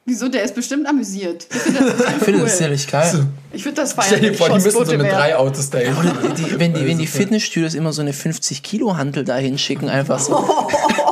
Wieso? 0.07 0.29
Der 0.29 0.43
ist 0.43 0.55
bestimmt 0.55 0.87
amüsiert. 0.87 1.47
Ich 1.51 1.57
finde 1.63 1.81
das, 1.81 2.01
Ich 2.01 2.07
finde 2.25 2.41
cool. 2.41 2.45
das 2.47 2.59
ziemlich 2.59 2.87
geil. 2.91 3.27
Ich 3.53 3.65
würde 3.65 3.77
das 3.77 3.95
feiern. 3.95 4.07
Stell 4.09 4.19
wenn 4.19 4.25
dir 4.27 4.33
ich 4.33 4.37
vor, 4.39 4.49
die 4.49 4.55
müssen 4.63 4.85
so 4.85 4.97
mit 4.99 5.01
drei 5.11 5.35
Autos 5.37 5.71
dahin. 5.71 5.95
Die, 6.37 6.59
wenn 6.59 6.75
die, 6.75 6.87
wenn 6.87 6.99
die 6.99 7.07
Fitnessstudios 7.07 7.73
immer 7.75 7.91
so 7.95 8.03
eine 8.03 8.13
50 8.13 8.63
Kilo 8.63 8.99
Hantel 8.99 9.25
da 9.25 9.37
hinschicken, 9.37 9.89
einfach 9.89 10.19
so. 10.19 10.35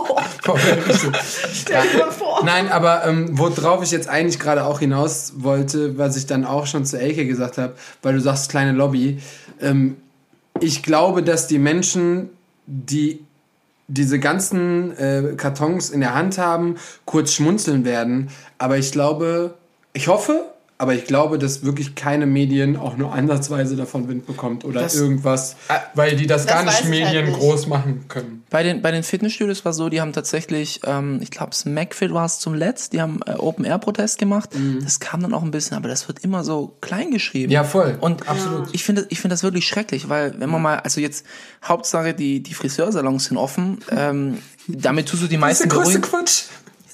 Stell 1.52 1.82
dir 1.92 1.98
mal 1.98 2.10
vor. 2.10 2.44
Nein, 2.44 2.70
aber 2.70 3.06
ähm, 3.06 3.38
worauf 3.38 3.82
ich 3.82 3.90
jetzt 3.90 4.08
eigentlich 4.08 4.38
gerade 4.38 4.64
auch 4.64 4.80
hinaus 4.80 5.34
wollte, 5.36 5.98
was 5.98 6.16
ich 6.16 6.26
dann 6.26 6.44
auch 6.44 6.66
schon 6.66 6.84
zu 6.84 6.98
Elke 6.98 7.26
gesagt 7.26 7.58
habe, 7.58 7.74
weil 8.02 8.14
du 8.14 8.20
sagst 8.20 8.50
kleine 8.50 8.72
Lobby. 8.72 9.20
Ähm, 9.60 9.96
ich 10.60 10.82
glaube, 10.82 11.22
dass 11.22 11.46
die 11.46 11.58
Menschen, 11.58 12.30
die 12.66 13.24
diese 13.88 14.18
ganzen 14.18 14.96
äh, 14.96 15.34
Kartons 15.36 15.90
in 15.90 16.00
der 16.00 16.14
Hand 16.14 16.38
haben, 16.38 16.76
kurz 17.04 17.32
schmunzeln 17.34 17.84
werden. 17.84 18.30
Aber 18.58 18.78
ich 18.78 18.92
glaube, 18.92 19.54
ich 19.92 20.08
hoffe, 20.08 20.51
aber 20.82 20.94
ich 20.94 21.04
glaube, 21.04 21.38
dass 21.38 21.64
wirklich 21.64 21.94
keine 21.94 22.26
Medien 22.26 22.76
auch 22.76 22.96
nur 22.96 23.12
ansatzweise 23.14 23.76
davon 23.76 24.08
Wind 24.08 24.26
bekommt 24.26 24.64
oder 24.64 24.80
Das- 24.82 24.96
irgendwas, 24.96 25.54
weil 25.94 26.16
die 26.16 26.26
das, 26.26 26.44
Das 26.46 26.52
gar 26.54 26.64
nicht 26.64 26.74
halt 26.74 26.88
Medien 26.90 27.26
nicht. 27.26 27.38
groß 27.38 27.68
machen 27.68 28.06
können. 28.08 28.42
Bei 28.50 28.64
den, 28.64 28.82
bei 28.82 28.90
den 28.90 29.04
Fitnessstudios 29.04 29.64
war 29.64 29.72
so, 29.72 29.88
die 29.88 30.00
haben 30.00 30.12
tatsächlich, 30.12 30.80
ähm, 30.84 31.20
ich 31.22 31.30
glaube, 31.30 31.54
Smackfit 31.54 32.12
war 32.12 32.26
es 32.26 32.40
zum 32.40 32.54
Letzt, 32.54 32.92
die 32.94 33.00
haben 33.00 33.20
äh, 33.26 33.34
Open-Air-Protest 33.34 34.18
gemacht. 34.18 34.50
Das 34.82 34.98
kam 34.98 35.22
dann 35.22 35.32
auch 35.34 35.42
ein 35.42 35.52
bisschen, 35.52 35.76
aber 35.76 35.88
das 35.88 36.08
wird 36.08 36.18
immer 36.24 36.42
so 36.42 36.76
klein 36.80 37.12
geschrieben. 37.12 37.52
Ja, 37.52 37.62
voll. 37.62 37.96
Und 38.00 38.28
absolut. 38.28 38.68
Ich 38.72 38.82
finde, 38.82 39.06
ich 39.08 39.20
finde 39.20 39.34
das 39.34 39.44
wirklich 39.44 39.66
schrecklich, 39.68 40.08
weil 40.08 40.34
wenn 40.40 40.50
man 40.50 40.60
mal, 40.60 40.80
also 40.80 41.00
jetzt 41.00 41.24
Hauptsache 41.64 42.12
die 42.12 42.42
die 42.42 42.54
Friseursalons 42.54 43.26
sind 43.26 43.36
offen, 43.36 43.78
ähm, 43.90 44.38
damit 44.66 45.08
tust 45.08 45.22
du 45.22 45.26
die 45.28 45.38
meisten 45.38 45.68
beruhigen. 45.68 46.02
Quatsch. 46.02 46.44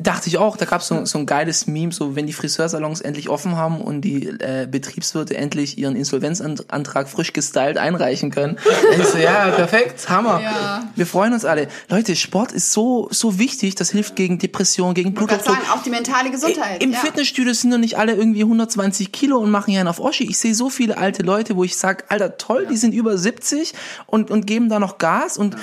Dachte 0.01 0.29
ich 0.29 0.39
auch, 0.39 0.57
da 0.57 0.65
gab 0.65 0.81
es 0.81 0.89
so, 0.89 1.05
so 1.05 1.19
ein 1.19 1.27
geiles 1.27 1.67
Meme, 1.67 1.93
so 1.93 2.15
wenn 2.15 2.27
die 2.27 2.33
Friseursalons 2.33 3.01
endlich 3.01 3.29
offen 3.29 3.57
haben 3.57 3.81
und 3.81 4.03
die 4.03 4.29
äh, 4.29 4.69
Betriebswirte 4.71 5.37
endlich 5.37 5.79
ihren 5.79 5.97
Insolvenzantrag 5.97 7.09
frisch 7.09 7.33
gestylt 7.33 7.79
einreichen 7.79 8.31
können. 8.31 8.59
Ich 8.99 9.05
so, 9.05 9.19
ja, 9.19 9.51
perfekt, 9.51 10.09
Hammer. 10.09 10.41
Ja. 10.41 10.89
Wir 10.97 11.07
freuen 11.07 11.33
uns 11.33 11.45
alle. 11.45 11.69
Leute, 11.89 12.17
Sport 12.17 12.53
ist 12.53 12.73
so 12.73 13.09
so 13.11 13.39
wichtig, 13.39 13.75
das 13.75 13.91
hilft 13.91 14.17
gegen 14.17 14.39
Depression, 14.39 14.95
gegen 14.95 15.15
Bluthochdruck. 15.15 15.57
sagen, 15.57 15.69
auch 15.73 15.83
die 15.83 15.91
mentale 15.91 16.31
Gesundheit. 16.31 16.83
Im 16.83 16.93
ja. 16.93 16.99
Fitnessstudio 16.99 17.53
sind 17.53 17.71
doch 17.71 17.79
nicht 17.79 17.99
alle 17.99 18.15
irgendwie 18.15 18.43
120 18.43 19.13
Kilo 19.13 19.39
und 19.39 19.51
machen 19.51 19.73
ja 19.73 19.81
einen 19.81 19.89
auf 19.89 20.01
Oschi. 20.01 20.25
Ich 20.25 20.39
sehe 20.39 20.55
so 20.55 20.71
viele 20.71 20.99
alte 20.99 21.23
Leute, 21.23 21.57
wo 21.57 21.65
ich 21.65 21.77
sage, 21.77 22.05
Alter, 22.09 22.39
toll, 22.39 22.67
die 22.71 22.77
sind 22.77 22.95
über 22.95 23.17
70 23.17 23.75
und, 24.07 24.31
und 24.31 24.47
geben 24.47 24.69
da 24.69 24.79
noch 24.79 24.99
Gas 24.99 25.39
und 25.39 25.57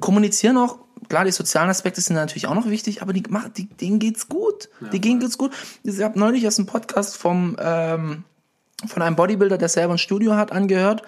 kommunizieren 0.00 0.56
auch. 0.56 0.78
Klar, 1.08 1.24
die 1.24 1.32
sozialen 1.32 1.68
Aspekte 1.68 2.00
sind 2.00 2.16
natürlich 2.16 2.46
auch 2.46 2.54
noch 2.54 2.68
wichtig, 2.68 3.02
aber 3.02 3.12
die, 3.12 3.22
die, 3.56 3.68
denen 3.68 3.98
geht's 3.98 4.28
gut. 4.28 4.70
die 4.92 5.00
denen 5.00 5.20
geht's 5.20 5.36
gut. 5.36 5.52
Ich 5.82 6.00
habe 6.00 6.18
neulich 6.18 6.44
erst 6.44 6.58
einen 6.58 6.66
Podcast 6.66 7.16
vom, 7.16 7.56
ähm, 7.60 8.24
von 8.86 9.02
einem 9.02 9.16
Bodybuilder, 9.16 9.58
der 9.58 9.68
selber 9.68 9.94
ein 9.94 9.98
Studio 9.98 10.34
hat, 10.36 10.52
angehört. 10.52 11.02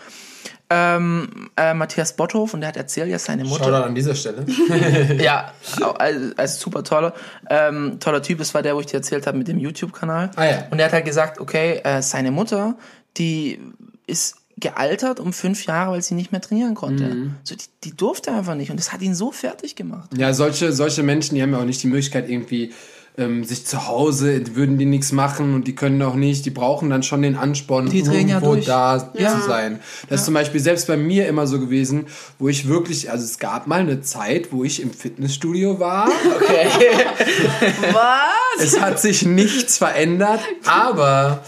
Ähm, 0.68 1.50
äh, 1.56 1.74
Matthias 1.74 2.16
Botthoff 2.16 2.52
und 2.52 2.60
der 2.60 2.68
hat 2.68 2.76
erzählt, 2.76 3.08
ja 3.08 3.20
seine 3.20 3.44
Mutter. 3.44 3.64
Shoutout 3.64 3.86
an 3.86 3.94
dieser 3.94 4.14
Stelle. 4.16 4.44
Ja, 5.22 5.52
also, 5.98 6.34
also 6.36 6.58
super 6.58 6.82
toller, 6.82 7.14
ähm, 7.48 7.98
toller 8.00 8.20
Typ. 8.20 8.38
Das 8.38 8.52
war 8.52 8.62
der, 8.62 8.74
wo 8.74 8.80
ich 8.80 8.86
dir 8.86 8.96
erzählt 8.96 9.26
habe 9.28 9.38
mit 9.38 9.46
dem 9.46 9.58
YouTube-Kanal. 9.58 10.32
Ah, 10.34 10.44
ja. 10.44 10.64
Und 10.70 10.80
er 10.80 10.86
hat 10.86 10.92
halt 10.92 11.04
gesagt, 11.04 11.40
okay, 11.40 11.80
äh, 11.84 12.02
seine 12.02 12.32
Mutter, 12.32 12.76
die 13.16 13.60
ist 14.08 14.36
gealtert 14.58 15.20
um 15.20 15.32
fünf 15.32 15.66
Jahre, 15.66 15.92
weil 15.92 16.02
sie 16.02 16.14
nicht 16.14 16.32
mehr 16.32 16.40
trainieren 16.40 16.74
konnte. 16.74 17.04
Mhm. 17.04 17.34
So, 17.44 17.54
die, 17.54 17.64
die 17.84 17.96
durfte 17.96 18.32
einfach 18.32 18.54
nicht. 18.54 18.70
Und 18.70 18.78
das 18.80 18.92
hat 18.92 19.02
ihn 19.02 19.14
so 19.14 19.30
fertig 19.30 19.76
gemacht. 19.76 20.08
Ja, 20.16 20.32
solche, 20.32 20.72
solche 20.72 21.02
Menschen, 21.02 21.34
die 21.34 21.42
haben 21.42 21.52
ja 21.52 21.58
auch 21.58 21.64
nicht 21.64 21.82
die 21.82 21.88
Möglichkeit, 21.88 22.30
irgendwie 22.30 22.72
ähm, 23.18 23.44
sich 23.44 23.64
zu 23.66 23.86
Hause, 23.86 24.42
würden 24.54 24.76
die 24.78 24.84
nichts 24.84 25.10
machen 25.12 25.54
und 25.54 25.66
die 25.66 25.74
können 25.74 26.00
auch 26.02 26.14
nicht, 26.16 26.44
die 26.44 26.50
brauchen 26.50 26.90
dann 26.90 27.02
schon 27.02 27.22
den 27.22 27.34
Ansporn, 27.36 27.88
Die 27.88 28.00
ja 28.00 28.12
irgendwo 28.12 28.54
durch. 28.54 28.66
da 28.66 29.10
Ja. 29.14 29.38
zu 29.40 29.46
sein. 29.46 29.80
Das 30.08 30.20
ist 30.20 30.24
zum 30.26 30.34
Beispiel 30.34 30.60
selbst 30.60 30.86
bei 30.86 30.96
mir 30.98 31.26
immer 31.26 31.46
so 31.46 31.58
gewesen, 31.58 32.06
wo 32.38 32.48
ich 32.48 32.68
wirklich, 32.68 33.10
also 33.10 33.24
es 33.24 33.38
gab 33.38 33.66
mal 33.66 33.80
eine 33.80 34.02
Zeit, 34.02 34.52
wo 34.52 34.64
ich 34.64 34.82
im 34.82 34.90
Fitnessstudio 34.90 35.80
war. 35.80 36.08
Was? 37.92 38.64
Es 38.64 38.80
hat 38.80 39.00
sich 39.00 39.24
nichts 39.24 39.78
verändert, 39.78 40.40
aber 40.66 41.42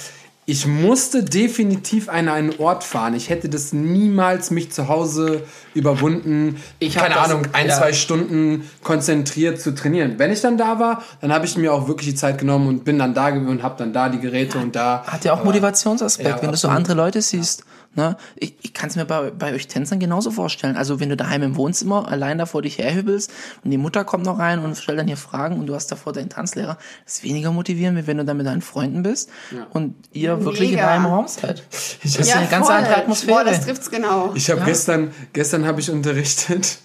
ich 0.51 0.67
musste 0.67 1.23
definitiv 1.25 2.09
an 2.09 2.27
einen 2.31 2.59
Ort 2.59 2.83
fahren. 2.83 3.13
Ich 3.13 3.29
hätte 3.29 3.51
das 3.51 3.75
niemals 3.75 4.51
mich 4.51 4.73
zu 4.73 4.89
Hause 4.89 5.43
überwunden, 5.75 6.57
Ich 6.79 6.95
keine 6.95 7.17
das- 7.17 7.27
Ahnung, 7.29 7.43
ein, 7.53 7.69
ja. 7.69 7.77
zwei 7.77 7.93
Stunden 7.93 8.69
konzentriert 8.83 9.61
zu 9.61 9.75
trainieren. 9.75 10.15
Wenn 10.17 10.33
ich 10.33 10.41
dann 10.41 10.57
da 10.57 10.79
war, 10.79 11.03
dann 11.21 11.35
habe 11.35 11.45
ich 11.45 11.59
mir 11.59 11.71
auch 11.75 11.87
wirklich 11.87 12.09
die 12.09 12.15
Zeit 12.15 12.39
genommen 12.39 12.67
und 12.67 12.85
bin 12.85 12.99
dann 12.99 13.13
da 13.13 13.29
gewesen 13.29 13.49
und 13.51 13.63
habe 13.63 13.75
dann 13.77 13.93
da 13.93 14.09
die 14.09 14.21
Geräte 14.21 14.57
und 14.57 14.75
da. 14.75 15.05
Hat 15.07 15.23
ja 15.27 15.35
auch 15.35 15.45
Motivationsaspekt, 15.45 16.27
Ja, 16.29 16.41
wenn 16.43 16.51
du 16.51 16.57
so 16.57 16.69
absolut. 16.69 16.77
andere 16.77 16.95
Leute 16.95 17.21
siehst. 17.21 17.65
Ne? 17.95 18.17
Ich, 18.37 18.55
ich 18.63 18.75
kann 18.75 18.91
es 18.91 18.97
mir 18.97 19.05
bei, 19.05 19.31
bei 19.31 19.55
euch 19.55 19.67
Tänzern 19.67 19.99
genauso 19.99 20.31
vorstellen. 20.31 20.77
Also 20.77 21.01
wenn 21.01 21.09
du 21.09 21.17
daheim 21.17 21.43
im 21.43 21.57
Wohnzimmer 21.57 22.09
allein 22.09 22.39
da 22.39 22.47
vor 22.47 22.63
dich 22.63 22.79
herhübelst 22.79 23.31
und 23.65 23.71
die 23.71 23.79
Mutter 23.79 24.05
kommt 24.05 24.25
noch 24.25 24.39
rein 24.39 24.61
und 24.61 24.77
stellt 24.77 24.99
dann 24.99 25.07
hier 25.07 25.17
Fragen 25.17 25.59
und 25.59 25.67
du 25.67 25.75
hast 25.75 25.91
davor 25.91 26.13
deinen 26.13 26.29
Tanzlehrer, 26.29 26.79
das 27.05 27.17
ist 27.17 27.25
weniger 27.25 27.51
motivierend, 27.51 27.99
wie 27.99 28.07
wenn 28.07 28.19
du 28.19 28.25
dann 28.25 28.37
mit 28.37 28.47
deinen 28.47 28.63
Freunden 28.63 29.03
bist 29.03 29.31
und 29.71 29.95
ihr 30.13 30.45
wirklich 30.45 30.71
in 30.71 30.77
Mega. 30.77 30.89
einem 30.89 31.07
Raum 31.07 31.27
seid. 31.27 31.63
Das 32.03 32.17
ist 32.17 32.35
eine 32.35 32.47
ganz 32.47 32.69
andere 32.69 32.97
Atmosphäre. 32.97 33.39
Boah, 33.39 33.45
das 33.45 33.65
trifft's 33.65 33.91
genau. 33.91 34.33
ich 34.35 34.51
habe 34.51 34.63
gestern, 34.65 35.13
gestern 35.33 35.67
habe 35.67 35.81
ich 35.81 35.91
unterrichtet. 35.91 36.79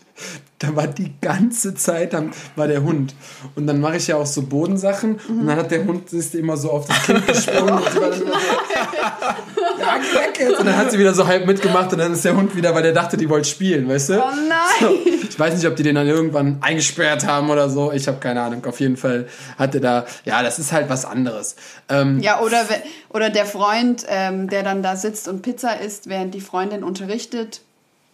Da 0.64 0.74
war 0.78 0.88
die 0.88 1.12
ganze 1.20 1.76
Zeit 1.76 2.16
am, 2.16 2.32
war 2.56 2.70
der 2.70 2.84
Hund. 2.84 3.14
Und 3.56 3.68
dann 3.68 3.82
mache 3.82 3.98
ich 3.98 4.08
ja 4.08 4.16
auch 4.16 4.26
so 4.26 4.44
Bodensachen. 4.44 5.20
Und 5.28 5.46
dann 5.46 5.58
hat 5.58 5.72
der 5.72 5.84
Hund 5.84 6.14
ist 6.14 6.36
immer 6.36 6.56
so 6.56 6.72
auf 6.72 6.88
das 6.88 7.04
Kind 7.04 7.28
gesprungen. 7.28 7.74
und 7.74 7.92
sie 7.92 8.00
war 8.00 8.10
dann 8.10 8.20
so, 8.20 8.26
ja, 8.26 9.98
weg 10.22 10.40
jetzt. 10.40 10.60
Und 10.60 10.66
dann 10.66 10.78
hat 10.78 10.90
sie 10.90 11.00
wieder 11.00 11.14
so 11.14 11.28
halb 11.28 11.46
mitgemacht. 11.46 11.92
Und 11.92 12.00
dann 12.00 12.14
ist 12.14 12.24
der 12.24 12.38
Hund 12.38 12.56
wieder, 12.56 12.74
weil 12.74 12.84
der 12.84 12.94
dachte, 12.94 13.18
die 13.18 13.28
wollte 13.28 13.50
spielen, 13.50 13.90
weißt 13.90 14.10
du? 14.12 14.14
Oh 14.24 14.32
nein! 14.48 14.90
Ich 15.30 15.38
weiß 15.38 15.56
nicht, 15.56 15.68
ob 15.68 15.76
die 15.76 15.84
den 15.84 15.96
dann 15.96 16.08
irgendwann 16.08 16.60
eingesperrt 16.62 17.28
haben 17.28 17.50
oder 17.50 17.70
so. 17.70 17.92
Ich 17.92 18.08
habe 18.08 18.20
keine 18.20 18.42
Ahnung. 18.42 18.64
Auf 18.66 18.80
jeden 18.80 18.96
Fall 18.96 19.28
hatte 19.58 19.82
da, 19.82 20.06
ja, 20.24 20.44
das 20.44 20.60
ist 20.60 20.72
halt 20.72 20.88
was 20.90 21.04
anderes. 21.04 21.58
Ähm, 21.90 22.20
Ja, 22.22 22.40
oder, 22.40 22.64
oder 23.10 23.30
der 23.30 23.46
Freund, 23.46 24.06
ähm, 24.08 24.50
der 24.50 24.64
dann 24.64 24.82
da 24.82 24.96
sitzt 24.96 25.28
und 25.28 25.42
Pizza 25.42 25.80
isst, 25.82 26.08
während 26.08 26.34
die 26.34 26.42
Freundin 26.42 26.86
unterrichtet, 26.86 27.62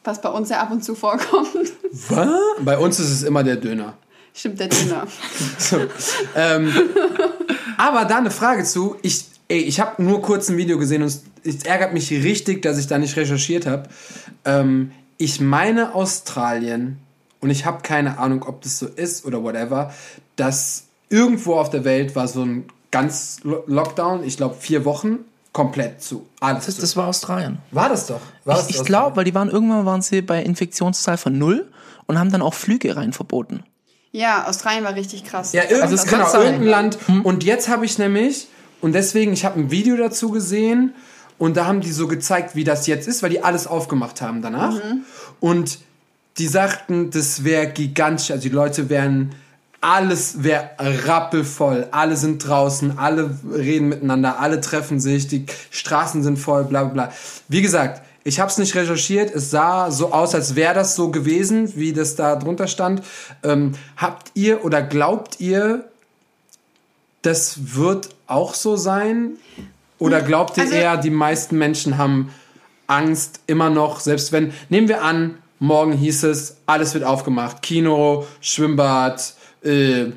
was 0.03 0.21
bei 0.21 0.29
uns 0.29 0.49
ja 0.49 0.61
ab 0.61 0.71
und 0.71 0.83
zu 0.83 0.95
vorkommt. 0.95 1.49
was? 2.09 2.29
Bei 2.61 2.77
uns 2.77 2.99
ist 2.99 3.09
es 3.11 3.23
immer 3.23 3.43
der 3.43 3.57
Döner. 3.57 3.97
Stimmt, 4.33 4.59
der 4.59 4.67
Döner. 4.67 5.05
So, 5.57 5.77
ähm, 6.35 6.71
aber 7.77 8.05
da 8.05 8.17
eine 8.17 8.31
Frage 8.31 8.63
zu. 8.63 8.95
Ich, 9.01 9.25
ey, 9.47 9.59
ich 9.59 9.79
habe 9.79 10.01
nur 10.03 10.21
kurz 10.21 10.49
ein 10.49 10.57
Video 10.57 10.77
gesehen 10.77 11.01
und 11.03 11.07
es, 11.43 11.63
ärgert 11.65 11.93
mich 11.93 12.11
richtig, 12.11 12.61
dass 12.61 12.77
ich 12.77 12.87
da 12.87 12.97
nicht 12.97 13.15
recherchiert 13.17 13.65
habe. 13.65 13.89
Ähm, 14.45 14.91
ich 15.17 15.41
meine 15.41 15.95
Australien 15.95 16.97
und 17.41 17.49
ich 17.49 17.65
habe 17.65 17.81
keine 17.81 18.19
Ahnung, 18.19 18.43
ob 18.47 18.61
das 18.61 18.79
so 18.79 18.87
ist 18.87 19.25
oder 19.25 19.43
whatever, 19.43 19.93
dass 20.35 20.85
irgendwo 21.09 21.55
auf 21.55 21.69
der 21.69 21.83
Welt 21.83 22.15
war 22.15 22.27
so 22.27 22.43
ein 22.43 22.65
ganz 22.91 23.37
Lo- 23.43 23.63
Lockdown, 23.67 24.23
ich 24.23 24.37
glaube 24.37 24.55
vier 24.59 24.85
Wochen, 24.85 25.19
komplett 25.59 26.01
zu. 26.01 26.25
Alles 26.39 26.67
Das, 26.67 26.75
zu. 26.75 26.81
das 26.81 26.95
war 26.95 27.07
Australien. 27.07 27.57
war 27.71 27.89
das 27.89 28.07
doch. 28.07 28.21
War 28.45 28.63
Ich, 28.69 28.77
ich 28.77 28.83
glaube, 28.85 29.17
weil 29.17 29.25
die 29.25 29.35
waren 29.35 29.49
irgendwann 29.49 29.85
waren 29.85 30.01
sie 30.01 30.21
bei 30.21 30.41
Infektionszahl 30.41 31.17
von 31.17 31.37
null 31.37 31.67
und 32.07 32.17
haben 32.17 32.31
dann 32.31 32.41
auch 32.41 32.53
Flüge 32.53 32.95
rein 32.95 33.11
verboten. 33.11 33.63
Ja, 34.13 34.47
Australien 34.47 34.85
war 34.85 34.95
richtig 34.95 35.25
krass. 35.25 35.51
Ja, 35.51 35.63
irgend, 35.63 35.81
Also 35.81 35.95
es 35.95 36.05
genau, 36.05 36.33
irgendein 36.33 36.63
Land. 36.63 36.97
Und 37.23 37.43
jetzt 37.43 37.67
habe 37.67 37.83
ich 37.85 37.97
nämlich, 37.97 38.47
und 38.79 38.93
deswegen, 38.93 39.33
ich 39.33 39.43
habe 39.43 39.59
ein 39.59 39.69
Video 39.69 39.97
dazu 39.97 40.31
gesehen 40.31 40.93
und 41.37 41.57
da 41.57 41.65
haben 41.65 41.81
die 41.81 41.91
so 41.91 42.07
gezeigt, 42.07 42.55
wie 42.55 42.63
das 42.63 42.87
jetzt 42.87 43.05
ist, 43.09 43.21
weil 43.21 43.29
die 43.29 43.43
alles 43.43 43.67
aufgemacht 43.67 44.21
haben 44.21 44.41
danach. 44.41 44.75
Und 45.41 45.79
die 46.37 46.47
sagten, 46.47 47.11
das 47.11 47.43
wäre 47.43 47.67
gigantisch, 47.67 48.31
also 48.31 48.43
die 48.43 48.55
Leute 48.55 48.89
wären 48.89 49.35
alles 49.81 50.43
wäre 50.43 50.69
rappelvoll. 50.79 51.87
Alle 51.91 52.17
sind 52.17 52.45
draußen, 52.45 52.97
alle 52.97 53.37
reden 53.53 53.89
miteinander, 53.89 54.39
alle 54.39 54.59
treffen 54.61 54.99
sich, 54.99 55.27
die 55.27 55.45
Straßen 55.71 56.21
sind 56.23 56.37
voll, 56.37 56.65
bla 56.65 56.83
bla 56.83 57.05
bla. 57.07 57.13
Wie 57.47 57.61
gesagt, 57.61 58.01
ich 58.25 58.39
habe 58.39 58.51
es 58.51 58.57
nicht 58.57 58.75
recherchiert. 58.75 59.33
Es 59.33 59.49
sah 59.49 59.89
so 59.91 60.11
aus, 60.11 60.35
als 60.35 60.55
wäre 60.55 60.73
das 60.73 60.95
so 60.95 61.09
gewesen, 61.09 61.75
wie 61.77 61.93
das 61.93 62.15
da 62.15 62.35
drunter 62.35 62.67
stand. 62.67 63.01
Ähm, 63.43 63.71
habt 63.95 64.31
ihr 64.33 64.65
oder 64.65 64.81
glaubt 64.81 65.39
ihr, 65.39 65.85
das 67.21 67.75
wird 67.75 68.09
auch 68.27 68.53
so 68.53 68.75
sein? 68.75 69.31
Oder 69.97 70.21
glaubt 70.21 70.57
ihr 70.57 70.63
Also- 70.63 70.75
eher, 70.75 70.97
die 70.97 71.09
meisten 71.09 71.57
Menschen 71.57 71.97
haben 71.97 72.31
Angst 72.87 73.41
immer 73.47 73.69
noch, 73.69 73.99
selbst 73.99 74.31
wenn, 74.31 74.53
nehmen 74.69 74.87
wir 74.87 75.03
an, 75.03 75.37
morgen 75.59 75.93
hieß 75.93 76.23
es, 76.23 76.57
alles 76.65 76.93
wird 76.93 77.03
aufgemacht. 77.03 77.61
Kino, 77.61 78.25
Schwimmbad, 78.41 79.33
äh, 79.63 80.11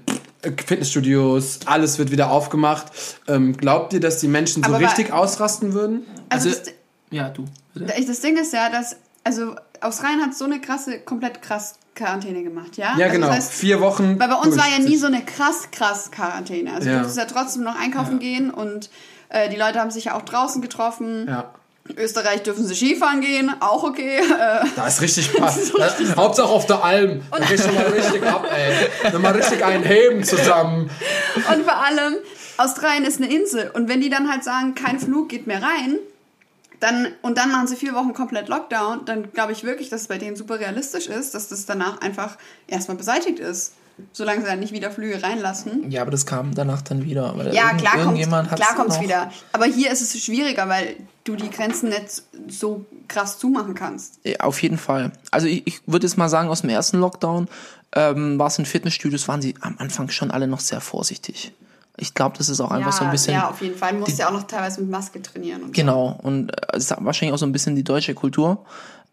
Fitnessstudios, 0.66 1.60
alles 1.66 1.98
wird 1.98 2.10
wieder 2.10 2.30
aufgemacht. 2.30 2.86
Ähm, 3.28 3.56
glaubt 3.56 3.92
ihr, 3.92 4.00
dass 4.00 4.18
die 4.18 4.28
Menschen 4.28 4.62
so 4.62 4.68
Aber 4.72 4.80
richtig 4.80 5.12
ausrasten 5.12 5.72
würden? 5.72 6.06
Also, 6.28 6.48
Also- 6.48 6.60
das, 6.60 6.74
Ja, 7.10 7.28
du. 7.28 7.44
bitte. 7.74 7.92
das 8.06 8.20
Ding 8.20 8.36
ist 8.36 8.52
ja, 8.52 8.68
dass, 8.70 8.96
also 9.24 9.54
Australien 9.80 10.20
hat 10.22 10.34
so 10.34 10.44
eine 10.44 10.60
krasse, 10.60 10.98
komplett 11.00 11.42
krass 11.42 11.74
Quarantäne 11.94 12.42
gemacht, 12.42 12.76
ja? 12.78 12.96
Ja, 12.96 13.04
also 13.06 13.14
genau. 13.16 13.26
Das 13.26 13.36
heißt, 13.36 13.52
Vier 13.52 13.80
Wochen. 13.80 14.18
Weil 14.18 14.28
bei 14.28 14.34
uns 14.36 14.56
war 14.56 14.64
ja 14.68 14.78
nie 14.78 14.96
so 14.96 15.06
eine 15.06 15.22
krass, 15.24 15.68
krass 15.70 16.10
Quarantäne. 16.10 16.72
Also 16.72 16.88
Ja. 16.88 16.94
du 16.94 17.02
durftest 17.02 17.18
ja 17.18 17.24
trotzdem 17.26 17.62
noch 17.64 17.78
einkaufen 17.78 18.18
gehen 18.18 18.50
und 18.50 18.88
äh, 19.28 19.48
die 19.50 19.56
Leute 19.56 19.78
haben 19.78 19.90
sich 19.90 20.06
ja 20.06 20.14
auch 20.14 20.22
draußen 20.22 20.62
getroffen. 20.62 21.26
Ja. 21.28 21.52
In 21.88 21.98
Österreich 21.98 22.42
dürfen 22.44 22.64
sie 22.64 22.74
Skifahren 22.74 23.20
gehen, 23.20 23.52
auch 23.60 23.82
okay. 23.82 24.18
Äh, 24.18 24.64
Da 24.76 24.86
ist 24.86 25.00
richtig 25.00 25.26
Spaß. 25.26 25.72
Hauptsache 26.16 26.48
auf 26.48 26.66
der 26.66 26.82
Alm. 26.84 27.22
Da 27.30 27.38
gehst 27.44 27.66
du 27.66 27.72
mal 27.72 27.86
richtig 27.86 28.22
ab, 28.24 28.46
ey. 28.54 29.18
Mal 29.18 29.32
richtig 29.32 29.64
einen 29.64 29.82
Heben 29.82 30.22
zusammen. 30.22 30.90
und 31.34 31.64
vor 31.64 31.76
allem, 31.76 32.16
Australien 32.56 33.04
ist 33.04 33.20
eine 33.20 33.34
Insel. 33.34 33.70
Und 33.74 33.88
wenn 33.88 34.00
die 34.00 34.10
dann 34.10 34.30
halt 34.30 34.44
sagen, 34.44 34.74
kein 34.76 35.00
Flug 35.00 35.28
geht 35.28 35.46
mehr 35.48 35.60
rein, 35.62 35.98
dann, 36.78 37.08
und 37.22 37.38
dann 37.38 37.50
machen 37.50 37.66
sie 37.66 37.76
vier 37.76 37.94
Wochen 37.94 38.12
komplett 38.12 38.48
Lockdown, 38.48 39.04
dann 39.04 39.32
glaube 39.32 39.52
ich 39.52 39.64
wirklich, 39.64 39.88
dass 39.88 40.02
es 40.02 40.08
bei 40.08 40.18
denen 40.18 40.36
super 40.36 40.58
realistisch 40.58 41.06
ist, 41.06 41.34
dass 41.34 41.48
das 41.48 41.66
danach 41.66 42.00
einfach 42.00 42.36
erstmal 42.66 42.96
beseitigt 42.96 43.38
ist. 43.38 43.74
Solange 44.12 44.40
sie 44.40 44.46
dann 44.46 44.60
nicht 44.60 44.72
wieder 44.72 44.90
Flüge 44.90 45.22
reinlassen. 45.22 45.90
Ja, 45.90 46.02
aber 46.02 46.10
das 46.10 46.26
kam 46.26 46.54
danach 46.54 46.82
dann 46.82 47.04
wieder. 47.04 47.34
Ja, 47.52 47.66
irgend- 47.68 47.80
klar 47.80 47.92
kommt 47.92 48.04
irgendjemand 48.04 48.50
hat's 48.50 48.60
klar 48.60 48.74
kommt's 48.76 48.96
noch- 48.96 49.02
wieder. 49.02 49.30
Aber 49.52 49.64
hier 49.66 49.90
ist 49.92 50.00
es 50.02 50.22
schwieriger, 50.24 50.68
weil 50.68 50.96
du 51.24 51.36
die 51.36 51.50
Grenzen 51.50 51.88
nicht 51.90 52.22
so 52.48 52.84
krass 53.08 53.38
zumachen 53.38 53.74
kannst. 53.74 54.18
Ja, 54.24 54.40
Auf 54.40 54.62
jeden 54.62 54.78
Fall. 54.78 55.12
Also 55.30 55.46
ich, 55.46 55.66
ich 55.66 55.80
würde 55.86 56.06
jetzt 56.06 56.16
mal 56.16 56.28
sagen, 56.28 56.48
aus 56.48 56.62
dem 56.62 56.70
ersten 56.70 56.98
Lockdown 56.98 57.48
ähm, 57.94 58.38
war 58.38 58.46
es 58.48 58.58
in 58.58 58.64
Fitnessstudios, 58.66 59.28
waren 59.28 59.42
sie 59.42 59.54
am 59.60 59.76
Anfang 59.78 60.08
schon 60.10 60.30
alle 60.30 60.46
noch 60.46 60.60
sehr 60.60 60.80
vorsichtig. 60.80 61.52
Ich 61.98 62.14
glaube, 62.14 62.38
das 62.38 62.48
ist 62.48 62.58
auch 62.60 62.70
einfach 62.70 62.90
ja, 62.92 62.96
so 62.98 63.04
ein 63.04 63.10
bisschen. 63.10 63.34
ja, 63.34 63.50
auf 63.50 63.60
jeden 63.60 63.76
Fall. 63.76 63.92
Du 63.92 63.98
musst 63.98 64.18
ja 64.18 64.28
auch 64.28 64.32
noch 64.32 64.44
teilweise 64.44 64.80
mit 64.80 64.90
Maske 64.90 65.20
trainieren. 65.20 65.62
Und 65.64 65.74
Genau. 65.74 66.18
Und 66.22 66.48
äh, 66.50 66.56
es 66.76 66.90
ist 66.90 66.96
wahrscheinlich 66.98 67.34
auch 67.34 67.38
so 67.38 67.44
ein 67.46 67.52
bisschen 67.52 67.76
die 67.76 67.84
deutsche 67.84 68.14
Kultur, 68.14 68.64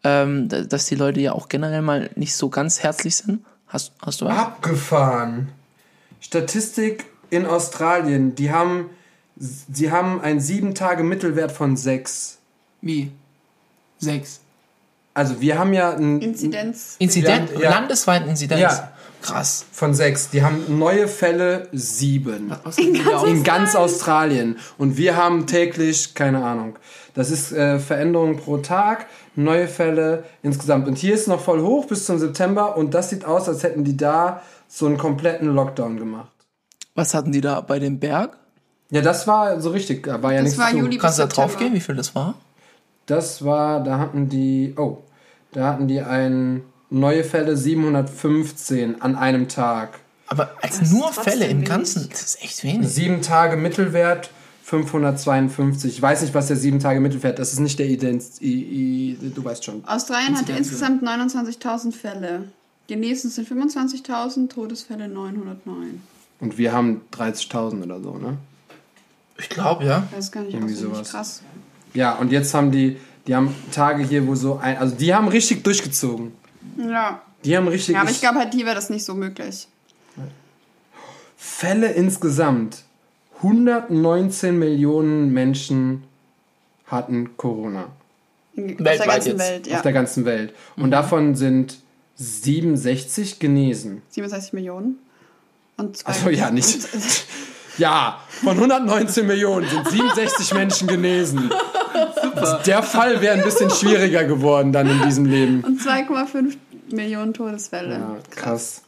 ähm, 0.05 0.47
da- 0.47 0.61
dass 0.61 0.85
die 0.85 0.95
Leute 0.95 1.19
ja 1.19 1.33
auch 1.33 1.49
generell 1.49 1.81
mal 1.81 2.09
nicht 2.15 2.33
so 2.35 2.47
ganz 2.49 2.79
herzlich 2.81 3.17
sind. 3.17 3.43
Hast, 3.69 3.93
hast 4.01 4.21
du 4.21 4.25
was? 4.25 4.37
Abgefahren. 4.37 5.49
Statistik 6.19 7.05
in 7.29 7.45
Australien. 7.45 8.35
Die 8.35 8.51
haben, 8.51 8.89
sie 9.37 9.91
haben 9.91 10.21
einen 10.21 10.41
sieben 10.41 10.75
Tage 10.75 11.03
Mittelwert 11.03 11.51
von 11.51 11.77
sechs. 11.77 12.39
Wie? 12.81 13.11
Sechs. 13.99 14.41
Also 15.13 15.41
wir 15.41 15.57
haben 15.57 15.73
ja 15.73 15.91
ein 15.91 16.21
Inzidenz. 16.21 16.95
Inzident? 16.99 17.51
Ja, 17.53 17.59
ja. 17.61 17.69
Landesweiten 17.71 18.29
Inzidenz? 18.29 18.61
Ja. 18.61 18.91
Krass. 19.21 19.65
von 19.71 19.93
sechs. 19.93 20.29
Die 20.29 20.43
haben 20.43 20.79
neue 20.79 21.09
Fälle 21.09 21.67
sieben. 21.73 22.53
Die 22.77 23.03
da 23.03 23.25
In 23.25 23.43
ganz 23.43 23.75
Australien. 23.75 24.57
Und 24.77 24.95
wir 24.95 25.17
haben 25.17 25.45
täglich, 25.45 26.13
keine 26.13 26.43
Ahnung. 26.43 26.79
Das 27.15 27.29
ist 27.29 27.51
äh, 27.51 27.79
Veränderung 27.79 28.37
pro 28.37 28.57
Tag, 28.59 29.07
neue 29.35 29.67
Fälle 29.67 30.23
insgesamt. 30.43 30.87
Und 30.87 30.97
hier 30.97 31.13
ist 31.13 31.27
noch 31.27 31.39
voll 31.39 31.61
hoch 31.61 31.85
bis 31.85 32.05
zum 32.05 32.19
September. 32.19 32.77
Und 32.77 32.93
das 32.93 33.09
sieht 33.09 33.25
aus, 33.25 33.47
als 33.47 33.63
hätten 33.63 33.83
die 33.83 33.97
da 33.97 34.41
so 34.67 34.85
einen 34.85 34.97
kompletten 34.97 35.53
Lockdown 35.53 35.97
gemacht. 35.97 36.31
Was 36.95 37.13
hatten 37.13 37.31
die 37.31 37.41
da 37.41 37.61
bei 37.61 37.79
dem 37.79 37.99
Berg? 37.99 38.37
Ja, 38.91 39.01
das 39.01 39.27
war 39.27 39.61
so 39.61 39.69
richtig. 39.69 40.03
Da 40.03 40.21
war 40.23 40.31
ja 40.33 40.39
Das 40.39 40.45
nichts 40.45 40.59
war 40.59 40.69
zu. 40.71 40.77
Juli 40.77 40.95
bis 40.95 41.01
Kannst 41.01 41.19
du 41.19 41.23
da 41.23 41.27
drauf 41.27 41.57
gehen, 41.57 41.73
wie 41.73 41.79
viel 41.79 41.95
das 41.95 42.15
war? 42.15 42.35
Das 43.05 43.43
war, 43.43 43.83
da 43.83 43.97
hatten 43.99 44.29
die, 44.29 44.73
oh, 44.77 44.99
da 45.51 45.67
hatten 45.67 45.87
die 45.87 46.01
ein 46.01 46.63
neue 46.89 47.23
Fälle 47.23 47.55
715 47.55 49.01
an 49.01 49.15
einem 49.15 49.47
Tag. 49.47 49.99
Aber 50.27 50.51
als 50.61 50.91
nur 50.91 51.11
Fälle 51.11 51.45
im 51.45 51.57
wenig. 51.57 51.69
Ganzen, 51.69 52.09
das 52.09 52.21
ist 52.21 52.43
echt 52.43 52.63
wenig. 52.63 52.87
Sieben 52.89 53.21
Tage 53.21 53.57
Mittelwert 53.57 54.29
552. 54.69 55.93
Ich 55.95 56.01
weiß 56.01 56.21
nicht, 56.21 56.35
was 56.35 56.47
der 56.47 56.55
sieben 56.55 56.79
Tage 56.79 56.99
Mittelwert 56.99 57.39
ist. 57.39 57.47
Das 57.47 57.53
ist 57.53 57.59
nicht 57.59 57.79
der 57.79 57.87
Ident. 57.87 58.23
I, 58.39 59.15
I, 59.15 59.31
du 59.33 59.43
weißt 59.43 59.63
schon. 59.63 59.83
Australien 59.85 60.37
hatte 60.37 60.51
insgesamt 60.51 61.03
29.000 61.03 61.91
Fälle. 61.91 62.43
Die 62.87 62.95
nächsten 62.95 63.29
sind 63.29 63.49
25.000, 63.49 64.49
Todesfälle 64.49 65.07
909. 65.07 66.01
Und 66.39 66.57
wir 66.59 66.71
haben 66.71 67.01
30.000 67.11 67.83
oder 67.83 67.99
so, 67.99 68.17
ne? 68.17 68.37
Ich 69.39 69.49
glaube, 69.49 69.85
ja. 69.85 70.07
Das 70.11 70.25
ist 70.25 70.31
gar 70.31 70.43
nicht 70.43 70.53
Irgendwie 70.53 70.75
sowas. 70.75 71.09
krass. 71.09 71.41
Ja, 71.95 72.13
und 72.15 72.31
jetzt 72.31 72.53
haben 72.53 72.71
die, 72.71 72.97
die 73.25 73.35
haben 73.35 73.55
Tage 73.71 74.03
hier, 74.03 74.27
wo 74.27 74.35
so 74.35 74.57
ein, 74.57 74.77
also 74.77 74.95
die 74.95 75.15
haben 75.15 75.29
richtig 75.29 75.63
durchgezogen. 75.63 76.31
Ja. 76.77 77.23
Die 77.43 77.57
haben 77.57 77.67
richtig. 77.67 77.95
ja, 77.95 78.01
aber 78.01 78.11
ich 78.11 78.21
glaube 78.21 78.37
halt, 78.37 78.53
hier 78.53 78.65
wäre 78.65 78.75
das 78.75 78.91
nicht 78.91 79.03
so 79.03 79.15
möglich. 79.15 79.67
Fälle 81.37 81.87
insgesamt. 81.91 82.83
119 83.41 84.57
Millionen 84.57 85.31
Menschen 85.31 86.03
hatten 86.85 87.37
Corona. 87.37 87.83
Auf 87.83 87.91
der 88.55 88.85
Weltweit 88.85 89.07
ganzen 89.07 89.29
jetzt. 89.29 89.39
Welt, 89.39 89.67
ja. 89.67 89.75
Auf 89.77 89.81
der 89.81 89.93
ganzen 89.93 90.25
Welt. 90.25 90.53
Und 90.75 90.91
davon 90.91 91.35
sind 91.35 91.77
67 92.15 93.39
genesen. 93.39 94.01
67 94.09 94.53
Millionen. 94.53 94.97
Und 95.77 95.97
zwei. 95.97 96.11
Achso, 96.11 96.29
ja, 96.29 96.51
nicht. 96.51 96.79
Ja, 97.79 98.19
von 98.43 98.57
119 98.57 99.25
Millionen 99.25 99.65
sind 99.69 99.87
67 99.87 100.53
Menschen 100.53 100.87
genesen. 100.87 101.49
Der 102.65 102.83
Fall 102.83 103.21
wäre 103.21 103.35
ein 103.35 103.43
bisschen 103.43 103.69
schwieriger 103.69 104.25
geworden 104.25 104.73
dann 104.73 104.89
in 104.89 105.01
diesem 105.03 105.25
Leben. 105.25 105.63
Und 105.63 105.79
2,5 105.79 106.57
Millionen 106.91 107.33
Todesfälle. 107.33 107.93
Ja, 107.95 108.17
krass. 108.35 108.81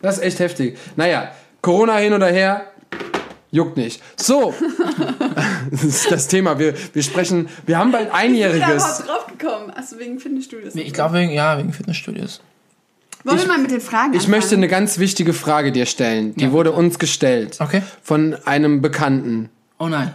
Das 0.00 0.16
ist 0.16 0.24
echt 0.24 0.38
heftig. 0.38 0.78
Naja, 0.96 1.30
Corona 1.60 1.98
hin 1.98 2.14
oder 2.14 2.28
her, 2.28 2.64
juckt 3.50 3.76
nicht. 3.76 4.02
So, 4.16 4.54
das 5.70 5.84
ist 5.84 6.10
das 6.10 6.28
Thema. 6.28 6.58
Wir, 6.58 6.74
wir 6.92 7.02
sprechen, 7.02 7.48
wir 7.66 7.78
haben 7.78 7.92
bald 7.92 8.06
Ich 8.06 8.10
bin 8.12 8.18
da 8.18 8.18
Einjähriges. 8.18 9.00
überhaupt 9.00 9.08
drauf 9.08 9.26
gekommen. 9.38 9.70
Achso, 9.74 9.98
wegen 9.98 10.18
Fitnessstudios. 10.20 10.74
Nee, 10.74 10.82
ich 10.82 10.92
glaube, 10.92 11.14
wegen, 11.14 11.32
ja, 11.32 11.56
wegen 11.58 11.72
Fitnessstudios. 11.72 12.40
Wollen 13.24 13.38
wir 13.40 13.46
mal 13.48 13.58
mit 13.58 13.70
den 13.70 13.80
Fragen 13.80 14.14
Ich 14.14 14.28
möchte 14.28 14.46
anfangen? 14.46 14.62
eine 14.64 14.68
ganz 14.68 14.98
wichtige 14.98 15.32
Frage 15.32 15.72
dir 15.72 15.86
stellen. 15.86 16.34
Die 16.36 16.44
Ja. 16.44 16.52
wurde 16.52 16.72
uns 16.72 16.98
gestellt. 16.98 17.56
Okay. 17.60 17.82
Von 18.02 18.34
einem 18.44 18.80
Bekannten. 18.80 19.50
Oh 19.78 19.88
nein. 19.88 20.14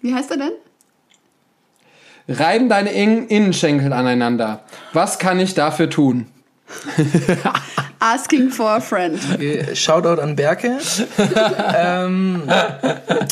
Wie 0.00 0.14
heißt 0.14 0.30
er 0.30 0.38
denn? 0.38 0.52
Reiben 2.28 2.68
deine 2.68 2.90
In 2.92 3.26
Innenschenkel 3.28 3.92
aneinander. 3.92 4.64
Was 4.92 5.18
kann 5.18 5.40
ich 5.40 5.54
dafür 5.54 5.88
tun? 5.90 6.26
Asking 8.00 8.50
for 8.50 8.76
a 8.76 8.80
friend. 8.80 9.18
Okay, 9.34 9.74
Shoutout 9.74 10.20
an 10.20 10.36
Berke. 10.36 10.78
ähm, 11.76 12.42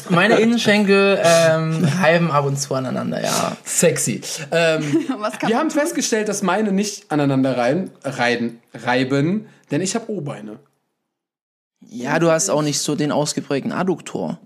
meine 0.09 0.41
Innenschenkel 0.41 1.21
ähm, 1.23 1.87
reiben 2.01 2.31
ab 2.31 2.47
und 2.47 2.59
zu 2.59 2.75
aneinander, 2.75 3.23
ja. 3.23 3.57
Sexy. 3.65 4.23
Ähm, 4.51 5.07
Was 5.19 5.39
kann 5.39 5.51
wir 5.51 5.59
haben 5.59 5.69
tun? 5.69 5.81
festgestellt, 5.81 6.29
dass 6.29 6.43
meine 6.43 6.73
nicht 6.73 7.11
aneinander 7.13 7.57
reiben, 7.57 7.91
reiben, 8.03 8.61
reiben 8.75 9.47
denn 9.71 9.81
ich 9.81 9.95
habe 9.95 10.11
O-Beine. 10.11 10.59
Ja, 11.81 12.19
du 12.19 12.31
hast 12.31 12.51
auch 12.51 12.63
nicht 12.63 12.81
so 12.81 12.97
den 12.97 13.13
ausgeprägten 13.13 13.73
Adduktor. 13.73 14.39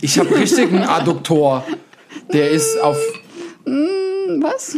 Ich 0.00 0.18
habe 0.18 0.34
richtig 0.36 0.72
einen 0.72 0.84
Adduktor. 0.84 1.64
Der 2.32 2.50
ist 2.50 2.78
auf. 2.80 2.96
Was? 3.64 4.76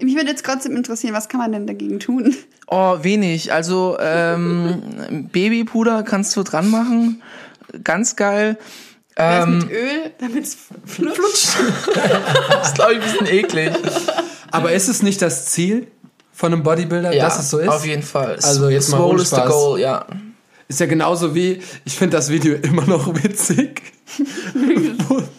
Mich 0.00 0.14
würde 0.14 0.28
jetzt 0.30 0.44
trotzdem 0.44 0.76
interessieren, 0.76 1.14
was 1.14 1.28
kann 1.28 1.40
man 1.40 1.52
denn 1.52 1.66
dagegen 1.66 2.00
tun? 2.00 2.34
Oh, 2.66 2.98
wenig. 3.02 3.52
Also 3.52 3.96
ähm, 4.00 5.28
Babypuder 5.32 6.02
kannst 6.02 6.36
du 6.36 6.42
dran 6.42 6.70
machen. 6.70 7.22
Ganz 7.84 8.16
geil. 8.16 8.58
Ähm, 9.16 9.58
mit 9.58 9.70
Öl, 9.70 10.12
damit 10.18 10.44
es 10.44 10.56
flutscht. 10.84 11.56
das 12.50 12.68
ist, 12.68 12.74
glaube 12.74 12.94
ich, 12.94 12.98
ein 12.98 13.04
bisschen 13.04 13.26
eklig. 13.28 13.70
Aber 14.50 14.72
ist 14.72 14.88
es 14.88 15.02
nicht 15.02 15.22
das 15.22 15.46
Ziel 15.46 15.86
von 16.32 16.52
einem 16.52 16.62
Bodybuilder, 16.62 17.14
Ja, 17.14 17.24
dass 17.24 17.38
es 17.38 17.50
so 17.50 17.58
ist? 17.58 17.68
Auf 17.68 17.86
jeden 17.86 18.02
Fall. 18.02 18.36
Also 18.42 18.68
jetzt 18.68 18.90
mal 18.90 18.98
Swole 18.98 19.10
ohne 19.14 19.22
is 19.22 19.30
the 19.30 19.36
Spaß. 19.36 19.48
goal, 19.50 19.80
ja. 19.80 20.06
Ist 20.68 20.80
ja 20.80 20.86
genauso 20.86 21.34
wie, 21.34 21.60
ich 21.84 21.96
finde 21.96 22.16
das 22.16 22.28
Video 22.28 22.54
immer 22.62 22.84
noch 22.84 23.14
witzig, 23.22 23.82
wo, 25.08 25.22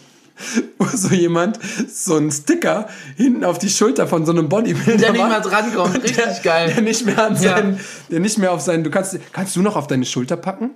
wo 0.78 0.84
so 0.86 1.08
jemand 1.08 1.58
so 1.92 2.16
einen 2.16 2.30
Sticker 2.30 2.88
hinten 3.16 3.44
auf 3.44 3.58
die 3.58 3.68
Schulter 3.70 4.06
von 4.06 4.24
so 4.26 4.32
einem 4.32 4.48
Bodybuilder 4.48 4.96
Der 4.98 5.12
nicht 5.12 5.20
mal 5.20 5.40
drankommt. 5.40 5.94
Richtig 6.02 6.16
der, 6.16 6.40
geil. 6.42 6.72
Der 6.74 6.82
nicht 6.82 7.04
mehr 7.04 7.22
an 7.24 7.34
Ja. 7.34 7.56
seinen, 7.56 7.80
der 8.10 8.20
nicht 8.20 8.38
mehr 8.38 8.52
auf 8.52 8.60
seinen, 8.60 8.84
du 8.84 8.90
kannst, 8.90 9.18
kannst 9.32 9.56
du 9.56 9.62
noch 9.62 9.76
auf 9.76 9.86
deine 9.86 10.04
Schulter 10.04 10.36
packen? 10.36 10.70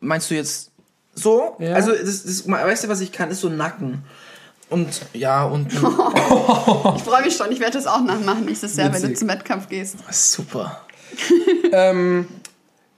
Meinst 0.00 0.30
du 0.30 0.34
jetzt 0.34 0.70
so? 1.14 1.56
Ja. 1.58 1.74
Also, 1.74 1.90
das, 1.92 2.22
das, 2.24 2.48
weißt 2.48 2.84
du, 2.84 2.88
was 2.88 3.00
ich 3.00 3.12
kann? 3.12 3.30
Ist 3.30 3.40
so 3.40 3.48
Nacken. 3.48 4.04
Und 4.70 5.02
ja, 5.12 5.44
und 5.44 5.70
Ich 5.74 5.80
freue 7.02 7.22
mich 7.24 7.36
schon, 7.36 7.52
ich 7.52 7.60
werde 7.60 7.74
das 7.74 7.86
auch 7.86 8.00
nachmachen 8.02 8.46
nächstes 8.46 8.76
Jahr, 8.76 8.86
wenn 8.92 9.02
du 9.02 9.08
Witzig. 9.08 9.18
zum 9.18 9.28
Wettkampf 9.28 9.68
gehst. 9.68 9.96
super. 10.10 10.80
ähm, 11.72 12.26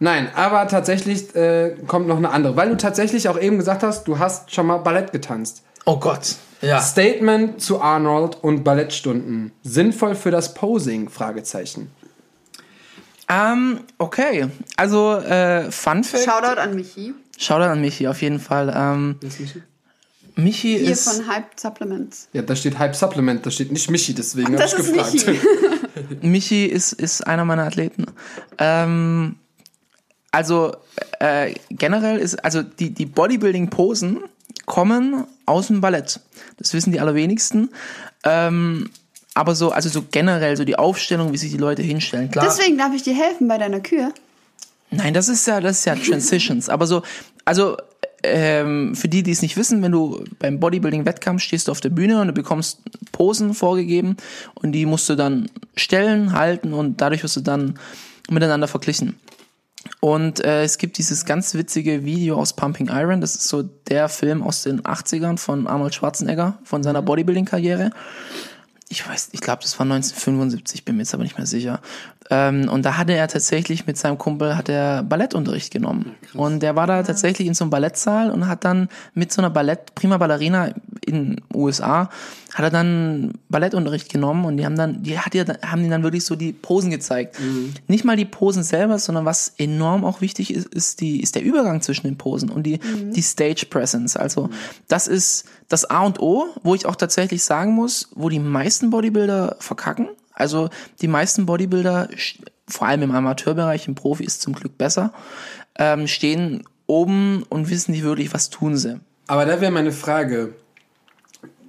nein, 0.05 0.29
aber 0.35 0.69
tatsächlich 0.69 1.35
äh, 1.35 1.75
kommt 1.87 2.07
noch 2.07 2.17
eine 2.19 2.31
andere, 2.31 2.57
weil 2.57 2.69
du 2.71 2.77
tatsächlich 2.77 3.29
auch 3.29 3.39
eben 3.41 3.59
gesagt 3.59 3.83
hast, 3.83 4.07
du 4.07 4.19
hast 4.19 4.55
schon 4.55 4.67
mal 4.67 4.79
Ballett 4.79 5.13
getanzt. 5.13 5.63
Oh 5.87 5.99
Gott. 5.99 6.37
Ja. 6.63 6.81
Statement 6.81 7.61
zu 7.61 7.81
Arnold 7.83 8.39
und 8.43 8.65
Ballettstunden. 8.65 9.53
Sinnvoll 9.63 10.15
für 10.15 10.31
das 10.31 10.55
Posing? 10.55 11.11
Fragezeichen. 11.11 11.91
Ähm, 13.29 13.81
okay. 13.99 14.49
Also, 14.77 15.17
äh, 15.17 15.71
Fun 15.71 16.05
Fact. 16.05 16.25
Shoutout 16.25 16.61
an 16.61 16.75
Michi. 16.75 17.15
Shoutout 17.39 17.65
an 17.71 17.81
Michi, 17.81 18.07
auf 18.09 18.23
jeden 18.23 18.39
Fall. 18.41 18.73
Ähm, 18.75 19.17
Michi 20.37 20.79
Hier 20.79 20.91
ist. 20.93 21.09
von 21.09 21.27
Hype 21.29 21.59
Supplements. 21.59 22.29
Ja, 22.33 22.43
da 22.43 22.57
steht 22.57 22.79
Hype 22.79 22.95
Supplement, 22.97 23.45
da 23.45 23.51
steht 23.51 23.71
nicht 23.73 23.91
Michi, 23.91 24.15
deswegen 24.15 24.49
habe 24.49 24.57
Das 24.59 24.73
ich 24.73 24.79
ist 24.81 24.93
gefragt. 24.93 25.13
Michi. 25.15 25.39
Michi 26.27 26.67
ist, 26.67 26.93
ist 26.93 27.27
einer 27.27 27.45
meiner 27.45 27.65
Athleten. 27.65 28.07
Ähm, 28.59 29.37
also 30.35 30.77
äh, 31.21 31.55
generell 31.71 32.19
ist, 32.19 32.45
also 32.45 32.63
die, 32.63 32.91
die 32.91 33.07
Bodybuilding-Posen 33.07 34.19
kommen 34.67 35.25
aus 35.47 35.69
dem 35.69 35.81
Ballett. 35.81 36.19
Das 36.57 36.75
wissen 36.75 36.91
die 36.91 36.99
allerwenigsten. 36.99 37.71
Ähm, 38.25 38.91
aber 39.35 39.55
so, 39.55 39.71
also 39.71 39.89
so 39.89 40.05
generell, 40.11 40.57
so 40.57 40.65
die 40.65 40.77
Aufstellung, 40.77 41.33
wie 41.33 41.37
sich 41.37 41.53
die 41.53 41.59
Leute 41.59 41.83
hinstellen. 41.83 42.33
Klar. 42.33 42.47
Deswegen 42.47 42.77
darf 42.77 42.93
ich 42.95 43.05
dir 43.05 43.15
helfen 43.15 43.47
bei 43.47 43.59
deiner 43.59 43.79
Kür. 43.79 44.13
Nein, 44.91 45.15
das 45.15 45.29
ist 45.29 45.47
ja, 45.47 45.61
das 45.61 45.79
ist 45.79 45.85
ja 45.85 45.95
Transitions. 45.95 46.69
Aber 46.69 46.89
so, 46.89 47.03
also 47.45 47.77
ähm, 48.25 48.97
für 48.97 49.07
die, 49.07 49.23
die 49.23 49.31
es 49.31 49.43
nicht 49.43 49.57
wissen, 49.57 49.83
wenn 49.83 49.93
du 49.93 50.25
beim 50.41 50.59
Bodybuilding-Wettkampf 50.59 51.43
stehst 51.43 51.69
du 51.69 51.73
auf 51.73 51.81
der 51.81 51.91
Bühne 51.91 52.21
und 52.21 52.27
du 52.27 52.33
bekommst 52.33 52.81
Posen 53.13 53.55
vorgegeben 53.55 54.17
und 54.55 54.73
die 54.73 54.85
musst 54.85 55.09
du 55.09 55.15
dann 55.15 55.49
stellen, 55.77 56.33
halten 56.33 56.73
und 56.73 57.01
dadurch 57.01 57.23
wirst 57.23 57.37
du 57.37 57.41
dann 57.41 57.79
miteinander 58.29 58.67
verglichen. 58.67 59.15
Und 60.05 60.45
äh, 60.45 60.65
es 60.65 60.77
gibt 60.77 60.99
dieses 60.99 61.25
ganz 61.25 61.55
witzige 61.55 62.05
Video 62.05 62.37
aus 62.37 62.53
Pumping 62.53 62.91
Iron, 62.91 63.23
das 63.23 63.37
ist 63.37 63.49
so 63.49 63.63
der 63.63 64.11
Film 64.11 64.43
aus 64.43 64.63
den 64.63 64.83
80ern 64.83 65.39
von 65.39 65.67
Arnold 65.67 65.95
Schwarzenegger, 65.95 66.59
von 66.63 66.83
seiner 66.83 67.01
Bodybuilding-Karriere. 67.01 67.89
Ich 68.91 69.09
weiß, 69.09 69.31
ich 69.33 69.41
glaube, 69.41 69.63
das 69.63 69.79
war 69.79 69.85
1975, 69.85 70.85
bin 70.85 70.97
mir 70.97 71.05
jetzt 71.05 71.15
aber 71.15 71.23
nicht 71.23 71.39
mehr 71.39 71.47
sicher. 71.47 71.81
Ähm, 72.29 72.69
und 72.69 72.85
da 72.85 72.99
hatte 72.99 73.15
er 73.15 73.29
tatsächlich 73.29 73.87
mit 73.87 73.97
seinem 73.97 74.19
Kumpel 74.19 74.59
hat 74.59 74.69
er 74.69 75.03
Ballettunterricht 75.03 75.73
genommen. 75.73 76.17
und 76.35 76.61
der 76.61 76.77
war 76.77 76.87
da 76.87 77.03
tatsächlich 77.03 77.49
in 77.49 77.55
so 77.55 77.65
einem 77.65 77.71
Ballettsaal 77.71 78.31
und 78.31 78.47
hat 78.47 78.67
dann 78.67 78.91
mit 79.15 79.33
so 79.33 79.41
einer 79.41 79.49
Ballett, 79.49 79.95
Prima 79.95 80.19
Ballerina 80.19 80.75
in 81.07 81.41
USA, 81.55 82.11
hat 82.55 82.65
er 82.65 82.71
dann 82.71 83.33
Ballettunterricht 83.49 84.09
genommen 84.09 84.45
und 84.45 84.57
die 84.57 84.65
haben 84.65 84.77
dann, 84.77 85.03
die 85.03 85.19
hat 85.19 85.35
ja, 85.35 85.45
haben 85.67 85.83
die 85.83 85.91
dann 85.91 86.05
wirklich 86.05 86.25
so 86.25 86.37
die 86.37 86.53
Posen 86.53 86.91
gezeigt. 86.91 87.37
Nicht 87.89 88.05
mal 88.05 88.17
die 88.17 88.25
Posen 88.25 88.63
selber, 88.63 89.01
sondern 89.01 89.25
was 89.25 89.55
enorm 89.59 90.05
auch 90.05 90.21
wichtig 90.21 90.55
ist, 90.55 90.73
ist 90.73 91.01
die, 91.01 91.21
ist 91.21 91.35
der 91.35 91.43
Übergang 91.43 91.83
zwischen 91.83 92.07
den 92.07 92.17
Posen 92.17 92.51
und 92.51 92.63
die, 92.63 92.79
die 92.79 93.23
Stage 93.23 93.67
Presence. 93.69 94.17
Also, 94.17 94.51
das 94.87 95.09
ist 95.09 95.47
das 95.69 95.85
A 95.91 96.03
und 96.03 96.21
O, 96.21 96.47
wo 96.63 96.77
ich 96.77 96.87
auch 96.87 96.95
tatsächlich 96.95 97.43
sagen 97.43 97.73
muss, 97.73 98.09
wo 98.15 98.29
die 98.29 98.39
meisten 98.39 98.91
Bodybuilder 98.91 99.57
verkacken. 99.59 100.09
Also, 100.33 100.71
die 101.01 101.09
meisten 101.09 101.47
Bodybuilder, 101.47 102.09
vor 102.69 102.87
allem 102.87 103.03
im 103.03 103.11
Amateurbereich, 103.11 103.89
im 103.89 103.97
Profi 103.97 104.23
ist 104.23 104.43
zum 104.43 104.53
Glück 104.53 104.79
besser, 104.79 105.13
ähm, 105.77 106.07
stehen 106.07 106.63
oben 106.87 107.43
und 107.49 107.69
wissen 107.69 107.91
nicht 107.91 108.05
wirklich, 108.05 108.33
was 108.33 108.49
tun 108.51 108.77
sie. 108.77 109.01
Aber 109.27 109.45
da 109.45 109.61
wäre 109.61 109.73
meine 109.73 109.91
Frage. 109.91 110.55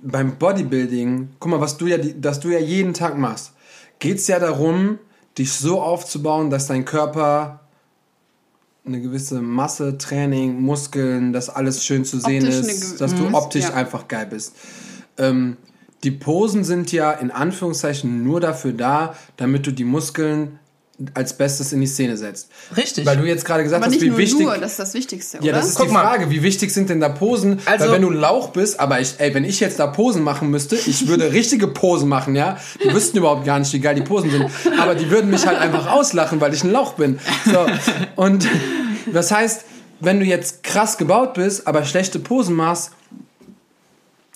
Beim 0.07 0.37
Bodybuilding, 0.37 1.29
guck 1.39 1.51
mal, 1.51 1.59
was 1.59 1.77
du 1.77 1.87
ja, 1.87 1.97
dass 1.97 2.39
du 2.39 2.49
ja 2.49 2.59
jeden 2.59 2.93
Tag 2.93 3.17
machst, 3.17 3.53
geht 3.99 4.17
es 4.17 4.27
ja 4.27 4.39
darum, 4.39 4.99
dich 5.37 5.51
so 5.51 5.81
aufzubauen, 5.81 6.49
dass 6.49 6.67
dein 6.67 6.85
Körper 6.85 7.61
eine 8.85 9.01
gewisse 9.01 9.41
Masse, 9.41 9.97
Training, 9.97 10.61
Muskeln, 10.61 11.33
dass 11.33 11.49
alles 11.49 11.83
schön 11.83 12.05
zu 12.05 12.19
sehen 12.19 12.43
Optisch 12.45 12.59
ist, 12.59 13.01
dass 13.01 13.15
du 13.15 13.23
Mhm. 13.23 13.33
optisch 13.33 13.63
Ja. 13.63 13.73
einfach 13.73 14.07
geil 14.07 14.27
bist. 14.29 14.53
Ähm, 15.17 15.57
die 16.03 16.11
Posen 16.11 16.63
sind 16.63 16.91
ja 16.91 17.11
in 17.11 17.31
Anführungszeichen 17.31 18.23
nur 18.23 18.39
dafür 18.39 18.73
da, 18.73 19.15
damit 19.37 19.65
du 19.65 19.71
die 19.71 19.85
Muskeln 19.85 20.59
als 21.13 21.33
Bestes 21.37 21.73
in 21.73 21.81
die 21.81 21.87
Szene 21.87 22.15
setzt. 22.15 22.47
Richtig. 22.77 23.05
Weil 23.05 23.17
du 23.17 23.25
jetzt 23.25 23.43
gerade 23.43 23.63
gesagt 23.63 23.83
Aber 23.83 23.87
hast, 23.87 23.91
nicht 23.99 24.03
wie 24.03 24.09
nur 24.09 24.17
wichtig. 24.17 24.39
nur, 24.39 24.57
das 24.57 24.71
ist 24.71 24.79
das 24.79 24.93
Wichtigste, 24.93 25.37
Ja, 25.37 25.43
oder? 25.43 25.51
das 25.53 25.69
ist 25.69 25.75
Guck 25.75 25.87
die 25.87 25.93
mal. 25.93 26.03
Frage, 26.03 26.29
wie 26.29 26.41
wichtig 26.41 26.73
sind 26.73 26.89
denn 26.89 27.01
da 27.01 27.09
Posen? 27.09 27.59
Also- 27.65 27.85
Weil 27.85 27.91
wenn 27.95 28.01
du 28.03 28.11
ein 28.11 28.15
Lauch 28.15 28.49
bist, 28.51 28.79
aber 28.79 29.01
ich, 29.01 29.15
ey, 29.17 29.33
wenn 29.33 29.43
ich 29.43 29.59
jetzt 29.59 29.77
da 29.79 29.87
Posen 29.87 30.23
machen 30.23 30.49
müsste, 30.49 30.75
ich 30.77 31.07
würde 31.07 31.33
richtige 31.33 31.67
Posen 31.67 32.07
machen, 32.07 32.33
ja. 32.35 32.57
Die 32.83 32.93
wüssten 32.93 33.17
überhaupt 33.17 33.45
gar 33.45 33.59
nicht, 33.59 33.73
wie 33.73 33.79
geil 33.79 33.95
die 33.95 34.03
Posen 34.03 34.31
sind. 34.31 34.49
Aber 34.79 34.95
die 34.95 35.09
würden 35.11 35.29
mich 35.31 35.45
halt 35.45 35.59
einfach 35.59 35.91
auslachen, 35.91 36.39
weil 36.39 36.53
ich 36.53 36.63
ein 36.63 36.71
Lauch 36.71 36.93
bin. 36.93 37.19
So. 37.45 37.65
Und 38.15 38.47
das 39.11 39.31
heißt, 39.31 39.65
wenn 39.99 40.19
du 40.19 40.25
jetzt 40.25 40.63
krass 40.63 40.97
gebaut 40.97 41.33
bist, 41.33 41.67
aber 41.67 41.83
schlechte 41.83 42.19
Posen 42.19 42.55
machst, 42.55 42.91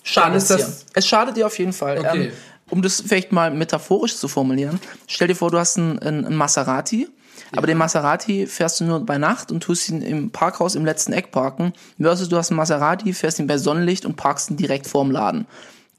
Schadet 0.01 0.29
Dann 0.29 0.37
ist 0.37 0.49
dir. 0.49 0.57
das- 0.57 0.85
Es 0.93 1.07
schadet 1.07 1.37
dir 1.37 1.45
auf 1.45 1.59
jeden 1.59 1.73
Fall. 1.73 1.99
Okay. 1.99 2.25
Ähm, 2.27 2.31
um 2.69 2.81
das 2.81 3.01
vielleicht 3.01 3.31
mal 3.31 3.51
metaphorisch 3.51 4.15
zu 4.15 4.27
formulieren, 4.27 4.79
stell 5.07 5.27
dir 5.27 5.35
vor, 5.35 5.51
du 5.51 5.59
hast 5.59 5.77
einen, 5.77 5.99
einen, 5.99 6.35
Maserati, 6.35 7.07
aber 7.55 7.67
den 7.67 7.77
Maserati 7.77 8.45
fährst 8.47 8.79
du 8.79 8.85
nur 8.85 9.05
bei 9.05 9.17
Nacht 9.17 9.51
und 9.51 9.61
tust 9.61 9.89
ihn 9.89 10.01
im 10.01 10.31
Parkhaus 10.31 10.75
im 10.75 10.85
letzten 10.85 11.13
Eck 11.13 11.31
parken, 11.31 11.73
versus 11.99 12.29
du 12.29 12.37
hast 12.37 12.51
einen 12.51 12.57
Maserati, 12.57 13.13
fährst 13.13 13.39
ihn 13.39 13.47
bei 13.47 13.57
Sonnenlicht 13.57 14.05
und 14.05 14.15
parkst 14.15 14.51
ihn 14.51 14.57
direkt 14.57 14.87
vorm 14.87 15.11
Laden. 15.11 15.47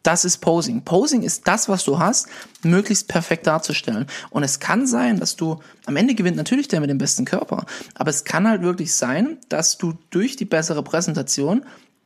Das 0.03 0.25
ist 0.25 0.39
Posing. 0.39 0.83
Posing 0.83 1.23
ist 1.23 1.47
das, 1.47 1.69
was 1.69 1.85
du 1.85 1.99
hast, 1.99 2.27
möglichst 2.63 3.07
perfekt 3.09 3.47
darzustellen. 3.47 4.07
Und 4.31 4.43
es 4.45 4.59
kann 4.59 4.87
sein, 4.87 5.21
dass 5.21 5.37
du, 5.37 5.61
am 5.85 5.97
Ende 5.97 6.15
gewinnt 6.15 6.39
natürlich 6.39 6.69
der 6.69 6.81
mit 6.81 6.89
dem 6.89 6.97
besten 6.97 7.27
Körper, 7.27 7.67
aber 7.95 8.09
es 8.09 8.25
kann 8.25 8.49
halt 8.49 8.63
wirklich 8.63 8.95
sein, 8.95 9.37
dass 9.51 9.77
du 9.77 9.95
durch 10.09 10.37
die 10.37 10.47
bessere 10.47 10.83
Präsentation 10.83 11.65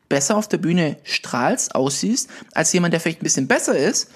besser 0.09 0.37
auf 0.37 0.49
der 0.49 0.59
Bühne 0.59 0.97
strahlst, 1.05 1.75
aussiehst, 1.75 2.29
als 2.53 2.73
jemand, 2.73 2.93
der 2.93 3.01
vielleicht 3.01 3.21
ein 3.21 3.25
bisschen 3.25 3.47
besser 3.47 3.77
ist, 3.77 4.11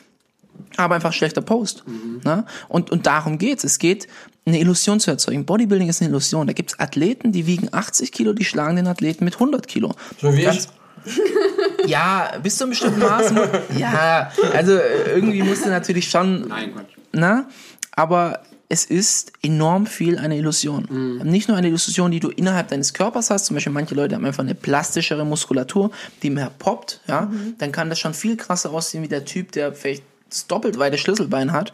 aber 0.76 0.94
einfach 0.94 1.12
schlechter 1.12 1.40
Post. 1.42 1.84
Ne? 2.24 2.44
Und, 2.68 2.90
und 2.90 3.06
darum 3.06 3.38
geht's. 3.38 3.64
Es 3.64 3.78
geht, 3.78 4.09
eine 4.46 4.59
Illusion 4.61 4.98
zu 5.00 5.11
erzeugen. 5.11 5.44
Bodybuilding 5.44 5.88
ist 5.88 6.00
eine 6.00 6.09
Illusion. 6.11 6.46
Da 6.46 6.52
gibt's 6.54 6.78
Athleten, 6.78 7.32
die 7.32 7.46
wiegen 7.46 7.68
80 7.72 8.12
Kilo, 8.12 8.32
die 8.32 8.44
schlagen 8.44 8.76
den 8.76 8.86
Athleten 8.86 9.24
mit 9.24 9.34
100 9.34 9.68
Kilo. 9.68 9.94
so 10.20 10.34
wie 10.36 10.42
Ganz- 10.42 10.68
Ja, 11.86 12.32
bis 12.42 12.56
zu 12.56 12.64
einem 12.64 12.70
bestimmten 12.70 13.00
Maß. 13.00 13.32
Ja, 13.78 14.30
also 14.54 14.72
äh, 14.74 15.14
irgendwie 15.14 15.42
musst 15.42 15.64
du 15.64 15.70
natürlich 15.70 16.11
schon 16.11 16.48
Nein, 16.48 16.72
Quatsch. 16.74 16.90
ne? 17.12 17.46
Aber 17.92 18.42
es 18.68 18.84
ist 18.84 19.32
enorm 19.42 19.86
viel 19.86 20.18
eine 20.18 20.36
Illusion. 20.36 20.86
Mhm. 20.90 21.30
Nicht 21.30 21.48
nur 21.48 21.56
eine 21.56 21.68
Illusion, 21.68 22.11
die 22.11 22.20
du 22.20 22.28
innerhalb 22.28 22.68
deines 22.68 22.92
Körpers 22.92 23.30
hast. 23.30 23.46
Zum 23.46 23.54
Beispiel 23.54 23.72
manche 23.72 23.94
Leute 23.94 24.14
haben 24.14 24.24
einfach 24.26 24.42
eine 24.44 24.54
plastischere 24.54 25.24
Muskulatur, 25.24 25.90
die 26.22 26.30
mehr 26.30 26.50
poppt. 26.59 27.00
Ja, 27.06 27.22
Mhm. 27.22 27.54
dann 27.59 27.72
kann 27.72 27.88
das 27.88 27.98
schon 27.98 28.12
viel 28.12 28.36
krasser 28.36 28.70
aussehen 28.70 29.02
wie 29.02 29.09
der 29.09 29.24
Typ, 29.24 29.52
der 29.52 29.72
vielleicht 29.72 30.02
das 30.28 30.46
doppelt 30.46 30.78
weite 30.78 30.98
Schlüsselbein 30.98 31.52
hat. 31.52 31.72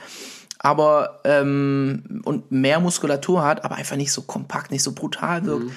Aber 0.58 1.20
ähm, 1.24 2.22
und 2.24 2.50
mehr 2.50 2.80
Muskulatur 2.80 3.44
hat, 3.44 3.64
aber 3.64 3.74
einfach 3.74 3.96
nicht 3.96 4.12
so 4.12 4.22
kompakt, 4.22 4.70
nicht 4.70 4.82
so 4.82 4.92
brutal 4.92 5.44
wirkt. 5.44 5.66
Mhm. 5.66 5.72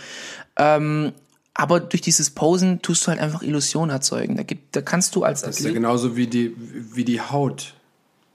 Ähm, 0.56 1.12
aber 1.54 1.80
durch 1.80 2.02
dieses 2.02 2.30
Posen 2.30 2.82
tust 2.82 3.06
du 3.06 3.10
halt 3.10 3.20
einfach 3.20 3.42
Illusionen 3.42 3.90
erzeugen. 3.90 4.38
Da, 4.38 4.44
gibt, 4.44 4.76
da 4.76 4.82
kannst 4.82 5.16
du 5.16 5.24
als 5.24 5.42
Das 5.42 5.60
ist 5.60 5.66
ja 5.66 5.74
genauso 5.74 6.16
wie 6.16 6.28
die, 6.28 6.56
wie 6.58 7.04
die 7.04 7.20
Haut. 7.20 7.74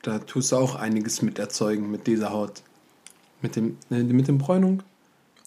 Da 0.02 0.18
tust 0.18 0.50
du 0.50 0.56
auch 0.56 0.74
einiges 0.74 1.22
mit 1.22 1.38
erzeugen, 1.38 1.90
mit 1.90 2.08
dieser 2.08 2.32
Haut. 2.32 2.62
Mit 3.40 3.54
dem, 3.54 3.78
ne, 3.90 4.02
mit 4.02 4.26
dem 4.26 4.38
Bräunung. 4.38 4.82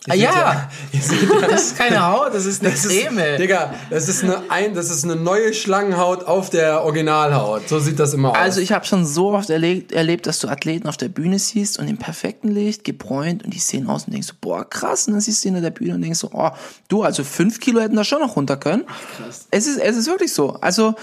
Ah, 0.08 0.14
ja. 0.14 0.70
seht 0.92 1.30
das 1.42 1.68
ist 1.68 1.78
keine 1.78 2.06
Haut, 2.06 2.34
das 2.34 2.46
ist 2.46 2.62
eine 2.62 2.72
Das 2.72 2.86
ist, 2.86 3.06
Creme. 3.06 3.38
Digga, 3.38 3.74
das 3.90 4.08
ist, 4.08 4.24
eine 4.24 4.44
ein, 4.50 4.76
das 4.76 4.92
ist 4.92 5.04
eine 5.04 5.16
neue 5.16 5.54
Schlangenhaut 5.54 6.26
auf 6.26 6.52
der 6.52 6.84
Originalhaut. 6.84 7.68
So 7.68 7.80
sieht 7.80 8.00
das 8.00 8.14
immer 8.14 8.32
aus. 8.32 8.38
Also 8.38 8.62
ich 8.62 8.72
habe 8.72 8.86
schon 8.86 9.06
so 9.06 9.32
oft 9.32 9.50
erlebt, 9.50 9.92
erlebt, 9.92 10.28
dass 10.28 10.40
du 10.40 10.48
Athleten 10.48 10.88
auf 10.88 10.98
der 10.98 11.10
Bühne 11.10 11.40
siehst 11.40 11.80
und 11.80 11.88
im 11.88 11.98
perfekten 11.98 12.50
Licht, 12.50 12.84
gebräunt 12.84 13.44
und 13.44 13.54
die 13.54 13.60
sehen 13.60 13.88
aus 13.88 14.06
und 14.06 14.14
denkst 14.14 14.28
so, 14.28 14.34
boah, 14.40 14.70
krass. 14.70 15.08
Und 15.08 15.14
dann 15.14 15.22
siehst 15.22 15.44
du 15.44 15.50
ihn 15.50 15.56
in 15.56 15.64
der 15.64 15.72
Bühne 15.72 15.96
und 15.96 16.02
denkst 16.02 16.20
so, 16.20 16.30
oh, 16.34 16.52
du, 16.88 17.02
also 17.02 17.24
fünf 17.24 17.60
Kilo 17.60 17.82
hätten 17.82 17.96
da 17.96 18.04
schon 18.04 18.20
noch 18.22 18.36
runter 18.36 18.58
können. 18.58 18.84
krass. 19.18 19.48
Es 19.50 19.66
ist, 19.66 19.80
es 19.80 19.98
ist 19.98 20.08
wirklich 20.08 20.34
so. 20.34 20.54
Also 20.62 20.94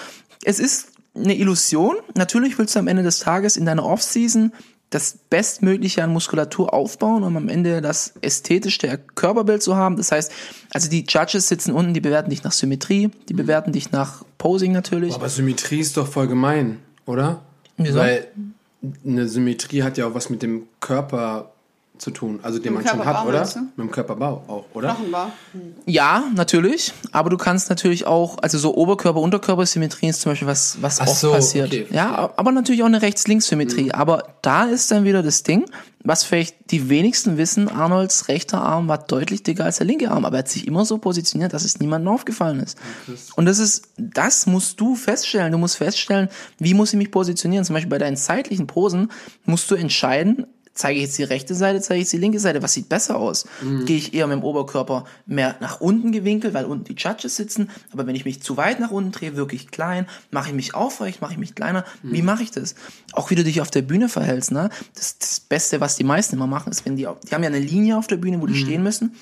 es 0.45 0.61
ist 0.61 0.89
eine 1.15 1.37
Illusion. 1.37 1.97
Natürlich 2.15 2.59
willst 2.59 2.75
du 2.75 2.79
am 2.79 2.89
Ende 2.89 3.03
des 3.03 3.19
Tages 3.19 3.57
in 3.57 3.67
deiner 3.67 3.85
Offseason 3.85 4.53
das 4.95 5.18
Bestmögliche 5.30 6.05
an 6.05 6.12
Muskulatur 6.12 6.72
aufbauen, 6.72 7.24
um 7.24 7.36
am 7.36 7.49
Ende 7.49 7.80
das 7.80 8.14
ästhetischste 8.20 8.99
Körperbild 9.14 9.62
zu 9.62 9.74
haben. 9.74 9.97
Das 9.97 10.12
heißt, 10.12 10.30
also 10.72 10.88
die 10.88 11.05
Judges 11.09 11.49
sitzen 11.49 11.72
unten, 11.72 11.95
die 11.95 12.01
bewerten 12.01 12.30
dich 12.30 12.45
nach 12.45 12.53
Symmetrie, 12.53 13.11
die 13.28 13.34
bewerten 13.34 13.72
dich 13.72 13.90
nach 13.90 14.24
Posing 14.38 14.72
natürlich. 14.72 15.14
Aber 15.14 15.28
Symmetrie 15.28 15.80
ist 15.80 15.97
doch 15.97 16.07
voll 16.07 16.28
gemein, 16.28 16.78
oder? 17.07 17.43
Wieso? 17.76 17.99
Weil 17.99 18.28
eine 19.05 19.28
Symmetrie 19.28 19.82
hat 19.82 19.97
ja 19.97 20.07
auch 20.07 20.14
was 20.14 20.28
mit 20.28 20.43
dem 20.43 20.64
Körper 20.80 21.53
zu 21.99 22.11
tun, 22.11 22.40
also 22.43 22.59
den 22.59 22.74
Mit 22.74 22.84
man 22.84 22.95
dem 22.95 23.05
schon 23.05 23.07
hat, 23.07 23.26
oder? 23.26 23.45
Mit 23.76 23.86
dem 23.86 23.90
Körperbau 23.90 24.43
auch, 24.49 24.64
oder? 24.74 24.95
Knochenbau. 24.95 25.30
Ja, 25.86 26.24
natürlich. 26.34 26.93
Aber 27.12 27.30
du 27.30 27.36
kannst 27.36 27.68
natürlich 27.68 28.07
auch, 28.07 28.38
also 28.43 28.59
so 28.59 28.74
Oberkörper-Unterkörper-Symmetrie 28.74 30.09
ist 30.09 30.20
zum 30.22 30.32
Beispiel 30.32 30.49
was, 30.49 30.78
was 30.80 31.01
Ach 31.01 31.07
oft 31.07 31.20
so, 31.20 31.32
passiert. 31.32 31.68
okay, 31.68 31.86
ja, 31.90 32.32
aber 32.36 32.51
natürlich 32.51 32.82
auch 32.82 32.86
eine 32.86 33.03
Rechts-Links-Symmetrie. 33.03 33.93
Aber 33.93 34.34
da 34.43 34.64
ist 34.64 34.90
dann 34.90 35.05
wieder 35.05 35.22
das 35.22 35.45
Ding, 35.45 35.66
was 36.03 36.24
vielleicht 36.24 36.72
die 36.72 36.88
wenigsten 36.88 37.36
wissen, 37.36 37.68
Arnolds 37.68 38.26
rechter 38.26 38.61
Arm 38.61 38.88
war 38.88 38.99
deutlich 38.99 39.45
dicker 39.45 39.64
als 39.64 39.76
der 39.76 39.86
linke 39.86 40.11
Arm, 40.11 40.24
aber 40.24 40.36
er 40.36 40.40
hat 40.40 40.49
sich 40.49 40.66
immer 40.66 40.84
so 40.84 40.99
positioniert, 40.99 41.53
dass 41.53 41.64
es 41.64 41.78
niemandem 41.78 42.12
aufgefallen 42.12 42.59
ist. 42.59 42.76
Und 43.36 43.47
das 43.47 43.61
ist, 43.61 43.88
das 43.97 44.47
musst 44.47 44.80
du 44.80 44.97
feststellen. 44.97 45.53
Du 45.53 45.59
musst 45.59 45.76
feststellen, 45.76 46.28
wie 46.59 46.74
muss 46.74 46.93
ich 46.93 46.99
mich 46.99 47.12
positionieren. 47.12 47.64
Zum 47.64 47.74
Beispiel 47.74 47.90
bei 47.90 47.99
deinen 47.99 48.16
zeitlichen 48.16 48.66
Posen 48.66 49.12
musst 49.45 49.70
du 49.70 49.76
entscheiden, 49.76 50.47
zeige 50.75 50.99
ich 50.99 51.05
jetzt 51.05 51.18
die 51.18 51.25
rechte 51.25 51.55
Seite, 51.55 51.81
zeige 51.81 51.99
ich 51.99 52.05
jetzt 52.05 52.12
die 52.12 52.18
linke 52.18 52.39
Seite, 52.39 52.62
was 52.62 52.73
sieht 52.73 52.89
besser 52.89 53.16
aus? 53.16 53.47
Gehe 53.85 53.97
ich 53.97 54.14
eher 54.14 54.27
mit 54.27 54.39
dem 54.39 54.45
Oberkörper 54.45 55.05
mehr 55.27 55.57
nach 55.61 55.81
unten 55.81 56.12
gewinkelt, 56.12 56.55
weil 56.55 56.64
unten 56.64 56.85
die 56.85 56.95
Judges 56.95 57.37
sitzen, 57.37 57.70
aber 57.93 58.07
wenn 58.07 58.14
ich 58.14 58.25
mich 58.25 58.43
zu 58.43 58.57
weit 58.57 58.81
nach 58.81 58.91
unten 58.91 59.12
drehe, 59.12 59.37
wirklich 59.37 59.70
klein, 59.70 60.07
mache 60.31 60.49
ich 60.49 60.55
mich 60.55 60.75
aufrecht, 60.75 61.20
mache 61.20 61.33
ich 61.33 61.39
mich 61.39 61.55
kleiner, 61.55 61.85
wie 62.03 62.23
mache 62.23 62.43
ich 62.43 62.51
das? 62.51 62.75
Auch 63.12 63.31
wie 63.31 63.35
du 63.35 63.45
dich 63.45 63.61
auf 63.61 63.70
der 63.70 63.83
Bühne 63.83 64.09
verhältst, 64.09 64.53
ne? 64.53 64.70
Das, 64.95 65.18
das 65.18 65.41
Beste, 65.41 65.81
was 65.81 65.97
die 65.97 66.05
meisten 66.05 66.37
immer 66.37 66.47
machen, 66.47 66.70
ist, 66.70 66.87
wenn 66.87 66.97
die, 66.97 67.07
die 67.29 67.35
haben 67.35 67.43
ja 67.43 67.49
eine 67.49 67.59
Linie 67.59 67.99
auf 67.99 68.07
der 68.07 68.16
Bühne, 68.16 68.41
wo 68.41 68.47
die 68.47 68.57
stehen 68.57 68.83
müssen 68.83 69.14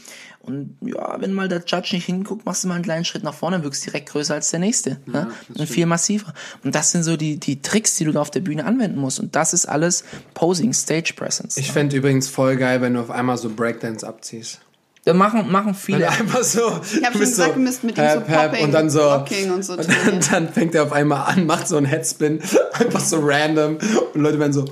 und 0.43 0.77
ja, 0.81 1.21
wenn 1.21 1.33
mal 1.35 1.49
der 1.49 1.63
Judge 1.67 1.91
nicht 1.93 2.07
hinguckt, 2.07 2.47
machst 2.47 2.65
du 2.65 2.69
mal 2.69 2.75
einen 2.75 2.85
kleinen 2.85 3.05
Schritt 3.05 3.23
nach 3.23 3.35
vorne, 3.35 3.63
wirkst 3.63 3.85
direkt 3.85 4.09
größer 4.09 4.35
als 4.35 4.51
der 4.51 4.61
nächste. 4.61 4.99
ne? 5.07 5.31
Und 5.57 5.69
viel 5.69 5.87
massiver. 5.87 6.33
Und 6.65 6.75
das 6.75 6.93
sind 6.93 7.03
so 7.03 7.17
die, 7.17 7.39
die 7.39 7.61
Tricks, 7.61 7.97
die 7.97 8.05
du 8.05 8.13
da 8.13 8.21
auf 8.21 8.31
der 8.31 8.41
Bühne 8.41 8.65
anwenden 8.65 8.99
musst. 8.99 9.21
Und 9.21 9.37
das 9.37 9.53
ist 9.53 9.67
alles 9.67 10.03
Posing, 10.33 10.73
Stage 10.73 11.13
Presence. 11.15 11.59
Ich 11.59 11.71
fände 11.71 11.97
übrigens 11.97 12.29
voll 12.29 12.57
geil, 12.57 12.81
wenn 12.81 12.95
du 12.95 13.01
auf 13.01 13.11
einmal 13.11 13.37
so 13.37 13.51
Breakdance 13.51 14.07
abziehst. 14.07 14.61
Da 15.05 15.15
machen, 15.15 15.51
machen 15.51 15.75
viele. 15.75 16.01
du 16.01 16.11
einfach 16.11 16.43
so. 16.43 16.81
Ich 16.83 17.05
hab 17.05 17.13
schon 17.13 17.21
gesagt, 17.21 17.57
wir 17.57 17.63
müssten 17.63 17.87
mit 17.87 17.97
ihm 17.97 18.05
so 18.15 18.21
Popping, 18.21 18.65
und 18.65 18.73
dann 18.73 18.91
so. 18.91 19.01
Rocking 19.01 19.51
und 19.51 19.65
so 19.65 19.73
und 19.79 19.89
dann, 19.89 20.21
dann 20.31 20.49
fängt 20.53 20.75
er 20.75 20.85
auf 20.85 20.93
einmal 20.93 21.33
an, 21.33 21.47
macht 21.47 21.69
so 21.69 21.77
einen 21.77 21.87
Headspin, 21.87 22.41
einfach 22.73 23.01
so 23.01 23.19
random. 23.21 23.79
Und 24.15 24.21
Leute 24.21 24.39
werden 24.39 24.53
so, 24.53 24.65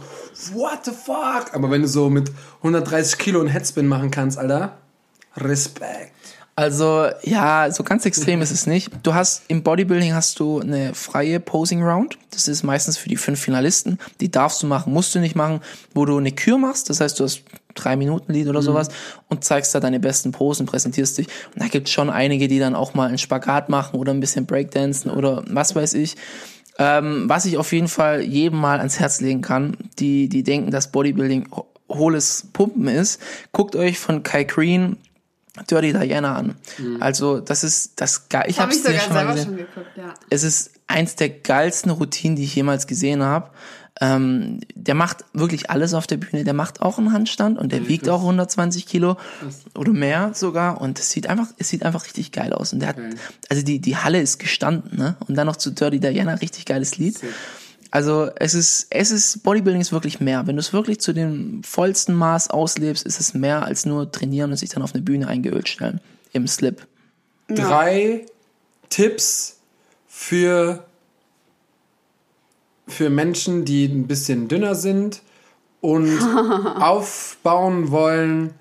what 0.52 0.84
the 0.84 0.90
fuck? 0.90 1.54
Aber 1.54 1.70
wenn 1.70 1.82
du 1.82 1.88
so 1.88 2.10
mit 2.10 2.30
130 2.58 3.18
Kilo 3.18 3.40
einen 3.40 3.48
Headspin 3.48 3.86
machen 3.86 4.10
kannst, 4.10 4.38
Alter, 4.38 4.78
Respekt. 5.40 6.12
Also, 6.56 7.06
ja, 7.22 7.70
so 7.70 7.84
ganz 7.84 8.04
extrem 8.04 8.42
ist 8.42 8.50
es 8.50 8.66
nicht. 8.66 8.90
Du 9.04 9.14
hast 9.14 9.44
im 9.46 9.62
Bodybuilding 9.62 10.12
hast 10.12 10.40
du 10.40 10.58
eine 10.58 10.92
freie 10.92 11.38
Posing 11.38 11.84
Round. 11.84 12.18
Das 12.32 12.48
ist 12.48 12.64
meistens 12.64 12.98
für 12.98 13.08
die 13.08 13.16
fünf 13.16 13.38
Finalisten. 13.38 13.96
Die 14.20 14.28
darfst 14.28 14.60
du 14.64 14.66
machen, 14.66 14.92
musst 14.92 15.14
du 15.14 15.20
nicht 15.20 15.36
machen, 15.36 15.60
wo 15.94 16.04
du 16.04 16.18
eine 16.18 16.32
Kür 16.32 16.58
machst. 16.58 16.90
Das 16.90 17.00
heißt, 17.00 17.20
du 17.20 17.24
hast 17.24 17.42
drei 17.76 17.94
Minuten 17.94 18.32
Lied 18.32 18.48
oder 18.48 18.60
sowas 18.60 18.88
und 19.28 19.44
zeigst 19.44 19.72
da 19.72 19.78
deine 19.78 20.00
besten 20.00 20.32
Posen, 20.32 20.66
präsentierst 20.66 21.18
dich. 21.18 21.28
Und 21.54 21.62
da 21.62 21.68
gibt's 21.68 21.92
schon 21.92 22.10
einige, 22.10 22.48
die 22.48 22.58
dann 22.58 22.74
auch 22.74 22.92
mal 22.92 23.06
einen 23.06 23.18
Spagat 23.18 23.68
machen 23.68 24.00
oder 24.00 24.12
ein 24.12 24.18
bisschen 24.18 24.44
Breakdancen 24.44 25.12
oder 25.12 25.44
was 25.48 25.76
weiß 25.76 25.94
ich. 25.94 26.16
Ähm, 26.80 27.28
was 27.28 27.44
ich 27.44 27.56
auf 27.56 27.72
jeden 27.72 27.86
Fall 27.86 28.22
jedem 28.22 28.58
mal 28.58 28.78
ans 28.78 28.98
Herz 28.98 29.20
legen 29.20 29.42
kann, 29.42 29.76
die, 30.00 30.28
die 30.28 30.42
denken, 30.42 30.72
dass 30.72 30.90
Bodybuilding 30.90 31.50
ho- 31.52 31.66
hohles 31.88 32.48
Pumpen 32.52 32.88
ist, 32.88 33.20
guckt 33.52 33.76
euch 33.76 34.00
von 34.00 34.24
Kai 34.24 34.42
Green 34.42 34.96
Dirty 35.62 35.92
Diana 35.92 36.36
an. 36.36 36.54
Also 37.00 37.40
das 37.40 37.64
ist 37.64 38.00
das 38.00 38.28
geil. 38.28 38.44
Ich 38.48 38.60
Habe 38.60 38.72
es 38.72 38.82
dir 38.82 38.88
sogar 38.88 39.00
schon 39.00 39.12
mal 39.12 39.18
selber 39.18 39.32
gesehen. 39.34 39.46
schon 39.46 39.56
geguckt, 39.56 39.96
ja. 39.96 40.14
Es 40.30 40.42
ist 40.42 40.70
eins 40.86 41.16
der 41.16 41.28
geilsten 41.30 41.90
Routinen, 41.90 42.36
die 42.36 42.44
ich 42.44 42.54
jemals 42.54 42.86
gesehen 42.86 43.22
habe. 43.22 43.50
Ähm, 44.00 44.60
der 44.76 44.94
macht 44.94 45.24
wirklich 45.32 45.70
alles 45.70 45.92
auf 45.92 46.06
der 46.06 46.18
Bühne. 46.18 46.44
Der 46.44 46.54
macht 46.54 46.80
auch 46.82 46.98
einen 46.98 47.12
Handstand 47.12 47.58
und 47.58 47.72
der 47.72 47.88
wiegt 47.88 48.08
auch 48.08 48.20
120 48.20 48.86
Kilo 48.86 49.16
oder 49.74 49.92
mehr 49.92 50.30
sogar. 50.34 50.80
Und 50.80 51.00
es 51.00 51.10
sieht 51.10 51.26
einfach, 51.26 51.48
es 51.58 51.68
sieht 51.68 51.82
einfach 51.84 52.04
richtig 52.04 52.30
geil 52.30 52.52
aus. 52.52 52.72
Und 52.72 52.78
der 52.78 52.90
hat, 52.90 52.96
also 53.48 53.62
die, 53.64 53.80
die 53.80 53.96
Halle 53.96 54.20
ist 54.20 54.38
gestanden, 54.38 54.96
ne? 54.98 55.16
Und 55.26 55.34
dann 55.34 55.46
noch 55.46 55.56
zu 55.56 55.70
Dirty 55.72 55.98
Diana, 55.98 56.34
richtig 56.34 56.64
geiles 56.64 56.96
Lied. 56.98 57.18
Also 57.90 58.30
es 58.36 58.54
ist, 58.54 58.88
es 58.90 59.10
ist, 59.10 59.42
Bodybuilding 59.42 59.80
ist 59.80 59.92
wirklich 59.92 60.20
mehr. 60.20 60.46
Wenn 60.46 60.56
du 60.56 60.60
es 60.60 60.72
wirklich 60.72 61.00
zu 61.00 61.12
dem 61.12 61.62
vollsten 61.62 62.14
Maß 62.14 62.50
auslebst, 62.50 63.06
ist 63.06 63.18
es 63.18 63.34
mehr 63.34 63.64
als 63.64 63.86
nur 63.86 64.12
trainieren 64.12 64.50
und 64.50 64.56
sich 64.56 64.68
dann 64.68 64.82
auf 64.82 64.94
eine 64.94 65.02
Bühne 65.02 65.26
eingeölt 65.26 65.68
stellen. 65.68 66.00
Im 66.32 66.46
Slip. 66.46 66.86
Drei 67.48 68.26
Tipps 68.90 69.58
für, 70.06 70.84
für 72.86 73.08
Menschen, 73.08 73.64
die 73.64 73.86
ein 73.86 74.06
bisschen 74.06 74.48
dünner 74.48 74.74
sind 74.74 75.22
und 75.80 76.20
aufbauen 76.80 77.90
wollen, 77.90 78.52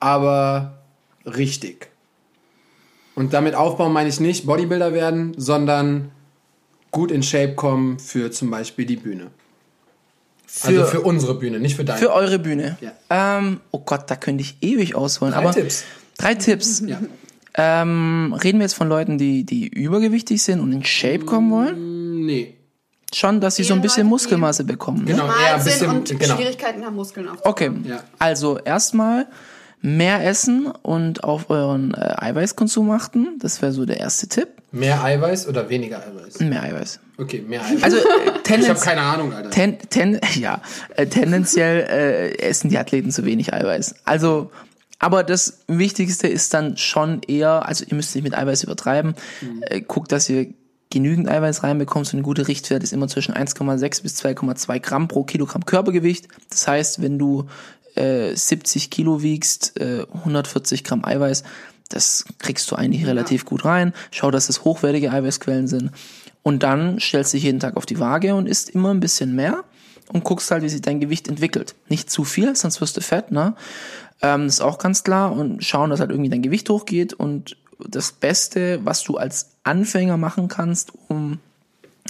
aber 0.00 0.78
richtig. 1.24 1.90
Und 3.14 3.32
damit 3.32 3.54
aufbauen 3.54 3.92
meine 3.92 4.08
ich 4.08 4.18
nicht 4.18 4.46
Bodybuilder 4.46 4.92
werden, 4.92 5.34
sondern 5.36 6.10
gut 6.90 7.10
in 7.10 7.22
Shape 7.22 7.54
kommen 7.54 7.98
für 7.98 8.30
zum 8.30 8.50
Beispiel 8.50 8.84
die 8.86 8.96
Bühne. 8.96 9.28
also 10.62 10.84
für 10.86 11.00
unsere 11.00 11.34
Bühne, 11.34 11.60
nicht 11.60 11.76
für 11.76 11.84
deine. 11.84 11.98
Für 11.98 12.12
eure 12.12 12.38
Bühne. 12.38 12.76
Ja. 12.80 13.38
Ähm, 13.38 13.60
oh 13.70 13.78
Gott, 13.80 14.10
da 14.10 14.16
könnte 14.16 14.42
ich 14.42 14.56
ewig 14.60 14.94
ausholen. 14.94 15.32
Drei 15.34 15.40
aber 15.40 15.52
Tipps. 15.52 15.84
Drei 16.18 16.34
Tipps. 16.34 16.82
Ja. 16.86 17.00
Ähm, 17.54 18.34
reden 18.42 18.58
wir 18.58 18.64
jetzt 18.64 18.74
von 18.74 18.88
Leuten, 18.88 19.18
die, 19.18 19.44
die 19.44 19.66
übergewichtig 19.68 20.42
sind 20.42 20.60
und 20.60 20.72
in 20.72 20.84
Shape 20.84 21.20
kommen 21.24 21.50
wollen? 21.50 22.24
Nee. 22.26 22.54
Schon, 23.12 23.40
dass 23.40 23.56
sie 23.56 23.64
so 23.64 23.74
ein 23.74 23.78
Eher 23.80 23.82
bisschen 23.82 24.02
Leute, 24.04 24.10
Muskelmasse 24.10 24.62
bekommen. 24.64 24.98
Ne? 25.04 25.12
Genau, 25.12 25.24
eher 25.24 25.30
Mal 25.30 25.54
ein 25.54 25.60
sind 25.62 25.72
bisschen. 25.72 25.90
und 25.90 26.18
genau. 26.20 26.36
Schwierigkeiten 26.36 26.84
haben, 26.84 26.94
Muskeln 26.94 27.26
aufzubauen. 27.28 27.50
Okay, 27.50 27.70
Ja. 27.88 28.04
also 28.20 28.58
erstmal 28.58 29.26
mehr 29.82 30.26
essen 30.26 30.66
und 30.66 31.24
auf 31.24 31.48
euren 31.50 31.94
äh, 31.94 32.14
Eiweißkonsum 32.16 32.90
achten. 32.90 33.38
Das 33.38 33.62
wäre 33.62 33.72
so 33.72 33.86
der 33.86 33.98
erste 33.98 34.28
Tipp. 34.28 34.48
Mehr 34.72 35.02
Eiweiß 35.02 35.48
oder 35.48 35.68
weniger 35.68 35.98
Eiweiß? 35.98 36.40
Mehr 36.40 36.62
Eiweiß. 36.62 37.00
Okay, 37.18 37.44
mehr 37.46 37.64
Eiweiß. 37.64 37.82
Also 37.82 37.96
äh, 37.96 38.00
ich 38.60 38.68
habe 38.68 38.80
keine 38.80 39.00
Ahnung, 39.00 39.32
Alter. 39.32 39.50
ten, 39.50 39.78
ten, 39.90 40.20
ja, 40.38 40.60
äh, 40.96 41.06
tendenziell 41.06 41.80
äh, 41.88 42.38
essen 42.38 42.70
die 42.70 42.78
Athleten 42.78 43.10
zu 43.10 43.24
wenig 43.24 43.52
Eiweiß. 43.52 43.96
Also, 44.04 44.50
aber 44.98 45.24
das 45.24 45.60
Wichtigste 45.66 46.28
ist 46.28 46.52
dann 46.54 46.76
schon 46.76 47.22
eher, 47.26 47.66
also 47.66 47.84
ihr 47.88 47.94
müsst 47.94 48.14
nicht 48.14 48.24
mit 48.24 48.36
Eiweiß 48.36 48.64
übertreiben. 48.64 49.14
Äh, 49.62 49.80
guckt, 49.80 50.12
dass 50.12 50.28
ihr 50.28 50.48
genügend 50.90 51.28
Eiweiß 51.28 51.62
reinbekommt. 51.62 52.06
So 52.06 52.16
eine 52.16 52.22
gute 52.22 52.48
Richtwert 52.48 52.82
ist 52.82 52.92
immer 52.92 53.08
zwischen 53.08 53.34
1,6 53.34 54.02
bis 54.02 54.22
2,2 54.22 54.80
Gramm 54.80 55.08
pro 55.08 55.24
Kilogramm 55.24 55.64
Körpergewicht. 55.64 56.28
Das 56.50 56.68
heißt, 56.68 57.00
wenn 57.00 57.18
du 57.18 57.46
äh, 58.00 58.34
70 58.34 58.90
Kilo 58.90 59.22
wiegst, 59.22 59.78
äh, 59.78 60.06
140 60.12 60.84
Gramm 60.84 61.04
Eiweiß, 61.04 61.44
das 61.90 62.24
kriegst 62.38 62.70
du 62.70 62.76
eigentlich 62.76 63.06
relativ 63.06 63.44
gut 63.44 63.64
rein. 63.64 63.92
Schau, 64.10 64.30
dass 64.30 64.48
es 64.48 64.64
hochwertige 64.64 65.10
Eiweißquellen 65.10 65.66
sind. 65.66 65.90
Und 66.42 66.62
dann 66.62 66.98
stellst 67.00 67.32
du 67.32 67.36
dich 67.36 67.44
jeden 67.44 67.60
Tag 67.60 67.76
auf 67.76 67.84
die 67.84 67.98
Waage 67.98 68.34
und 68.34 68.46
isst 68.46 68.70
immer 68.70 68.94
ein 68.94 69.00
bisschen 69.00 69.34
mehr 69.34 69.64
und 70.12 70.24
guckst 70.24 70.50
halt, 70.50 70.62
wie 70.62 70.68
sich 70.68 70.80
dein 70.80 71.00
Gewicht 71.00 71.28
entwickelt. 71.28 71.74
Nicht 71.88 72.08
zu 72.10 72.24
viel, 72.24 72.56
sonst 72.56 72.80
wirst 72.80 72.96
du 72.96 73.00
fett, 73.00 73.30
ne? 73.30 73.54
Ähm, 74.22 74.44
das 74.44 74.54
ist 74.54 74.60
auch 74.60 74.78
ganz 74.78 75.04
klar. 75.04 75.32
Und 75.32 75.64
schauen, 75.64 75.90
dass 75.90 76.00
halt 76.00 76.10
irgendwie 76.10 76.30
dein 76.30 76.42
Gewicht 76.42 76.70
hochgeht. 76.70 77.12
Und 77.12 77.56
das 77.86 78.12
Beste, 78.12 78.80
was 78.84 79.02
du 79.02 79.16
als 79.16 79.50
Anfänger 79.64 80.16
machen 80.16 80.48
kannst, 80.48 80.92
um 81.08 81.38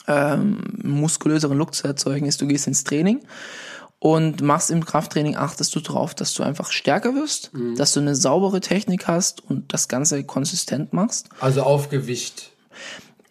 ähm, 0.06 0.58
muskulöseren 0.82 1.56
Look 1.56 1.74
zu 1.74 1.86
erzeugen, 1.86 2.26
ist, 2.26 2.40
du 2.40 2.46
gehst 2.46 2.66
ins 2.66 2.84
Training 2.84 3.20
und 4.00 4.40
machst 4.40 4.70
im 4.70 4.84
Krafttraining, 4.84 5.36
achtest 5.36 5.74
du 5.76 5.80
darauf, 5.80 6.14
dass 6.14 6.34
du 6.34 6.42
einfach 6.42 6.72
stärker 6.72 7.14
wirst, 7.14 7.50
dass 7.76 7.92
du 7.92 8.00
eine 8.00 8.16
saubere 8.16 8.60
Technik 8.60 9.06
hast 9.06 9.48
und 9.48 9.72
das 9.72 9.88
Ganze 9.88 10.24
konsistent 10.24 10.92
machst. 10.92 11.28
Also 11.38 11.62
auf 11.62 11.90
Gewicht. 11.90 12.50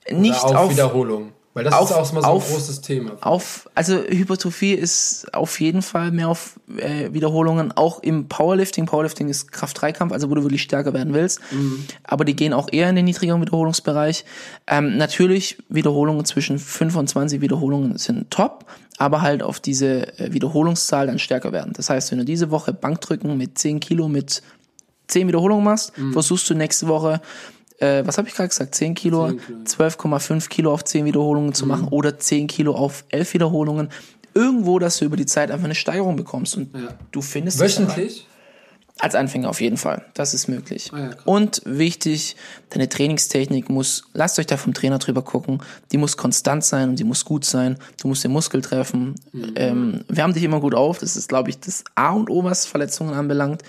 Nicht 0.10 0.44
auf, 0.44 0.56
auf, 0.56 0.72
Wiederholung. 0.72 1.34
Weil 1.60 1.66
das 1.66 1.74
auf- 1.74 1.90
ist 1.90 1.96
auch 1.96 2.14
mal 2.14 2.22
so 2.22 2.28
auf- 2.28 2.48
ein 2.48 2.54
großes 2.54 2.82
Thema. 2.82 3.12
auf, 3.22 3.70
also 3.76 3.96
Hypertrophie 3.98 4.74
ist 4.74 5.34
auf 5.34 5.60
jeden 5.60 5.82
Fall 5.82 6.12
mehr 6.12 6.30
auf 6.30 6.60
äh, 6.78 7.12
Wiederholungen, 7.14 7.72
auch 7.72 8.02
im 8.02 8.28
Powerlifting. 8.28 8.86
Powerlifting 8.86 9.30
ist 9.30 9.52
Kraft-3-Kampf, 9.52 10.12
also 10.14 10.30
wo 10.30 10.36
du 10.36 10.44
wirklich 10.44 10.62
stärker 10.64 10.94
werden 10.94 11.14
willst. 11.14 11.40
Aber 12.04 12.26
die 12.26 12.36
gehen 12.36 12.54
auch 12.54 12.68
eher 12.72 12.90
in 12.90 12.96
den 12.96 13.06
niedrigeren 13.06 13.42
Wiederholungsbereich. 13.42 14.26
Ähm, 14.68 14.98
natürlich, 14.98 15.58
Wiederholungen 15.70 16.26
zwischen 16.26 16.58
25 16.60 17.42
Wiederholungen 17.42 17.98
sind 17.98 18.32
top, 18.32 18.66
aber 18.98 19.22
halt 19.22 19.44
auf 19.44 19.60
diese 19.60 20.18
äh, 20.20 20.34
Wiederholungszahl 20.34 21.08
dann 21.08 21.20
stärker 21.20 21.52
werden. 21.52 21.74
Das 21.76 21.90
heißt, 21.90 22.12
wenn 22.12 22.20
du 22.20 22.26
diese 22.26 22.52
Woche 22.52 22.74
Bankdrücken 22.74 23.38
mit 23.38 23.58
10 23.58 23.80
Kilo 23.80 24.08
mit 24.08 24.42
10 25.08 25.28
Wiederholungen 25.28 25.64
machst, 25.66 25.92
versuchst 26.14 26.50
du 26.50 26.54
nächste 26.54 26.88
Woche 26.88 27.20
äh, 27.80 28.06
was 28.06 28.18
habe 28.18 28.28
ich 28.28 28.34
gerade 28.36 28.50
gesagt, 28.50 28.76
10 28.76 28.94
Kilo, 28.96 29.32
12,5 29.66 30.48
Kilo 30.50 30.74
auf 30.74 30.84
10 30.84 31.06
Wiederholungen 31.06 31.54
zu 31.54 31.66
machen 31.66 31.88
oder 31.90 32.18
10 32.18 32.48
Kilo 32.48 32.76
auf 32.76 33.04
11 33.10 33.34
Wiederholungen. 33.34 33.90
irgendwo, 34.36 34.78
dass 34.78 35.00
du 35.00 35.06
über 35.06 35.18
die 35.18 35.26
Zeit 35.26 35.50
einfach 35.50 35.66
eine 35.66 35.74
Steigerung 35.76 36.16
bekommst 36.16 36.56
und 36.56 36.74
Ja. 36.74 36.90
du 37.12 37.22
findest. 37.22 37.60
Wöchentlich? 37.60 38.28
Als 39.00 39.16
Anfänger 39.16 39.50
auf 39.50 39.60
jeden 39.60 39.76
Fall. 39.78 40.06
Das 40.14 40.34
ist 40.36 40.48
möglich. 40.48 40.92
Ah 40.94 41.00
ja, 41.00 41.10
und 41.26 41.62
wichtig, 41.66 42.36
deine 42.70 42.88
Trainingstechnik 42.88 43.70
muss, 43.70 44.04
lasst 44.14 44.38
euch 44.38 44.46
da 44.46 44.56
vom 44.58 44.74
Trainer 44.76 45.00
drüber 45.00 45.24
gucken, 45.24 45.62
die 45.92 45.98
muss 45.98 46.16
konstant 46.16 46.64
sein 46.64 46.90
und 46.90 47.00
die 47.00 47.06
muss 47.06 47.26
gut 47.26 47.44
sein. 47.44 47.78
Du 48.02 48.08
musst 48.08 48.24
den 48.24 48.32
Muskel 48.32 48.62
treffen. 48.62 49.16
Mhm. 49.34 49.54
Ähm, 49.56 50.06
wärm 50.10 50.34
dich 50.34 50.44
immer 50.44 50.60
gut 50.60 50.76
auf. 50.76 51.00
Das 51.00 51.16
ist, 51.18 51.28
glaube 51.30 51.50
ich, 51.50 51.60
das 51.60 51.84
A 51.96 52.12
und 52.12 52.30
O, 52.30 52.44
was 52.44 52.66
Verletzungen 52.68 53.14
anbelangt. 53.16 53.64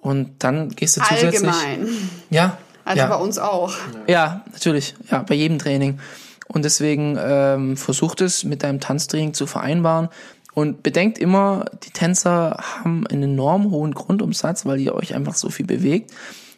Und 0.00 0.42
dann 0.42 0.70
gehst 0.70 0.96
du 0.96 1.02
zusätzlich. 1.02 1.48
Allgemein. 1.48 1.88
Ja. 2.30 2.58
Also 2.84 3.02
ja. 3.02 3.08
bei 3.08 3.16
uns 3.16 3.38
auch. 3.38 3.74
Ja, 4.06 4.44
natürlich. 4.52 4.94
Ja, 5.10 5.22
bei 5.22 5.34
jedem 5.34 5.58
Training. 5.58 5.98
Und 6.48 6.64
deswegen 6.64 7.18
ähm, 7.20 7.76
versucht 7.76 8.20
es 8.20 8.44
mit 8.44 8.62
deinem 8.62 8.80
Tanztraining 8.80 9.34
zu 9.34 9.46
vereinbaren. 9.46 10.08
Und 10.54 10.84
bedenkt 10.84 11.18
immer, 11.18 11.64
die 11.82 11.90
Tänzer 11.90 12.62
haben 12.62 13.06
einen 13.08 13.24
enorm 13.24 13.70
hohen 13.72 13.92
Grundumsatz, 13.92 14.64
weil 14.66 14.80
ihr 14.80 14.94
euch 14.94 15.14
einfach 15.14 15.34
so 15.34 15.50
viel 15.50 15.66
bewegt. 15.66 16.12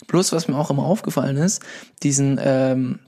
Bloß, 0.06 0.32
was 0.32 0.48
mir 0.48 0.56
auch 0.56 0.70
immer 0.70 0.84
aufgefallen 0.84 1.38
ist, 1.38 1.62
diesen, 2.02 2.38
ähm, 2.42 2.98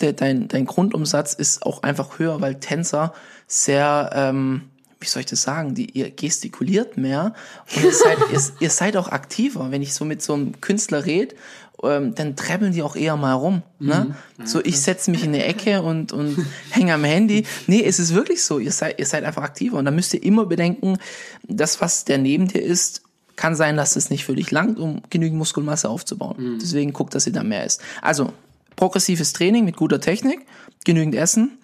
der, 0.00 0.14
dein, 0.14 0.48
dein 0.48 0.64
Grundumsatz 0.64 1.34
ist 1.34 1.64
auch 1.64 1.82
einfach 1.82 2.18
höher, 2.18 2.40
weil 2.40 2.54
Tänzer 2.58 3.12
sehr, 3.46 4.10
ähm, 4.14 4.70
wie 4.98 5.06
soll 5.06 5.20
ich 5.20 5.26
das 5.26 5.42
sagen, 5.42 5.74
die, 5.74 5.90
ihr 5.90 6.10
gestikuliert 6.10 6.96
mehr 6.96 7.34
und 7.76 7.84
ihr 7.84 7.92
seid, 7.92 8.18
ihr, 8.32 8.40
ihr 8.60 8.70
seid 8.70 8.96
auch 8.96 9.08
aktiver. 9.08 9.70
Wenn 9.70 9.82
ich 9.82 9.92
so 9.92 10.06
mit 10.06 10.22
so 10.22 10.32
einem 10.32 10.60
Künstler 10.62 11.04
red, 11.04 11.36
ähm, 11.82 12.14
dann 12.14 12.36
trebbeln 12.36 12.72
die 12.72 12.82
auch 12.82 12.96
eher 12.96 13.16
mal 13.16 13.34
rum. 13.34 13.62
Ne? 13.78 14.16
So, 14.44 14.60
ich 14.64 14.80
setze 14.80 15.10
mich 15.10 15.22
in 15.22 15.34
eine 15.34 15.44
Ecke 15.44 15.82
und, 15.82 16.12
und 16.12 16.44
hänge 16.70 16.94
am 16.94 17.04
Handy. 17.04 17.46
Nee, 17.66 17.82
es 17.84 17.98
ist 17.98 18.14
wirklich 18.14 18.42
so, 18.42 18.58
ihr 18.58 18.72
seid, 18.72 18.98
ihr 18.98 19.06
seid 19.06 19.24
einfach 19.24 19.42
aktiver. 19.42 19.78
Und 19.78 19.84
da 19.84 19.90
müsst 19.90 20.14
ihr 20.14 20.22
immer 20.22 20.46
bedenken, 20.46 20.98
das, 21.44 21.80
was 21.80 22.04
der 22.04 22.18
neben 22.18 22.48
dir 22.48 22.62
ist, 22.62 23.02
kann 23.36 23.54
sein, 23.54 23.76
dass 23.76 23.94
es 23.94 24.10
nicht 24.10 24.24
für 24.24 24.34
dich 24.34 24.50
langt, 24.50 24.78
um 24.78 25.02
genügend 25.10 25.38
Muskelmasse 25.38 25.88
aufzubauen. 25.88 26.58
Deswegen 26.60 26.92
guckt, 26.92 27.14
dass 27.14 27.26
ihr 27.26 27.32
da 27.32 27.44
mehr 27.44 27.64
isst. 27.64 27.80
Also, 28.02 28.32
progressives 28.74 29.32
Training 29.32 29.64
mit 29.64 29.76
guter 29.76 30.00
Technik, 30.00 30.44
genügend 30.84 31.14
Essen 31.14 31.58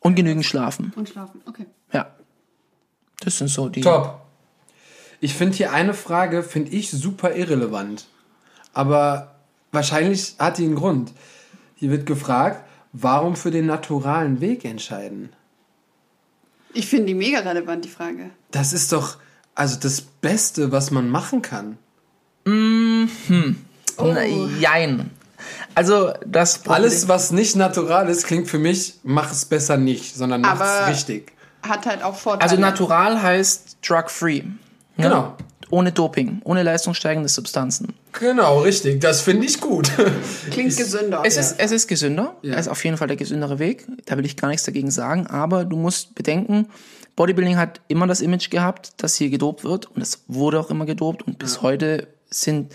und 0.00 0.16
genügend 0.16 0.44
Schlafen. 0.44 0.92
Und 0.96 1.08
schlafen. 1.08 1.40
Okay. 1.46 1.66
Ja. 1.92 2.10
Das 3.20 3.38
sind 3.38 3.48
so 3.48 3.68
die. 3.68 3.80
Top. 3.80 4.22
Ich 5.20 5.34
finde 5.34 5.56
hier 5.56 5.72
eine 5.72 5.94
Frage, 5.94 6.42
finde 6.42 6.72
ich 6.72 6.90
super 6.90 7.34
irrelevant. 7.34 8.06
Aber 8.72 9.33
wahrscheinlich 9.74 10.34
hat 10.38 10.58
die 10.58 10.64
einen 10.64 10.76
Grund. 10.76 11.12
Hier 11.74 11.90
wird 11.90 12.06
gefragt, 12.06 12.64
warum 12.92 13.36
für 13.36 13.50
den 13.50 13.66
naturalen 13.66 14.40
Weg 14.40 14.64
entscheiden? 14.64 15.30
Ich 16.72 16.86
finde 16.86 17.06
die 17.06 17.14
mega 17.14 17.40
relevant, 17.40 17.84
die 17.84 17.88
Frage. 17.88 18.30
Das 18.50 18.72
ist 18.72 18.92
doch 18.92 19.18
also 19.54 19.78
das 19.78 20.00
Beste, 20.00 20.72
was 20.72 20.90
man 20.90 21.08
machen 21.08 21.42
kann. 21.42 21.78
Na, 22.44 24.24
Jein. 24.60 25.10
Also, 25.74 26.12
das 26.26 26.58
Problem- 26.58 26.74
Alles, 26.74 27.08
was 27.08 27.30
nicht 27.32 27.54
natural 27.56 28.08
ist, 28.08 28.26
klingt 28.26 28.48
für 28.48 28.58
mich, 28.58 28.94
mach 29.02 29.30
es 29.30 29.44
besser 29.44 29.76
nicht, 29.76 30.14
sondern 30.14 30.40
mach 30.40 30.60
es 30.60 30.88
richtig. 30.88 31.32
Hat 31.62 31.86
halt 31.86 32.02
auch 32.02 32.16
Vorteile. 32.16 32.50
Also, 32.50 32.60
natural 32.60 33.20
heißt 33.22 33.78
drug-free. 33.86 34.42
Ne? 34.42 34.54
Genau. 34.96 35.36
Ohne 35.70 35.92
Doping, 35.92 36.40
ohne 36.44 36.62
leistungssteigende 36.62 37.28
Substanzen. 37.28 37.94
Genau, 38.12 38.60
richtig. 38.60 39.00
Das 39.00 39.22
finde 39.22 39.46
ich 39.46 39.60
gut. 39.60 39.90
Klingt 40.50 40.76
gesünder. 40.76 41.22
Es, 41.24 41.36
ist, 41.36 41.56
es 41.58 41.72
ist 41.72 41.88
gesünder. 41.88 42.36
Ja. 42.42 42.54
Es 42.54 42.62
ist 42.62 42.68
auf 42.68 42.84
jeden 42.84 42.96
Fall 42.96 43.08
der 43.08 43.16
gesündere 43.16 43.58
Weg. 43.58 43.86
Da 44.06 44.16
will 44.16 44.24
ich 44.24 44.36
gar 44.36 44.48
nichts 44.48 44.64
dagegen 44.64 44.90
sagen. 44.90 45.26
Aber 45.26 45.64
du 45.64 45.76
musst 45.76 46.14
bedenken, 46.14 46.68
Bodybuilding 47.16 47.56
hat 47.56 47.80
immer 47.88 48.06
das 48.06 48.20
Image 48.20 48.50
gehabt, 48.50 48.92
dass 48.98 49.16
hier 49.16 49.30
gedopt 49.30 49.64
wird. 49.64 49.90
Und 49.90 50.02
es 50.02 50.22
wurde 50.28 50.60
auch 50.60 50.70
immer 50.70 50.86
gedopt. 50.86 51.26
Und 51.26 51.38
bis 51.38 51.62
heute 51.62 52.06
sind 52.30 52.72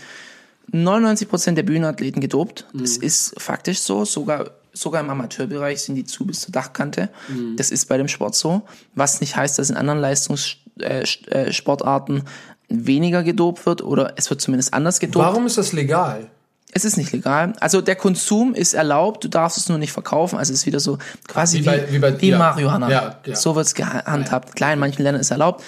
99% 0.72 1.52
der 1.52 1.62
Bühnenathleten 1.62 2.20
gedopt. 2.20 2.66
Das 2.72 2.96
ist 2.96 3.40
faktisch 3.40 3.80
so. 3.80 4.04
Sogar, 4.04 4.50
sogar 4.72 5.02
im 5.02 5.10
Amateurbereich 5.10 5.82
sind 5.82 5.96
die 5.96 6.04
zu 6.04 6.26
bis 6.26 6.40
zur 6.40 6.52
Dachkante. 6.52 7.10
Das 7.56 7.70
ist 7.70 7.86
bei 7.86 7.98
dem 7.98 8.08
Sport 8.08 8.34
so. 8.34 8.62
Was 8.94 9.20
nicht 9.20 9.36
heißt, 9.36 9.58
dass 9.58 9.70
in 9.70 9.76
anderen 9.76 10.00
Leistungssportarten 10.00 12.22
weniger 12.70 13.22
gedopt 13.22 13.66
wird 13.66 13.82
oder 13.82 14.14
es 14.16 14.30
wird 14.30 14.40
zumindest 14.40 14.72
anders 14.72 15.00
gedopt. 15.00 15.24
Warum 15.26 15.46
ist 15.46 15.58
das 15.58 15.72
legal? 15.72 16.28
Es 16.72 16.84
ist 16.84 16.96
nicht 16.96 17.10
legal. 17.12 17.52
Also 17.58 17.80
der 17.80 17.96
Konsum 17.96 18.54
ist 18.54 18.74
erlaubt, 18.74 19.24
du 19.24 19.28
darfst 19.28 19.58
es 19.58 19.68
nur 19.68 19.76
nicht 19.78 19.90
verkaufen. 19.92 20.38
Also 20.38 20.52
es 20.52 20.60
ist 20.60 20.66
wieder 20.66 20.78
so 20.78 20.98
quasi 21.26 21.58
Wie 21.58 21.62
wie, 21.62 21.66
bei- 21.66 21.86
wie 21.92 21.98
bei- 21.98 22.20
wie 22.20 22.28
ja. 22.28 22.38
Marihuana. 22.38 22.88
Ja, 22.88 23.16
ja. 23.26 23.34
So 23.34 23.56
wird's 23.56 23.74
gehandhabt. 23.74 24.54
Klar, 24.54 24.72
in 24.72 24.78
manchen 24.78 25.02
Ländern 25.02 25.20
ist 25.20 25.32
erlaubt. 25.32 25.64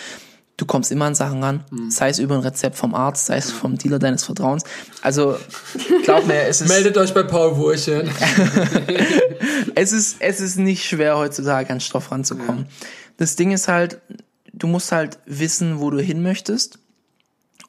Du 0.58 0.64
kommst 0.66 0.92
immer 0.92 1.06
an 1.06 1.16
Sachen 1.16 1.42
ran, 1.42 1.64
Mhm. 1.70 1.90
sei 1.90 2.10
es 2.10 2.20
über 2.20 2.36
ein 2.36 2.42
Rezept 2.42 2.76
vom 2.76 2.94
Arzt, 2.94 3.26
sei 3.26 3.38
es 3.38 3.50
vom 3.50 3.76
Dealer 3.78 3.98
deines 3.98 4.22
Vertrauens. 4.22 4.62
Also 5.00 5.36
glaub 6.04 6.24
mir, 6.26 6.42
es 6.42 6.60
ist, 6.60 6.68
Meldet 6.68 6.96
euch 6.98 7.12
bei 7.12 7.24
Paul 7.24 7.56
Wurchen. 7.56 8.08
es 9.74 9.92
ist, 9.92 10.16
es 10.20 10.40
ist 10.40 10.56
nicht 10.58 10.84
schwer 10.84 11.16
heutzutage 11.16 11.70
an 11.72 11.80
Stoff 11.80 12.10
ranzukommen. 12.12 12.66
Das 13.16 13.36
Ding 13.36 13.50
ist 13.52 13.66
halt, 13.68 14.00
du 14.52 14.66
musst 14.66 14.92
halt 14.92 15.18
wissen, 15.26 15.80
wo 15.80 15.90
du 15.90 15.98
hin 16.00 16.22
möchtest 16.22 16.78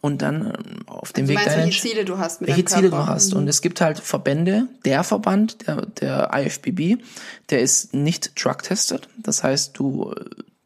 und 0.04 0.22
dann 0.22 0.48
ähm, 0.48 0.86
auf 0.86 1.14
dem 1.14 1.28
du 1.28 1.32
Weg 1.32 1.46
deiner 1.46 1.64
welche 1.64 1.82
Ziele 1.82 2.04
du 2.04 2.18
hast 2.18 2.42
mit 2.42 2.50
welche 2.50 2.66
Ziele 2.66 2.90
Körper. 2.90 3.06
du 3.06 3.08
hast. 3.08 3.34
Und 3.34 3.48
es 3.48 3.62
gibt 3.62 3.80
halt 3.80 4.00
Verbände, 4.00 4.68
der 4.84 5.06
Verband, 5.06 5.66
der, 5.66 5.86
der 5.86 6.30
IFBB, 6.34 7.02
der 7.50 7.62
ist 7.62 7.94
nicht 7.94 8.34
drug-tested. 8.36 9.08
Das 9.18 9.46
heißt, 9.46 9.80
du, 9.80 10.14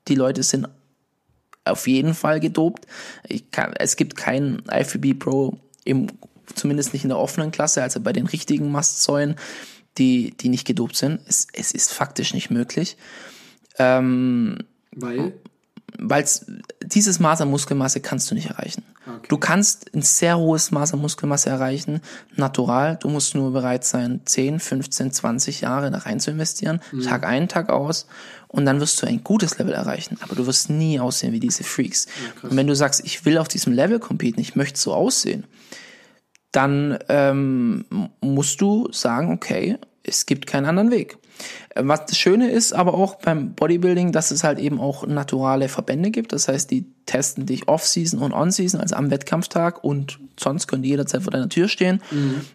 die 0.07 0.15
Leute 0.15 0.41
sind 0.41 0.67
auf 1.65 1.87
jeden 1.87 2.15
Fall 2.15 2.39
gedopt. 2.39 2.87
Ich 3.27 3.51
kann, 3.51 3.73
es 3.73 3.95
gibt 3.95 4.17
keinen 4.17 4.63
IFBB 4.71 5.19
Pro, 5.19 5.59
im, 5.83 6.07
zumindest 6.55 6.93
nicht 6.93 7.03
in 7.03 7.09
der 7.09 7.19
offenen 7.19 7.51
Klasse, 7.51 7.83
also 7.83 7.99
bei 7.99 8.13
den 8.13 8.25
richtigen 8.25 8.71
Mastsäulen, 8.71 9.35
die, 9.99 10.35
die 10.35 10.49
nicht 10.49 10.65
gedopt 10.65 10.95
sind. 10.95 11.21
Es, 11.27 11.45
es 11.53 11.73
ist 11.73 11.93
faktisch 11.93 12.33
nicht 12.33 12.49
möglich. 12.49 12.97
Ähm, 13.77 14.57
Weil? 14.95 15.33
weil 15.99 16.25
dieses 16.81 17.19
Maß 17.19 17.41
an 17.41 17.51
Muskelmasse 17.51 17.99
kannst 17.99 18.31
du 18.31 18.35
nicht 18.35 18.49
erreichen. 18.49 18.83
Du 19.27 19.37
kannst 19.37 19.93
ein 19.93 20.01
sehr 20.01 20.37
hohes 20.37 20.71
Maß 20.71 20.93
an 20.93 21.01
Muskelmasse 21.01 21.49
erreichen, 21.49 22.01
natural. 22.35 22.97
Du 23.01 23.09
musst 23.09 23.35
nur 23.35 23.51
bereit 23.51 23.83
sein, 23.83 24.21
10, 24.25 24.59
15, 24.59 25.11
20 25.11 25.61
Jahre 25.61 25.91
da 25.91 25.99
rein 25.99 26.19
zu 26.19 26.31
investieren, 26.31 26.81
Tag 27.03 27.25
ein, 27.25 27.47
Tag 27.47 27.69
aus. 27.69 28.07
Und 28.47 28.65
dann 28.65 28.79
wirst 28.79 29.01
du 29.01 29.07
ein 29.07 29.23
gutes 29.23 29.57
Level 29.57 29.73
erreichen. 29.73 30.17
Aber 30.21 30.35
du 30.35 30.45
wirst 30.47 30.69
nie 30.69 30.99
aussehen 30.99 31.33
wie 31.33 31.39
diese 31.39 31.63
Freaks. 31.63 32.07
und 32.41 32.55
wenn 32.55 32.67
du 32.67 32.75
sagst, 32.75 33.01
ich 33.05 33.25
will 33.25 33.37
auf 33.37 33.47
diesem 33.47 33.73
Level 33.73 33.99
competen, 33.99 34.39
ich 34.39 34.55
möchte 34.55 34.79
so 34.79 34.93
aussehen, 34.93 35.45
dann 36.51 36.97
ähm, 37.09 37.85
musst 38.21 38.61
du 38.61 38.91
sagen, 38.91 39.33
okay, 39.33 39.77
es 40.03 40.25
gibt 40.25 40.47
keinen 40.47 40.65
anderen 40.65 40.91
Weg. 40.91 41.17
Äh, 41.75 41.83
Was 41.85 42.05
das 42.05 42.17
Schöne 42.17 42.49
ist 42.49 42.73
aber 42.73 42.93
auch 42.93 43.15
beim 43.15 43.53
Bodybuilding, 43.53 44.11
dass 44.11 44.31
es 44.31 44.43
halt 44.43 44.59
eben 44.59 44.79
auch 44.79 45.05
naturale 45.05 45.69
Verbände 45.69 46.11
gibt. 46.11 46.33
Das 46.33 46.47
heißt, 46.47 46.71
die 46.71 46.85
testen 47.07 47.47
dich 47.47 47.67
Off-Season 47.67 48.19
und 48.19 48.33
On-Season, 48.33 48.79
also 48.79 48.95
am 48.95 49.09
Wettkampftag 49.09 49.83
und 49.83 50.19
sonst 50.39 50.67
können 50.67 50.83
die 50.83 50.89
jederzeit 50.89 51.23
vor 51.23 51.31
deiner 51.31 51.49
Tür 51.49 51.67
stehen 51.67 52.01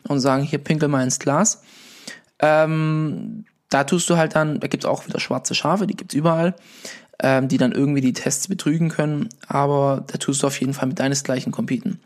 und 0.07 0.21
sagen, 0.21 0.45
hier 0.45 0.61
pinkel 0.61 0.89
mal 0.89 1.03
ins 1.03 1.19
Glas. 1.19 1.63
Ähm, 2.39 3.45
da 3.71 3.85
tust 3.85 4.09
du 4.09 4.17
halt 4.17 4.37
dann, 4.37 4.61
da 4.61 4.69
gibt's 4.69 4.87
auch 4.87 5.07
wieder 5.07 5.19
schwarze 5.19 5.55
Schafe, 5.55 5.87
die 5.87 5.97
gibt's 5.97 6.15
überall, 6.15 6.55
ähm, 7.19 7.49
die 7.49 7.57
dann 7.57 7.73
irgendwie 7.73 8.03
die 8.03 8.13
Tests 8.13 8.47
betrügen 8.47 8.91
können, 8.91 9.29
aber 9.49 10.05
da 10.07 10.19
tust 10.19 10.43
du 10.43 10.47
auf 10.47 10.61
jeden 10.61 10.75
Fall 10.75 10.89
mit 10.89 10.99
deinesgleichen 10.99 11.51
competen. 11.51 12.01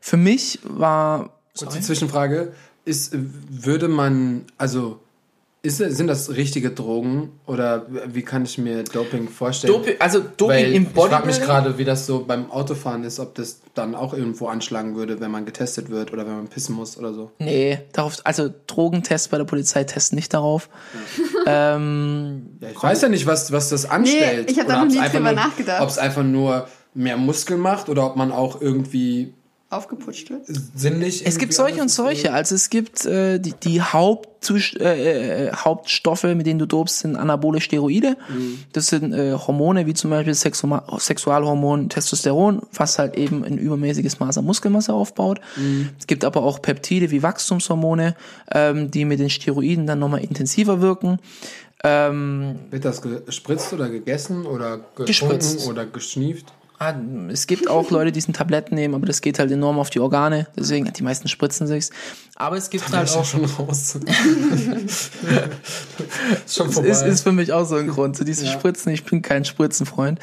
Für 0.00 0.16
mich 0.16 0.58
war 0.64 1.30
Kurze 1.56 1.80
Zwischenfrage. 1.80 2.52
Ist, 2.84 3.12
würde 3.14 3.88
man, 3.88 4.44
also, 4.58 5.00
ist, 5.64 5.78
sind 5.78 6.06
das 6.08 6.30
richtige 6.36 6.70
Drogen 6.70 7.32
oder 7.46 7.86
wie 8.06 8.22
kann 8.22 8.44
ich 8.44 8.58
mir 8.58 8.84
Doping 8.84 9.28
vorstellen? 9.28 9.72
Doping, 9.72 9.94
also 9.98 10.20
Doping 10.20 10.48
Weil 10.48 10.72
im 10.74 10.82
ich 10.82 10.88
frage 10.90 11.26
mich 11.26 11.36
Bodybuilding. 11.38 11.42
gerade, 11.44 11.78
wie 11.78 11.84
das 11.84 12.06
so 12.06 12.24
beim 12.26 12.50
Autofahren 12.50 13.02
ist, 13.04 13.18
ob 13.18 13.34
das 13.34 13.60
dann 13.74 13.94
auch 13.94 14.12
irgendwo 14.12 14.46
anschlagen 14.48 14.94
würde, 14.94 15.20
wenn 15.20 15.30
man 15.30 15.46
getestet 15.46 15.88
wird 15.90 16.12
oder 16.12 16.26
wenn 16.26 16.36
man 16.36 16.48
pissen 16.48 16.74
muss 16.74 16.98
oder 16.98 17.14
so. 17.14 17.30
Nee, 17.38 17.78
darauf, 17.92 18.18
also 18.24 18.50
Drogentests 18.66 19.28
bei 19.28 19.38
der 19.38 19.44
Polizei 19.44 19.84
testen 19.84 20.16
nicht 20.16 20.34
darauf. 20.34 20.68
ähm, 21.46 22.58
Ja, 22.60 22.68
ich 22.70 22.82
weiß 22.82 23.02
ja 23.02 23.08
nicht, 23.08 23.26
was, 23.26 23.50
was 23.50 23.70
das 23.70 23.88
anstellt. 23.88 24.50
ich 24.50 24.58
hab 24.58 24.68
da 24.68 24.76
noch 24.76 24.82
ob's 24.84 24.94
nie 24.94 25.00
einfach 25.00 25.12
drüber 25.18 25.32
nur, 25.32 25.40
nachgedacht. 25.44 25.82
Ob 25.82 25.88
es 25.88 25.98
einfach 25.98 26.22
nur 26.22 26.68
mehr 26.94 27.16
Muskeln 27.16 27.60
macht 27.60 27.88
oder 27.88 28.06
ob 28.06 28.16
man 28.16 28.32
auch 28.32 28.60
irgendwie 28.60 29.34
Aufgeputscht 29.76 30.30
wird. 30.30 30.42
sinnlich. 30.74 31.26
es 31.26 31.38
gibt 31.38 31.52
solche 31.52 31.80
und 31.82 31.90
solche. 31.90 32.32
Also 32.32 32.54
es 32.54 32.70
gibt 32.70 33.04
äh, 33.04 33.38
die, 33.38 33.52
die 33.52 33.80
Hauptzus 33.82 34.74
äh, 34.78 35.48
äh, 35.48 35.52
Hauptstoffe, 35.52 36.24
mit 36.24 36.46
denen 36.46 36.58
du 36.58 36.66
dopst, 36.66 37.00
sind 37.00 37.16
anabole 37.16 37.60
Steroide. 37.60 38.16
Das 38.72 38.88
sind 38.88 39.12
äh, 39.12 39.32
Hormone 39.32 39.86
wie 39.86 39.94
zum 39.94 40.10
Beispiel 40.10 40.34
Sexuma 40.34 40.84
Sexualhormon 40.98 41.88
Testosteron, 41.88 42.62
was 42.72 42.98
halt 42.98 43.16
eben 43.16 43.44
ein 43.44 43.58
übermäßiges 43.58 44.20
Maß 44.20 44.38
an 44.38 44.44
Muskelmasse 44.44 44.92
aufbaut. 44.92 45.40
Es 45.98 46.06
gibt 46.06 46.24
aber 46.24 46.42
auch 46.42 46.60
Peptide 46.62 47.10
wie 47.10 47.22
Wachstumshormone, 47.22 48.14
ähm, 48.52 48.90
die 48.90 49.04
mit 49.04 49.20
den 49.20 49.30
Steroiden 49.30 49.86
dann 49.86 49.98
nochmal 49.98 50.20
intensiver 50.22 50.80
wirken. 50.80 51.18
Ähm, 51.86 52.56
Wird 52.70 52.84
das 52.86 53.02
gespritzt 53.02 53.72
oder 53.74 53.90
gegessen 53.90 54.46
oder 54.46 54.78
getrunken 54.78 55.04
Gespritzt. 55.06 55.68
oder 55.68 55.84
geschnieft? 55.84 56.46
Ah, 56.78 56.94
es 57.30 57.46
gibt 57.46 57.68
auch 57.68 57.90
Leute, 57.90 58.06
die 58.12 58.18
diesen 58.18 58.34
Tabletten 58.34 58.74
nehmen, 58.74 58.94
aber 58.94 59.06
das 59.06 59.20
geht 59.20 59.38
halt 59.38 59.50
enorm 59.50 59.78
auf 59.78 59.90
die 59.90 60.00
Organe. 60.00 60.46
Deswegen, 60.56 60.90
die 60.92 61.02
meisten 61.02 61.28
spritzen 61.28 61.66
sich's. 61.66 61.90
Aber 62.36 62.56
es 62.56 62.70
gibt 62.70 62.90
halt 62.92 63.08
ist 63.08 63.16
auch 63.16 63.24
schon 63.24 63.44
raus. 63.58 63.96
ist 63.96 65.10
schon 66.54 66.66
Das 66.66 66.74
vorbei. 66.74 66.88
ist, 66.88 67.02
ist 67.02 67.22
für 67.22 67.32
mich 67.32 67.52
auch 67.52 67.64
so 67.66 67.76
ein 67.76 67.88
Grund. 67.88 68.16
So 68.16 68.24
diese 68.24 68.44
Ja. 68.44 68.52
Spritzen, 68.52 68.92
ich 68.92 69.04
bin 69.04 69.22
kein 69.22 69.44
Spritzenfreund. 69.44 70.18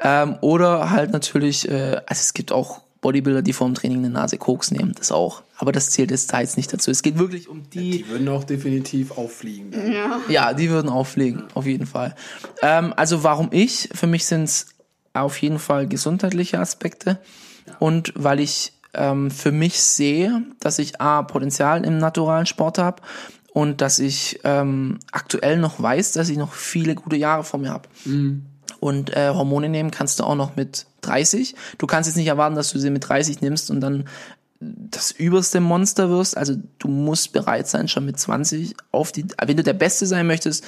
Ähm, 0.00 0.36
oder 0.40 0.90
halt 0.90 1.12
natürlich, 1.12 1.68
äh, 1.68 1.96
also 2.06 2.20
es 2.20 2.34
gibt 2.34 2.52
auch 2.52 2.80
Bodybuilder, 3.00 3.42
die 3.42 3.52
vor 3.52 3.66
dem 3.66 3.74
Training 3.74 3.98
eine 3.98 4.10
Nase 4.10 4.38
Koks 4.38 4.70
nehmen, 4.70 4.92
das 4.96 5.12
auch. 5.12 5.42
Aber 5.58 5.72
das 5.72 5.90
zählt 5.90 6.10
jetzt 6.10 6.32
da 6.32 6.40
jetzt 6.40 6.56
nicht 6.56 6.72
dazu. 6.72 6.90
Es 6.90 7.02
geht 7.02 7.18
wirklich 7.18 7.48
um 7.48 7.68
die, 7.70 7.90
die 7.98 8.08
würden 8.08 8.28
auch 8.28 8.44
definitiv 8.44 9.12
auffliegen. 9.18 9.72
Ja. 9.92 10.20
ja, 10.28 10.52
die 10.54 10.70
würden 10.70 10.88
auffliegen, 10.88 11.44
auf 11.54 11.66
jeden 11.66 11.86
Fall. 11.86 12.14
Ähm, 12.62 12.94
also 12.96 13.22
warum 13.22 13.48
ich? 13.52 13.90
Für 13.94 14.06
mich 14.06 14.24
sind 14.24 14.44
es 14.44 14.66
auf 15.14 15.40
jeden 15.40 15.58
Fall 15.58 15.86
gesundheitliche 15.86 16.58
Aspekte 16.58 17.18
und 17.78 18.12
weil 18.16 18.40
ich 18.40 18.72
ähm, 18.94 19.30
für 19.30 19.52
mich 19.52 19.80
sehe, 19.80 20.42
dass 20.60 20.78
ich 20.78 21.00
A, 21.00 21.22
Potenzial 21.22 21.84
im 21.84 21.98
naturalen 21.98 22.46
Sport 22.46 22.78
habe 22.78 23.02
und 23.52 23.80
dass 23.80 23.98
ich 23.98 24.40
ähm, 24.44 24.98
aktuell 25.12 25.58
noch 25.58 25.80
weiß, 25.80 26.12
dass 26.12 26.28
ich 26.28 26.36
noch 26.36 26.52
viele 26.52 26.94
gute 26.94 27.16
Jahre 27.16 27.44
vor 27.44 27.60
mir 27.60 27.70
habe. 27.70 27.88
Und 28.80 29.16
äh, 29.16 29.30
Hormone 29.30 29.68
nehmen 29.68 29.90
kannst 29.90 30.20
du 30.20 30.24
auch 30.24 30.34
noch 30.34 30.56
mit 30.56 30.86
30. 31.02 31.54
Du 31.78 31.86
kannst 31.86 32.08
jetzt 32.08 32.16
nicht 32.16 32.26
erwarten, 32.26 32.56
dass 32.56 32.72
du 32.72 32.78
sie 32.78 32.90
mit 32.90 33.08
30 33.08 33.40
nimmst 33.40 33.70
und 33.70 33.80
dann 33.80 34.04
das 34.60 35.10
überste 35.10 35.60
Monster 35.60 36.10
wirst. 36.10 36.36
Also 36.36 36.54
du 36.78 36.88
musst 36.88 37.32
bereit 37.32 37.68
sein, 37.68 37.88
schon 37.88 38.04
mit 38.06 38.18
20 38.18 38.74
auf 38.90 39.12
die, 39.12 39.26
wenn 39.44 39.56
du 39.56 39.62
der 39.62 39.74
Beste 39.74 40.06
sein 40.06 40.26
möchtest, 40.26 40.64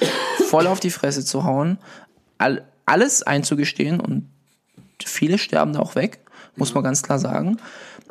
voll 0.47 0.67
auf 0.67 0.79
die 0.79 0.89
Fresse 0.89 1.25
zu 1.25 1.43
hauen, 1.43 1.77
all, 2.37 2.65
alles 2.85 3.23
einzugestehen 3.23 3.99
und 3.99 4.29
viele 5.05 5.37
sterben 5.37 5.73
da 5.73 5.79
auch 5.79 5.95
weg, 5.95 6.19
muss 6.55 6.73
man 6.73 6.83
ganz 6.83 7.03
klar 7.03 7.19
sagen. 7.19 7.57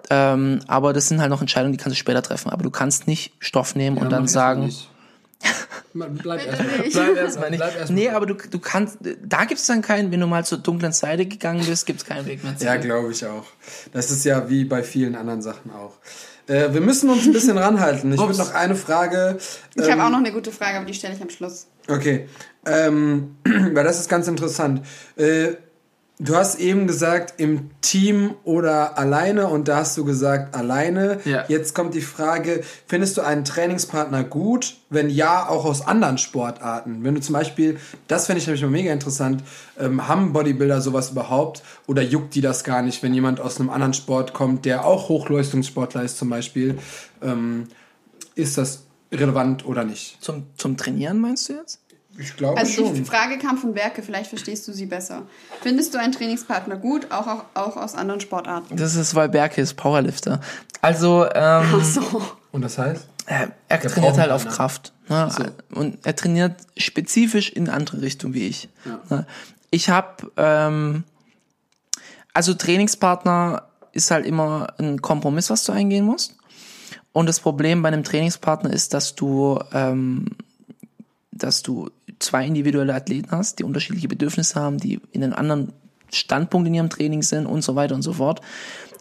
Ähm, 0.09 0.61
aber 0.69 0.93
das 0.93 1.09
sind 1.09 1.21
halt 1.21 1.31
noch 1.31 1.41
Entscheidungen, 1.41 1.73
die 1.73 1.79
kannst 1.79 1.97
du 1.97 1.99
später 1.99 2.23
treffen. 2.23 2.51
Aber 2.51 2.63
du 2.63 2.71
kannst 2.71 3.07
nicht 3.09 3.33
Stoff 3.41 3.75
nehmen 3.75 3.97
und 3.97 4.05
Ja, 4.05 4.11
dann 4.11 4.23
mach 4.23 4.29
sagen, 4.29 4.63
erst 4.65 4.89
mal 5.95 6.11
nicht. 6.11 6.23
Bleib 6.23 6.47
erstmal. 6.47 6.79
nicht. 6.79 6.93
Bleib 6.93 7.17
erstmal 7.17 7.51
nicht. 7.51 7.59
Bleib 7.59 7.77
erst 7.77 7.91
mal. 7.91 7.95
nee, 7.95 8.09
aber 8.11 8.27
du, 8.27 8.35
du 8.35 8.59
kannst, 8.59 8.99
da 9.25 9.45
gibt's 9.45 9.67
dann 9.67 9.83
keinen, 9.83 10.13
wenn 10.13 10.21
du 10.21 10.27
mal 10.27 10.45
zur 10.45 10.59
dunklen 10.59 10.93
Seite 10.93 11.27
gegangen 11.27 11.65
bist, 11.67 11.87
gibt's 11.87 12.05
keinen 12.05 12.27
Weg 12.27 12.45
mehr 12.45 12.57
zurück. 12.57 12.67
Ja, 12.73 12.77
glaube 12.77 13.11
ich 13.13 13.25
auch. 13.27 13.47
Das 13.93 14.11
ist 14.11 14.25
ja 14.25 14.49
wie 14.49 14.65
bei 14.65 14.83
vielen 14.83 15.17
anderen 15.17 15.43
Sachen 15.43 15.73
auch. 15.73 15.95
Äh, 16.47 16.73
wir 16.73 16.81
müssen 16.81 17.11
uns 17.11 17.27
ein 17.27 17.33
bisschen 17.33 17.59
ranhalten. 17.59 18.13
Ich 18.13 18.21
würde 18.21 18.39
noch 18.39 18.55
eine 18.55 18.77
Frage. 18.77 19.39
Ich 19.75 19.85
ähm, 19.85 19.91
habe 19.93 20.05
auch 20.05 20.11
noch 20.11 20.19
eine 20.19 20.33
gute 20.33 20.53
Frage, 20.53 20.77
aber 20.77 20.87
die 20.87 20.95
stelle 20.95 21.15
ich 21.15 21.23
am 21.23 21.31
Schluss. 21.31 21.67
Okay, 21.89 22.29
ähm, 22.65 23.37
weil 23.45 23.85
das 23.85 23.99
ist 23.99 24.09
ganz 24.09 24.29
interessant. 24.29 24.83
Äh, 25.17 25.55
du 26.19 26.35
hast 26.35 26.59
eben 26.59 26.87
gesagt, 26.87 27.41
im 27.41 27.71
Team 27.83 28.35
oder 28.45 28.99
alleine 28.99 29.49
und 29.49 29.69
da 29.69 29.79
hast 29.79 29.97
du 29.99 30.05
gesagt, 30.05 30.55
alleine. 30.55 31.21
Ja. 31.25 31.45
Jetzt 31.49 31.75
kommt 31.75 31.95
die 31.95 32.01
Frage, 32.01 32.63
findest 32.87 33.17
du 33.17 33.23
einen 33.23 33.45
Trainingspartner 33.45 34.25
gut? 34.25 34.77
Wenn 34.89 35.11
ja, 35.11 35.49
auch 35.49 35.65
aus 35.65 35.87
anderen 35.87 36.19
Sportarten. 36.19 37.05
Wenn 37.05 37.15
du 37.15 37.21
zum 37.21 37.35
Beispiel, 37.35 37.79
das 38.09 38.27
fände 38.27 38.41
ich 38.41 38.47
nämlich 38.47 38.63
mal 38.63 38.71
mega 38.71 38.93
interessant, 38.93 39.43
ähm, 39.79 40.09
haben 40.09 40.33
Bodybuilder 40.33 40.81
sowas 40.81 41.11
überhaupt 41.11 41.63
oder 41.87 42.03
juckt 42.03 42.35
die 42.35 42.41
das 42.41 42.65
gar 42.65 42.83
nicht, 42.83 43.03
wenn 43.03 43.13
jemand 43.13 43.41
aus 43.41 43.61
einem 43.61 43.71
anderen 43.71 43.95
Sport 43.95 44.33
kommt, 44.33 44.65
der 44.65 44.85
auch 44.85 45.09
Hochleistungssportler 45.09 46.03
ist 46.03 46.17
zum 46.19 46.31
Beispiel, 46.31 46.79
ähm, 47.23 47.65
ist 48.35 48.59
das 48.59 48.85
relevant 49.13 49.67
oder 49.67 49.85
nicht? 49.85 50.23
Zum, 50.23 50.47
zum 50.57 50.77
Trainieren 50.77 51.21
meinst 51.21 51.49
du 51.49 51.55
jetzt? 51.55 51.81
Ich 52.19 52.37
glaube 52.37 52.59
Also 52.59 52.85
schon. 52.87 52.95
die 52.95 53.05
Frage 53.05 53.39
kam 53.39 53.59
von 53.59 53.75
Werke, 53.75 54.03
vielleicht 54.03 54.29
verstehst 54.31 54.67
du 54.69 54.73
sie 54.73 54.87
besser. 54.87 55.23
Findest 55.63 55.93
du 55.95 55.99
einen 55.99 56.13
Trainingspartner 56.13 56.77
gut, 56.77 57.11
auch, 57.11 57.27
auch, 57.27 57.45
auch 57.55 57.77
aus 57.77 57.95
anderen 57.95 58.21
Sportarten? 58.21 58.77
Das 58.77 58.95
ist, 58.95 59.15
weil 59.15 59.29
Berke 59.29 59.61
ist 59.61 59.75
Powerlifter. 59.75 60.41
Also, 60.81 61.25
ähm, 61.27 61.31
Ach 61.75 61.85
so. 61.85 62.23
Und 62.53 62.63
das 62.63 62.79
heißt? 62.79 63.07
äh, 63.27 63.49
er 63.69 63.79
Der 63.79 63.91
trainiert 63.91 64.19
halt 64.19 64.31
auf 64.31 64.47
einen. 64.47 64.55
Kraft. 64.55 64.93
Ne? 65.09 65.29
Und 65.75 65.99
er 66.07 66.17
trainiert 66.17 66.55
spezifisch 66.77 67.51
in 67.51 67.69
eine 67.69 67.77
andere 67.77 68.01
Richtung 68.03 68.35
wie 68.35 68.47
ich. 68.49 68.69
Ne? 69.11 69.27
Ich 69.71 69.91
habe, 69.91 70.33
ähm, 70.37 71.05
also 72.33 72.55
Trainingspartner 72.55 73.65
ist 73.93 74.11
halt 74.11 74.27
immer 74.27 74.69
ein 74.79 75.01
Kompromiss, 75.03 75.51
was 75.51 75.65
du 75.65 75.73
eingehen 75.73 76.05
musst. 76.05 76.35
Und 77.13 77.27
das 77.27 77.41
Problem 77.41 77.83
bei 77.83 77.89
einem 77.89 78.05
Trainingspartner 78.05 78.71
ist, 78.73 78.95
dass 78.95 79.15
du, 79.15 79.59
ähm, 79.73 80.27
dass 81.33 81.63
du 81.63 81.91
zwei 82.19 82.47
individuelle 82.47 82.95
Athleten 82.95 83.31
hast, 83.31 83.59
die 83.59 83.65
unterschiedliche 83.65 84.09
Bedürfnisse 84.09 84.61
haben, 84.61 84.79
die 84.79 85.01
in 85.13 85.23
einem 85.23 85.35
anderen 85.35 85.73
Standpunkt 86.13 86.69
in 86.69 86.75
ihrem 86.75 86.91
Training 86.91 87.23
sind 87.23 87.47
und 87.47 87.63
so 87.63 87.75
weiter 87.75 87.95
und 87.95 88.03
so 88.03 88.15
fort. 88.15 88.41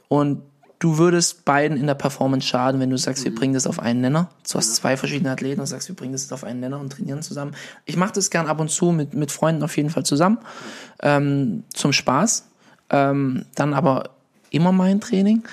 Und 0.08 0.42
du 0.80 0.98
würdest 0.98 1.46
beiden 1.46 1.78
in 1.78 1.88
der 1.88 1.96
Performance 1.96 2.48
schaden, 2.48 2.80
wenn 2.80 2.90
du 2.90 2.98
sagst, 2.98 3.24
wir 3.24 3.34
bringen 3.34 3.54
das 3.54 3.68
auf 3.68 3.80
einen 3.80 4.02
Nenner. 4.02 4.30
Du 4.50 4.58
hast 4.58 4.76
zwei 4.76 4.98
verschiedene 4.98 5.32
Athleten 5.32 5.62
und 5.62 5.68
sagst, 5.68 5.88
wir 5.88 5.96
bringen 5.96 6.14
das 6.14 6.32
auf 6.32 6.44
einen 6.44 6.60
Nenner 6.60 6.80
und 6.80 6.92
trainieren 6.92 7.22
zusammen. 7.22 7.56
Ich 7.86 7.98
mache 7.98 8.14
das 8.14 8.30
gern 8.30 8.48
ab 8.48 8.60
und 8.60 8.70
zu 8.70 8.92
mit, 8.92 9.14
mit 9.14 9.32
Freunden 9.32 9.64
auf 9.64 9.76
jeden 9.78 9.90
Fall 9.90 10.06
zusammen, 10.06 10.40
ähm, 11.02 11.64
zum 11.74 11.94
Spaß. 11.94 12.46
Ähm, 12.90 13.46
dann 13.56 13.74
aber 13.74 14.12
immer 14.52 14.72
mein 14.72 15.02
Training. 15.02 15.44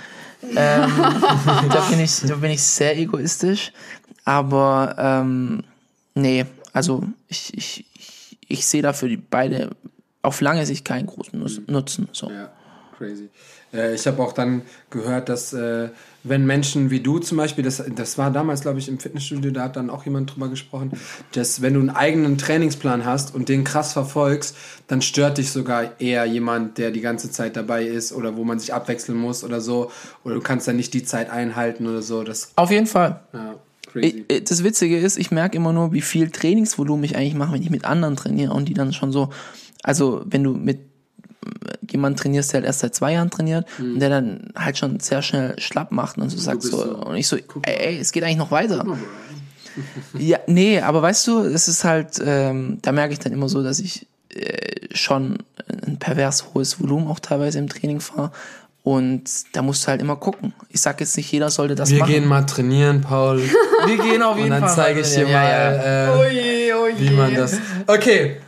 Ähm, 0.42 0.56
da, 1.70 1.86
bin 1.88 2.00
ich, 2.00 2.20
da 2.20 2.34
bin 2.36 2.50
ich 2.50 2.62
sehr 2.62 2.98
egoistisch. 2.98 3.72
Aber 4.24 4.94
ähm, 4.98 5.64
nee, 6.14 6.44
also 6.73 7.05
ich, 7.29 7.53
ich, 7.57 7.85
ich, 7.95 8.39
ich 8.49 8.66
sehe 8.66 8.83
dafür 8.83 9.09
die 9.09 9.16
beide 9.16 9.70
auf 10.23 10.41
lange 10.41 10.64
Sicht 10.66 10.85
keinen 10.85 11.07
großen 11.07 11.39
Nus- 11.39 11.61
Nutzen. 11.66 12.09
So. 12.12 12.31
Ja, 12.31 12.51
crazy. 12.97 13.29
Äh, 13.73 13.95
ich 13.95 14.07
habe 14.07 14.23
auch 14.23 14.33
dann 14.33 14.62
gehört, 14.91 15.29
dass 15.29 15.53
äh, 15.53 15.89
wenn 16.25 16.47
Menschen 16.47 16.91
wie 16.91 17.01
du 17.01 17.18
zum 17.18 17.39
Beispiel, 17.39 17.64
das, 17.64 17.83
das 17.97 18.16
war 18.18 18.31
damals, 18.31 18.61
glaube 18.61 18.79
ich, 18.79 18.89
im 18.89 19.01
Fitnessstudio, 19.01 19.51
da 19.51 19.64
hat 19.64 19.75
dann 19.77 19.91
auch 19.91 20.05
jemand 20.05 20.33
drüber 20.33 20.49
gesprochen, 20.49 20.93
dass 21.33 21.62
wenn 21.62 21.75
du 21.75 21.81
einen 21.81 21.91
eigenen 21.91 22.39
Trainingsplan 22.39 23.05
hast 23.05 23.35
und 23.35 23.49
den 23.49 23.64
krass 23.64 23.93
verfolgst, 23.93 24.55
dann 24.87 25.03
stört 25.03 25.39
dich 25.39 25.51
sogar 25.51 26.01
eher 26.01 26.25
jemand, 26.27 26.79
der 26.79 26.93
die 26.93 27.01
ganze 27.01 27.31
Zeit 27.33 27.57
dabei 27.57 27.85
ist 27.85 28.12
oder 28.12 28.37
wo 28.37 28.45
man 28.45 28.61
sich 28.61 28.73
abwechseln 28.73 29.18
muss 29.18 29.43
oder 29.43 29.61
so. 29.61 29.91
Oder 30.23 30.37
du 30.37 30.41
kannst 30.41 30.68
dann 30.68 30.77
nicht 30.77 30.95
die 30.95 31.03
Zeit 31.03 31.29
einhalten 31.31 31.87
oder 31.89 32.03
so. 32.03 32.23
Das, 32.23 32.53
Auf 32.55 32.70
jeden 32.70 32.87
Fall. 32.87 33.20
ja, 33.33 33.57
crazy. 33.93 34.24
Ich- 34.28 34.45
Das 34.45 34.64
Witzige 34.64 34.99
ist, 34.99 35.18
ich 35.18 35.30
merke 35.30 35.57
immer 35.57 35.72
nur, 35.72 35.93
wie 35.93 36.01
viel 36.01 36.30
Trainingsvolumen 36.30 37.05
ich 37.05 37.16
eigentlich 37.16 37.34
mache, 37.34 37.53
wenn 37.53 37.62
ich 37.62 37.70
mit 37.70 37.84
anderen 37.84 38.16
trainiere 38.16 38.53
und 38.53 38.68
die 38.68 38.74
dann 38.74 38.93
schon 38.93 39.12
so, 39.12 39.30
also 39.82 40.22
wenn 40.26 40.43
du 40.45 40.53
mit 40.55 40.78
jemand 41.90 42.18
trainierst, 42.18 42.53
der 42.53 42.59
halt 42.61 42.66
erst 42.66 42.80
seit 42.80 42.95
zwei 42.95 43.12
Jahren 43.14 43.30
trainiert 43.30 43.66
und 43.78 43.99
der 44.01 44.09
dann 44.09 44.53
halt 44.57 44.78
schon 44.78 45.01
sehr 45.01 45.22
schnell 45.22 45.59
schlapp 45.59 45.90
macht 45.90 46.16
und 46.18 46.30
so 46.30 46.38
sagt 46.38 46.62
so, 46.62 46.76
so, 46.76 46.97
und 47.07 47.16
ich 47.16 47.26
so, 47.26 47.36
ey, 47.36 47.43
ey, 47.64 47.99
es 47.99 48.12
geht 48.12 48.22
eigentlich 48.24 48.36
noch 48.38 48.51
weiter. 48.51 48.84
Ja, 50.18 50.38
nee, 50.47 50.80
aber 50.80 51.01
weißt 51.01 51.26
du, 51.28 51.38
es 51.40 51.66
ist 51.66 51.82
halt, 51.84 52.20
ähm, 52.22 52.78
da 52.82 52.93
merke 52.93 53.14
ich 53.14 53.18
dann 53.20 53.32
immer 53.32 53.49
so, 53.49 53.62
dass 53.62 53.78
ich 53.78 54.07
äh, 54.28 54.95
schon 54.95 55.38
ein 55.86 55.99
pervers 55.99 56.53
hohes 56.53 56.78
Volumen 56.78 57.09
auch 57.09 57.20
teilweise 57.20 57.59
im 57.59 57.70
Training 57.70 58.01
fahre. 58.01 58.32
Und 58.85 59.22
da 59.53 59.62
musst 59.62 59.85
du 59.85 59.89
halt 59.89 60.01
immer 60.01 60.16
gucken. 60.16 60.53
Ich 60.68 60.80
sag 60.80 60.99
jetzt 61.01 61.16
nicht, 61.16 61.30
jeder 61.30 61.51
sollte 61.51 61.76
das 61.76 61.91
Wir 61.91 62.01
machen. 62.01 62.12
gehen 62.12 62.26
mal 62.26 62.43
trainieren, 62.43 63.01
Paul. 63.01 63.41
wir 63.87 63.97
gehen 63.99 64.22
auf 64.22 64.33
Und 64.35 64.39
jeden 64.39 64.51
dann 64.51 64.62
Fall. 64.64 64.74
zeige 64.74 65.01
ich 65.01 65.14
dir 65.14 65.28
ja, 65.28 65.39
mal, 65.39 65.49
Ja. 65.49 66.14
Äh, 66.14 66.18
Oje, 66.18 66.80
oje. 66.80 66.99
wie 66.99 67.11
man 67.11 67.35
das. 67.35 67.59
Okay. 67.87 68.41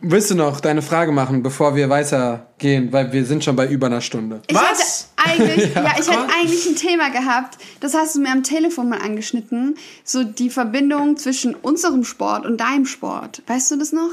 Willst 0.00 0.30
du 0.30 0.36
noch 0.36 0.60
deine 0.60 0.80
Frage 0.80 1.10
machen, 1.10 1.42
bevor 1.42 1.74
wir 1.74 1.88
weitergehen? 1.88 2.92
Weil 2.92 3.12
wir 3.12 3.24
sind 3.24 3.42
schon 3.44 3.56
bei 3.56 3.66
über 3.66 3.86
einer 3.88 4.00
Stunde. 4.00 4.40
Ich 4.46 4.54
Was? 4.56 5.08
eigentlich, 5.16 5.56
ja, 5.74 5.92
ich 5.98 6.08
hätte 6.08 6.26
eigentlich 6.36 6.66
ein 6.66 6.76
Thema 6.76 7.10
gehabt, 7.10 7.58
das 7.80 7.94
hast 7.94 8.14
du 8.14 8.20
mir 8.20 8.30
am 8.30 8.44
Telefon 8.44 8.88
mal 8.88 9.00
angeschnitten, 9.00 9.76
so 10.04 10.22
die 10.22 10.50
Verbindung 10.50 11.16
zwischen 11.16 11.54
unserem 11.56 12.04
Sport 12.04 12.46
und 12.46 12.58
deinem 12.60 12.86
Sport. 12.86 13.42
Weißt 13.48 13.72
du 13.72 13.76
das 13.76 13.90
noch? 13.92 14.10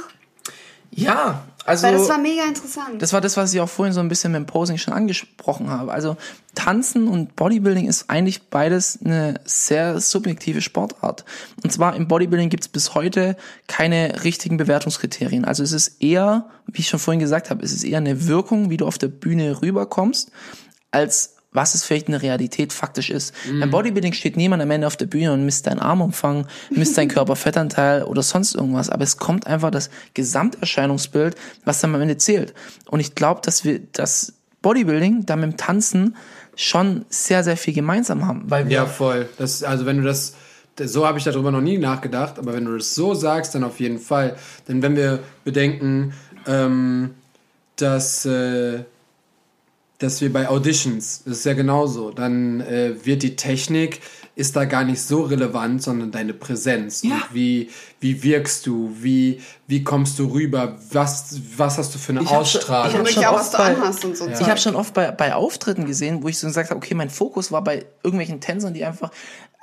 Ja, 0.91 1.43
also 1.65 1.87
Weil 1.87 1.93
das 1.93 2.09
war 2.09 2.19
mega 2.19 2.43
interessant. 2.45 3.01
das 3.01 3.11
war 3.11 3.21
das, 3.21 3.37
was 3.37 3.53
ich 3.53 3.59
auch 3.59 3.69
vorhin 3.69 3.91
so 3.93 3.99
ein 3.99 4.07
bisschen 4.07 4.31
mit 4.31 4.39
dem 4.39 4.45
Posing 4.45 4.77
schon 4.77 4.93
angesprochen 4.93 5.69
habe. 5.69 5.91
Also 5.91 6.15
Tanzen 6.53 7.07
und 7.07 7.35
Bodybuilding 7.35 7.87
ist 7.87 8.09
eigentlich 8.09 8.49
beides 8.49 8.99
eine 9.03 9.39
sehr 9.45 9.99
subjektive 9.99 10.61
Sportart. 10.61 11.25
Und 11.63 11.71
zwar 11.71 11.95
im 11.95 12.07
Bodybuilding 12.07 12.49
gibt 12.49 12.63
es 12.63 12.67
bis 12.67 12.93
heute 12.93 13.35
keine 13.67 14.23
richtigen 14.23 14.57
Bewertungskriterien. 14.57 15.43
Also 15.43 15.63
es 15.63 15.71
ist 15.71 16.01
eher, 16.01 16.49
wie 16.67 16.81
ich 16.81 16.87
schon 16.87 16.99
vorhin 16.99 17.19
gesagt 17.19 17.49
habe, 17.49 17.65
es 17.65 17.73
ist 17.73 17.83
eher 17.83 17.97
eine 17.97 18.27
Wirkung, 18.27 18.69
wie 18.69 18.77
du 18.77 18.85
auf 18.85 18.99
der 18.99 19.07
Bühne 19.07 19.61
rüberkommst, 19.61 20.31
als 20.91 21.34
was 21.55 21.75
es 21.75 21.83
vielleicht 21.83 22.07
in 22.07 22.11
der 22.11 22.21
Realität 22.21 22.73
faktisch 22.73 23.09
ist. 23.09 23.33
Beim 23.59 23.71
Bodybuilding 23.71 24.13
steht 24.13 24.37
niemand 24.37 24.61
am 24.61 24.71
Ende 24.71 24.87
auf 24.87 24.97
der 24.97 25.05
Bühne 25.05 25.33
und 25.33 25.45
misst 25.45 25.67
deinen 25.67 25.79
Armumfang, 25.79 26.47
misst 26.69 26.97
deinen 26.97 27.07
Körperfettanteil 27.15 28.03
oder 28.03 28.21
sonst 28.21 28.55
irgendwas. 28.55 28.89
Aber 28.89 29.03
es 29.03 29.17
kommt 29.17 29.47
einfach 29.47 29.71
das 29.71 29.89
Gesamterscheinungsbild, 30.13 31.35
was 31.63 31.79
dann 31.79 31.95
am 31.95 32.01
Ende 32.01 32.17
zählt. 32.17 32.53
Und 32.85 32.99
ich 32.99 33.15
glaube, 33.15 33.41
dass 33.43 33.63
wir 33.63 33.79
das 33.93 34.33
Bodybuilding 34.61 35.25
da 35.25 35.35
mit 35.35 35.51
dem 35.51 35.57
Tanzen 35.57 36.15
schon 36.55 37.05
sehr, 37.09 37.43
sehr 37.43 37.57
viel 37.57 37.73
gemeinsam 37.73 38.25
haben. 38.25 38.43
Weil 38.47 38.71
Ja, 38.71 38.85
voll. 38.85 39.29
Das, 39.37 39.63
also 39.63 39.85
wenn 39.85 39.97
du 39.97 40.03
das 40.03 40.35
so 40.83 41.07
habe 41.07 41.17
ich 41.17 41.23
darüber 41.23 41.51
noch 41.51 41.61
nie 41.61 41.77
nachgedacht, 41.77 42.37
aber 42.37 42.53
wenn 42.53 42.65
du 42.65 42.77
das 42.77 42.93
so 42.95 43.13
sagst, 43.13 43.55
dann 43.55 43.63
auf 43.63 43.79
jeden 43.79 43.99
Fall. 43.99 44.35
Denn 44.67 44.81
wenn 44.81 44.95
wir 44.95 45.19
bedenken, 45.43 46.13
ähm, 46.47 47.11
dass, 47.77 48.25
äh, 48.25 48.79
dass 49.99 50.21
wir 50.21 50.31
bei 50.31 50.49
Auditions, 50.49 51.23
das 51.25 51.39
ist 51.39 51.45
ja 51.45 51.53
genauso, 51.53 52.11
dann 52.11 52.61
äh, 52.61 52.93
wird 53.05 53.23
die 53.23 53.35
Technik 53.35 54.01
ist 54.37 54.57
da 54.57 54.65
gar 54.65 54.83
nicht 54.83 55.01
so 55.01 55.21
relevant, 55.21 55.81
sondern 55.81 56.11
deine 56.11 56.33
Präsenz. 56.33 57.03
Ja. 57.03 57.15
Und 57.15 57.23
wie, 57.33 57.69
wie 58.01 58.21
wirkst 58.21 58.65
du? 58.67 58.93
Wie, 58.99 59.39
wie 59.65 59.81
kommst 59.85 60.19
du 60.19 60.25
rüber? 60.25 60.77
Was, 60.91 61.39
was 61.55 61.77
hast 61.77 61.95
du 61.95 61.99
für 61.99 62.11
eine 62.11 62.21
Ich 62.23 62.29
hab 62.29 62.45
schon- 62.45 62.59
Ausstrahlung? 62.59 62.87
ich 62.91 62.93
hab 62.97 62.99
Wirklich 63.05 63.15
schon 63.15 63.23
so. 64.13 64.25
Zeug. 64.25 64.49
habe 64.49 64.59
schon 64.59 64.75
oft 64.75 64.93
bei, 64.93 65.11
bei 65.11 65.33
Auftritten 65.33 65.85
gesehen, 65.85 66.21
wo 66.21 66.27
ich 66.27 66.37
so 66.37 66.47
gesagt 66.47 66.69
habe, 66.69 66.77
okay, 66.77 66.95
mein 66.95 67.09
Fokus 67.09 67.53
war 67.53 67.63
bei 67.63 67.85
irgendwelchen 68.03 68.41
Tänzern, 68.41 68.73
die 68.73 68.83
einfach, 68.83 69.09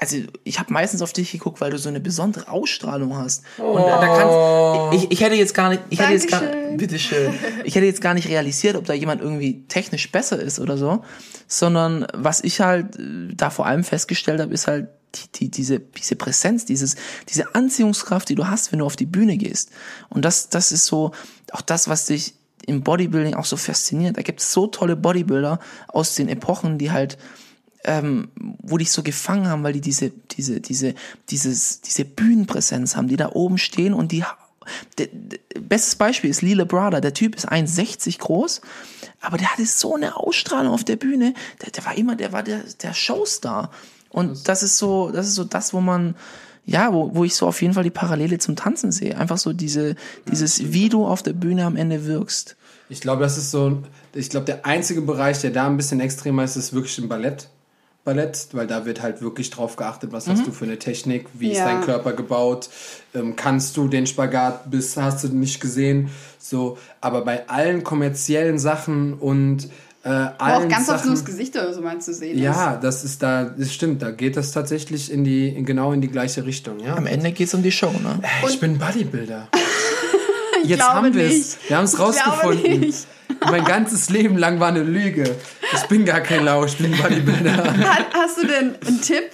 also 0.03 0.17
ich 0.43 0.59
habe 0.59 0.73
meistens 0.73 1.01
auf 1.01 1.13
dich 1.13 1.31
geguckt, 1.31 1.61
weil 1.61 1.71
du 1.71 1.79
so 1.79 1.89
eine 1.89 2.01
besondere 2.01 2.49
Ausstrahlung 2.49 3.17
hast. 3.17 3.45
Und 3.57 3.83
da, 3.83 4.01
da 4.01 4.89
kannst, 4.89 5.05
ich, 5.05 5.13
ich 5.13 5.21
hätte 5.21 5.37
jetzt 5.37 5.55
gar 5.55 5.69
nicht, 5.69 5.81
ich 5.91 6.01
hätte 6.01 6.13
jetzt 6.13 6.29
gar, 6.29 6.43
bitteschön, 6.77 7.33
ich 7.63 7.77
hätte 7.77 7.87
jetzt 7.87 8.01
gar 8.01 8.13
nicht 8.13 8.29
realisiert, 8.29 8.75
ob 8.75 8.85
da 8.85 8.95
jemand 8.95 9.21
irgendwie 9.21 9.63
technisch 9.69 10.11
besser 10.11 10.41
ist 10.41 10.59
oder 10.59 10.77
so, 10.77 11.05
sondern 11.47 12.05
was 12.13 12.43
ich 12.43 12.61
halt 12.61 12.99
äh, 12.99 13.33
da 13.33 13.51
vor 13.51 13.67
allem 13.67 13.85
festgestellt 13.85 14.41
habe, 14.41 14.53
ist 14.53 14.67
halt 14.67 14.89
die, 15.15 15.31
die, 15.39 15.51
diese, 15.53 15.79
diese 15.79 16.17
Präsenz, 16.17 16.65
dieses, 16.65 16.97
diese 17.29 17.55
Anziehungskraft, 17.55 18.29
die 18.29 18.35
du 18.35 18.49
hast, 18.49 18.73
wenn 18.73 18.81
du 18.81 18.87
auf 18.87 18.97
die 18.97 19.07
Bühne 19.07 19.37
gehst. 19.37 19.71
Und 20.09 20.25
das, 20.25 20.49
das 20.49 20.73
ist 20.73 20.87
so 20.87 21.13
auch 21.53 21.61
das, 21.61 21.87
was 21.87 22.07
dich 22.07 22.35
im 22.67 22.83
Bodybuilding 22.83 23.35
auch 23.35 23.45
so 23.45 23.57
fasziniert. 23.57 24.17
Da 24.17 24.23
gibt 24.23 24.41
es 24.41 24.53
so 24.53 24.67
tolle 24.67 24.97
Bodybuilder 24.97 25.61
aus 25.87 26.17
den 26.17 26.29
Epochen, 26.29 26.79
die 26.79 26.91
halt, 26.91 27.19
ähm, 27.85 28.29
wo 28.37 28.79
dich 28.79 28.93
so 28.93 29.03
gefangen 29.03 29.49
haben, 29.49 29.63
weil 29.63 29.73
die 29.73 29.81
diese, 29.81 30.11
diese, 30.11 30.61
diese, 30.61 30.95
dieses, 31.31 31.81
diese 31.81 32.05
Bühnenpräsenz 32.05 32.97
haben, 32.97 33.09
die 33.09 33.17
da 33.17 33.31
oben 33.33 33.59
stehen 33.59 33.95
und 33.95 34.13
die 34.13 34.25
bestes 35.61 35.97
Beispiel 35.97 36.31
ist 36.31 36.43
Lila 36.43 36.65
Brother. 36.65 37.01
Der 37.01 37.15
Typ 37.15 37.35
ist 37.35 37.51
1,60 37.51 38.19
groß, 38.19 38.61
aber 39.21 39.37
der 39.37 39.53
hatte 39.53 39.67
so 39.67 39.95
eine 39.95 40.17
Ausstrahlung 40.17 40.73
auf 40.73 40.85
der 40.85 40.97
Bühne. 40.97 41.35
Der, 41.63 41.71
der 41.71 41.85
war 41.85 41.97
immer, 41.97 42.17
der 42.17 42.33
war 42.33 42.43
der, 42.43 42.61
der 42.83 42.95
Showstar. 42.95 43.71
Und 44.11 44.49
das 44.49 44.63
ist 44.63 44.79
so, 44.79 45.11
das 45.11 45.27
ist 45.27 45.35
so 45.35 45.45
das, 45.45 45.73
wo 45.73 45.81
man, 45.81 46.15
ja, 46.65 46.93
wo, 46.93 47.15
wo 47.15 47.25
ich 47.25 47.35
so 47.35 47.47
auf 47.47 47.61
jeden 47.63 47.75
Fall 47.75 47.85
die 47.85 47.91
Parallele 47.91 48.39
zum 48.39 48.57
Tanzen 48.57 48.93
sehe. 48.93 49.17
Einfach 49.17 49.39
so 49.39 49.53
diese, 49.53 49.97
dieses, 50.31 50.73
wie 50.73 50.89
du 50.89 51.07
auf 51.07 51.23
der 51.23 51.33
Bühne 51.33 51.65
am 51.65 51.77
Ende 51.77 52.05
wirkst. 52.05 52.57
Ich 52.89 53.01
glaube, 53.01 53.23
das 53.23 53.39
ist 53.39 53.51
so, 53.51 53.83
ich 54.13 54.29
glaube, 54.29 54.47
der 54.47 54.67
einzige 54.67 55.01
Bereich, 55.01 55.41
der 55.41 55.51
da 55.51 55.67
ein 55.67 55.77
bisschen 55.77 56.01
extremer 56.01 56.45
ist, 56.45 56.57
ist 56.57 56.75
wirklich 56.75 56.99
im 56.99 57.09
Ballett. 57.09 57.49
Ballett, 58.05 58.49
weil 58.53 58.67
da 58.67 58.85
wird 58.85 59.01
halt 59.01 59.23
wirklich 59.23 59.51
drauf 59.51 59.77
geachtet, 59.77 60.11
was 60.13 60.27
hast 60.29 60.45
du 60.47 60.51
für 60.51 60.65
eine 60.65 60.79
Technik, 60.79 61.27
wie 61.35 61.53
ist 61.53 61.59
Ja. 61.59 61.67
dein 61.67 61.83
Körper 61.83 62.13
gebaut, 62.15 62.69
ähm, 63.15 63.37
kannst 63.37 63.77
du 63.77 63.87
den 63.87 64.07
Spagat 64.09 64.71
bis, 64.71 64.97
hast 64.97 65.23
du 65.23 65.29
nicht 65.29 65.61
gesehen, 65.61 66.11
so, 66.39 66.79
aber 67.01 67.25
bei 67.25 67.49
allen 67.49 67.85
kommerziellen 67.85 68.59
Sachen 68.59 69.15
und 69.15 69.69
äh, 70.05 70.09
allen 70.09 70.35
auch 70.39 70.69
ganz 70.69 70.89
oft 70.89 70.99
Sachen, 70.99 71.07
nur 71.11 71.15
das 71.15 71.25
Gesicht 71.25 71.55
oder 71.55 71.73
so 71.73 71.81
mal 71.81 72.01
zu 72.01 72.13
sehen 72.13 72.37
ja, 72.37 72.77
das 72.77 73.05
ist 73.05 73.23
da, 73.23 73.45
das 73.45 73.73
stimmt, 73.73 74.03
da 74.03 74.11
geht 74.11 74.37
das 74.37 74.51
tatsächlich 74.51 75.13
in 75.13 75.23
die, 75.23 75.49
in, 75.49 75.65
genau 75.65 75.93
in 75.93 76.01
die 76.01 76.09
gleiche 76.09 76.45
Richtung, 76.45 76.81
ja. 76.81 76.97
Am 76.97 77.07
Ende 77.07 77.31
geht's 77.31 77.55
um 77.55 77.63
die 77.63 77.71
Show, 77.71 77.93
ne? 78.03 78.19
Ich 78.49 78.59
bin 78.59 78.79
Bodybuilder. 78.79 79.49
Jetzt 80.65 80.83
haben 80.83 81.15
wir 81.15 81.25
es. 81.25 81.57
Wir 81.69 81.77
haben 81.77 81.85
es 81.85 81.99
rausgefunden. 81.99 82.93
Mein 83.41 83.65
ganzes 83.65 84.09
Leben 84.11 84.37
lang 84.37 84.61
war 84.61 84.69
eine 84.69 84.83
Lüge. 84.83 85.37
Ich 85.75 85.83
bin 85.89 86.05
gar 86.05 86.21
kein 86.21 86.45
Lauch, 86.45 86.67
ich 86.67 86.77
bin 86.79 86.97
Bodybuilder. 86.97 87.75
hast 88.15 88.39
du 88.39 88.47
denn 88.47 88.75
einen 88.87 89.01
Tipp, 89.01 89.25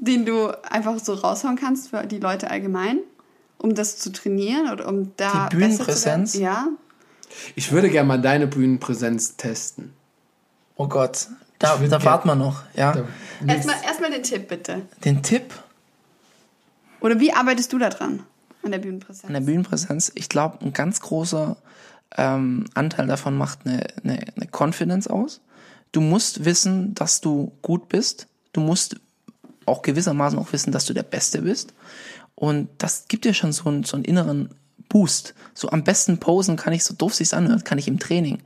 den 0.00 0.26
du 0.26 0.48
einfach 0.70 0.98
so 0.98 1.14
raushauen 1.14 1.56
kannst 1.56 1.90
für 1.90 2.06
die 2.06 2.18
Leute 2.18 2.50
allgemein, 2.50 2.98
um 3.58 3.74
das 3.74 3.98
zu 3.98 4.12
trainieren 4.12 4.70
oder 4.70 4.88
um 4.88 5.12
da 5.16 5.48
Die 5.50 5.56
besser 5.56 5.68
Bühnenpräsenz? 5.76 6.34
Ja. 6.34 6.68
Ich 7.56 7.72
würde 7.72 7.90
gerne 7.90 8.06
mal 8.08 8.20
deine 8.20 8.46
Bühnenpräsenz 8.46 9.36
testen. 9.36 9.92
Oh 10.76 10.86
Gott. 10.88 11.28
Da, 11.58 11.76
da 11.76 11.86
gern- 11.86 12.04
warten 12.04 12.28
wir 12.28 12.34
noch, 12.34 12.62
ja. 12.76 12.94
Erstmal 13.46 13.76
erstmal 13.84 14.10
den 14.10 14.22
Tipp 14.22 14.48
bitte. 14.48 14.82
Den 15.04 15.22
Tipp 15.22 15.54
Oder 17.00 17.20
wie 17.20 17.32
arbeitest 17.32 17.72
du 17.72 17.78
da 17.78 17.88
dran 17.90 18.22
an 18.62 18.70
der 18.72 18.78
Bühnenpräsenz? 18.78 19.24
an 19.24 19.32
der 19.34 19.40
Bühnenpräsenz, 19.40 20.12
ich 20.14 20.28
glaube, 20.28 20.58
ein 20.64 20.72
ganz 20.72 21.00
großer 21.00 21.56
ähm, 22.16 22.66
Anteil 22.74 23.06
davon 23.06 23.36
macht 23.36 23.60
eine, 23.64 23.86
eine, 24.02 24.20
eine 24.36 24.48
Confidence 24.50 25.08
aus. 25.08 25.40
Du 25.92 26.00
musst 26.00 26.44
wissen, 26.44 26.94
dass 26.94 27.20
du 27.20 27.52
gut 27.62 27.88
bist. 27.88 28.26
Du 28.52 28.60
musst 28.60 28.96
auch 29.66 29.82
gewissermaßen 29.82 30.38
auch 30.38 30.52
wissen, 30.52 30.72
dass 30.72 30.86
du 30.86 30.94
der 30.94 31.02
Beste 31.02 31.42
bist. 31.42 31.74
Und 32.34 32.68
das 32.78 33.06
gibt 33.08 33.24
dir 33.24 33.34
schon 33.34 33.52
so 33.52 33.68
einen, 33.68 33.84
so 33.84 33.96
einen 33.96 34.04
inneren 34.04 34.50
Boost. 34.88 35.34
So 35.54 35.70
am 35.70 35.82
besten 35.82 36.18
posen 36.18 36.56
kann 36.56 36.72
ich, 36.72 36.84
so 36.84 36.94
doof 36.94 37.14
sich's 37.14 37.34
anhört, 37.34 37.64
kann 37.64 37.78
ich 37.78 37.88
im 37.88 37.98
Training. 37.98 38.38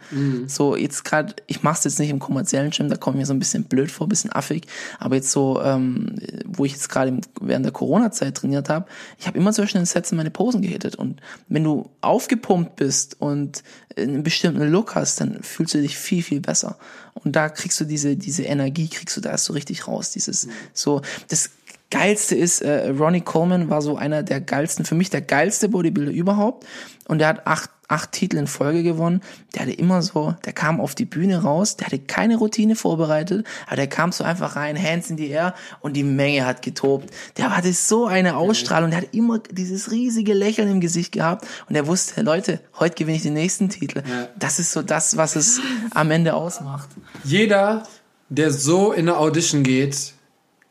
So 0.49 0.77
jetzt 0.77 1.05
gerade, 1.05 1.35
ich 1.47 1.63
mach's 1.63 1.85
jetzt 1.85 1.99
nicht 1.99 2.11
im 2.11 2.19
kommerziellen 2.19 2.71
Gym, 2.71 2.89
da 2.89 2.97
komme 2.97 3.17
ich 3.17 3.21
mir 3.21 3.27
so 3.27 3.35
ein 3.35 3.39
bisschen 3.39 3.65
blöd 3.65 3.91
vor, 3.91 4.07
ein 4.07 4.09
bisschen 4.09 4.33
affig. 4.33 4.67
Aber 4.99 5.17
jetzt 5.17 5.31
so, 5.31 5.61
ähm, 5.63 6.17
wo 6.47 6.65
ich 6.65 6.73
jetzt 6.73 6.89
gerade 6.89 7.21
während 7.41 7.67
der 7.67 7.73
Corona-Zeit 7.73 8.37
trainiert 8.37 8.69
habe, 8.69 8.87
ich 9.19 9.27
habe 9.27 9.37
immer 9.37 9.53
zwischen 9.53 9.79
den 9.79 9.87
Sätzen 9.87 10.17
meine 10.17 10.31
Posen 10.31 10.63
gehittet. 10.63 10.97
Und 10.97 11.21
wenn 11.49 11.65
du 11.65 11.91
aufgepumpt 12.01 12.77
bist 12.77 13.21
und 13.21 13.63
einen 13.97 14.23
bestimmten 14.23 14.71
Look 14.71 14.95
hast, 14.95 15.21
dann 15.21 15.43
fühlst 15.43 15.75
du 15.75 15.83
dich 15.83 15.99
viel, 15.99 16.23
viel 16.23 16.41
besser. 16.41 16.79
Und 17.15 17.37
da 17.37 17.49
kriegst 17.49 17.81
du 17.81 17.85
diese, 17.85 18.17
diese 18.17 18.45
Energie, 18.45 18.89
kriegst 18.89 19.17
du 19.17 19.21
da 19.21 19.31
erst 19.31 19.47
so 19.47 19.53
richtig 19.53 19.89
raus. 19.89 20.13
Dieses, 20.13 20.49
so, 20.73 21.03
das 21.29 21.51
Geilste 21.91 22.35
ist, 22.35 22.61
äh, 22.61 22.91
Ronnie 22.91 23.23
Coleman 23.23 23.71
war 23.71 23.81
so 23.81 23.97
einer 23.97 24.23
der 24.23 24.43
geilsten, 24.43 24.85
für 24.85 24.95
mich 24.95 25.09
der 25.09 25.23
geilste 25.23 25.71
Bodybuilder 25.71 26.13
überhaupt. 26.13 26.67
Und 27.07 27.19
der 27.21 27.29
hat 27.29 27.47
acht, 27.47 27.71
acht 27.89 28.13
Titel 28.13 28.37
in 28.37 28.47
Folge 28.47 28.83
gewonnen. 28.83 29.23
Der 29.55 29.63
hatte 29.63 29.73
immer 29.73 30.03
so, 30.03 30.35
der 30.45 30.53
kam 30.53 30.83
auf 30.83 30.95
die 30.95 31.07
Bühne 31.07 31.43
raus, 31.43 31.77
der 31.77 31.87
hatte 31.87 31.99
keine 31.99 32.37
Routine 32.37 32.77
vorbereitet, 32.77 33.47
aber 33.67 33.77
der 33.77 33.87
kam 33.87 34.13
so 34.13 34.23
einfach 34.23 34.57
rein, 34.57 34.81
Hands 34.81 35.09
in 35.09 35.17
die 35.17 35.29
Air 35.29 35.55
und 35.81 35.95
die 35.95 36.05
Menge 36.05 36.45
hat 36.45 36.61
getobt. 36.61 37.09
Der 37.39 37.57
hatte 37.57 37.73
so 37.73 38.05
eine 38.05 38.37
Ausstrahlung, 38.37 38.91
der 38.91 39.01
hat 39.01 39.15
immer 39.15 39.39
dieses 39.39 39.91
riesige 39.91 40.35
Lächeln 40.35 40.71
im 40.71 40.81
Gesicht 40.83 41.13
gehabt 41.13 41.47
und 41.71 41.75
er 41.75 41.87
wusste, 41.87 42.21
Leute, 42.21 42.61
heute 42.79 42.97
gewinne 42.97 43.17
ich 43.17 43.23
den 43.23 43.33
nächsten 43.33 43.71
Titel. 43.71 44.03
Ja. 44.07 44.29
Das 44.39 44.59
ist 44.59 44.73
so 44.73 44.83
das, 44.83 45.17
was 45.17 45.37
es 45.37 45.59
am 45.93 46.11
Ende 46.11 46.35
ausmacht. 46.35 46.91
Jeder, 47.25 47.85
der 48.29 48.51
so 48.51 48.93
in 48.93 49.09
eine 49.09 49.17
Audition 49.17 49.63
geht, 49.63 50.13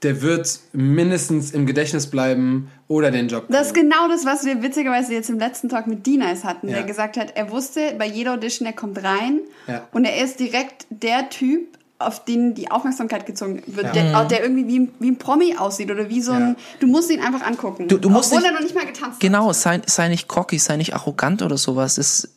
der 0.03 0.21
wird 0.21 0.59
mindestens 0.73 1.51
im 1.51 1.65
Gedächtnis 1.65 2.07
bleiben 2.07 2.69
oder 2.87 3.09
den 3.11 3.27
Job. 3.27 3.45
Das 3.49 3.67
ist 3.67 3.73
genau 3.73 4.07
das, 4.07 4.25
was 4.25 4.45
wir 4.45 4.61
witzigerweise 4.61 5.13
jetzt 5.13 5.29
im 5.29 5.39
letzten 5.39 5.69
Talk 5.69 5.87
mit 5.87 6.05
Dinas 6.05 6.43
hatten, 6.43 6.67
Ja. 6.69 6.75
der 6.75 6.83
gesagt 6.83 7.17
hat, 7.17 7.35
er 7.35 7.49
wusste 7.51 7.95
bei 7.97 8.05
jeder 8.05 8.33
Audition, 8.33 8.65
er 8.67 8.73
kommt 8.73 9.03
rein 9.03 9.39
Ja. 9.67 9.87
und 9.91 10.05
er 10.05 10.23
ist 10.23 10.39
direkt 10.39 10.85
der 10.89 11.29
Typ, 11.29 11.67
auf 11.99 12.23
den 12.25 12.53
die 12.53 12.69
Aufmerksamkeit 12.69 13.25
gezogen 13.25 13.63
wird, 13.65 13.87
Ja. 13.87 13.91
der, 13.93 14.25
der 14.25 14.43
irgendwie 14.43 14.67
wie, 14.67 14.79
ein- 14.81 14.91
wie 14.99 15.09
ein 15.09 15.17
Promi 15.17 15.55
aussieht 15.57 15.89
oder 15.89 16.07
wie 16.09 16.21
so 16.21 16.31
ein, 16.31 16.49
Ja. 16.49 16.55
du 16.79 16.85
musst 16.87 17.09
ihn 17.09 17.19
einfach 17.21 17.41
angucken. 17.41 17.87
Du- 17.87 17.97
du 17.97 18.09
musst 18.11 18.31
obwohl 18.31 18.41
nicht- 18.41 18.49
er 18.51 18.53
noch 18.53 18.61
nicht 18.61 18.75
mal 18.75 18.85
getanzt 18.85 19.19
Genau, 19.19 19.47
hat. 19.49 19.55
sei, 19.55 19.81
sei 19.87 20.07
nicht 20.09 20.27
cocky, 20.27 20.59
sei 20.59 20.77
nicht 20.77 20.93
arrogant 20.93 21.41
oder 21.41 21.57
sowas. 21.57 21.95
Das, 21.95 22.29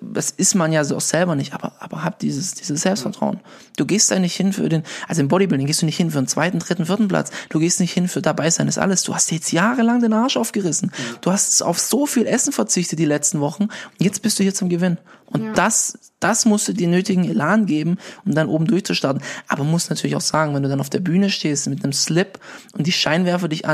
das 0.00 0.30
ist 0.30 0.54
man 0.54 0.72
ja 0.72 0.84
so 0.84 0.96
auch 0.96 1.00
selber 1.00 1.34
nicht, 1.34 1.54
aber, 1.54 1.72
aber 1.80 2.04
hab 2.04 2.18
dieses, 2.18 2.54
dieses 2.54 2.82
Selbstvertrauen. 2.82 3.40
Du 3.76 3.86
gehst 3.86 4.10
da 4.10 4.18
nicht 4.18 4.36
hin 4.36 4.52
für 4.52 4.68
den, 4.68 4.82
also 5.08 5.20
im 5.20 5.28
Bodybuilding 5.28 5.66
gehst 5.66 5.82
du 5.82 5.86
nicht 5.86 5.96
hin 5.96 6.10
für 6.10 6.18
einen 6.18 6.28
zweiten, 6.28 6.58
dritten, 6.58 6.86
vierten 6.86 7.08
Platz. 7.08 7.30
Du 7.48 7.58
gehst 7.58 7.80
nicht 7.80 7.92
hin 7.92 8.08
für 8.08 8.22
dabei 8.22 8.50
sein 8.50 8.68
ist 8.68 8.78
alles. 8.78 9.02
Du 9.02 9.14
hast 9.14 9.30
jetzt 9.30 9.52
jahrelang 9.52 10.00
den 10.00 10.12
Arsch 10.12 10.36
aufgerissen. 10.36 10.92
Du 11.20 11.32
hast 11.32 11.62
auf 11.62 11.78
so 11.78 12.06
viel 12.06 12.26
Essen 12.26 12.52
verzichtet 12.52 12.98
die 12.98 13.04
letzten 13.04 13.40
Wochen 13.40 13.68
jetzt 13.98 14.22
bist 14.22 14.38
du 14.38 14.42
hier 14.42 14.54
zum 14.54 14.68
Gewinn. 14.68 14.98
Und 15.26 15.56
das, 15.56 16.12
das 16.20 16.44
musst 16.44 16.68
du 16.68 16.74
dir 16.74 16.88
nötigen 16.88 17.24
Elan 17.24 17.64
geben, 17.64 17.96
um 18.24 18.34
dann 18.34 18.48
oben 18.48 18.66
durchzustarten. 18.66 19.22
Aber 19.48 19.64
musst 19.64 19.88
natürlich 19.88 20.14
auch 20.14 20.20
sagen, 20.20 20.54
wenn 20.54 20.62
du 20.62 20.68
dann 20.68 20.80
auf 20.80 20.90
der 20.90 21.00
Bühne 21.00 21.30
stehst 21.30 21.68
mit 21.68 21.82
einem 21.82 21.94
Slip 21.94 22.38
und 22.74 22.86
die 22.86 22.92
Scheinwerfer 22.92 23.48
dich 23.48 23.66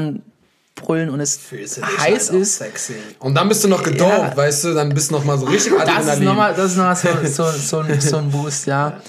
anbrüllen 0.78 1.10
und 1.10 1.20
es 1.20 1.40
heiß 1.52 2.30
ist, 2.30 2.56
Sexy. 2.58 2.94
Und 3.18 3.34
dann 3.34 3.48
bist 3.48 3.64
du 3.64 3.68
noch 3.68 3.82
gedopt, 3.82 4.10
Ja. 4.10 4.36
weißt 4.36 4.64
du, 4.64 4.74
dann 4.74 4.90
bist 4.90 5.10
du 5.10 5.14
noch 5.14 5.24
mal 5.24 5.38
so 5.38 5.46
richtig 5.46 5.72
Adrenalin. 5.72 6.06
das 6.06 6.18
ist 6.18 6.24
nochmal, 6.24 6.54
das 6.54 6.70
ist 6.72 6.76
nochmal 6.76 6.96
so, 6.96 7.44
so, 7.50 7.58
so, 7.58 7.78
ein, 7.80 8.00
so 8.00 8.16
ein 8.18 8.30
Boost, 8.30 8.66
ja. 8.66 9.00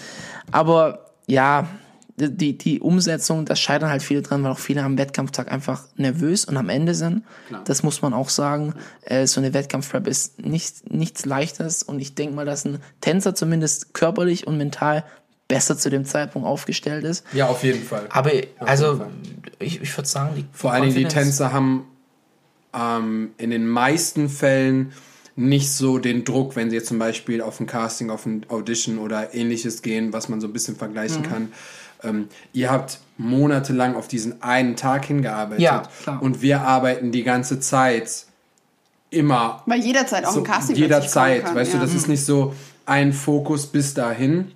Aber 0.51 1.05
ja, 1.27 1.67
die, 2.17 2.57
die 2.57 2.81
Umsetzung, 2.81 3.45
das 3.45 3.59
scheitern 3.61 3.89
halt 3.89 4.03
viele 4.03 4.21
dran, 4.21 4.43
weil 4.43 4.51
auch 4.51 4.59
viele 4.59 4.83
am 4.83 4.97
Wettkampftag 4.97 5.49
einfach 5.49 5.83
nervös 5.95 6.43
und 6.43 6.57
am 6.57 6.67
Ende 6.67 6.93
sind. 6.93 7.23
Das 7.63 7.81
muss 7.81 8.01
man 8.01 8.13
auch 8.13 8.27
sagen. 8.29 8.73
Äh, 9.05 9.25
so 9.25 9.39
eine 9.39 9.53
Wettkampfprep 9.53 10.05
ist 10.05 10.43
nicht, 10.43 10.91
nichts 10.91 11.25
Leichtes 11.25 11.81
und 11.81 11.99
ich 11.99 12.15
denke 12.15 12.35
mal, 12.35 12.45
dass 12.45 12.65
ein 12.65 12.79
Tänzer 12.99 13.35
zumindest 13.35 13.93
körperlich 13.93 14.47
und 14.47 14.57
mental 14.57 15.05
besser 15.49 15.77
zu 15.77 15.89
dem 15.89 16.05
Zeitpunkt 16.05 16.47
aufgestellt 16.47 17.03
ist. 17.03 17.25
Ja, 17.33 17.47
auf 17.47 17.63
jeden 17.63 17.83
Fall. 17.83 18.05
Aber 18.11 18.33
jeden 18.33 18.47
also, 18.59 18.97
Fall. 18.97 19.09
ich, 19.59 19.81
ich 19.81 19.97
würde 19.97 20.07
sagen, 20.07 20.35
die 20.37 20.45
Vor 20.53 20.71
allen 20.71 20.83
Dingen 20.83 20.95
die 20.95 21.05
Tänzer 21.05 21.51
haben 21.51 21.85
ähm, 22.73 23.31
in 23.37 23.49
den 23.49 23.67
meisten 23.67 24.29
Fällen 24.29 24.93
nicht 25.35 25.71
so 25.71 25.97
den 25.97 26.23
Druck, 26.23 26.55
wenn 26.55 26.69
sie 26.69 26.75
jetzt 26.75 26.87
zum 26.87 26.99
Beispiel 26.99 27.41
auf 27.41 27.59
ein 27.59 27.65
Casting, 27.65 28.09
auf 28.09 28.25
ein 28.25 28.45
Audition 28.49 28.99
oder 28.99 29.33
ähnliches 29.33 29.81
gehen, 29.81 30.13
was 30.13 30.29
man 30.29 30.39
so 30.39 30.47
ein 30.47 30.53
bisschen 30.53 30.75
vergleichen 30.75 31.23
kann. 31.23 31.51
ähm, 32.03 32.27
ihr 32.53 32.69
habt 32.69 32.99
monatelang 33.17 33.95
auf 33.95 34.07
diesen 34.07 34.41
einen 34.41 34.75
Tag 34.75 35.05
hingearbeitet 35.05 35.61
Ja, 35.61 35.83
klar. 36.03 36.21
und 36.21 36.41
wir 36.41 36.61
arbeiten 36.61 37.11
die 37.11 37.23
ganze 37.23 37.59
Zeit 37.59 38.25
immer 39.09 39.63
Weil 39.65 39.79
jederzeit 39.79 40.25
auch 40.25 40.33
so 40.33 40.39
ein 40.41 40.45
Casting 40.45 40.75
jederzeit, 40.75 41.45
kann, 41.45 41.55
weißt 41.55 41.73
ja. 41.73 41.79
du, 41.79 41.85
das 41.85 41.95
ist 41.95 42.07
nicht 42.07 42.23
so 42.23 42.53
ein 42.85 43.13
Fokus 43.13 43.65
bis 43.67 43.93
dahin, 43.93 44.51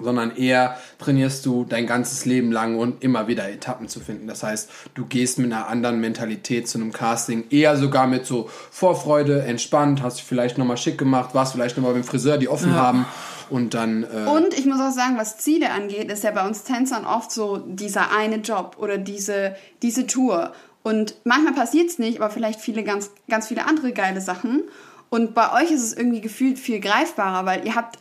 sondern 0.00 0.36
eher 0.36 0.76
trainierst 0.98 1.44
du 1.46 1.64
dein 1.64 1.86
ganzes 1.86 2.24
Leben 2.24 2.52
lang 2.52 2.78
und 2.78 3.02
immer 3.02 3.28
wieder 3.28 3.48
Etappen 3.48 3.88
zu 3.88 4.00
finden. 4.00 4.26
Das 4.26 4.42
heißt, 4.42 4.70
du 4.94 5.06
gehst 5.06 5.38
mit 5.38 5.52
einer 5.52 5.68
anderen 5.68 6.00
Mentalität 6.00 6.68
zu 6.68 6.78
einem 6.78 6.92
Casting, 6.92 7.44
eher 7.50 7.76
sogar 7.76 8.06
mit 8.06 8.26
so 8.26 8.48
Vorfreude, 8.70 9.42
entspannt, 9.42 10.02
hast 10.02 10.18
dich 10.18 10.24
vielleicht 10.24 10.58
nochmal 10.58 10.76
schick 10.76 10.98
gemacht, 10.98 11.34
warst 11.34 11.52
vielleicht 11.52 11.76
nochmal 11.76 11.94
beim 11.94 12.04
Friseur, 12.04 12.38
die 12.38 12.48
offen 12.48 12.74
haben 12.74 13.06
und 13.50 13.74
dann 13.74 14.04
äh, 14.04 14.28
Und 14.28 14.56
ich 14.58 14.66
muss 14.66 14.80
auch 14.80 14.92
sagen, 14.92 15.16
was 15.16 15.38
Ziele 15.38 15.70
angeht, 15.70 16.10
ist 16.10 16.24
ja 16.24 16.30
bei 16.30 16.46
uns 16.46 16.64
Tänzern 16.64 17.06
oft 17.06 17.30
so 17.30 17.58
dieser 17.58 18.12
eine 18.12 18.36
Job 18.36 18.76
oder 18.78 18.98
diese, 18.98 19.56
diese 19.82 20.06
Tour. 20.06 20.52
Und 20.82 21.14
manchmal 21.24 21.54
passiert 21.54 21.90
es 21.90 21.98
nicht, 21.98 22.20
aber 22.20 22.30
vielleicht 22.30 22.60
viele 22.60 22.84
ganz, 22.84 23.10
ganz 23.28 23.48
viele 23.48 23.66
andere 23.66 23.92
geile 23.92 24.20
Sachen. 24.20 24.62
Und 25.10 25.34
bei 25.34 25.52
euch 25.52 25.70
ist 25.70 25.82
es 25.82 25.92
irgendwie 25.94 26.20
gefühlt 26.20 26.58
viel 26.58 26.80
greifbarer, 26.80 27.46
weil 27.46 27.66
ihr 27.66 27.74
habt 27.74 27.98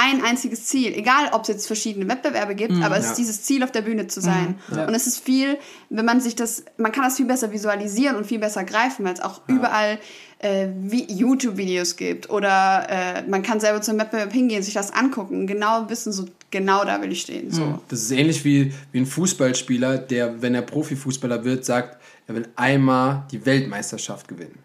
ein 0.00 0.22
einziges 0.22 0.64
Ziel, 0.64 0.94
egal 0.94 1.30
ob 1.32 1.42
es 1.42 1.48
jetzt 1.48 1.66
verschiedene 1.66 2.08
Wettbewerbe 2.08 2.54
gibt, 2.54 2.82
aber 2.82 2.96
es 2.96 3.04
ja. 3.04 3.10
ist 3.10 3.18
dieses 3.18 3.42
Ziel, 3.42 3.62
auf 3.62 3.70
der 3.70 3.82
Bühne 3.82 4.06
zu 4.06 4.20
sein. 4.20 4.58
Und 4.70 4.94
es 4.94 5.06
ist 5.06 5.18
viel, 5.18 5.58
wenn 5.90 6.04
man 6.04 6.20
sich 6.20 6.36
das, 6.36 6.64
man 6.78 6.92
kann 6.92 7.04
das 7.04 7.16
viel 7.16 7.26
besser 7.26 7.52
visualisieren 7.52 8.16
und 8.16 8.26
viel 8.26 8.38
besser 8.38 8.64
greifen, 8.64 9.04
weil 9.04 9.12
es 9.12 9.20
auch 9.20 9.42
überall 9.46 9.98
äh, 10.38 10.68
wie 10.80 11.04
YouTube-Videos 11.04 11.96
gibt 11.96 12.30
oder 12.30 12.86
äh, 12.88 13.28
man 13.28 13.42
kann 13.42 13.60
selber 13.60 13.82
zum 13.82 13.98
Wettbewerb 13.98 14.32
hingehen, 14.32 14.62
sich 14.62 14.74
das 14.74 14.90
angucken, 14.90 15.46
genau 15.46 15.90
wissen, 15.90 16.12
so 16.12 16.26
genau 16.50 16.84
da 16.84 17.02
will 17.02 17.12
ich 17.12 17.20
stehen. 17.20 17.50
So. 17.50 17.80
Das 17.88 18.00
ist 18.00 18.10
ähnlich 18.10 18.44
wie, 18.44 18.72
wie 18.92 19.00
ein 19.00 19.06
Fußballspieler, 19.06 19.98
der, 19.98 20.40
wenn 20.40 20.54
er 20.54 20.62
Profifußballer 20.62 21.44
wird, 21.44 21.66
sagt, 21.66 22.00
er 22.26 22.34
will 22.36 22.48
einmal 22.56 23.24
die 23.30 23.44
Weltmeisterschaft 23.44 24.28
gewinnen. 24.28 24.58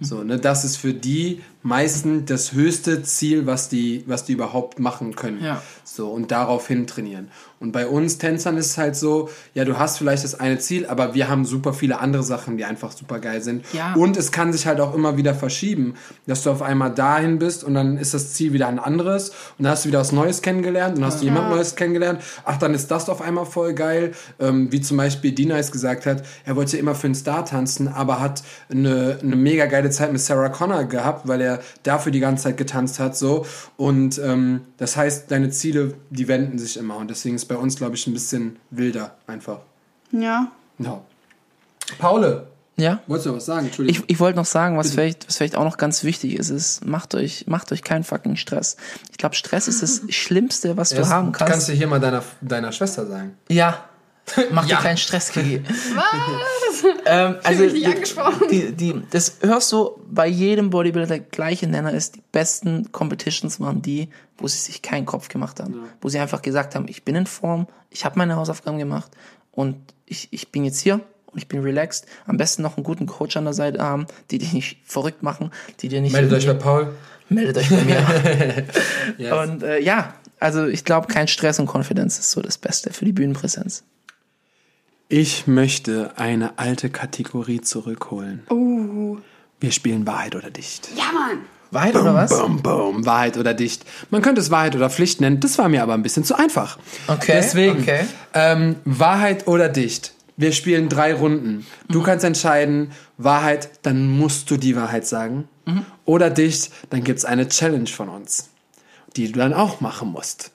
So, 0.00 0.24
ne, 0.24 0.38
das 0.38 0.64
ist 0.64 0.76
für 0.76 0.92
die 0.92 1.40
meisten 1.64 2.26
das 2.26 2.52
höchste 2.52 3.02
Ziel, 3.02 3.46
was 3.46 3.70
die, 3.70 4.04
was 4.06 4.24
die 4.26 4.34
überhaupt 4.34 4.78
machen 4.78 5.16
können. 5.16 5.42
Ja. 5.42 5.62
So, 5.82 6.08
und 6.08 6.30
daraufhin 6.30 6.86
trainieren. 6.86 7.30
Und 7.60 7.72
bei 7.72 7.86
uns 7.86 8.18
Tänzern 8.18 8.58
ist 8.58 8.66
es 8.66 8.78
halt 8.78 8.94
so, 8.94 9.30
ja, 9.54 9.64
du 9.64 9.78
hast 9.78 9.96
vielleicht 9.96 10.22
das 10.22 10.38
eine 10.38 10.58
Ziel, 10.58 10.86
aber 10.86 11.14
wir 11.14 11.30
haben 11.30 11.46
super 11.46 11.72
viele 11.72 11.98
andere 11.98 12.22
Sachen, 12.22 12.58
die 12.58 12.64
einfach 12.66 12.92
super 12.92 13.20
geil 13.20 13.40
sind. 13.40 13.64
Ja. 13.72 13.94
Und 13.94 14.18
es 14.18 14.32
kann 14.32 14.52
sich 14.52 14.66
halt 14.66 14.80
auch 14.80 14.94
immer 14.94 15.16
wieder 15.16 15.34
verschieben, 15.34 15.94
dass 16.26 16.42
du 16.42 16.50
auf 16.50 16.60
einmal 16.60 16.92
dahin 16.92 17.38
bist 17.38 17.64
und 17.64 17.72
dann 17.72 17.96
ist 17.96 18.12
das 18.12 18.34
Ziel 18.34 18.52
wieder 18.52 18.68
ein 18.68 18.78
anderes 18.78 19.30
und 19.30 19.64
dann 19.64 19.72
hast 19.72 19.84
du 19.84 19.88
wieder 19.88 20.00
was 20.00 20.12
Neues 20.12 20.42
kennengelernt 20.42 20.98
und 20.98 21.06
hast 21.06 21.22
du 21.22 21.24
jemand 21.24 21.48
Neues 21.48 21.74
kennengelernt. 21.74 22.20
Ach, 22.44 22.58
dann 22.58 22.74
ist 22.74 22.90
das 22.90 23.08
auf 23.08 23.22
einmal 23.22 23.46
voll 23.46 23.72
geil. 23.72 24.12
Ähm, 24.38 24.70
wie 24.70 24.82
zum 24.82 24.98
Beispiel 24.98 25.32
Dinice 25.32 25.70
gesagt 25.70 26.04
hat, 26.04 26.22
er 26.44 26.56
wollte 26.56 26.76
immer 26.76 26.94
für 26.94 27.06
einen 27.06 27.14
Star 27.14 27.46
tanzen, 27.46 27.88
aber 27.88 28.20
hat 28.20 28.42
eine, 28.70 29.18
eine 29.22 29.36
mega 29.36 29.64
geile 29.64 29.88
Zeit 29.88 30.12
mit 30.12 30.20
Sarah 30.20 30.50
Connor 30.50 30.84
gehabt, 30.84 31.26
weil 31.28 31.40
er 31.40 31.53
dafür 31.82 32.12
die 32.12 32.20
ganze 32.20 32.44
Zeit 32.44 32.56
getanzt 32.56 32.98
hat. 32.98 33.16
so 33.16 33.46
Und 33.76 34.18
ähm, 34.18 34.62
das 34.76 34.96
heißt, 34.96 35.30
deine 35.30 35.50
Ziele, 35.50 35.94
die 36.10 36.28
wenden 36.28 36.58
sich 36.58 36.76
immer 36.76 36.96
und 36.96 37.08
deswegen 37.10 37.36
ist 37.36 37.46
bei 37.46 37.56
uns, 37.56 37.76
glaube 37.76 37.94
ich, 37.96 38.06
ein 38.06 38.12
bisschen 38.12 38.56
wilder 38.70 39.14
einfach. 39.26 39.60
Ja. 40.12 40.50
Ja. 40.78 41.00
Paule, 41.98 42.46
Ja? 42.76 43.00
wolltest 43.06 43.26
du 43.26 43.34
was 43.36 43.46
sagen? 43.46 43.66
Entschuldigung. 43.66 44.04
Ich, 44.06 44.14
ich 44.14 44.20
wollte 44.20 44.36
noch 44.38 44.46
sagen, 44.46 44.76
was 44.78 44.90
vielleicht, 44.92 45.28
was 45.28 45.36
vielleicht 45.36 45.56
auch 45.56 45.64
noch 45.64 45.76
ganz 45.76 46.02
wichtig 46.04 46.38
ist, 46.38 46.50
ist, 46.50 46.84
macht 46.84 47.14
euch, 47.14 47.46
macht 47.46 47.70
euch 47.72 47.82
keinen 47.82 48.04
fucking 48.04 48.36
Stress. 48.36 48.76
Ich 49.10 49.18
glaube, 49.18 49.34
Stress 49.34 49.68
ist 49.68 49.82
das 49.82 50.02
Schlimmste, 50.08 50.76
was 50.76 50.90
du 50.90 50.96
Das 50.96 51.10
haben 51.10 51.32
kannst. 51.32 51.52
Kannst 51.52 51.68
du 51.68 51.72
hier 51.72 51.86
mal 51.86 52.00
deiner, 52.00 52.22
deiner 52.40 52.72
Schwester 52.72 53.06
sagen? 53.06 53.36
ja. 53.48 53.84
Mach 54.52 54.66
Ja. 54.66 54.76
dir 54.76 54.82
keinen 54.82 54.96
Stress, 54.96 55.30
Kiki. 55.32 55.56
ähm, 57.06 57.36
also, 57.42 57.66
die, 57.68 57.86
angesprochen. 57.86 58.48
die, 58.50 58.72
die, 58.72 59.02
das 59.10 59.36
hörst 59.40 59.70
du 59.72 60.00
bei 60.10 60.26
jedem 60.26 60.70
Bodybuilder, 60.70 61.08
der 61.08 61.20
gleiche 61.20 61.66
Nenner 61.66 61.92
ist, 61.92 62.16
die 62.16 62.22
besten 62.32 62.90
Competitions 62.92 63.60
waren 63.60 63.82
die, 63.82 64.08
wo 64.38 64.48
sie 64.48 64.58
sich 64.58 64.82
keinen 64.82 65.06
Kopf 65.06 65.28
gemacht 65.28 65.60
haben. 65.60 65.84
Wo 66.00 66.08
sie 66.08 66.18
einfach 66.18 66.42
gesagt 66.42 66.74
haben, 66.74 66.86
ich 66.88 67.04
bin 67.04 67.14
in 67.14 67.26
Form, 67.26 67.66
ich 67.90 68.04
habe 68.04 68.18
meine 68.18 68.36
Hausaufgaben 68.36 68.78
gemacht 68.78 69.10
und 69.52 69.76
ich, 70.06 70.28
ich 70.30 70.50
bin 70.50 70.64
jetzt 70.64 70.80
hier 70.80 71.00
und 71.26 71.38
ich 71.38 71.48
bin 71.48 71.60
relaxed. 71.62 72.06
Am 72.26 72.36
besten 72.36 72.62
noch 72.62 72.76
einen 72.76 72.84
guten 72.84 73.06
Coach 73.06 73.36
an 73.36 73.44
der 73.44 73.54
Seite 73.54 73.80
haben, 73.82 74.06
die 74.30 74.38
dich 74.38 74.52
nicht 74.52 74.78
verrückt 74.84 75.22
machen, 75.22 75.50
die 75.80 75.88
dir 75.88 76.00
nicht... 76.00 76.12
Meldet 76.12 76.32
euch 76.32 76.46
bei 76.46 76.54
Paul. 76.54 76.94
meldet 77.28 77.58
euch 77.58 77.68
bei 77.70 77.84
mir. 77.84 79.42
Und 79.42 79.62
äh, 79.62 79.80
ja, 79.80 80.14
also 80.40 80.66
ich 80.66 80.84
glaube, 80.84 81.06
kein 81.08 81.28
Stress 81.28 81.58
und 81.58 81.66
Konfidenz 81.66 82.18
ist 82.18 82.30
so 82.30 82.42
das 82.42 82.58
Beste 82.58 82.92
für 82.92 83.04
die 83.04 83.12
Bühnenpräsenz. 83.12 83.84
Ich 85.08 85.46
möchte 85.46 86.12
eine 86.16 86.58
alte 86.58 86.90
Kategorie 86.90 87.60
zurückholen. 87.60 88.42
Uh. 88.50 89.18
Wir 89.60 89.70
spielen 89.72 90.06
Wahrheit 90.06 90.34
oder 90.34 90.50
Dicht. 90.50 90.88
Ja, 90.96 91.12
Mann. 91.12 91.38
Wahrheit 91.70 91.96
oder 91.96 92.14
was? 92.14 92.30
Boom, 92.30 92.62
boom, 92.62 93.04
Wahrheit 93.06 93.36
oder 93.36 93.52
Dicht. 93.52 93.84
Man 94.10 94.22
könnte 94.22 94.40
es 94.40 94.50
Wahrheit 94.50 94.76
oder 94.76 94.88
Pflicht 94.90 95.20
nennen. 95.20 95.40
Das 95.40 95.58
war 95.58 95.68
mir 95.68 95.82
aber 95.82 95.94
ein 95.94 96.02
bisschen 96.02 96.24
zu 96.24 96.36
einfach. 96.38 96.78
Okay, 97.08 97.32
Deswegen, 97.34 97.80
okay. 97.80 98.04
Ähm, 98.32 98.76
Wahrheit 98.84 99.46
oder 99.48 99.68
Dicht. 99.68 100.12
Wir 100.36 100.52
spielen 100.52 100.88
drei 100.88 101.14
Runden. 101.14 101.66
Du 101.88 102.00
Mhm. 102.00 102.04
kannst 102.04 102.24
entscheiden, 102.24 102.90
Wahrheit, 103.18 103.70
dann 103.82 104.08
musst 104.08 104.50
du 104.50 104.56
die 104.56 104.76
Wahrheit 104.76 105.06
sagen. 105.06 105.48
Mhm. 105.64 105.84
Oder 106.04 106.30
Dicht, 106.30 106.70
dann 106.90 107.02
gibt's 107.04 107.24
eine 107.24 107.48
Challenge 107.48 107.88
von 107.88 108.08
uns, 108.08 108.50
die 109.16 109.30
du 109.32 109.38
dann 109.38 109.52
auch 109.54 109.80
machen 109.80 110.10
musst. 110.10 110.50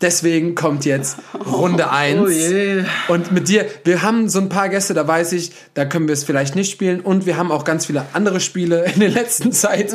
Deswegen 0.00 0.54
kommt 0.54 0.84
jetzt 0.84 1.16
Runde 1.44 1.90
1. 1.90 2.20
Oh 2.20 2.28
je. 2.28 2.84
Und 3.08 3.32
mit 3.32 3.48
dir, 3.48 3.66
wir 3.84 4.02
haben 4.02 4.28
so 4.28 4.38
ein 4.38 4.48
paar 4.48 4.68
Gäste, 4.68 4.94
da 4.94 5.06
weiß 5.08 5.32
ich, 5.32 5.50
da 5.74 5.84
können 5.84 6.06
wir 6.06 6.12
es 6.12 6.22
vielleicht 6.22 6.54
nicht 6.54 6.70
spielen. 6.70 7.00
Und 7.00 7.26
wir 7.26 7.36
haben 7.36 7.50
auch 7.50 7.64
ganz 7.64 7.86
viele 7.86 8.06
andere 8.12 8.38
Spiele 8.38 8.84
in 8.94 9.00
der 9.00 9.10
letzten 9.10 9.50
Zeit. 9.52 9.92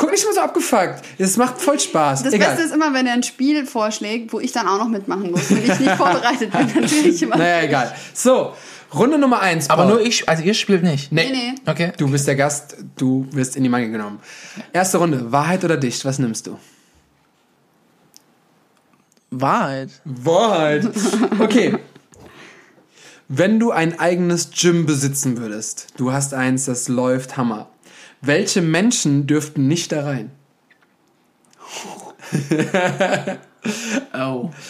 Guck 0.00 0.12
nicht 0.12 0.24
mal 0.24 0.32
so 0.32 0.40
abgefuckt. 0.40 1.02
Es 1.18 1.36
macht 1.36 1.60
voll 1.60 1.78
Spaß. 1.78 2.22
Das 2.22 2.32
Egal. 2.32 2.48
Beste 2.52 2.64
ist 2.64 2.74
immer, 2.74 2.94
wenn 2.94 3.06
er 3.06 3.12
ein 3.12 3.22
Spiel 3.22 3.66
vorschlägt, 3.66 4.32
wo 4.32 4.40
ich 4.40 4.50
dann 4.50 4.66
auch 4.66 4.78
noch 4.78 4.88
mitmachen 4.88 5.30
muss, 5.30 5.50
wenn 5.50 5.62
ich 5.62 5.78
nicht 5.78 5.90
vorbereitet 5.96 6.50
bin. 6.50 6.80
Natürlich 6.80 7.22
immer. 7.22 7.36
naja, 7.36 7.62
egal. 7.62 7.94
So, 8.14 8.54
Runde 8.94 9.18
Nummer 9.18 9.40
1. 9.40 9.70
Aber 9.70 9.84
nur 9.84 10.00
ich, 10.00 10.28
also 10.28 10.42
ihr 10.42 10.54
spielt 10.54 10.82
nicht. 10.82 11.12
Nee. 11.12 11.30
Nee, 11.30 11.32
nee. 11.32 11.70
Okay. 11.70 11.92
Du 11.96 12.10
bist 12.10 12.26
der 12.26 12.36
Gast, 12.36 12.76
du 12.96 13.26
wirst 13.30 13.56
in 13.56 13.62
die 13.62 13.68
Mangel 13.68 13.90
genommen. 13.90 14.20
Erste 14.72 14.98
Runde, 14.98 15.30
Wahrheit 15.32 15.64
oder 15.64 15.76
Dicht, 15.76 16.04
was 16.04 16.18
nimmst 16.18 16.46
du? 16.46 16.58
Wahrheit. 19.30 19.90
Wahrheit. 20.04 20.88
Okay. 21.38 21.78
Wenn 23.28 23.60
du 23.60 23.70
ein 23.70 24.00
eigenes 24.00 24.50
Gym 24.50 24.86
besitzen 24.86 25.38
würdest, 25.38 25.86
du 25.96 26.12
hast 26.12 26.34
eins, 26.34 26.64
das 26.64 26.88
läuft 26.88 27.36
Hammer. 27.36 27.68
Welche 28.20 28.60
Menschen 28.60 29.28
dürften 29.28 29.68
nicht 29.68 29.92
da 29.92 30.04
rein? 30.04 30.32
Oh. 34.14 34.50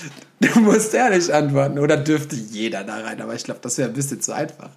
Du 0.43 0.59
musst 0.61 0.95
ehrlich 0.95 1.35
antworten. 1.35 1.79
Oder 1.79 1.99
dürfte 1.99 2.35
jeder 2.35 2.83
da 2.83 2.97
rein? 2.97 3.21
Aber 3.21 3.35
ich 3.35 3.45
glaube, 3.45 3.61
das 3.63 3.77
wäre 3.77 3.91
ein 3.91 3.95
bisschen 3.95 4.23
zu 4.23 4.35
einfach. 4.35 4.71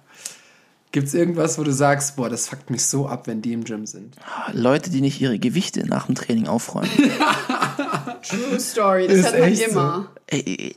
Gibt 0.92 1.08
es 1.08 1.14
irgendwas, 1.14 1.58
wo 1.58 1.64
du 1.64 1.72
sagst, 1.72 2.14
boah, 2.16 2.28
das 2.28 2.48
fuckt 2.48 2.68
mich 2.70 2.86
so 2.86 3.08
ab, 3.08 3.26
wenn 3.26 3.40
die 3.40 3.52
im 3.52 3.64
Gym 3.64 3.86
sind? 3.86 4.14
Leute, 4.52 4.90
die 4.90 5.00
nicht 5.00 5.20
ihre 5.20 5.38
Gewichte 5.38 5.86
nach 5.88 6.06
dem 6.06 6.14
Training 6.14 6.46
aufräumen. 6.46 6.90
True 8.28 8.60
Story, 8.60 9.08
das 9.08 9.16
Ist 9.16 9.32
hört 9.32 9.40
man 9.40 9.52
immer. 9.52 10.08
Ey, 10.23 10.23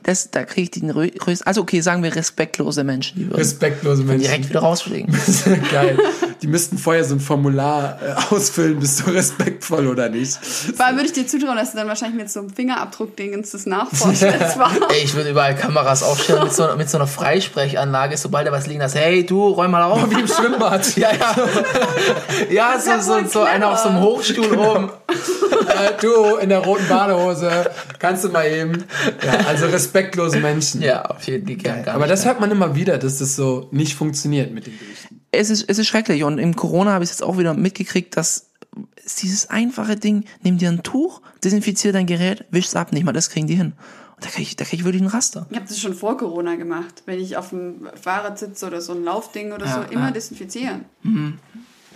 das, 0.02 0.30
da 0.30 0.44
kriege 0.44 0.62
ich 0.62 0.70
den 0.70 0.88
größten. 0.92 1.46
Also 1.46 1.62
okay, 1.62 1.80
sagen 1.80 2.02
wir 2.02 2.14
respektlose 2.14 2.84
Menschen, 2.84 3.18
die 3.18 3.26
würden 3.26 3.36
Respektlose 3.38 4.02
Menschen. 4.04 4.22
direkt 4.22 4.48
wieder 4.48 4.60
rausfliegen. 4.60 5.12
Geil. 5.72 5.98
Die 6.42 6.46
müssten 6.46 6.78
vorher 6.78 7.04
so 7.04 7.14
ein 7.14 7.20
Formular 7.20 7.98
äh, 8.02 8.34
ausfüllen, 8.34 8.78
bist 8.78 9.00
du 9.06 9.10
respektvoll 9.10 9.86
oder 9.88 10.08
nicht? 10.08 10.36
Vor 10.36 10.86
allem 10.86 10.96
würde 10.96 11.06
ich 11.06 11.12
dir 11.12 11.26
zutrauen, 11.26 11.56
dass 11.56 11.72
du 11.72 11.78
dann 11.78 11.88
wahrscheinlich 11.88 12.16
mit 12.20 12.30
so 12.30 12.40
einem 12.40 12.50
Fingerabdruck-Dingens 12.50 13.50
das 13.50 13.66
nachforschst. 13.66 14.22
war. 14.58 14.70
Ey, 14.90 15.02
ich 15.04 15.14
würde 15.14 15.30
überall 15.30 15.56
Kameras 15.56 16.02
aufstellen 16.02 16.44
mit 16.44 16.52
so, 16.52 16.68
mit 16.76 16.88
so 16.88 16.98
einer 16.98 17.06
Freisprechanlage, 17.06 18.16
sobald 18.16 18.46
da 18.46 18.52
was 18.52 18.66
liegen 18.66 18.82
hast. 18.82 18.94
Hey, 18.94 19.24
du, 19.26 19.48
räum 19.48 19.70
mal 19.72 19.82
auf. 19.82 20.08
Wie 20.10 20.20
im 20.20 20.28
Schwimmbad. 20.28 20.86
Ja, 20.98 21.10
ja. 21.12 21.36
Ja, 22.50 22.80
so, 22.80 23.00
so, 23.00 23.28
so 23.28 23.42
einer 23.42 23.70
auf 23.70 23.78
so 23.78 23.88
einem 23.88 24.00
Hochstuhl 24.00 24.56
oben. 24.58 24.90
äh, 25.08 26.00
du 26.00 26.36
in 26.36 26.48
der 26.48 26.58
roten 26.60 26.86
Badehose, 26.88 27.70
kannst 27.98 28.24
du 28.24 28.28
mal 28.30 28.46
eben. 28.46 28.84
Ja, 29.24 29.32
also 29.48 29.66
respektlose 29.66 30.38
Menschen. 30.40 30.82
Ja, 30.82 31.02
auf 31.06 31.24
jeden 31.26 31.46
Fall. 31.60 31.82
Gar 31.82 31.94
Aber 31.94 32.04
nicht 32.06 32.12
das 32.12 32.24
hört 32.24 32.40
man 32.40 32.50
immer 32.50 32.74
wieder, 32.74 32.98
dass 32.98 33.18
das 33.18 33.36
so 33.36 33.68
nicht 33.72 33.94
funktioniert 33.94 34.52
mit 34.52 34.66
den 34.66 34.78
Gewichten. 34.78 35.20
es 35.32 35.50
ist, 35.50 35.64
es 35.68 35.78
ist 35.78 35.86
schrecklich. 35.88 36.22
Und 36.24 36.38
im 36.38 36.54
Corona 36.56 36.92
habe 36.92 37.04
ich 37.04 37.10
jetzt 37.10 37.22
auch 37.22 37.38
wieder 37.38 37.54
mitgekriegt, 37.54 38.16
dass 38.16 38.50
es 39.04 39.16
dieses 39.16 39.50
einfache 39.50 39.96
Ding, 39.96 40.24
nimm 40.42 40.58
dir 40.58 40.68
ein 40.70 40.82
Tuch, 40.82 41.20
desinfizier 41.42 41.92
dein 41.92 42.06
Gerät, 42.06 42.44
wisch's 42.50 42.76
ab, 42.76 42.92
nicht 42.92 43.04
mal 43.04 43.12
das 43.12 43.30
kriegen 43.30 43.46
die 43.46 43.54
hin. 43.56 43.72
Und 44.16 44.24
da 44.24 44.28
krieg 44.30 44.42
ich, 44.42 44.56
da 44.56 44.64
krieg 44.64 44.80
ich 44.80 44.84
wirklich 44.84 45.02
einen 45.02 45.10
Raster. 45.10 45.46
Ich 45.50 45.56
habe 45.56 45.66
das 45.68 45.78
schon 45.80 45.94
vor 45.94 46.16
Corona 46.18 46.56
gemacht. 46.56 47.02
Wenn 47.06 47.20
ich 47.20 47.36
auf 47.36 47.50
dem 47.50 47.88
Fahrrad 48.00 48.38
sitze 48.38 48.66
oder 48.66 48.80
so 48.80 48.92
ein 48.92 49.04
Laufding 49.04 49.52
oder 49.52 49.66
Ja, 49.66 49.74
so, 49.86 49.92
immer 49.92 50.06
ja. 50.06 50.10
desinfizieren. 50.10 50.84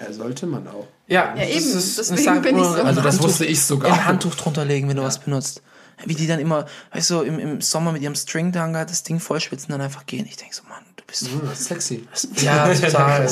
Ja, 0.01 0.13
sollte 0.13 0.47
man 0.47 0.67
auch. 0.69 0.87
Ja, 1.09 1.35
Ja, 1.37 1.45
eben. 1.45 1.55
das 1.55 1.99
ist- 1.99 1.99
Deswegen 2.11 2.43
bin 2.43 2.57
ich 2.59 2.65
so. 2.65 2.71
Also 2.71 3.01
das 3.03 3.15
Handtuch- 3.17 3.25
wusste 3.29 3.45
ich 3.45 3.61
sogar. 3.63 3.93
Ein 3.93 4.07
Handtuch 4.07 4.35
drunter 4.35 4.65
legen, 4.65 4.89
wenn 4.89 4.97
du 4.97 5.03
was 5.03 5.19
benutzt. 5.21 5.63
Wie 6.07 6.15
die 6.15 6.27
dann 6.27 6.41
immer, 6.41 6.67
weißt 6.93 7.11
du, 7.11 7.21
im, 7.23 7.39
im 7.39 7.61
Sommer 7.61 7.93
mit 7.93 8.03
ihrem 8.03 8.15
Stringdanger 8.15 8.85
das 8.85 9.03
Ding 9.03 9.21
vollschwitzen 9.21 9.67
und 9.67 9.79
dann 9.79 9.81
einfach 9.81 10.07
gehen. 10.07 10.27
Ich 10.27 10.37
denk 10.37 10.55
so, 10.55 10.63
Mann, 10.69 10.83
du 10.97 11.05
bist 11.07 11.25
so. 11.25 11.31
Hm, 11.31 11.55
sexy. 11.55 12.07
Ja, 12.43 12.73
total. 12.73 13.29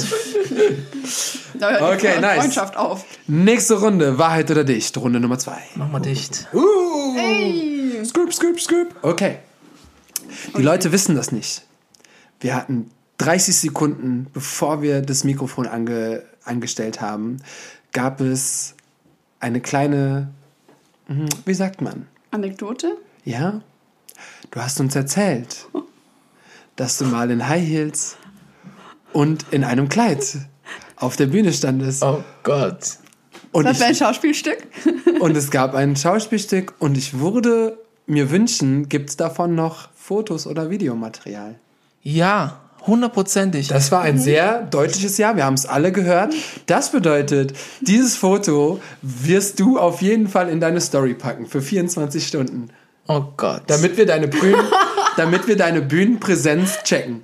Da 1.55 1.71
hört 1.71 2.03
die 2.03 2.07
Okay, 2.07 2.21
nice. 2.21 2.39
Freundschaft 2.39 2.77
auf. 2.77 3.05
Nächste 3.27 3.75
Runde, 3.75 4.19
Wahrheit 4.19 4.51
oder 4.51 4.65
Dicht, 4.65 4.97
Runde 4.97 5.21
Nummer 5.21 5.39
zwei. 5.39 5.59
Mach 5.75 5.89
mal 5.89 6.01
dicht. 6.01 6.47
Uh, 6.53 8.05
Scoop, 8.05 8.33
scoop, 8.33 8.61
scoop. 8.61 8.95
Okay. 9.03 9.39
Die 10.57 10.63
Leute 10.63 10.93
wissen 10.93 11.17
das 11.17 11.33
nicht. 11.33 11.63
Wir 12.41 12.55
hatten 12.55 12.91
30 13.19 13.57
Sekunden, 13.57 14.27
bevor 14.33 14.81
wir 14.81 15.03
das 15.03 15.25
Mikrofon 15.25 15.67
ange, 15.67 16.23
angestellt 16.45 17.01
haben, 17.01 17.39
gab 17.93 18.21
es 18.21 18.75
eine 19.41 19.61
kleine, 19.61 20.31
hm, 21.07 21.27
wie 21.45 21.55
sagt 21.55 21.83
man? 21.83 22.07
Anekdote? 22.31 22.97
Ja? 23.25 23.61
Du 24.51 24.61
hast 24.61 24.81
uns 24.81 24.95
erzählt, 24.97 25.67
dass 26.77 26.99
du 26.99 27.05
mal 27.05 27.31
in 27.31 27.49
High 27.49 27.67
Heels 27.67 28.17
und 29.13 29.47
in 29.51 29.65
einem 29.65 29.89
Kleid 29.89 30.39
auf 30.97 31.17
der 31.17 31.27
Bühne 31.27 31.53
standest. 31.53 32.03
Oh 32.03 32.23
Gott. 32.43 32.99
Und, 33.53 33.65
Das 33.65 33.81
wäre 33.81 33.91
ein 33.91 33.95
Schauspielstück. 33.95 34.59
und 35.21 35.37
es 35.37 35.51
gab 35.51 35.75
ein 35.75 35.97
Schauspielstück 35.97 36.75
und 36.79 36.97
ich 36.97 37.19
würde 37.19 37.79
mir 38.07 38.31
wünschen, 38.31 38.89
gibt 38.89 39.11
es 39.11 39.17
davon 39.17 39.55
noch 39.55 39.89
Fotos 39.95 40.47
oder 40.47 40.71
Videomaterial? 40.71 41.59
Ja, 42.03 42.61
hundertprozentig. 42.87 43.69
Das 43.69 43.91
war 43.93 44.03
ein 44.03 44.19
sehr 44.19 44.63
deutliches 44.63 45.19
Ja. 45.19 45.37
Wir 45.37 45.45
haben 45.45 45.55
es 45.55 45.67
alle 45.67 45.93
gehört. 45.93 46.35
Das 46.67 46.91
bedeutet, 46.93 47.53
dieses 47.81 48.17
Foto 48.17 48.81
wirst 49.03 49.61
du 49.61 49.79
auf 49.79 50.03
jeden 50.03 50.29
Fall 50.29 50.49
in 50.49 50.61
deine 50.61 50.81
Story 50.81 51.15
packen 51.15 51.47
für 51.47 51.61
24 51.63 52.27
Stunden. 52.27 52.71
Oh 53.09 53.23
Gott. 53.37 53.63
Damit 53.67 53.97
wir 53.97 54.07
deine, 54.07 54.29
Bühnen, 54.29 54.61
damit 55.17 55.47
wir 55.49 55.57
deine 55.57 55.83
Bühnenpräsenz 55.83 56.83
checken. 56.85 57.23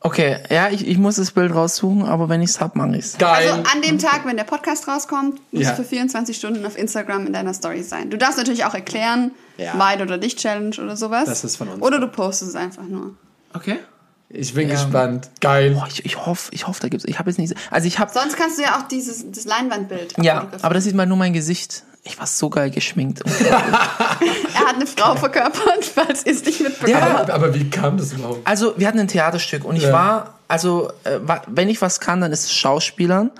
Okay, 0.00 0.36
ja, 0.50 0.68
ich, 0.68 0.86
ich 0.86 0.98
muss 0.98 1.16
das 1.16 1.32
Bild 1.32 1.52
raussuchen, 1.52 2.04
aber 2.04 2.28
wenn 2.28 2.40
ich's 2.40 2.60
hab, 2.60 2.76
mach 2.76 2.92
ich's. 2.92 3.18
Geil. 3.18 3.48
Also 3.50 3.62
an 3.74 3.82
dem 3.82 3.98
Tag, 3.98 4.24
wenn 4.24 4.36
der 4.36 4.44
Podcast 4.44 4.86
rauskommt, 4.86 5.40
muss 5.52 5.64
Ja. 5.64 5.74
für 5.74 5.82
24 5.82 6.36
Stunden 6.36 6.64
auf 6.64 6.78
Instagram 6.78 7.26
in 7.26 7.32
deiner 7.32 7.54
Story 7.54 7.82
sein. 7.82 8.10
Du 8.10 8.16
darfst 8.16 8.38
natürlich 8.38 8.64
auch 8.64 8.74
erklären, 8.74 9.32
Ja. 9.56 9.76
Wahrheit 9.78 10.02
oder 10.02 10.18
Dich 10.18 10.36
Challenge 10.36 10.76
oder 10.80 10.96
sowas. 10.96 11.24
Das 11.24 11.42
ist 11.42 11.56
von 11.56 11.68
uns. 11.68 11.82
Oder 11.82 11.98
du 11.98 12.06
postest 12.06 12.50
es 12.50 12.56
einfach 12.56 12.84
nur. 12.84 13.14
Okay. 13.52 13.78
Ich 14.28 14.54
bin 14.54 14.68
Ja. 14.68 14.74
gespannt. 14.74 15.30
Geil. 15.40 15.72
Boah, 15.74 15.86
ich, 15.88 16.04
ich 16.04 16.24
hoffe, 16.26 16.50
ich 16.52 16.66
hoffe, 16.66 16.80
da 16.80 16.88
gibt's. 16.88 17.04
Ich 17.06 17.18
habe 17.18 17.30
jetzt 17.30 17.38
nicht. 17.38 17.54
Also 17.70 17.86
ich 17.86 17.98
habe. 17.98 18.10
Sonst 18.12 18.36
kannst 18.36 18.58
du 18.58 18.62
ja 18.62 18.78
auch 18.78 18.88
dieses 18.88 19.24
das 19.30 19.44
Leinwandbild 19.44 20.14
Ja, 20.20 20.48
aber 20.62 20.74
das 20.74 20.84
sieht 20.84 20.94
mal 20.94 21.06
nur 21.06 21.16
mein 21.16 21.32
Gesicht. 21.32 21.84
Ich 22.02 22.18
war 22.18 22.26
so 22.26 22.48
geil 22.50 22.70
geschminkt. 22.70 23.22
Er 23.40 24.60
hat 24.68 24.76
eine 24.76 24.86
Frau 24.86 25.16
verkörpert, 25.16 25.84
falls 25.84 26.24
ihr 26.24 26.32
es 26.32 26.44
nicht 26.44 26.60
mitbekommen 26.60 26.92
Ja. 26.98 27.18
habt. 27.18 27.30
Aber 27.30 27.52
wie 27.54 27.68
kam 27.68 27.96
das 27.98 28.12
überhaupt? 28.12 28.40
Also 28.46 28.74
wir 28.76 28.86
hatten 28.88 28.98
ein 29.00 29.08
Theaterstück 29.08 29.64
und 29.64 29.76
ich 29.76 29.82
Ja. 29.84 29.92
war, 29.92 30.34
also 30.48 30.90
äh, 31.04 31.18
wenn 31.48 31.68
ich 31.68 31.82
was 31.82 32.00
kann, 32.00 32.20
dann 32.20 32.32
ist 32.32 32.44
es 32.44 32.52
Schauspielern. 32.54 33.30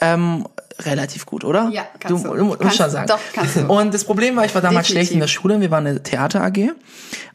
Ähm, 0.00 0.46
relativ 0.80 1.26
gut, 1.26 1.44
oder? 1.44 1.68
Ja, 1.72 1.82
kannst 2.00 2.24
du. 2.24 2.34
du. 2.34 2.44
musst 2.44 2.60
Kannst- 2.60 2.76
schon 2.78 2.90
sagen. 2.90 3.06
doch, 3.06 3.18
kannst 3.34 3.56
du. 3.56 3.66
Und 3.66 3.92
das 3.94 4.04
Problem 4.04 4.34
war, 4.36 4.44
ich 4.44 4.54
war 4.54 4.62
damals 4.62 4.86
Definitiv. 4.88 5.08
schlecht 5.08 5.12
in 5.12 5.20
der 5.20 5.28
Schule. 5.28 5.60
Wir 5.60 5.70
waren 5.70 5.86
eine 5.86 6.02
Theater 6.02 6.42
AG. 6.42 6.72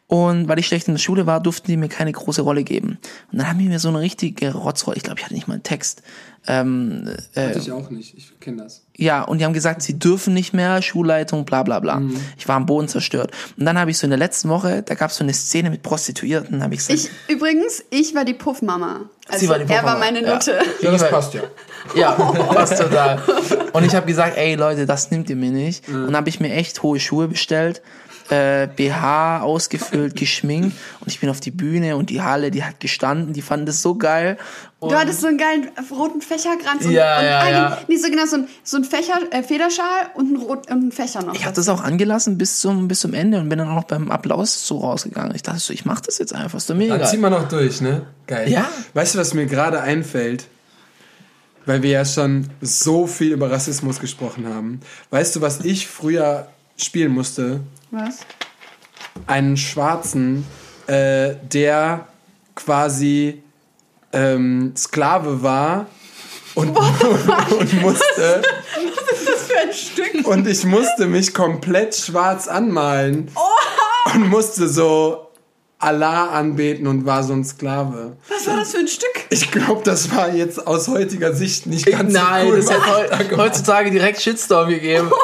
Und 0.08 0.48
weil 0.48 0.60
ich 0.60 0.68
schlecht 0.68 0.88
in 0.88 0.94
der 0.94 1.00
Schule 1.02 1.26
war, 1.26 1.40
durften 1.42 1.66
die 1.68 1.78
mir 1.78 1.90
keine 1.90 2.12
große 2.12 2.44
Rolle 2.44 2.64
geben. 2.64 3.00
Und 3.32 3.40
dann 3.40 3.50
haben 3.50 3.58
die 3.58 3.68
mir 3.68 3.80
so 3.80 3.90
eine 3.90 4.00
richtige 4.02 4.54
Rotzrolle, 4.54 4.98
ich 4.98 5.04
glaube, 5.04 5.20
ich 5.20 5.26
hatte 5.26 5.34
nicht 5.34 5.48
mal 5.48 5.56
einen 5.56 5.64
Text. 5.64 6.04
Ähm, 6.48 7.10
äh, 7.36 7.58
Ich 7.58 7.72
auch 7.72 7.90
nicht. 7.90 8.16
Ich 8.16 8.40
kenne 8.40 8.62
das. 8.62 8.84
ja, 8.96 9.24
und 9.24 9.40
die 9.40 9.46
haben 9.46 9.54
gesagt, 9.54 9.82
sie 9.82 9.98
dürfen 9.98 10.36
nicht 10.36 10.54
mehr, 10.54 10.84
Schulleitung, 10.84 11.44
bla 11.44 11.64
bla 11.64 11.80
bla. 11.80 12.00
Mhm. 12.02 12.20
Ich 12.38 12.48
war 12.48 12.56
am 12.56 12.68
Boden 12.68 12.88
zerstört. 12.88 13.32
Und 13.58 13.66
dann 13.66 13.80
habe 13.80 13.90
ich 13.90 13.98
so 13.98 14.06
in 14.06 14.12
der 14.12 14.20
letzten 14.20 14.50
Woche, 14.50 14.84
da 14.84 14.94
gab 14.94 15.10
es 15.10 15.18
so 15.18 15.24
eine 15.24 15.34
Szene 15.34 15.72
mit 15.72 15.82
Prostituierten, 15.82 16.62
habe 16.62 16.76
ich 16.76 16.82
gesagt, 16.88 17.00
Ich, 17.28 17.34
übrigens, 17.36 17.84
ich 17.90 18.14
war 18.14 18.26
die 18.26 18.36
Puffmama. 18.36 19.10
Also 19.28 19.40
Sie 19.40 19.50
war 19.50 19.58
die 19.58 19.64
er 19.64 19.84
war 19.84 19.96
Puffmama, 19.96 20.00
meine 20.00 20.22
ja. 20.22 20.34
Nutte. 20.36 20.60
Ja, 20.82 20.92
das 20.92 21.02
Ich- 21.02 21.10
passt 21.10 21.34
ja. 21.34 21.42
Ja, 21.96 22.12
passt 22.14 22.80
total. 22.82 23.22
Und 23.74 23.84
ich 23.86 23.94
habe 23.96 24.06
gesagt, 24.08 24.38
ey 24.38 24.56
Leute, 24.56 24.86
das 24.88 25.12
nimmt 25.12 25.30
ihr 25.30 25.36
mir 25.36 25.52
nicht. 25.52 25.88
Und 25.88 26.06
dann 26.08 26.16
habe 26.16 26.30
ich 26.30 26.40
mir 26.40 26.52
echt 26.52 26.82
hohe 26.82 27.00
Schuhe 27.00 27.28
bestellt, 27.28 27.82
äh, 28.30 28.68
BH 28.68 29.42
ausgefüllt, 29.42 30.16
geschminkt 30.16 30.76
und 31.00 31.08
ich 31.08 31.20
bin 31.20 31.30
auf 31.30 31.40
die 31.40 31.52
Bühne 31.52 31.96
und 31.96 32.10
die 32.10 32.22
Halle, 32.22 32.52
die 32.52 32.64
hat 32.64 32.80
gestanden, 32.80 33.34
die 33.34 33.42
fanden 33.42 33.66
das 33.66 33.82
so 33.82 33.96
geil. 33.96 34.38
Und 34.80 34.92
Du 34.92 34.98
hattest 34.98 35.22
so 35.22 35.28
einen 35.28 35.38
geilen 35.38 35.70
roten 35.92 36.22
Fächerkranz 36.22 36.86
und, 36.86 36.92
Ja, 36.92 37.20
und 37.20 37.26
ja, 37.26 37.40
einen, 37.40 37.56
ja. 37.56 37.78
nee, 37.88 37.98
so 37.98 38.10
genau, 38.10 38.26
so 38.26 38.38
ein, 38.38 38.48
so 38.64 38.78
ein 38.78 38.84
Fächer, 38.84 39.20
äh, 39.32 39.44
Federschal 39.44 40.10
und 40.16 40.34
ein, 40.34 40.36
rot, 40.38 40.70
und 40.72 40.88
ein 40.88 40.92
Fächer 40.92 41.24
noch. 41.24 41.36
ich 41.36 41.46
habe 41.46 41.56
das 41.56 41.70
auch 41.70 41.84
angelassen 41.84 42.38
bis 42.38 42.60
zum 42.60 42.88
bis 42.88 43.00
zum 43.00 43.14
Ende 43.14 43.40
und 43.40 43.50
bin 43.50 43.60
dann 43.60 43.70
auch 43.70 43.76
noch 43.76 43.84
beim 43.86 44.12
Applaus 44.12 44.66
so 44.66 44.80
rausgegangen. 44.80 45.34
Ich 45.36 45.44
dachte 45.44 45.60
so, 45.60 45.74
ich 45.74 45.86
mach 45.86 46.02
das 46.02 46.18
jetzt 46.18 46.34
einfach, 46.34 46.58
ist 46.58 46.70
doch 46.70 46.76
mir 46.76 46.90
Dann 46.90 47.06
ziehen 47.08 47.22
wir 47.22 47.30
noch 47.30 47.48
durch, 47.48 47.82
ne? 47.82 48.08
Geil. 48.28 48.52
Ja. 48.52 48.68
Weißt 48.94 49.16
du, 49.16 49.20
was 49.20 49.34
mir 49.34 49.46
gerade 49.46 49.82
einfällt? 49.82 50.48
Weil 51.68 51.82
wir 51.82 51.90
ja 51.90 52.06
schon 52.06 52.50
so 52.62 53.08
viel 53.08 53.32
über 53.32 53.50
Rassismus 53.50 54.00
gesprochen 54.00 54.48
haben. 54.48 54.82
Weißt 55.10 55.36
du, 55.36 55.42
was 55.42 55.62
ich 55.62 55.88
früher 55.88 56.48
spielen 56.78 57.12
musste? 57.12 57.62
Was? 57.92 58.20
Einen 59.28 59.58
Schwarzen, 59.58 60.46
äh, 60.88 61.36
der 61.44 62.08
quasi 62.56 63.42
ähm, 64.14 64.74
Sklave 64.78 65.42
war 65.42 65.88
und, 66.56 66.70
und 67.60 67.82
musste 67.82 68.42
Das 68.42 69.44
für 69.48 69.60
ein 69.60 69.74
Stück. 69.74 70.28
und 70.28 70.48
ich 70.48 70.64
musste 70.66 71.06
mich 71.08 71.34
komplett 71.34 71.96
schwarz 71.96 72.48
anmalen 72.48 73.30
und 74.14 74.30
musste 74.30 74.68
so 74.68 75.22
Allah 75.78 76.30
anbeten 76.30 76.88
und 76.88 77.06
war 77.06 77.24
so 77.24 77.34
ein 77.34 77.44
Sklave. 77.44 78.16
Was 78.30 78.48
war 78.48 78.56
das 78.56 78.72
für 78.72 78.80
ein 78.80 78.88
Stück? 78.88 79.12
Ich 79.30 79.52
glaube, 79.52 79.82
das 79.84 80.16
war 80.16 80.34
jetzt 80.34 80.66
aus 80.66 80.88
heutiger 80.88 81.34
Sicht 81.34 81.66
nicht 81.68 81.86
ganz 81.86 82.14
Nein, 82.14 82.48
so 82.48 82.52
cool. 82.54 82.58
das 82.58 82.72
hat 82.72 83.32
heu 83.32 83.38
heutzutage 83.38 83.92
direkt 83.92 84.22
Shitstorm 84.22 84.70
gegeben. 84.70 85.12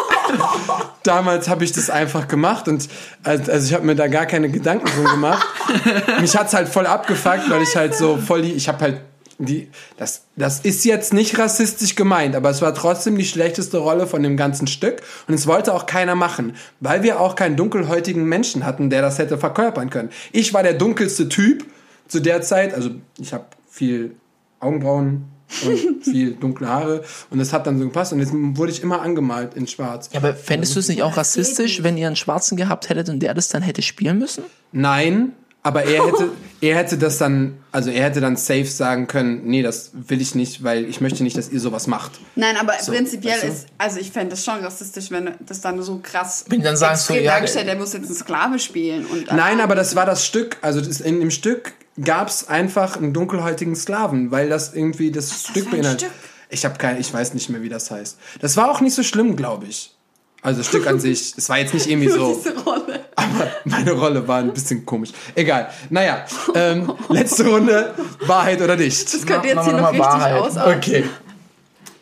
Damals 1.04 1.50
habe 1.50 1.64
ich 1.64 1.72
das 1.72 1.90
einfach 1.90 2.28
gemacht 2.28 2.68
und 2.68 2.88
also 3.24 3.68
ich 3.68 3.74
habe 3.74 3.86
mir 3.86 3.96
da 3.96 4.08
gar 4.08 4.28
keine 4.28 4.50
Gedanken 4.50 4.86
drum 4.86 5.06
gemacht. 5.06 5.48
Mich 6.22 6.38
hat's 6.38 6.54
halt 6.54 6.70
voll 6.70 6.86
abgefuckt, 6.86 7.50
weil 7.50 7.64
ich 7.64 7.76
halt 7.76 7.96
so 7.96 8.18
voll 8.18 8.44
die, 8.44 8.52
ich 8.52 8.68
habe 8.68 8.80
halt 8.82 9.02
die, 9.40 9.70
das, 9.98 10.26
das 10.36 10.60
ist 10.60 10.86
jetzt 10.86 11.14
nicht 11.14 11.40
rassistisch 11.40 11.96
gemeint, 11.96 12.36
aber 12.36 12.50
es 12.50 12.62
war 12.62 12.74
trotzdem 12.76 13.18
die 13.18 13.26
schlechteste 13.26 13.80
Rolle 13.80 14.06
von 14.06 14.22
dem 14.22 14.38
ganzen 14.38 14.68
Stück 14.68 15.02
und 15.28 15.34
es 15.34 15.48
wollte 15.48 15.74
auch 15.74 15.88
keiner 15.88 16.16
machen, 16.16 16.56
weil 16.80 17.02
wir 17.04 17.20
auch 17.20 17.36
keinen 17.36 17.56
dunkelhäutigen 17.56 18.26
Menschen 18.26 18.66
hatten, 18.66 18.90
der 18.90 19.02
das 19.02 19.18
hätte 19.18 19.38
verkörpern 19.38 19.90
können. 19.90 20.10
Ich 20.32 20.54
war 20.54 20.62
der 20.62 20.74
dunkelste 20.74 21.28
Typ 21.28 21.66
zu 22.08 22.20
der 22.20 22.42
Zeit, 22.42 22.74
also 22.74 22.92
ich 23.18 23.34
habe 23.34 23.46
viel 23.70 24.16
Augenbrauen 24.60 25.31
und 25.66 26.04
viel 26.04 26.34
dunkle 26.34 26.68
Haare 26.68 27.04
und 27.30 27.40
das 27.40 27.54
hat 27.54 27.68
dann 27.68 27.78
so 27.80 27.86
gepasst 27.86 28.14
und 28.14 28.20
jetzt 28.20 28.32
wurde 28.34 28.72
ich 28.72 28.82
immer 28.82 29.02
angemalt 29.02 29.54
in 29.56 29.68
schwarz. 29.68 30.10
Ja, 30.12 30.20
aber 30.20 30.34
fändest 30.34 30.76
du 30.76 30.80
es 30.80 30.88
nicht 30.88 31.04
auch 31.04 31.18
rassistisch, 31.18 31.84
wenn 31.84 31.98
ihr 31.98 32.08
einen 32.08 32.16
Schwarzen 32.16 32.58
gehabt 32.58 32.90
hättet 32.90 33.10
und 33.10 33.20
der 33.20 33.34
das 33.34 33.50
dann 33.50 33.62
hätte 33.62 33.82
spielen 33.82 34.20
müssen? 34.20 34.44
Nein, 34.72 35.34
aber 35.64 35.84
er 35.84 36.08
hätte, 36.08 36.30
er 36.60 36.76
hätte 36.76 36.98
das 36.98 37.20
dann, 37.20 37.60
also 37.72 37.92
er 37.92 38.06
hätte 38.06 38.20
dann 38.20 38.36
safe 38.36 38.66
sagen 38.66 39.06
können, 39.06 39.42
nee, 39.46 39.62
das 39.62 39.92
will 39.94 40.20
ich 40.20 40.34
nicht, 40.34 40.64
weil 40.64 40.86
ich 40.86 41.02
möchte 41.02 41.22
nicht, 41.22 41.38
dass 41.38 41.50
ihr 41.50 41.60
sowas 41.60 41.86
macht. 41.86 42.14
Nein, 42.36 42.58
aber 42.58 42.74
prinzipiell 42.74 43.34
weißt 43.34 43.44
du? 43.44 43.48
ist, 43.48 43.66
also 43.78 44.00
ich 44.00 44.10
fände 44.10 44.32
das 44.32 44.44
schon 44.44 44.60
rassistisch, 44.64 45.12
wenn 45.12 45.36
das 45.46 45.62
dann 45.62 45.80
so 45.84 46.00
krass 46.02 46.46
Wenn 46.48 46.60
die 46.60 46.66
dann 46.66 46.78
sagen, 46.78 46.96
so, 46.96 47.14
extrem 47.14 47.24
ja, 47.24 47.34
dargestellt, 47.34 47.68
der 47.68 47.76
muss 47.76 47.94
jetzt 47.94 48.08
einen 48.08 48.16
Sklave 48.16 48.58
spielen. 48.58 49.06
Und 49.06 49.32
Nein, 49.32 49.62
aber 49.62 49.76
das 49.76 49.96
war 49.96 50.08
das 50.08 50.26
Stück, 50.26 50.58
also 50.62 50.82
das, 50.82 51.00
in 51.00 51.20
dem 51.20 51.30
Stück 51.30 51.74
gab's 52.04 52.48
einfach 52.48 52.98
einen 52.98 53.14
dunkelhäutigen 53.14 53.76
Sklaven, 53.76 54.32
weil 54.32 54.50
das 54.50 54.74
irgendwie 54.74 55.12
das, 55.12 55.30
das 55.30 55.48
Stück 55.48 55.72
beinhaltet. 55.72 56.02
Stück? 56.02 56.12
Ich 56.50 56.66
habe 56.66 56.78
kein, 56.78 57.00
ich 57.00 57.14
weiß 57.14 57.34
nicht 57.34 57.50
mehr, 57.50 57.62
wie 57.62 57.70
das 57.70 57.92
heißt. 57.92 58.18
Das 58.42 58.58
war 58.58 58.70
auch 58.70 58.82
nicht 58.82 58.94
so 58.94 59.04
schlimm, 59.04 59.36
glaube 59.36 59.68
ich. 59.68 59.96
Also 60.42 60.60
das 60.60 60.68
Stück 60.68 60.88
an 60.88 61.00
sich, 61.00 61.34
es 61.38 61.48
war 61.50 61.60
jetzt 61.60 61.74
nicht 61.74 61.88
irgendwie 61.88 62.10
so. 62.10 62.42
Rolle. 62.66 63.06
Aber 63.16 63.52
meine 63.66 63.92
Rolle 63.92 64.28
war 64.28 64.40
ein 64.40 64.54
bisschen 64.54 64.86
komisch. 64.86 65.12
Egal. 65.36 65.70
Naja, 65.90 66.26
ähm, 66.56 66.94
letzte 67.10 67.48
Runde, 67.48 67.94
Wahrheit 68.26 68.62
oder 68.62 68.76
nicht. 68.76 69.14
Das 69.14 69.26
könnte 69.26 69.48
jetzt 69.48 69.64
hier 69.64 69.74
noch 69.74 69.92
richtig 69.92 70.06
Wahrheit. 70.06 70.34
ausarten. 70.34 70.78
Okay. 70.78 71.06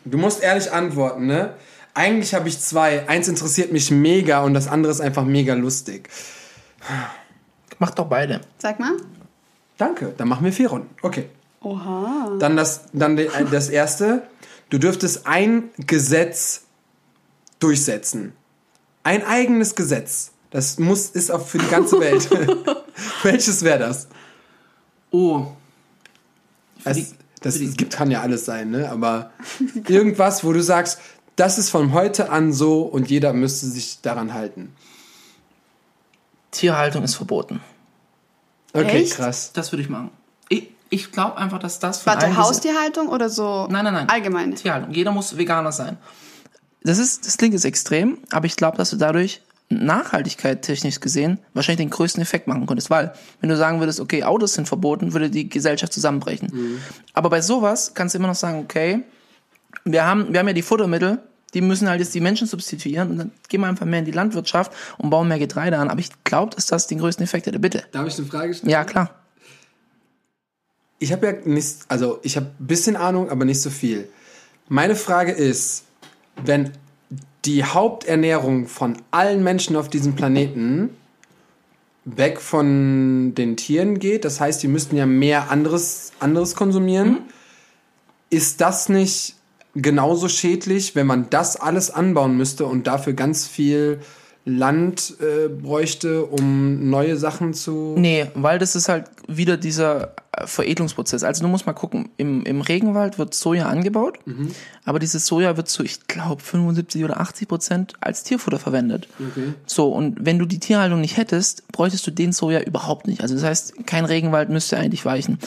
Du 0.04 0.18
musst 0.18 0.42
ehrlich 0.42 0.72
antworten, 0.72 1.26
ne? 1.26 1.54
Eigentlich 1.92 2.34
habe 2.34 2.48
ich 2.48 2.58
zwei. 2.58 3.06
Eins 3.08 3.28
interessiert 3.28 3.72
mich 3.72 3.90
mega 3.90 4.40
und 4.42 4.54
das 4.54 4.68
andere 4.68 4.92
ist 4.92 5.00
einfach 5.00 5.24
mega 5.24 5.54
lustig. 5.54 6.08
Mach 7.78 7.90
doch 7.90 8.06
beide. 8.06 8.40
Sag 8.58 8.80
mal. 8.80 8.96
Danke, 9.80 10.12
dann 10.14 10.28
machen 10.28 10.44
wir 10.44 10.52
vier 10.52 10.68
Runden. 10.68 10.94
Okay. 11.00 11.30
Oha. 11.62 12.36
Dann 12.38 12.54
das, 12.54 12.82
dann 12.92 13.16
äh, 13.16 13.28
das 13.50 13.70
erste. 13.70 14.24
Du 14.68 14.76
dürftest 14.76 15.26
ein 15.26 15.70
Gesetz 15.78 16.64
durchsetzen. 17.60 18.34
Ein 19.04 19.24
eigenes 19.24 19.74
Gesetz. 19.74 20.32
Das 20.50 20.78
muss, 20.78 21.08
ist 21.08 21.30
auch 21.30 21.46
für 21.46 21.56
die 21.56 21.68
ganze 21.68 21.98
Welt. 21.98 22.28
Welches 23.22 23.62
wäre 23.62 23.78
das? 23.78 24.08
Oh. 25.10 25.46
Es, 26.84 27.14
das 27.40 27.56
es 27.56 27.74
gibt, 27.74 27.94
kann 27.94 28.10
ja 28.10 28.20
alles 28.20 28.44
sein, 28.44 28.70
ne? 28.70 28.90
Aber 28.90 29.30
irgendwas, 29.88 30.44
wo 30.44 30.52
du 30.52 30.62
sagst, 30.62 30.98
das 31.36 31.56
ist 31.56 31.70
von 31.70 31.94
heute 31.94 32.28
an 32.28 32.52
so 32.52 32.82
und 32.82 33.08
jeder 33.08 33.32
müsste 33.32 33.64
sich 33.66 34.02
daran 34.02 34.34
halten. 34.34 34.74
Tierhaltung 36.50 37.02
ist 37.02 37.14
verboten. 37.14 37.62
Okay, 38.72 39.02
Echt? 39.02 39.14
krass. 39.14 39.52
Das 39.52 39.72
würde 39.72 39.82
ich 39.82 39.88
machen. 39.88 40.10
Ich, 40.48 40.68
ich 40.90 41.12
glaube 41.12 41.36
einfach, 41.36 41.58
dass 41.58 41.78
das 41.78 42.02
von 42.02 42.12
Warte, 42.12 42.26
allen 42.26 42.36
Haustierhaltung 42.36 43.08
oder 43.08 43.28
so 43.28 43.66
Nein, 43.70 43.84
nein, 43.84 43.94
nein. 43.94 44.08
allgemein? 44.08 44.54
Tierhaltung. 44.54 44.92
Jeder 44.92 45.12
muss 45.12 45.36
Veganer 45.36 45.72
sein. 45.72 45.96
Das 46.82 46.98
ist, 46.98 47.26
das 47.26 47.36
klingt 47.36 47.52
jetzt 47.54 47.64
extrem, 47.64 48.18
aber 48.30 48.46
ich 48.46 48.56
glaube, 48.56 48.76
dass 48.76 48.90
du 48.90 48.96
dadurch 48.96 49.42
Nachhaltigkeit 49.68 50.62
technisch 50.62 50.98
gesehen 50.98 51.38
wahrscheinlich 51.54 51.78
den 51.86 51.90
größten 51.90 52.20
Effekt 52.20 52.48
machen 52.48 52.66
könntest, 52.66 52.90
weil 52.90 53.12
wenn 53.40 53.48
du 53.48 53.56
sagen 53.56 53.78
würdest, 53.78 54.00
okay, 54.00 54.24
Autos 54.24 54.54
sind 54.54 54.66
verboten, 54.66 55.12
würde 55.12 55.30
die 55.30 55.48
Gesellschaft 55.48 55.92
zusammenbrechen. 55.92 56.80
Aber 57.14 57.30
bei 57.30 57.40
sowas 57.40 57.92
kannst 57.94 58.14
du 58.14 58.18
immer 58.18 58.28
noch 58.28 58.34
sagen, 58.34 58.58
okay, 58.58 59.04
wir 59.84 60.04
haben, 60.04 60.32
wir 60.32 60.40
haben 60.40 60.48
ja 60.48 60.54
die 60.54 60.62
Futtermittel, 60.62 61.20
die 61.54 61.60
müssen 61.60 61.88
halt 61.88 62.00
jetzt 62.00 62.14
die 62.14 62.20
Menschen 62.20 62.46
substituieren 62.46 63.10
und 63.10 63.18
dann 63.18 63.30
gehen 63.48 63.60
wir 63.60 63.66
einfach 63.66 63.86
mehr 63.86 64.00
in 64.00 64.04
die 64.04 64.12
Landwirtschaft 64.12 64.72
und 64.98 65.10
bauen 65.10 65.28
mehr 65.28 65.38
Getreide 65.38 65.78
an. 65.78 65.88
Aber 65.88 66.00
ich 66.00 66.10
glaube, 66.24 66.54
dass 66.54 66.66
das 66.66 66.86
den 66.86 66.98
größten 66.98 67.24
Effekt 67.24 67.46
hätte. 67.46 67.58
Bitte. 67.58 67.84
Darf 67.92 68.06
ich 68.06 68.18
eine 68.18 68.26
Frage 68.26 68.54
stellen? 68.54 68.70
Ja, 68.70 68.84
klar. 68.84 69.10
Ich 70.98 71.12
habe 71.12 71.26
ja 71.26 71.32
nicht, 71.44 71.78
also 71.88 72.20
ich 72.22 72.36
habe 72.36 72.46
ein 72.58 72.66
bisschen 72.66 72.96
Ahnung, 72.96 73.30
aber 73.30 73.44
nicht 73.44 73.60
so 73.60 73.70
viel. 73.70 74.08
Meine 74.68 74.94
Frage 74.94 75.32
ist, 75.32 75.84
wenn 76.44 76.72
die 77.44 77.64
Haupternährung 77.64 78.66
von 78.68 78.98
allen 79.10 79.42
Menschen 79.42 79.76
auf 79.76 79.88
diesem 79.88 80.14
Planeten 80.14 80.90
weg 82.04 82.40
von 82.40 83.34
den 83.34 83.56
Tieren 83.56 83.98
geht, 83.98 84.24
das 84.24 84.40
heißt, 84.40 84.62
die 84.62 84.68
müssten 84.68 84.96
ja 84.96 85.06
mehr 85.06 85.50
anderes, 85.50 86.12
anderes 86.20 86.54
konsumieren, 86.54 87.18
ist 88.28 88.60
das 88.60 88.88
nicht 88.88 89.36
genauso 89.74 90.28
schädlich, 90.28 90.94
wenn 90.94 91.06
man 91.06 91.30
das 91.30 91.56
alles 91.56 91.90
anbauen 91.90 92.36
müsste 92.36 92.66
und 92.66 92.86
dafür 92.86 93.12
ganz 93.12 93.46
viel 93.46 94.00
Land 94.46 95.16
äh, 95.20 95.48
bräuchte, 95.48 96.24
um 96.24 96.88
neue 96.88 97.16
Sachen 97.16 97.52
zu... 97.52 97.94
Nee, 97.98 98.26
weil 98.34 98.58
das 98.58 98.74
ist 98.74 98.88
halt 98.88 99.04
wieder 99.28 99.58
dieser 99.58 100.14
äh, 100.32 100.46
Veredelungsprozess. 100.46 101.24
Also 101.24 101.42
du 101.42 101.48
musst 101.48 101.66
mal 101.66 101.74
gucken, 101.74 102.08
im, 102.16 102.44
im 102.44 102.62
Regenwald 102.62 103.18
wird 103.18 103.34
Soja 103.34 103.66
angebaut, 103.68 104.18
aber 104.86 104.98
dieses 104.98 105.26
Soja 105.26 105.58
wird 105.58 105.68
zu, 105.68 105.82
ich 105.82 106.06
glaube, 106.06 106.42
75 106.42 107.04
oder 107.04 107.20
80 107.20 107.48
Prozent 107.48 107.92
als 108.00 108.22
Tierfutter 108.22 108.58
verwendet. 108.58 109.08
Okay. 109.18 109.52
So, 109.66 109.92
und 109.92 110.24
wenn 110.24 110.38
du 110.38 110.46
die 110.46 110.58
Tierhaltung 110.58 111.02
nicht 111.02 111.18
hättest, 111.18 111.68
bräuchtest 111.68 112.06
du 112.06 112.10
den 112.10 112.32
Soja 112.32 112.60
überhaupt 112.60 113.06
nicht. 113.06 113.20
Also 113.20 113.34
das 113.34 113.44
heißt, 113.44 113.86
kein 113.86 114.06
Regenwald 114.06 114.48
müsste 114.48 114.78
eigentlich 114.78 115.04
weichen. 115.04 115.38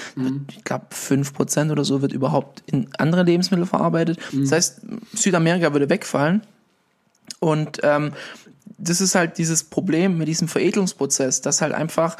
Ich 0.51 0.63
glaube, 0.63 0.85
5 0.91 1.33
Prozent 1.33 1.71
oder 1.71 1.83
so 1.83 2.03
wird 2.03 2.13
überhaupt 2.13 2.61
in 2.67 2.89
andere 2.99 3.23
Lebensmittel 3.23 3.65
verarbeitet. 3.65 4.19
Das 4.31 4.51
heißt, 4.51 4.81
Südamerika 5.13 5.73
würde 5.73 5.89
wegfallen. 5.89 6.41
Und 7.39 7.79
ähm, 7.83 8.13
das 8.83 9.01
ist 9.01 9.15
halt 9.15 9.37
dieses 9.37 9.63
Problem 9.63 10.17
mit 10.17 10.27
diesem 10.27 10.47
Veredelungsprozess, 10.47 11.41
dass 11.41 11.61
halt 11.61 11.73
einfach 11.73 12.17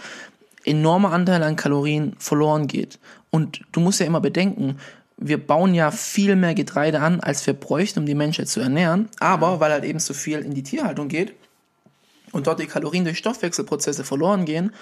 enormer 0.65 1.11
Anteil 1.11 1.43
an 1.43 1.55
Kalorien 1.55 2.15
verloren 2.19 2.67
geht. 2.67 2.99
Und 3.29 3.61
du 3.71 3.79
musst 3.79 3.99
ja 3.99 4.05
immer 4.05 4.21
bedenken, 4.21 4.77
wir 5.17 5.45
bauen 5.45 5.73
ja 5.73 5.91
viel 5.91 6.35
mehr 6.35 6.53
Getreide 6.53 6.99
an, 6.99 7.19
als 7.19 7.45
wir 7.45 7.53
bräuchten, 7.53 7.99
um 7.99 8.05
die 8.05 8.15
Menschheit 8.15 8.47
zu 8.47 8.59
ernähren. 8.59 9.09
Aber 9.19 9.59
weil 9.59 9.71
halt 9.71 9.83
eben 9.83 9.99
so 9.99 10.13
viel 10.13 10.39
in 10.39 10.53
die 10.53 10.63
Tierhaltung 10.63 11.07
geht 11.07 11.33
und 12.31 12.47
dort 12.47 12.59
die 12.59 12.65
Kalorien 12.65 13.05
durch 13.05 13.17
Stoffwechselprozesse 13.19 14.03
verloren 14.03 14.45
gehen, 14.45 14.73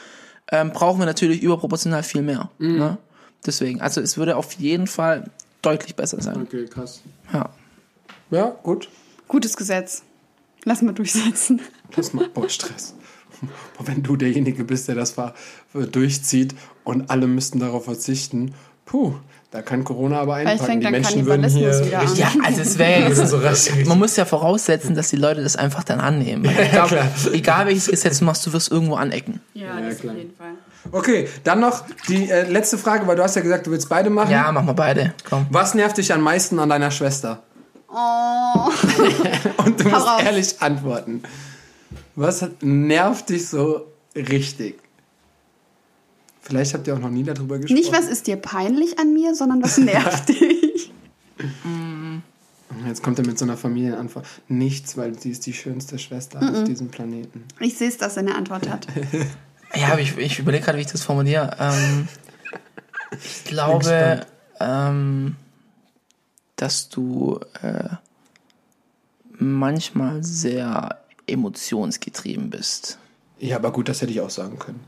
ähm, 0.52 0.72
brauchen 0.72 1.00
wir 1.00 1.06
natürlich 1.06 1.42
überproportional 1.42 2.04
viel 2.04 2.22
mehr. 2.22 2.50
Ne? 2.78 2.98
Deswegen, 3.46 3.82
also 3.82 4.02
es 4.02 4.18
würde 4.18 4.36
auf 4.38 4.54
jeden 4.54 4.88
Fall 4.88 5.30
deutlich 5.62 5.96
besser 5.96 6.22
sein. 6.22 6.44
Okay, 6.44 6.66
krass. 6.66 7.02
Ja. 7.34 7.50
Ja, 8.30 8.56
gut. 8.64 8.90
Gutes 9.28 9.58
Gesetz. 9.58 10.04
Lass 10.66 10.82
mal 10.82 10.94
durchsetzen. 10.94 11.62
Das 11.96 12.14
macht 12.14 12.34
boah, 12.34 12.48
Stress. 12.50 12.94
Boah, 13.78 13.88
Wenn 13.88 14.04
du 14.04 14.16
derjenige 14.16 14.64
bist, 14.64 14.88
der 14.88 14.96
das 14.96 15.18
war, 15.18 15.34
durchzieht 15.74 16.54
und 16.84 17.10
alle 17.10 17.26
müssten 17.28 17.60
darauf 17.60 17.86
verzichten, 17.86 18.54
puh, 18.86 19.14
da 19.50 19.62
kann 19.64 19.84
Corona 19.84 20.20
aber 20.22 20.36
einpacken. 20.36 20.80
Die 20.80 20.90
Menschen 20.92 21.26
würden 21.26 21.50
hier 21.50 21.72
wieder 21.86 22.00
an. 22.02 22.06
richtig- 22.06 22.20
Ja, 22.20 22.32
also 22.44 22.62
es 22.62 22.78
wäre 22.78 23.02
jetzt 23.10 23.28
so 23.28 23.38
rasch- 23.38 23.72
Man 23.86 23.98
muss 23.98 24.16
ja 24.16 24.26
voraussetzen, 24.26 24.94
dass 24.96 25.10
die 25.10 25.16
Leute 25.16 25.42
das 25.42 25.56
einfach 25.56 25.84
dann 25.84 26.00
annehmen. 26.00 26.46
Ich 26.46 26.72
glaube, 26.72 27.00
egal 27.34 27.66
welches 27.66 27.88
Gesetz 27.88 28.20
du 28.20 28.26
machst, 28.26 28.46
du 28.46 28.54
wirst 28.54 28.72
irgendwo 28.72 28.96
anecken. 28.96 29.42
Ja, 29.56 29.80
Ja, 29.80 29.90
das 29.90 30.00
klar. 30.00 30.14
auf 30.14 30.20
jeden 30.20 30.36
Fall. 30.36 30.52
Okay, 30.92 31.28
dann 31.44 31.60
noch 31.60 31.84
die 32.08 32.30
äh, 32.30 32.50
letzte 32.50 32.78
Frage, 32.78 33.06
weil 33.08 33.16
du 33.16 33.24
hast 33.24 33.36
ja 33.36 33.42
gesagt, 33.42 33.68
du 33.68 33.72
willst 33.72 33.90
beide 33.90 34.10
machen. 34.10 34.32
Ja, 34.32 34.52
machen 34.52 34.68
wir 34.68 34.74
beide. 34.74 35.14
Komm. 35.28 35.46
Was 35.50 35.74
nervt 35.76 35.98
dich 35.98 36.14
am 36.14 36.22
meisten 36.22 36.58
an 36.60 36.70
deiner 36.70 36.92
Schwester? 36.92 37.44
Oh. 37.94 38.70
Und 39.66 39.80
du 39.80 39.90
musst 39.90 40.08
raus. 40.08 40.22
ehrlich 40.24 40.62
antworten. 40.62 41.24
Was 42.16 42.42
hat- 42.42 42.62
nervt 42.64 43.30
dich 43.30 43.48
so 43.48 43.88
richtig? 44.16 44.80
Vielleicht 46.42 46.74
habt 46.74 46.88
ihr 46.88 46.96
auch 46.96 47.00
noch 47.00 47.10
nie 47.10 47.24
darüber 47.24 47.58
gesprochen. 47.60 47.80
Nicht, 47.80 47.94
was 47.94 48.08
ist 48.08 48.28
dir 48.28 48.36
peinlich 48.38 48.98
an 49.00 49.14
mir, 49.14 49.36
sondern 49.36 49.62
was 49.62 49.78
nervt 49.78 50.30
dich. 50.42 50.92
Jetzt 52.88 53.04
kommt 53.04 53.20
er 53.20 53.26
mit 53.26 53.38
so 53.38 53.46
einer 53.46 53.58
Familienantwort. 53.58 54.26
Nichts, 54.48 54.98
weil 54.98 55.18
sie 55.20 55.32
ist 55.32 55.46
die 55.46 55.54
schönste 55.54 56.00
Schwester 56.00 56.40
auf 56.42 56.64
diesem 56.64 56.90
Planeten. 56.90 57.44
Ich 57.60 57.78
sehe 57.78 57.90
es, 57.90 57.98
dass 57.98 58.16
er 58.18 58.22
eine 58.24 58.36
Antwort 58.36 58.70
hat. 58.70 58.88
Ja, 59.74 59.94
aber 59.94 60.02
ich, 60.02 60.18
ich 60.18 60.38
überlege 60.38 60.66
gerade, 60.66 60.78
wie 60.78 60.82
ich 60.82 60.92
das 60.92 61.02
formuliere. 61.02 61.56
Ähm, 61.58 62.10
ich 63.24 63.46
glaube, 63.46 64.26
ähm, 64.60 65.38
dass 66.62 66.90
du 66.90 67.40
äh, 67.64 67.90
manchmal 69.32 70.24
sehr 70.24 71.00
emotionsgetrieben 71.26 72.52
bist. 72.52 73.00
Ja, 73.40 73.56
aber 73.56 73.72
gut, 73.72 73.90
das 73.90 74.02
hätte 74.02 74.12
ich 74.12 74.22
auch 74.22 74.30
sagen 74.30 74.60
können. 74.60 74.80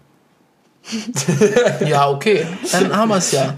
Ja, 1.88 2.10
okay, 2.10 2.46
dann 2.72 2.96
haben 2.96 3.10
wir 3.10 3.18
es 3.18 3.32
ja. 3.32 3.56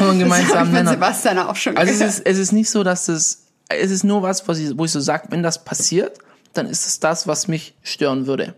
Haben 0.00 0.18
wir 0.18 0.26
mit 0.26 0.72
Nenner. 0.72 0.92
Sebastian 0.92 1.38
auch 1.38 1.56
schon 1.56 1.76
Also 1.76 1.92
es 1.92 2.00
ist, 2.00 2.26
es 2.26 2.38
ist 2.38 2.52
nicht 2.52 2.70
so, 2.70 2.82
dass 2.82 3.06
das, 3.06 3.44
es 3.68 3.90
ist 3.90 4.04
nur 4.04 4.22
was, 4.22 4.48
was 4.48 4.58
ich, 4.58 4.78
wo 4.78 4.86
ich 4.86 4.90
so 4.90 5.00
sage, 5.00 5.28
wenn 5.28 5.42
das 5.42 5.62
passiert, 5.62 6.18
dann 6.54 6.66
ist 6.66 6.86
es 6.86 6.98
das, 6.98 7.26
was 7.26 7.46
mich 7.46 7.74
stören 7.82 8.26
würde. 8.26 8.54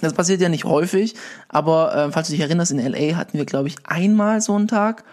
Das 0.00 0.14
passiert 0.14 0.40
ja 0.40 0.48
nicht 0.48 0.64
häufig, 0.64 1.14
aber 1.48 1.94
äh, 1.94 2.10
falls 2.10 2.28
du 2.28 2.32
dich 2.32 2.40
erinnerst, 2.40 2.72
in 2.72 2.78
LA 2.78 3.16
hatten 3.16 3.36
wir, 3.36 3.44
glaube 3.44 3.68
ich, 3.68 3.76
einmal 3.84 4.40
so 4.40 4.54
einen 4.54 4.66
Tag, 4.66 5.04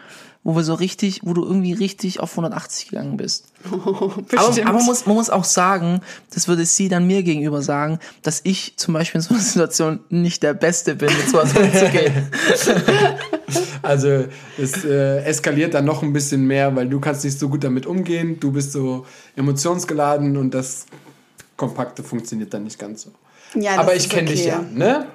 wo 0.43 0.55
wir 0.55 0.63
so 0.63 0.73
richtig, 0.73 1.21
wo 1.23 1.33
du 1.33 1.43
irgendwie 1.43 1.73
richtig 1.73 2.19
auf 2.19 2.31
180 2.31 2.89
gegangen 2.89 3.17
bist. 3.17 3.45
Aber, 3.71 4.07
Bestimmt. 4.29 4.67
aber 4.67 4.77
man, 4.77 4.85
muss, 4.85 5.05
man 5.05 5.15
muss 5.15 5.29
auch 5.29 5.43
sagen, 5.43 6.01
das 6.33 6.47
würde 6.47 6.65
sie 6.65 6.87
dann 6.87 7.07
mir 7.07 7.23
gegenüber 7.23 7.61
sagen, 7.61 7.99
dass 8.23 8.41
ich 8.43 8.73
zum 8.77 8.93
Beispiel 8.93 9.19
in 9.19 9.23
so 9.23 9.33
einer 9.33 9.43
Situation 9.43 9.99
nicht 10.09 10.41
der 10.43 10.53
Beste 10.53 10.95
bin, 10.95 11.09
mit 11.09 11.29
sowas 11.29 11.55
umzugehen. 11.55 12.29
Also 13.81 14.25
es 14.59 14.85
äh, 14.85 15.23
eskaliert 15.23 15.73
dann 15.73 15.85
noch 15.85 16.03
ein 16.03 16.13
bisschen 16.13 16.45
mehr, 16.45 16.75
weil 16.75 16.87
du 16.87 16.99
kannst 16.99 17.23
nicht 17.23 17.39
so 17.39 17.49
gut 17.49 17.63
damit 17.63 17.87
umgehen. 17.87 18.39
Du 18.39 18.51
bist 18.51 18.73
so 18.73 19.07
emotionsgeladen 19.35 20.37
und 20.37 20.53
das 20.53 20.85
Kompakte 21.57 22.03
funktioniert 22.03 22.53
dann 22.53 22.65
nicht 22.65 22.77
ganz 22.77 23.03
so. 23.03 23.11
Ja, 23.59 23.79
Aber 23.79 23.95
ich 23.95 24.09
kenne 24.09 24.29
dich 24.29 24.41
okay. 24.41 24.49
ja, 24.49 24.61
ne? 24.61 25.07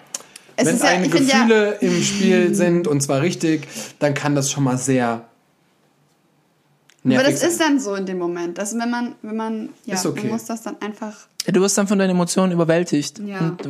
Es 0.56 0.66
Wenn 0.66 1.04
ich 1.04 1.10
finde 1.10 1.30
ja, 1.30 1.42
Gefühle 1.42 1.78
im 1.80 2.02
Spiel 2.02 2.54
sind 2.54 2.86
und 2.86 3.00
zwar 3.02 3.22
richtig, 3.22 3.66
dann 3.98 4.14
kann 4.14 4.34
das 4.34 4.50
schon 4.50 4.64
mal 4.64 4.78
sehr 4.78 5.24
aber 7.06 7.22
das 7.22 7.40
sein. 7.40 7.50
ist 7.50 7.60
dann 7.60 7.80
so 7.80 7.94
in 7.94 8.06
dem 8.06 8.18
Moment. 8.18 8.56
dass 8.58 8.74
wenn 8.78 8.90
man, 8.90 9.14
wenn 9.22 9.36
man, 9.36 9.68
ja, 9.84 9.94
Ist 9.94 10.06
okay. 10.06 10.22
man 10.22 10.32
muss 10.32 10.46
das 10.46 10.62
dann 10.62 10.80
einfach. 10.80 11.12
Ja, 11.46 11.52
du 11.52 11.60
wirst 11.60 11.76
dann 11.76 11.86
von 11.86 11.98
deinen 11.98 12.10
Emotionen 12.10 12.52
überwältigt. 12.52 13.18
Ja. 13.18 13.40
Und 13.40 13.66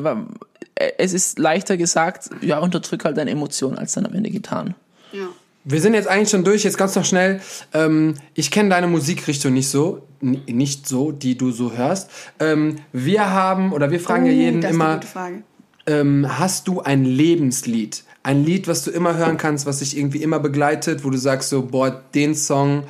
äh, 0.77 0.93
es 0.99 1.13
ist 1.13 1.39
leichter 1.39 1.77
gesagt, 1.77 2.31
ja, 2.41 2.59
unterdrück 2.59 3.05
halt 3.05 3.17
deine 3.17 3.33
Emotionen, 3.33 3.77
als 3.77 3.93
dann 3.95 4.07
am 4.07 4.15
Ende 4.15 4.31
getan. 4.31 4.75
Ja. 5.13 5.27
Wir 5.65 5.81
sind 5.81 5.95
jetzt 5.95 6.09
eigentlich 6.09 6.29
schon 6.29 6.45
durch, 6.45 6.63
jetzt 6.63 6.77
ganz 6.77 6.95
noch 6.95 7.07
schnell. 7.07 7.41
Ähm, 7.73 8.15
ich 8.35 8.51
kenne 8.51 8.69
deine 8.69 8.87
Musikrichtung 8.87 9.55
nicht 9.55 9.69
so, 9.69 10.03
nicht 10.21 10.87
so, 10.87 11.11
die 11.11 11.37
du 11.37 11.51
so 11.53 11.73
hörst. 11.73 12.11
Ähm, 12.39 12.77
wir 12.93 13.31
haben, 13.31 13.73
oder 13.73 13.91
wir 13.91 13.99
fragen 13.99 14.27
ja 14.27 14.33
Uh, 14.33 14.37
jeden 14.37 14.61
das 14.61 14.71
ist 14.71 14.75
eine 14.77 14.85
immer, 14.85 14.95
gute 14.97 15.07
Frage. 15.07 15.43
Ähm, 15.87 16.27
hast 16.39 16.69
du 16.69 16.81
ein 16.81 17.05
Lebenslied? 17.05 18.05
Ein 18.23 18.45
Lied, 18.45 18.69
was 18.69 18.85
du 18.85 18.91
immer 18.91 19.17
hören 19.17 19.37
kannst, 19.37 19.67
was 19.67 19.81
dich 19.81 19.97
irgendwie 19.97 20.23
immer 20.23 20.39
begleitet, 20.41 21.05
wo 21.05 21.11
du 21.11 21.19
sagst 21.19 21.51
so, 21.51 21.63
boah, 21.67 21.91
den 22.15 22.35
Song, 22.35 22.85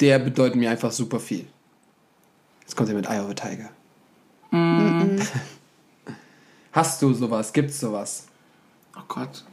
der 0.00 0.18
bedeutet 0.18 0.56
mir 0.56 0.70
einfach 0.70 0.90
super 0.90 1.20
viel. 1.20 1.46
Jetzt 2.62 2.76
kommt 2.76 2.88
er 2.88 2.96
mit 2.96 3.06
Eye 3.06 3.20
of 3.20 3.30
a 3.30 3.34
Tiger. 3.34 3.70
Hast 6.72 7.02
du 7.02 7.12
sowas? 7.12 7.52
Gibt's 7.52 7.78
sowas? 7.80 8.26
Oh 8.96 9.02
Gott. 9.08 9.44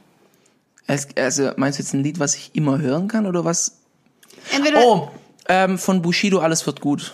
Es, 0.88 1.08
also, 1.16 1.52
meinst 1.58 1.78
du 1.78 1.84
jetzt 1.84 1.94
ein 1.94 2.04
Lied, 2.04 2.20
was 2.20 2.36
ich 2.36 2.52
immer 2.56 2.80
hören 2.80 3.08
kann, 3.08 3.26
oder 3.26 3.46
was? 3.46 3.78
Entweder 4.52 4.80
Oh, 4.84 5.10
ähm, 5.48 5.78
von 5.78 6.02
Bushido, 6.02 6.40
Alles 6.40 6.66
wird 6.66 6.82
gut. 6.82 7.14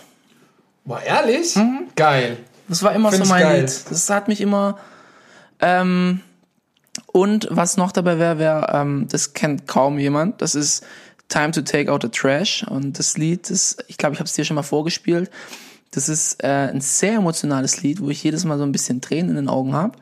Boah, 0.84 1.02
ehrlich? 1.02 1.54
Geil. 1.96 2.38
Das 2.68 2.82
war 2.82 2.94
immer 2.94 3.10
Find 3.10 3.24
so 3.24 3.28
mein 3.28 3.42
geil. 3.42 3.60
Lied. 3.62 3.84
Das 3.90 4.08
hat 4.08 4.28
mich 4.28 4.40
immer. 4.40 4.78
Ähm, 5.60 6.20
und 7.12 7.48
was 7.50 7.76
noch 7.76 7.92
dabei 7.92 8.18
wäre, 8.18 8.38
wäre, 8.38 8.72
ähm, 8.72 9.06
das 9.10 9.32
kennt 9.32 9.66
kaum 9.66 9.98
jemand. 9.98 10.40
Das 10.42 10.54
ist 10.54 10.84
Time 11.28 11.50
to 11.50 11.62
Take 11.62 11.90
Out 11.92 12.02
the 12.02 12.08
Trash. 12.08 12.64
Und 12.68 12.98
das 12.98 13.16
Lied, 13.16 13.50
das, 13.50 13.76
ich 13.88 13.96
glaube, 13.98 14.14
ich 14.14 14.20
habe 14.20 14.26
es 14.26 14.34
dir 14.34 14.44
schon 14.44 14.54
mal 14.54 14.62
vorgespielt. 14.62 15.30
Das 15.92 16.08
ist 16.08 16.42
äh, 16.44 16.48
ein 16.72 16.80
sehr 16.80 17.14
emotionales 17.14 17.82
Lied, 17.82 18.00
wo 18.00 18.10
ich 18.10 18.22
jedes 18.22 18.44
Mal 18.44 18.58
so 18.58 18.64
ein 18.64 18.72
bisschen 18.72 19.00
Tränen 19.00 19.30
in 19.30 19.36
den 19.36 19.48
Augen 19.48 19.72
habe. 19.74 19.96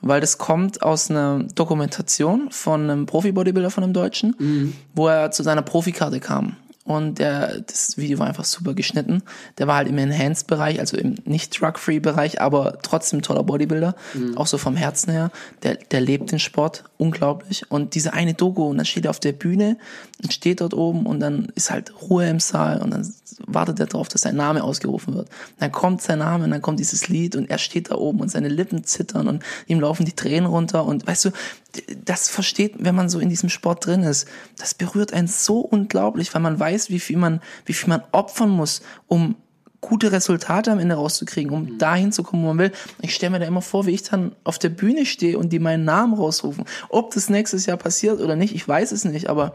weil 0.00 0.20
das 0.20 0.38
kommt 0.38 0.82
aus 0.82 1.10
einer 1.10 1.44
Dokumentation 1.54 2.50
von 2.50 2.82
einem 2.82 3.06
Profi-Bodybuilder 3.06 3.70
von 3.70 3.84
einem 3.84 3.92
Deutschen, 3.92 4.74
wo 4.94 5.08
er 5.08 5.30
zu 5.30 5.42
seiner 5.42 5.62
Profikarte 5.62 6.20
kam. 6.20 6.56
Und 6.86 7.18
der, 7.18 7.60
das 7.60 7.98
Video 7.98 8.18
war 8.18 8.28
einfach 8.28 8.44
super 8.44 8.72
geschnitten. 8.72 9.22
Der 9.58 9.66
war 9.66 9.76
halt 9.76 9.88
im 9.88 9.98
Enhanced-Bereich, 9.98 10.80
also 10.80 10.96
im 10.96 11.16
nicht-Drug-Free-Bereich, 11.24 12.40
aber 12.40 12.78
trotzdem 12.82 13.22
toller 13.22 13.42
Bodybuilder. 13.42 13.94
Auch 14.36 14.46
so 14.46 14.56
vom 14.56 14.76
Herzen 14.76 15.12
her. 15.12 15.30
Der, 15.64 15.74
der 15.74 16.00
lebt 16.00 16.30
den 16.30 16.38
Sport 16.38 16.84
unglaublich. 16.96 17.70
Und 17.70 17.94
diese 17.94 18.12
eine 18.12 18.34
Doku, 18.34 18.68
und 18.68 18.76
dann 18.76 18.86
steht 18.86 19.04
er 19.04 19.10
auf 19.10 19.20
der 19.20 19.32
Bühne 19.32 19.78
und 20.22 20.32
steht 20.32 20.60
dort 20.60 20.74
oben 20.74 21.06
und 21.06 21.20
dann 21.20 21.48
ist 21.54 21.70
halt 21.70 21.92
Ruhe 22.02 22.28
im 22.28 22.40
Saal 22.40 22.80
und 22.80 22.92
dann 22.92 23.12
wartet 23.46 23.80
er 23.80 23.86
darauf, 23.86 24.08
dass 24.08 24.22
sein 24.22 24.36
Name 24.36 24.62
ausgerufen 24.62 25.14
wird. 25.14 25.28
Dann 25.58 25.72
kommt 25.72 26.02
sein 26.02 26.20
Name 26.20 26.44
und 26.44 26.50
dann 26.50 26.62
kommt 26.62 26.78
dieses 26.78 27.08
Lied 27.08 27.36
und 27.36 27.50
er 27.50 27.58
steht 27.58 27.90
da 27.90 27.96
oben 27.96 28.20
und 28.20 28.30
seine 28.30 28.48
Lippen 28.48 28.84
zittern 28.84 29.28
und 29.28 29.42
ihm 29.66 29.80
laufen 29.80 30.04
die 30.04 30.12
Tränen 30.12 30.46
runter 30.46 30.84
und 30.84 31.06
weißt 31.06 31.26
du, 31.26 31.30
das 32.04 32.28
versteht, 32.28 32.74
wenn 32.78 32.94
man 32.94 33.08
so 33.08 33.18
in 33.18 33.28
diesem 33.28 33.48
Sport 33.48 33.86
drin 33.86 34.02
ist, 34.02 34.26
das 34.56 34.74
berührt 34.74 35.12
einen 35.12 35.28
so 35.28 35.60
unglaublich, 35.60 36.32
weil 36.32 36.40
man 36.40 36.58
weiß, 36.58 36.75
wie 36.90 37.00
viel 37.00 37.16
man, 37.16 37.40
wie 37.64 37.72
viel 37.72 37.88
man 37.88 38.02
opfern 38.12 38.50
muss, 38.50 38.82
um 39.06 39.36
gute 39.80 40.10
Resultate 40.10 40.72
am 40.72 40.78
Ende 40.78 40.96
rauszukriegen, 40.96 41.52
um 41.52 41.78
dahin 41.78 42.10
zu 42.12 42.22
kommen, 42.22 42.42
wo 42.42 42.48
man 42.48 42.58
will. 42.58 42.72
Ich 43.02 43.14
stelle 43.14 43.30
mir 43.30 43.38
da 43.38 43.46
immer 43.46 43.62
vor, 43.62 43.86
wie 43.86 43.92
ich 43.92 44.02
dann 44.02 44.32
auf 44.42 44.58
der 44.58 44.70
Bühne 44.70 45.06
stehe 45.06 45.38
und 45.38 45.52
die 45.52 45.58
meinen 45.58 45.84
Namen 45.84 46.14
rausrufen. 46.14 46.64
Ob 46.88 47.14
das 47.14 47.28
nächstes 47.30 47.66
Jahr 47.66 47.76
passiert 47.76 48.20
oder 48.20 48.36
nicht, 48.36 48.54
ich 48.54 48.66
weiß 48.66 48.92
es 48.92 49.04
nicht, 49.04 49.28
aber 49.28 49.54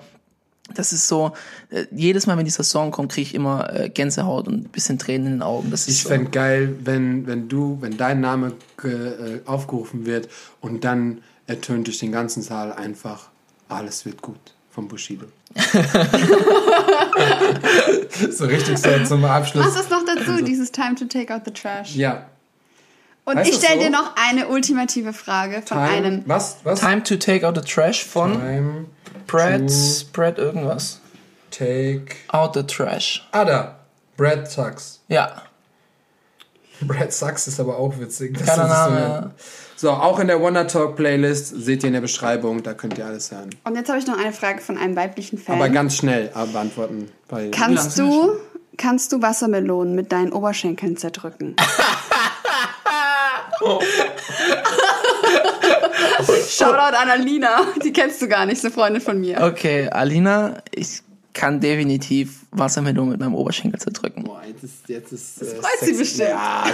das 0.73 0.93
ist 0.93 1.07
so, 1.09 1.33
äh, 1.69 1.85
jedes 1.91 2.27
Mal, 2.27 2.37
wenn 2.37 2.45
dieser 2.45 2.63
Song 2.63 2.91
kommt, 2.91 3.11
kriege 3.11 3.27
ich 3.27 3.35
immer 3.35 3.73
äh, 3.73 3.89
Gänsehaut 3.89 4.47
und 4.47 4.65
ein 4.65 4.69
bisschen 4.69 4.97
Tränen 4.97 5.27
in 5.27 5.33
den 5.33 5.41
Augen. 5.41 5.69
Das 5.69 5.81
ist 5.81 5.95
Ich 5.95 6.03
so. 6.03 6.09
fände 6.09 6.29
geil, 6.29 6.75
wenn, 6.83 7.27
wenn 7.27 7.49
du, 7.49 7.77
wenn 7.81 7.97
dein 7.97 8.21
Name 8.21 8.53
äh, 8.83 9.45
aufgerufen 9.45 10.05
wird 10.05 10.29
und 10.61 10.85
dann 10.85 11.21
ertönt 11.47 11.87
durch 11.87 11.99
den 11.99 12.13
ganzen 12.13 12.41
Saal 12.41 12.71
einfach 12.71 13.29
alles 13.67 14.05
wird 14.05 14.21
gut 14.21 14.53
vom 14.69 14.87
Bushido. 14.87 15.25
so 18.31 18.45
richtig 18.45 18.77
so 18.77 18.89
zum 19.05 19.25
Abschluss. 19.25 19.65
Was 19.65 19.75
ist 19.75 19.89
noch 19.89 20.03
dazu, 20.05 20.43
dieses 20.43 20.71
Time 20.71 20.95
to 20.95 21.05
take 21.05 21.33
out 21.33 21.41
the 21.45 21.51
trash? 21.51 21.95
Ja. 21.95 22.25
Und 23.25 23.37
Heißt 23.37 23.49
ich 23.49 23.55
das 23.55 23.63
stelle 23.65 23.79
so? 23.81 23.85
dir 23.85 23.91
noch 23.91 24.15
eine 24.15 24.47
ultimative 24.47 25.13
Frage 25.13 25.61
von 25.61 25.77
einem. 25.77 26.23
Was? 26.25 26.57
Was? 26.63 26.79
Time 26.79 27.03
to 27.03 27.15
take 27.17 27.47
out 27.47 27.55
the 27.55 27.61
trash 27.61 28.03
von 28.03 28.33
Time 28.33 28.85
Brad, 29.27 29.71
Brad 30.13 30.37
irgendwas. 30.37 30.99
take. 31.51 32.15
Out 32.29 32.53
the 32.55 32.63
trash. 32.63 33.27
Ah, 33.31 33.45
da. 33.45 33.75
Brad 34.17 34.49
Sucks. 34.51 34.99
Ja. 35.07 35.43
Brad 36.81 37.13
Sucks 37.13 37.47
ist 37.47 37.59
aber 37.59 37.77
auch 37.77 37.97
witzig. 37.99 38.37
Das 38.37 38.47
Keiner 38.47 38.63
ist 38.63 38.69
so, 38.69 38.75
Name. 38.75 38.97
eine- 38.97 39.31
so, 39.81 39.89
auch 39.89 40.19
in 40.19 40.27
der 40.27 40.39
Wonder 40.39 40.67
Talk 40.67 40.95
Playlist 40.95 41.47
seht 41.47 41.81
ihr 41.81 41.87
in 41.87 41.93
der 41.93 42.01
Beschreibung, 42.01 42.61
da 42.61 42.75
könnt 42.75 42.99
ihr 42.99 43.05
alles 43.07 43.31
hören. 43.31 43.49
Und 43.63 43.75
jetzt 43.75 43.89
habe 43.89 43.97
ich 43.97 44.05
noch 44.05 44.15
eine 44.15 44.31
Frage 44.31 44.61
von 44.61 44.77
einem 44.77 44.95
weiblichen 44.95 45.39
Fan. 45.39 45.55
Aber 45.55 45.69
ganz 45.69 45.95
schnell 45.95 46.29
äh, 46.35 46.45
beantworten. 46.45 47.11
Weil 47.29 47.49
kannst 47.49 47.97
du, 47.97 48.33
kannst 48.77 49.11
du 49.11 49.23
Wassermelonen 49.23 49.95
mit 49.95 50.11
deinen 50.11 50.33
Oberschenkeln 50.33 50.97
zerdrücken? 50.97 51.55
Shoutout 56.47 56.95
an 56.95 57.09
Alina, 57.09 57.65
die 57.83 57.91
kennst 57.91 58.21
du 58.21 58.27
gar 58.27 58.45
nicht, 58.45 58.61
so 58.61 58.69
Freundin 58.69 59.01
von 59.01 59.19
mir. 59.19 59.41
Okay, 59.41 59.89
Alina, 59.89 60.59
ich 60.75 61.01
kann 61.33 61.59
definitiv 61.59 62.41
Wassermelonen 62.51 63.11
mit 63.11 63.19
meinem 63.19 63.35
Oberschenkel 63.35 63.79
zerdrücken. 63.79 64.23
Boah, 64.23 64.41
jetzt 64.45 64.63
ist, 64.63 64.89
jetzt 64.89 65.11
ist, 65.13 65.41
äh, 65.41 65.45
freut 65.45 65.79
sie 65.81 65.93
bestimmt. 65.93 66.29
Ja, 66.29 66.65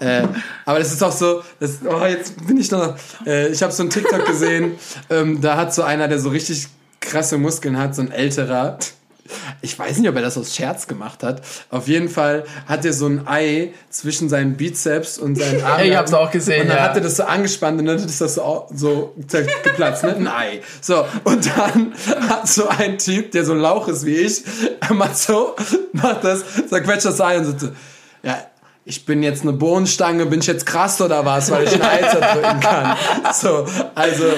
äh, 0.00 0.28
aber 0.64 0.78
das 0.78 0.92
ist 0.92 1.02
auch 1.02 1.12
so, 1.12 1.42
das, 1.60 1.78
oh, 1.84 2.04
jetzt 2.04 2.46
bin 2.46 2.58
ich 2.58 2.70
noch, 2.70 2.96
äh, 3.26 3.48
ich 3.48 3.62
habe 3.62 3.72
so 3.72 3.82
einen 3.82 3.90
TikTok 3.90 4.26
gesehen, 4.26 4.72
ähm, 5.10 5.40
da 5.40 5.56
hat 5.56 5.72
so 5.72 5.82
einer, 5.82 6.08
der 6.08 6.18
so 6.18 6.30
richtig 6.30 6.68
krasse 7.00 7.38
Muskeln 7.38 7.78
hat, 7.78 7.94
so 7.94 8.02
ein 8.02 8.10
älterer, 8.10 8.78
ich 9.60 9.78
weiß 9.78 9.98
nicht, 9.98 10.08
ob 10.08 10.16
er 10.16 10.22
das 10.22 10.36
aus 10.38 10.54
Scherz 10.54 10.86
gemacht 10.86 11.22
hat, 11.22 11.42
auf 11.70 11.88
jeden 11.88 12.08
Fall 12.08 12.44
hat 12.66 12.84
er 12.84 12.92
so 12.92 13.06
ein 13.06 13.26
Ei 13.26 13.72
zwischen 13.90 14.28
seinen 14.28 14.56
Bizeps 14.56 15.18
und 15.18 15.36
seinen 15.36 15.62
Armen. 15.64 15.86
Ich 15.86 15.96
hab's 15.96 16.12
auch 16.12 16.30
gesehen, 16.30 16.62
Und 16.62 16.68
dann 16.68 16.76
ja. 16.78 16.82
hat 16.84 16.94
er 16.96 17.02
das 17.02 17.16
so 17.16 17.24
angespannt 17.24 17.80
und 17.80 17.86
dann 17.86 17.96
ist 17.96 18.20
das 18.20 18.34
so, 18.34 18.66
so 18.74 19.14
geplatzt, 19.64 20.02
ne? 20.04 20.16
Ein 20.16 20.28
Ei. 20.28 20.60
So, 20.80 21.04
und 21.24 21.46
dann 21.56 21.92
hat 22.28 22.48
so 22.48 22.68
ein 22.68 22.98
Typ, 22.98 23.30
der 23.32 23.44
so 23.44 23.54
lauch 23.54 23.88
ist 23.88 24.04
wie 24.06 24.16
ich, 24.16 24.42
macht 24.90 25.16
so, 25.16 25.54
macht 25.92 26.24
das, 26.24 26.44
zerquetscht 26.68 27.06
das 27.06 27.20
Ei 27.20 27.38
und 27.38 27.44
sagt 27.44 27.60
so, 27.60 27.68
ja, 28.22 28.38
ich 28.84 29.06
bin 29.06 29.22
jetzt 29.22 29.42
eine 29.42 29.52
Bohnenstange, 29.52 30.26
bin 30.26 30.40
ich 30.40 30.46
jetzt 30.48 30.66
krass 30.66 31.00
oder 31.00 31.24
was, 31.24 31.50
weil 31.52 31.64
ich 31.64 31.74
ein 31.74 31.82
Ei 31.82 31.98
zerdrücken 32.08 32.60
kann. 32.60 32.96
So, 33.32 33.64
also, 33.94 34.24
ja, 34.26 34.32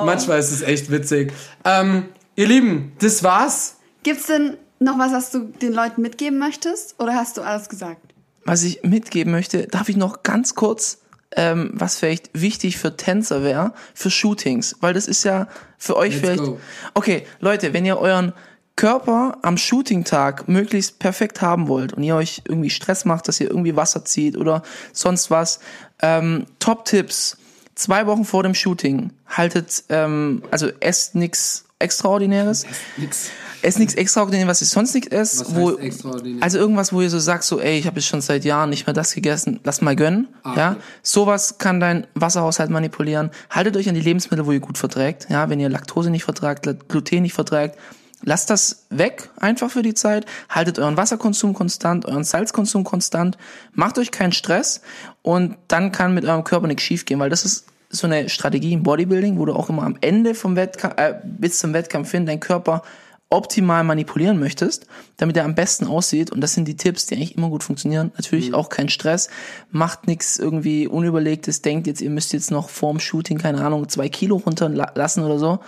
Wow. 0.00 0.04
manchmal 0.04 0.38
ist 0.38 0.50
es 0.52 0.60
echt 0.62 0.90
witzig. 0.90 1.32
Ähm, 1.64 2.06
ihr 2.36 2.46
Lieben, 2.46 2.92
das 3.00 3.22
war's. 3.24 3.76
Gibt's 4.04 4.26
denn 4.26 4.56
noch 4.78 4.98
was, 4.98 5.12
was 5.12 5.30
du 5.32 5.40
den 5.40 5.72
Leuten 5.72 6.02
mitgeben 6.02 6.38
möchtest? 6.38 7.00
Oder 7.00 7.14
hast 7.14 7.36
du 7.36 7.42
alles 7.42 7.68
gesagt? 7.68 8.14
Was 8.44 8.62
ich 8.62 8.82
mitgeben 8.82 9.32
möchte, 9.32 9.66
darf 9.66 9.88
ich 9.88 9.96
noch 9.96 10.22
ganz 10.22 10.54
kurz, 10.54 10.98
ähm, 11.34 11.70
was 11.72 11.96
vielleicht 11.96 12.30
wichtig 12.34 12.76
für 12.76 12.96
Tänzer 12.96 13.42
wäre, 13.42 13.72
für 13.94 14.10
Shootings, 14.10 14.76
weil 14.80 14.92
das 14.92 15.08
ist 15.08 15.24
ja 15.24 15.48
für 15.78 15.96
euch 15.96 16.14
Let's 16.14 16.20
vielleicht. 16.20 16.42
go. 16.44 16.60
Okay, 16.92 17.26
Leute, 17.40 17.72
wenn 17.72 17.86
ihr 17.86 17.98
euren 17.98 18.34
Körper 18.76 19.38
am 19.42 19.56
Shooting-Tag 19.56 20.48
möglichst 20.48 20.98
perfekt 20.98 21.40
haben 21.40 21.68
wollt 21.68 21.94
und 21.94 22.02
ihr 22.02 22.16
euch 22.16 22.42
irgendwie 22.46 22.70
Stress 22.70 23.04
macht, 23.04 23.28
dass 23.28 23.40
ihr 23.40 23.48
irgendwie 23.48 23.76
Wasser 23.76 24.04
zieht 24.04 24.36
oder 24.36 24.62
sonst 24.92 25.30
was, 25.30 25.60
ähm, 26.02 26.46
Top-Tipps. 26.58 27.38
Zwei 27.76 28.06
Wochen 28.06 28.24
vor 28.24 28.42
dem 28.42 28.54
Shooting 28.54 29.10
haltet, 29.26 29.84
ähm, 29.88 30.42
also 30.50 30.68
esst 30.80 31.14
nichts 31.14 31.64
Extraordinäres. 31.78 32.66
Nix. 32.96 33.30
Esst 33.64 33.78
nichts 33.78 33.94
Extraordinäres, 33.94 34.48
was 34.48 34.60
ihr 34.60 34.66
sonst 34.66 34.94
nicht 34.94 35.12
esst. 35.12 35.40
Was 35.40 35.54
wo, 35.54 35.70
extraordinär? 35.72 36.42
Also 36.42 36.58
irgendwas, 36.58 36.92
wo 36.92 37.00
ihr 37.00 37.08
so 37.08 37.18
sagst, 37.18 37.48
so, 37.48 37.60
ey, 37.60 37.78
ich 37.78 37.86
habe 37.86 37.96
jetzt 37.96 38.06
schon 38.06 38.20
seit 38.20 38.44
Jahren 38.44 38.70
nicht 38.70 38.86
mehr 38.86 38.92
das 38.92 39.14
gegessen, 39.14 39.60
lass 39.64 39.80
mal 39.80 39.96
gönnen. 39.96 40.28
ja, 40.44 40.72
okay. 40.72 40.80
sowas 41.02 41.58
kann 41.58 41.80
dein 41.80 42.06
Wasserhaushalt 42.14 42.70
manipulieren. 42.70 43.30
Haltet 43.48 43.76
euch 43.76 43.88
an 43.88 43.94
die 43.94 44.02
Lebensmittel, 44.02 44.44
wo 44.46 44.52
ihr 44.52 44.60
gut 44.60 44.76
verträgt. 44.76 45.28
Ja, 45.30 45.48
wenn 45.48 45.60
ihr 45.60 45.70
Laktose 45.70 46.10
nicht 46.10 46.24
vertragt, 46.24 46.68
Gluten 46.88 47.22
nicht 47.22 47.32
verträgt, 47.32 47.78
lasst 48.22 48.50
das 48.50 48.86
weg 48.90 49.30
einfach 49.38 49.70
für 49.70 49.82
die 49.82 49.94
Zeit. 49.94 50.26
Haltet 50.50 50.78
euren 50.78 50.96
Wasserkonsum 50.96 51.54
konstant, 51.54 52.06
euren 52.06 52.24
Salzkonsum 52.24 52.84
konstant. 52.84 53.38
Macht 53.72 53.98
euch 53.98 54.10
keinen 54.10 54.32
Stress 54.32 54.82
und 55.22 55.56
dann 55.68 55.90
kann 55.90 56.14
mit 56.14 56.26
eurem 56.26 56.44
Körper 56.44 56.66
nichts 56.66 56.82
schiefgehen, 56.82 57.20
weil 57.20 57.30
das 57.30 57.44
ist 57.44 57.66
so 57.90 58.06
eine 58.06 58.28
Strategie 58.28 58.72
im 58.72 58.82
Bodybuilding, 58.82 59.38
wo 59.38 59.44
du 59.46 59.54
auch 59.54 59.70
immer 59.70 59.84
am 59.84 59.96
Ende 60.00 60.34
vom 60.34 60.56
Wettkampf, 60.56 60.98
äh, 60.98 61.14
bis 61.22 61.58
zum 61.58 61.72
Wettkampf 61.72 62.10
hin, 62.10 62.26
deinen 62.26 62.40
Körper 62.40 62.82
optimal 63.30 63.82
manipulieren 63.84 64.38
möchtest, 64.38 64.86
damit 65.16 65.36
er 65.36 65.44
am 65.44 65.54
besten 65.54 65.86
aussieht. 65.86 66.30
Und 66.30 66.40
das 66.40 66.52
sind 66.54 66.68
die 66.68 66.76
Tipps, 66.76 67.06
die 67.06 67.16
eigentlich 67.16 67.36
immer 67.36 67.48
gut 67.48 67.64
funktionieren. 67.64 68.12
Natürlich 68.14 68.54
auch 68.54 68.68
kein 68.68 68.88
Stress. 68.88 69.28
Macht 69.70 70.06
nichts 70.06 70.38
irgendwie 70.38 70.86
Unüberlegtes. 70.86 71.62
Denkt 71.62 71.86
jetzt, 71.86 72.00
ihr 72.00 72.10
müsst 72.10 72.32
jetzt 72.32 72.50
noch 72.50 72.68
vorm 72.68 73.00
Shooting, 73.00 73.38
keine 73.38 73.64
Ahnung, 73.64 73.88
zwei 73.88 74.08
Kilo 74.08 74.36
runterlassen 74.36 75.24
oder 75.24 75.38
so. 75.38 75.58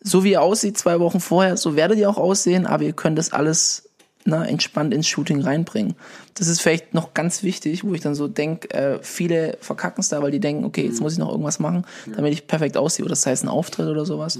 So 0.00 0.24
wie 0.24 0.32
ihr 0.32 0.42
aussieht, 0.42 0.76
zwei 0.78 1.00
Wochen 1.00 1.20
vorher, 1.20 1.56
so 1.56 1.74
werdet 1.74 1.98
ihr 1.98 2.08
auch 2.08 2.18
aussehen, 2.18 2.66
aber 2.66 2.84
ihr 2.84 2.92
könnt 2.92 3.18
das 3.18 3.32
alles 3.32 3.88
ne, 4.26 4.46
entspannt 4.46 4.92
ins 4.92 5.08
Shooting 5.08 5.40
reinbringen. 5.40 5.94
Das 6.34 6.48
ist 6.48 6.60
vielleicht 6.60 6.94
noch 6.94 7.14
ganz 7.14 7.42
wichtig, 7.42 7.82
wo 7.82 7.94
ich 7.94 8.02
dann 8.02 8.14
so 8.14 8.28
denke, 8.28 8.70
äh, 8.70 8.98
viele 9.02 9.56
verkacken 9.60 10.02
es 10.02 10.08
da, 10.08 10.22
weil 10.22 10.30
die 10.30 10.40
denken, 10.40 10.64
okay, 10.64 10.84
jetzt 10.84 11.00
muss 11.00 11.14
ich 11.14 11.18
noch 11.18 11.30
irgendwas 11.30 11.58
machen, 11.58 11.84
damit 12.14 12.32
ich 12.32 12.46
perfekt 12.46 12.76
aussehe. 12.76 13.04
Oder 13.04 13.12
das 13.12 13.26
heißt 13.26 13.44
ein 13.44 13.48
Auftritt 13.48 13.88
oder 13.88 14.04
sowas. 14.04 14.38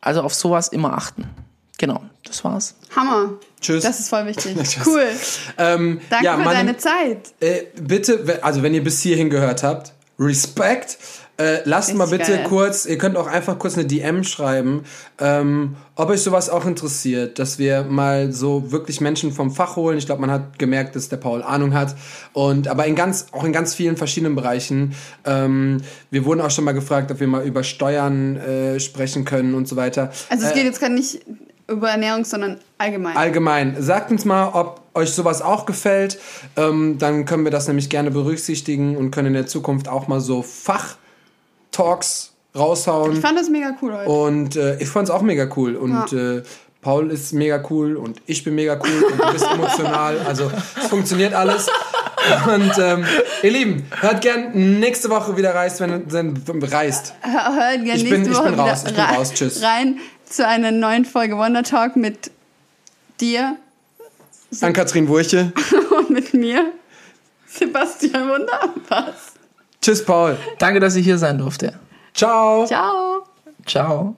Also 0.00 0.22
auf 0.22 0.34
sowas 0.34 0.68
immer 0.68 0.92
achten. 0.92 1.24
Genau, 1.78 2.02
das 2.24 2.42
war's. 2.44 2.74
Hammer. 2.94 3.34
Tschüss. 3.60 3.84
Das 3.84 3.98
ist 4.00 4.08
voll 4.08 4.26
wichtig. 4.26 4.56
Cool. 4.86 5.06
Ähm, 5.56 6.00
Danke 6.10 6.24
ja, 6.24 6.36
für 6.36 6.42
meine- 6.44 6.58
deine 6.58 6.76
Zeit. 6.76 7.18
Äh, 7.40 7.62
bitte, 7.80 8.40
also 8.42 8.62
wenn 8.62 8.74
ihr 8.74 8.82
bis 8.84 9.00
hierhin 9.00 9.30
gehört 9.30 9.62
habt, 9.62 9.92
Respekt. 10.18 10.98
Äh, 11.40 11.60
lasst 11.66 11.94
mal 11.94 12.02
Richtig 12.08 12.26
bitte 12.26 12.38
geil. 12.38 12.46
kurz, 12.48 12.84
ihr 12.84 12.98
könnt 12.98 13.16
auch 13.16 13.28
einfach 13.28 13.60
kurz 13.60 13.74
eine 13.74 13.86
DM 13.86 14.24
schreiben, 14.24 14.82
ähm, 15.20 15.76
ob 15.94 16.08
euch 16.10 16.20
sowas 16.22 16.50
auch 16.50 16.66
interessiert, 16.66 17.38
dass 17.38 17.60
wir 17.60 17.84
mal 17.84 18.32
so 18.32 18.72
wirklich 18.72 19.00
Menschen 19.00 19.30
vom 19.32 19.52
Fach 19.52 19.76
holen. 19.76 19.98
Ich 19.98 20.06
glaube, 20.06 20.20
man 20.20 20.32
hat 20.32 20.58
gemerkt, 20.58 20.96
dass 20.96 21.08
der 21.08 21.18
Paul 21.18 21.44
Ahnung 21.44 21.74
hat. 21.74 21.94
Und 22.32 22.66
aber 22.66 22.86
in 22.86 22.96
ganz, 22.96 23.26
auch 23.30 23.44
in 23.44 23.52
ganz 23.52 23.72
vielen 23.72 23.96
verschiedenen 23.96 24.34
Bereichen. 24.34 24.96
Ähm, 25.24 25.80
wir 26.10 26.24
wurden 26.24 26.40
auch 26.40 26.50
schon 26.50 26.64
mal 26.64 26.72
gefragt, 26.72 27.12
ob 27.12 27.20
wir 27.20 27.28
mal 27.28 27.44
über 27.46 27.62
Steuern 27.62 28.36
äh, 28.38 28.80
sprechen 28.80 29.24
können 29.24 29.54
und 29.54 29.68
so 29.68 29.76
weiter. 29.76 30.10
Also 30.30 30.44
es 30.44 30.50
Äh, 30.50 30.54
geht 30.54 30.64
jetzt 30.64 30.80
gar 30.80 30.88
nicht 30.90 31.20
über 31.68 31.90
Ernährung, 31.90 32.24
sondern 32.24 32.58
allgemein. 32.78 33.16
Allgemein. 33.16 33.76
Sagt 33.82 34.10
uns 34.10 34.24
mal, 34.24 34.48
ob 34.54 34.80
euch 34.94 35.10
sowas 35.10 35.42
auch 35.42 35.66
gefällt. 35.66 36.18
Ähm, 36.56 36.96
dann 36.98 37.24
können 37.26 37.44
wir 37.44 37.50
das 37.50 37.68
nämlich 37.68 37.88
gerne 37.90 38.10
berücksichtigen 38.10 38.96
und 38.96 39.10
können 39.10 39.28
in 39.28 39.34
der 39.34 39.46
Zukunft 39.46 39.88
auch 39.88 40.08
mal 40.08 40.20
so 40.20 40.42
Fach-Talks 40.42 42.32
ich 42.54 42.60
raushauen. 42.60 43.20
fand 43.20 43.38
das 43.38 43.48
mega 43.50 43.76
cool 43.82 43.92
heute. 43.92 44.08
Und 44.10 44.56
äh, 44.56 44.78
ich 44.78 44.88
fand 44.88 45.08
es 45.08 45.14
auch 45.14 45.22
mega 45.22 45.48
cool. 45.56 45.76
Und 45.76 46.12
äh, 46.12 46.42
Paul 46.80 47.10
ist 47.10 47.32
mega 47.32 47.62
cool 47.70 47.96
und 47.96 48.20
ich 48.26 48.42
bin 48.44 48.54
mega 48.54 48.74
cool 48.82 49.04
und 49.12 49.20
du 49.20 49.32
bist 49.32 49.46
emotional. 49.52 50.18
Also 50.26 50.50
es 50.80 50.86
funktioniert 50.88 51.34
alles. 51.34 51.68
Und 52.52 52.72
ähm, 52.78 53.04
ihr 53.42 53.50
Lieben, 53.50 53.86
hört 54.00 54.20
gern 54.22 54.78
nächste 54.80 55.08
Woche 55.10 55.36
wieder 55.36 55.54
reist, 55.54 55.80
wenn 55.80 56.10
wenn 56.10 56.62
reist. 56.64 57.14
Hört 57.22 57.84
gerne 57.84 57.94
Ich 57.94 58.04
nächste 58.04 58.10
bin- 58.10 58.30
ich 58.32 58.36
Woche 58.38 58.50
bin 58.50 58.60
raus, 58.60 58.84
ich 58.86 58.94
bin 58.94 59.04
raus, 59.04 59.32
tschüss. 59.34 59.62
rein 59.62 59.98
zu 60.28 60.46
einer 60.46 60.70
neuen 60.70 61.04
Folge 61.04 61.36
Wonder 61.36 61.62
Talk 61.62 61.96
mit 61.96 62.30
dir 63.20 63.56
An 64.60 64.72
Katrin 64.72 65.08
Wurche. 65.08 65.52
und 65.98 66.10
mit 66.10 66.34
mir, 66.34 66.72
Sebastian 67.46 68.28
Wunder. 68.28 68.74
Was? 68.88 69.34
Tschüss, 69.80 70.04
Paul. 70.04 70.36
Danke, 70.58 70.80
dass 70.80 70.96
ich 70.96 71.04
hier 71.04 71.18
sein 71.18 71.38
durfte. 71.38 71.78
Ciao. 72.14 72.66
Ciao. 72.66 73.24
Ciao. 73.66 74.16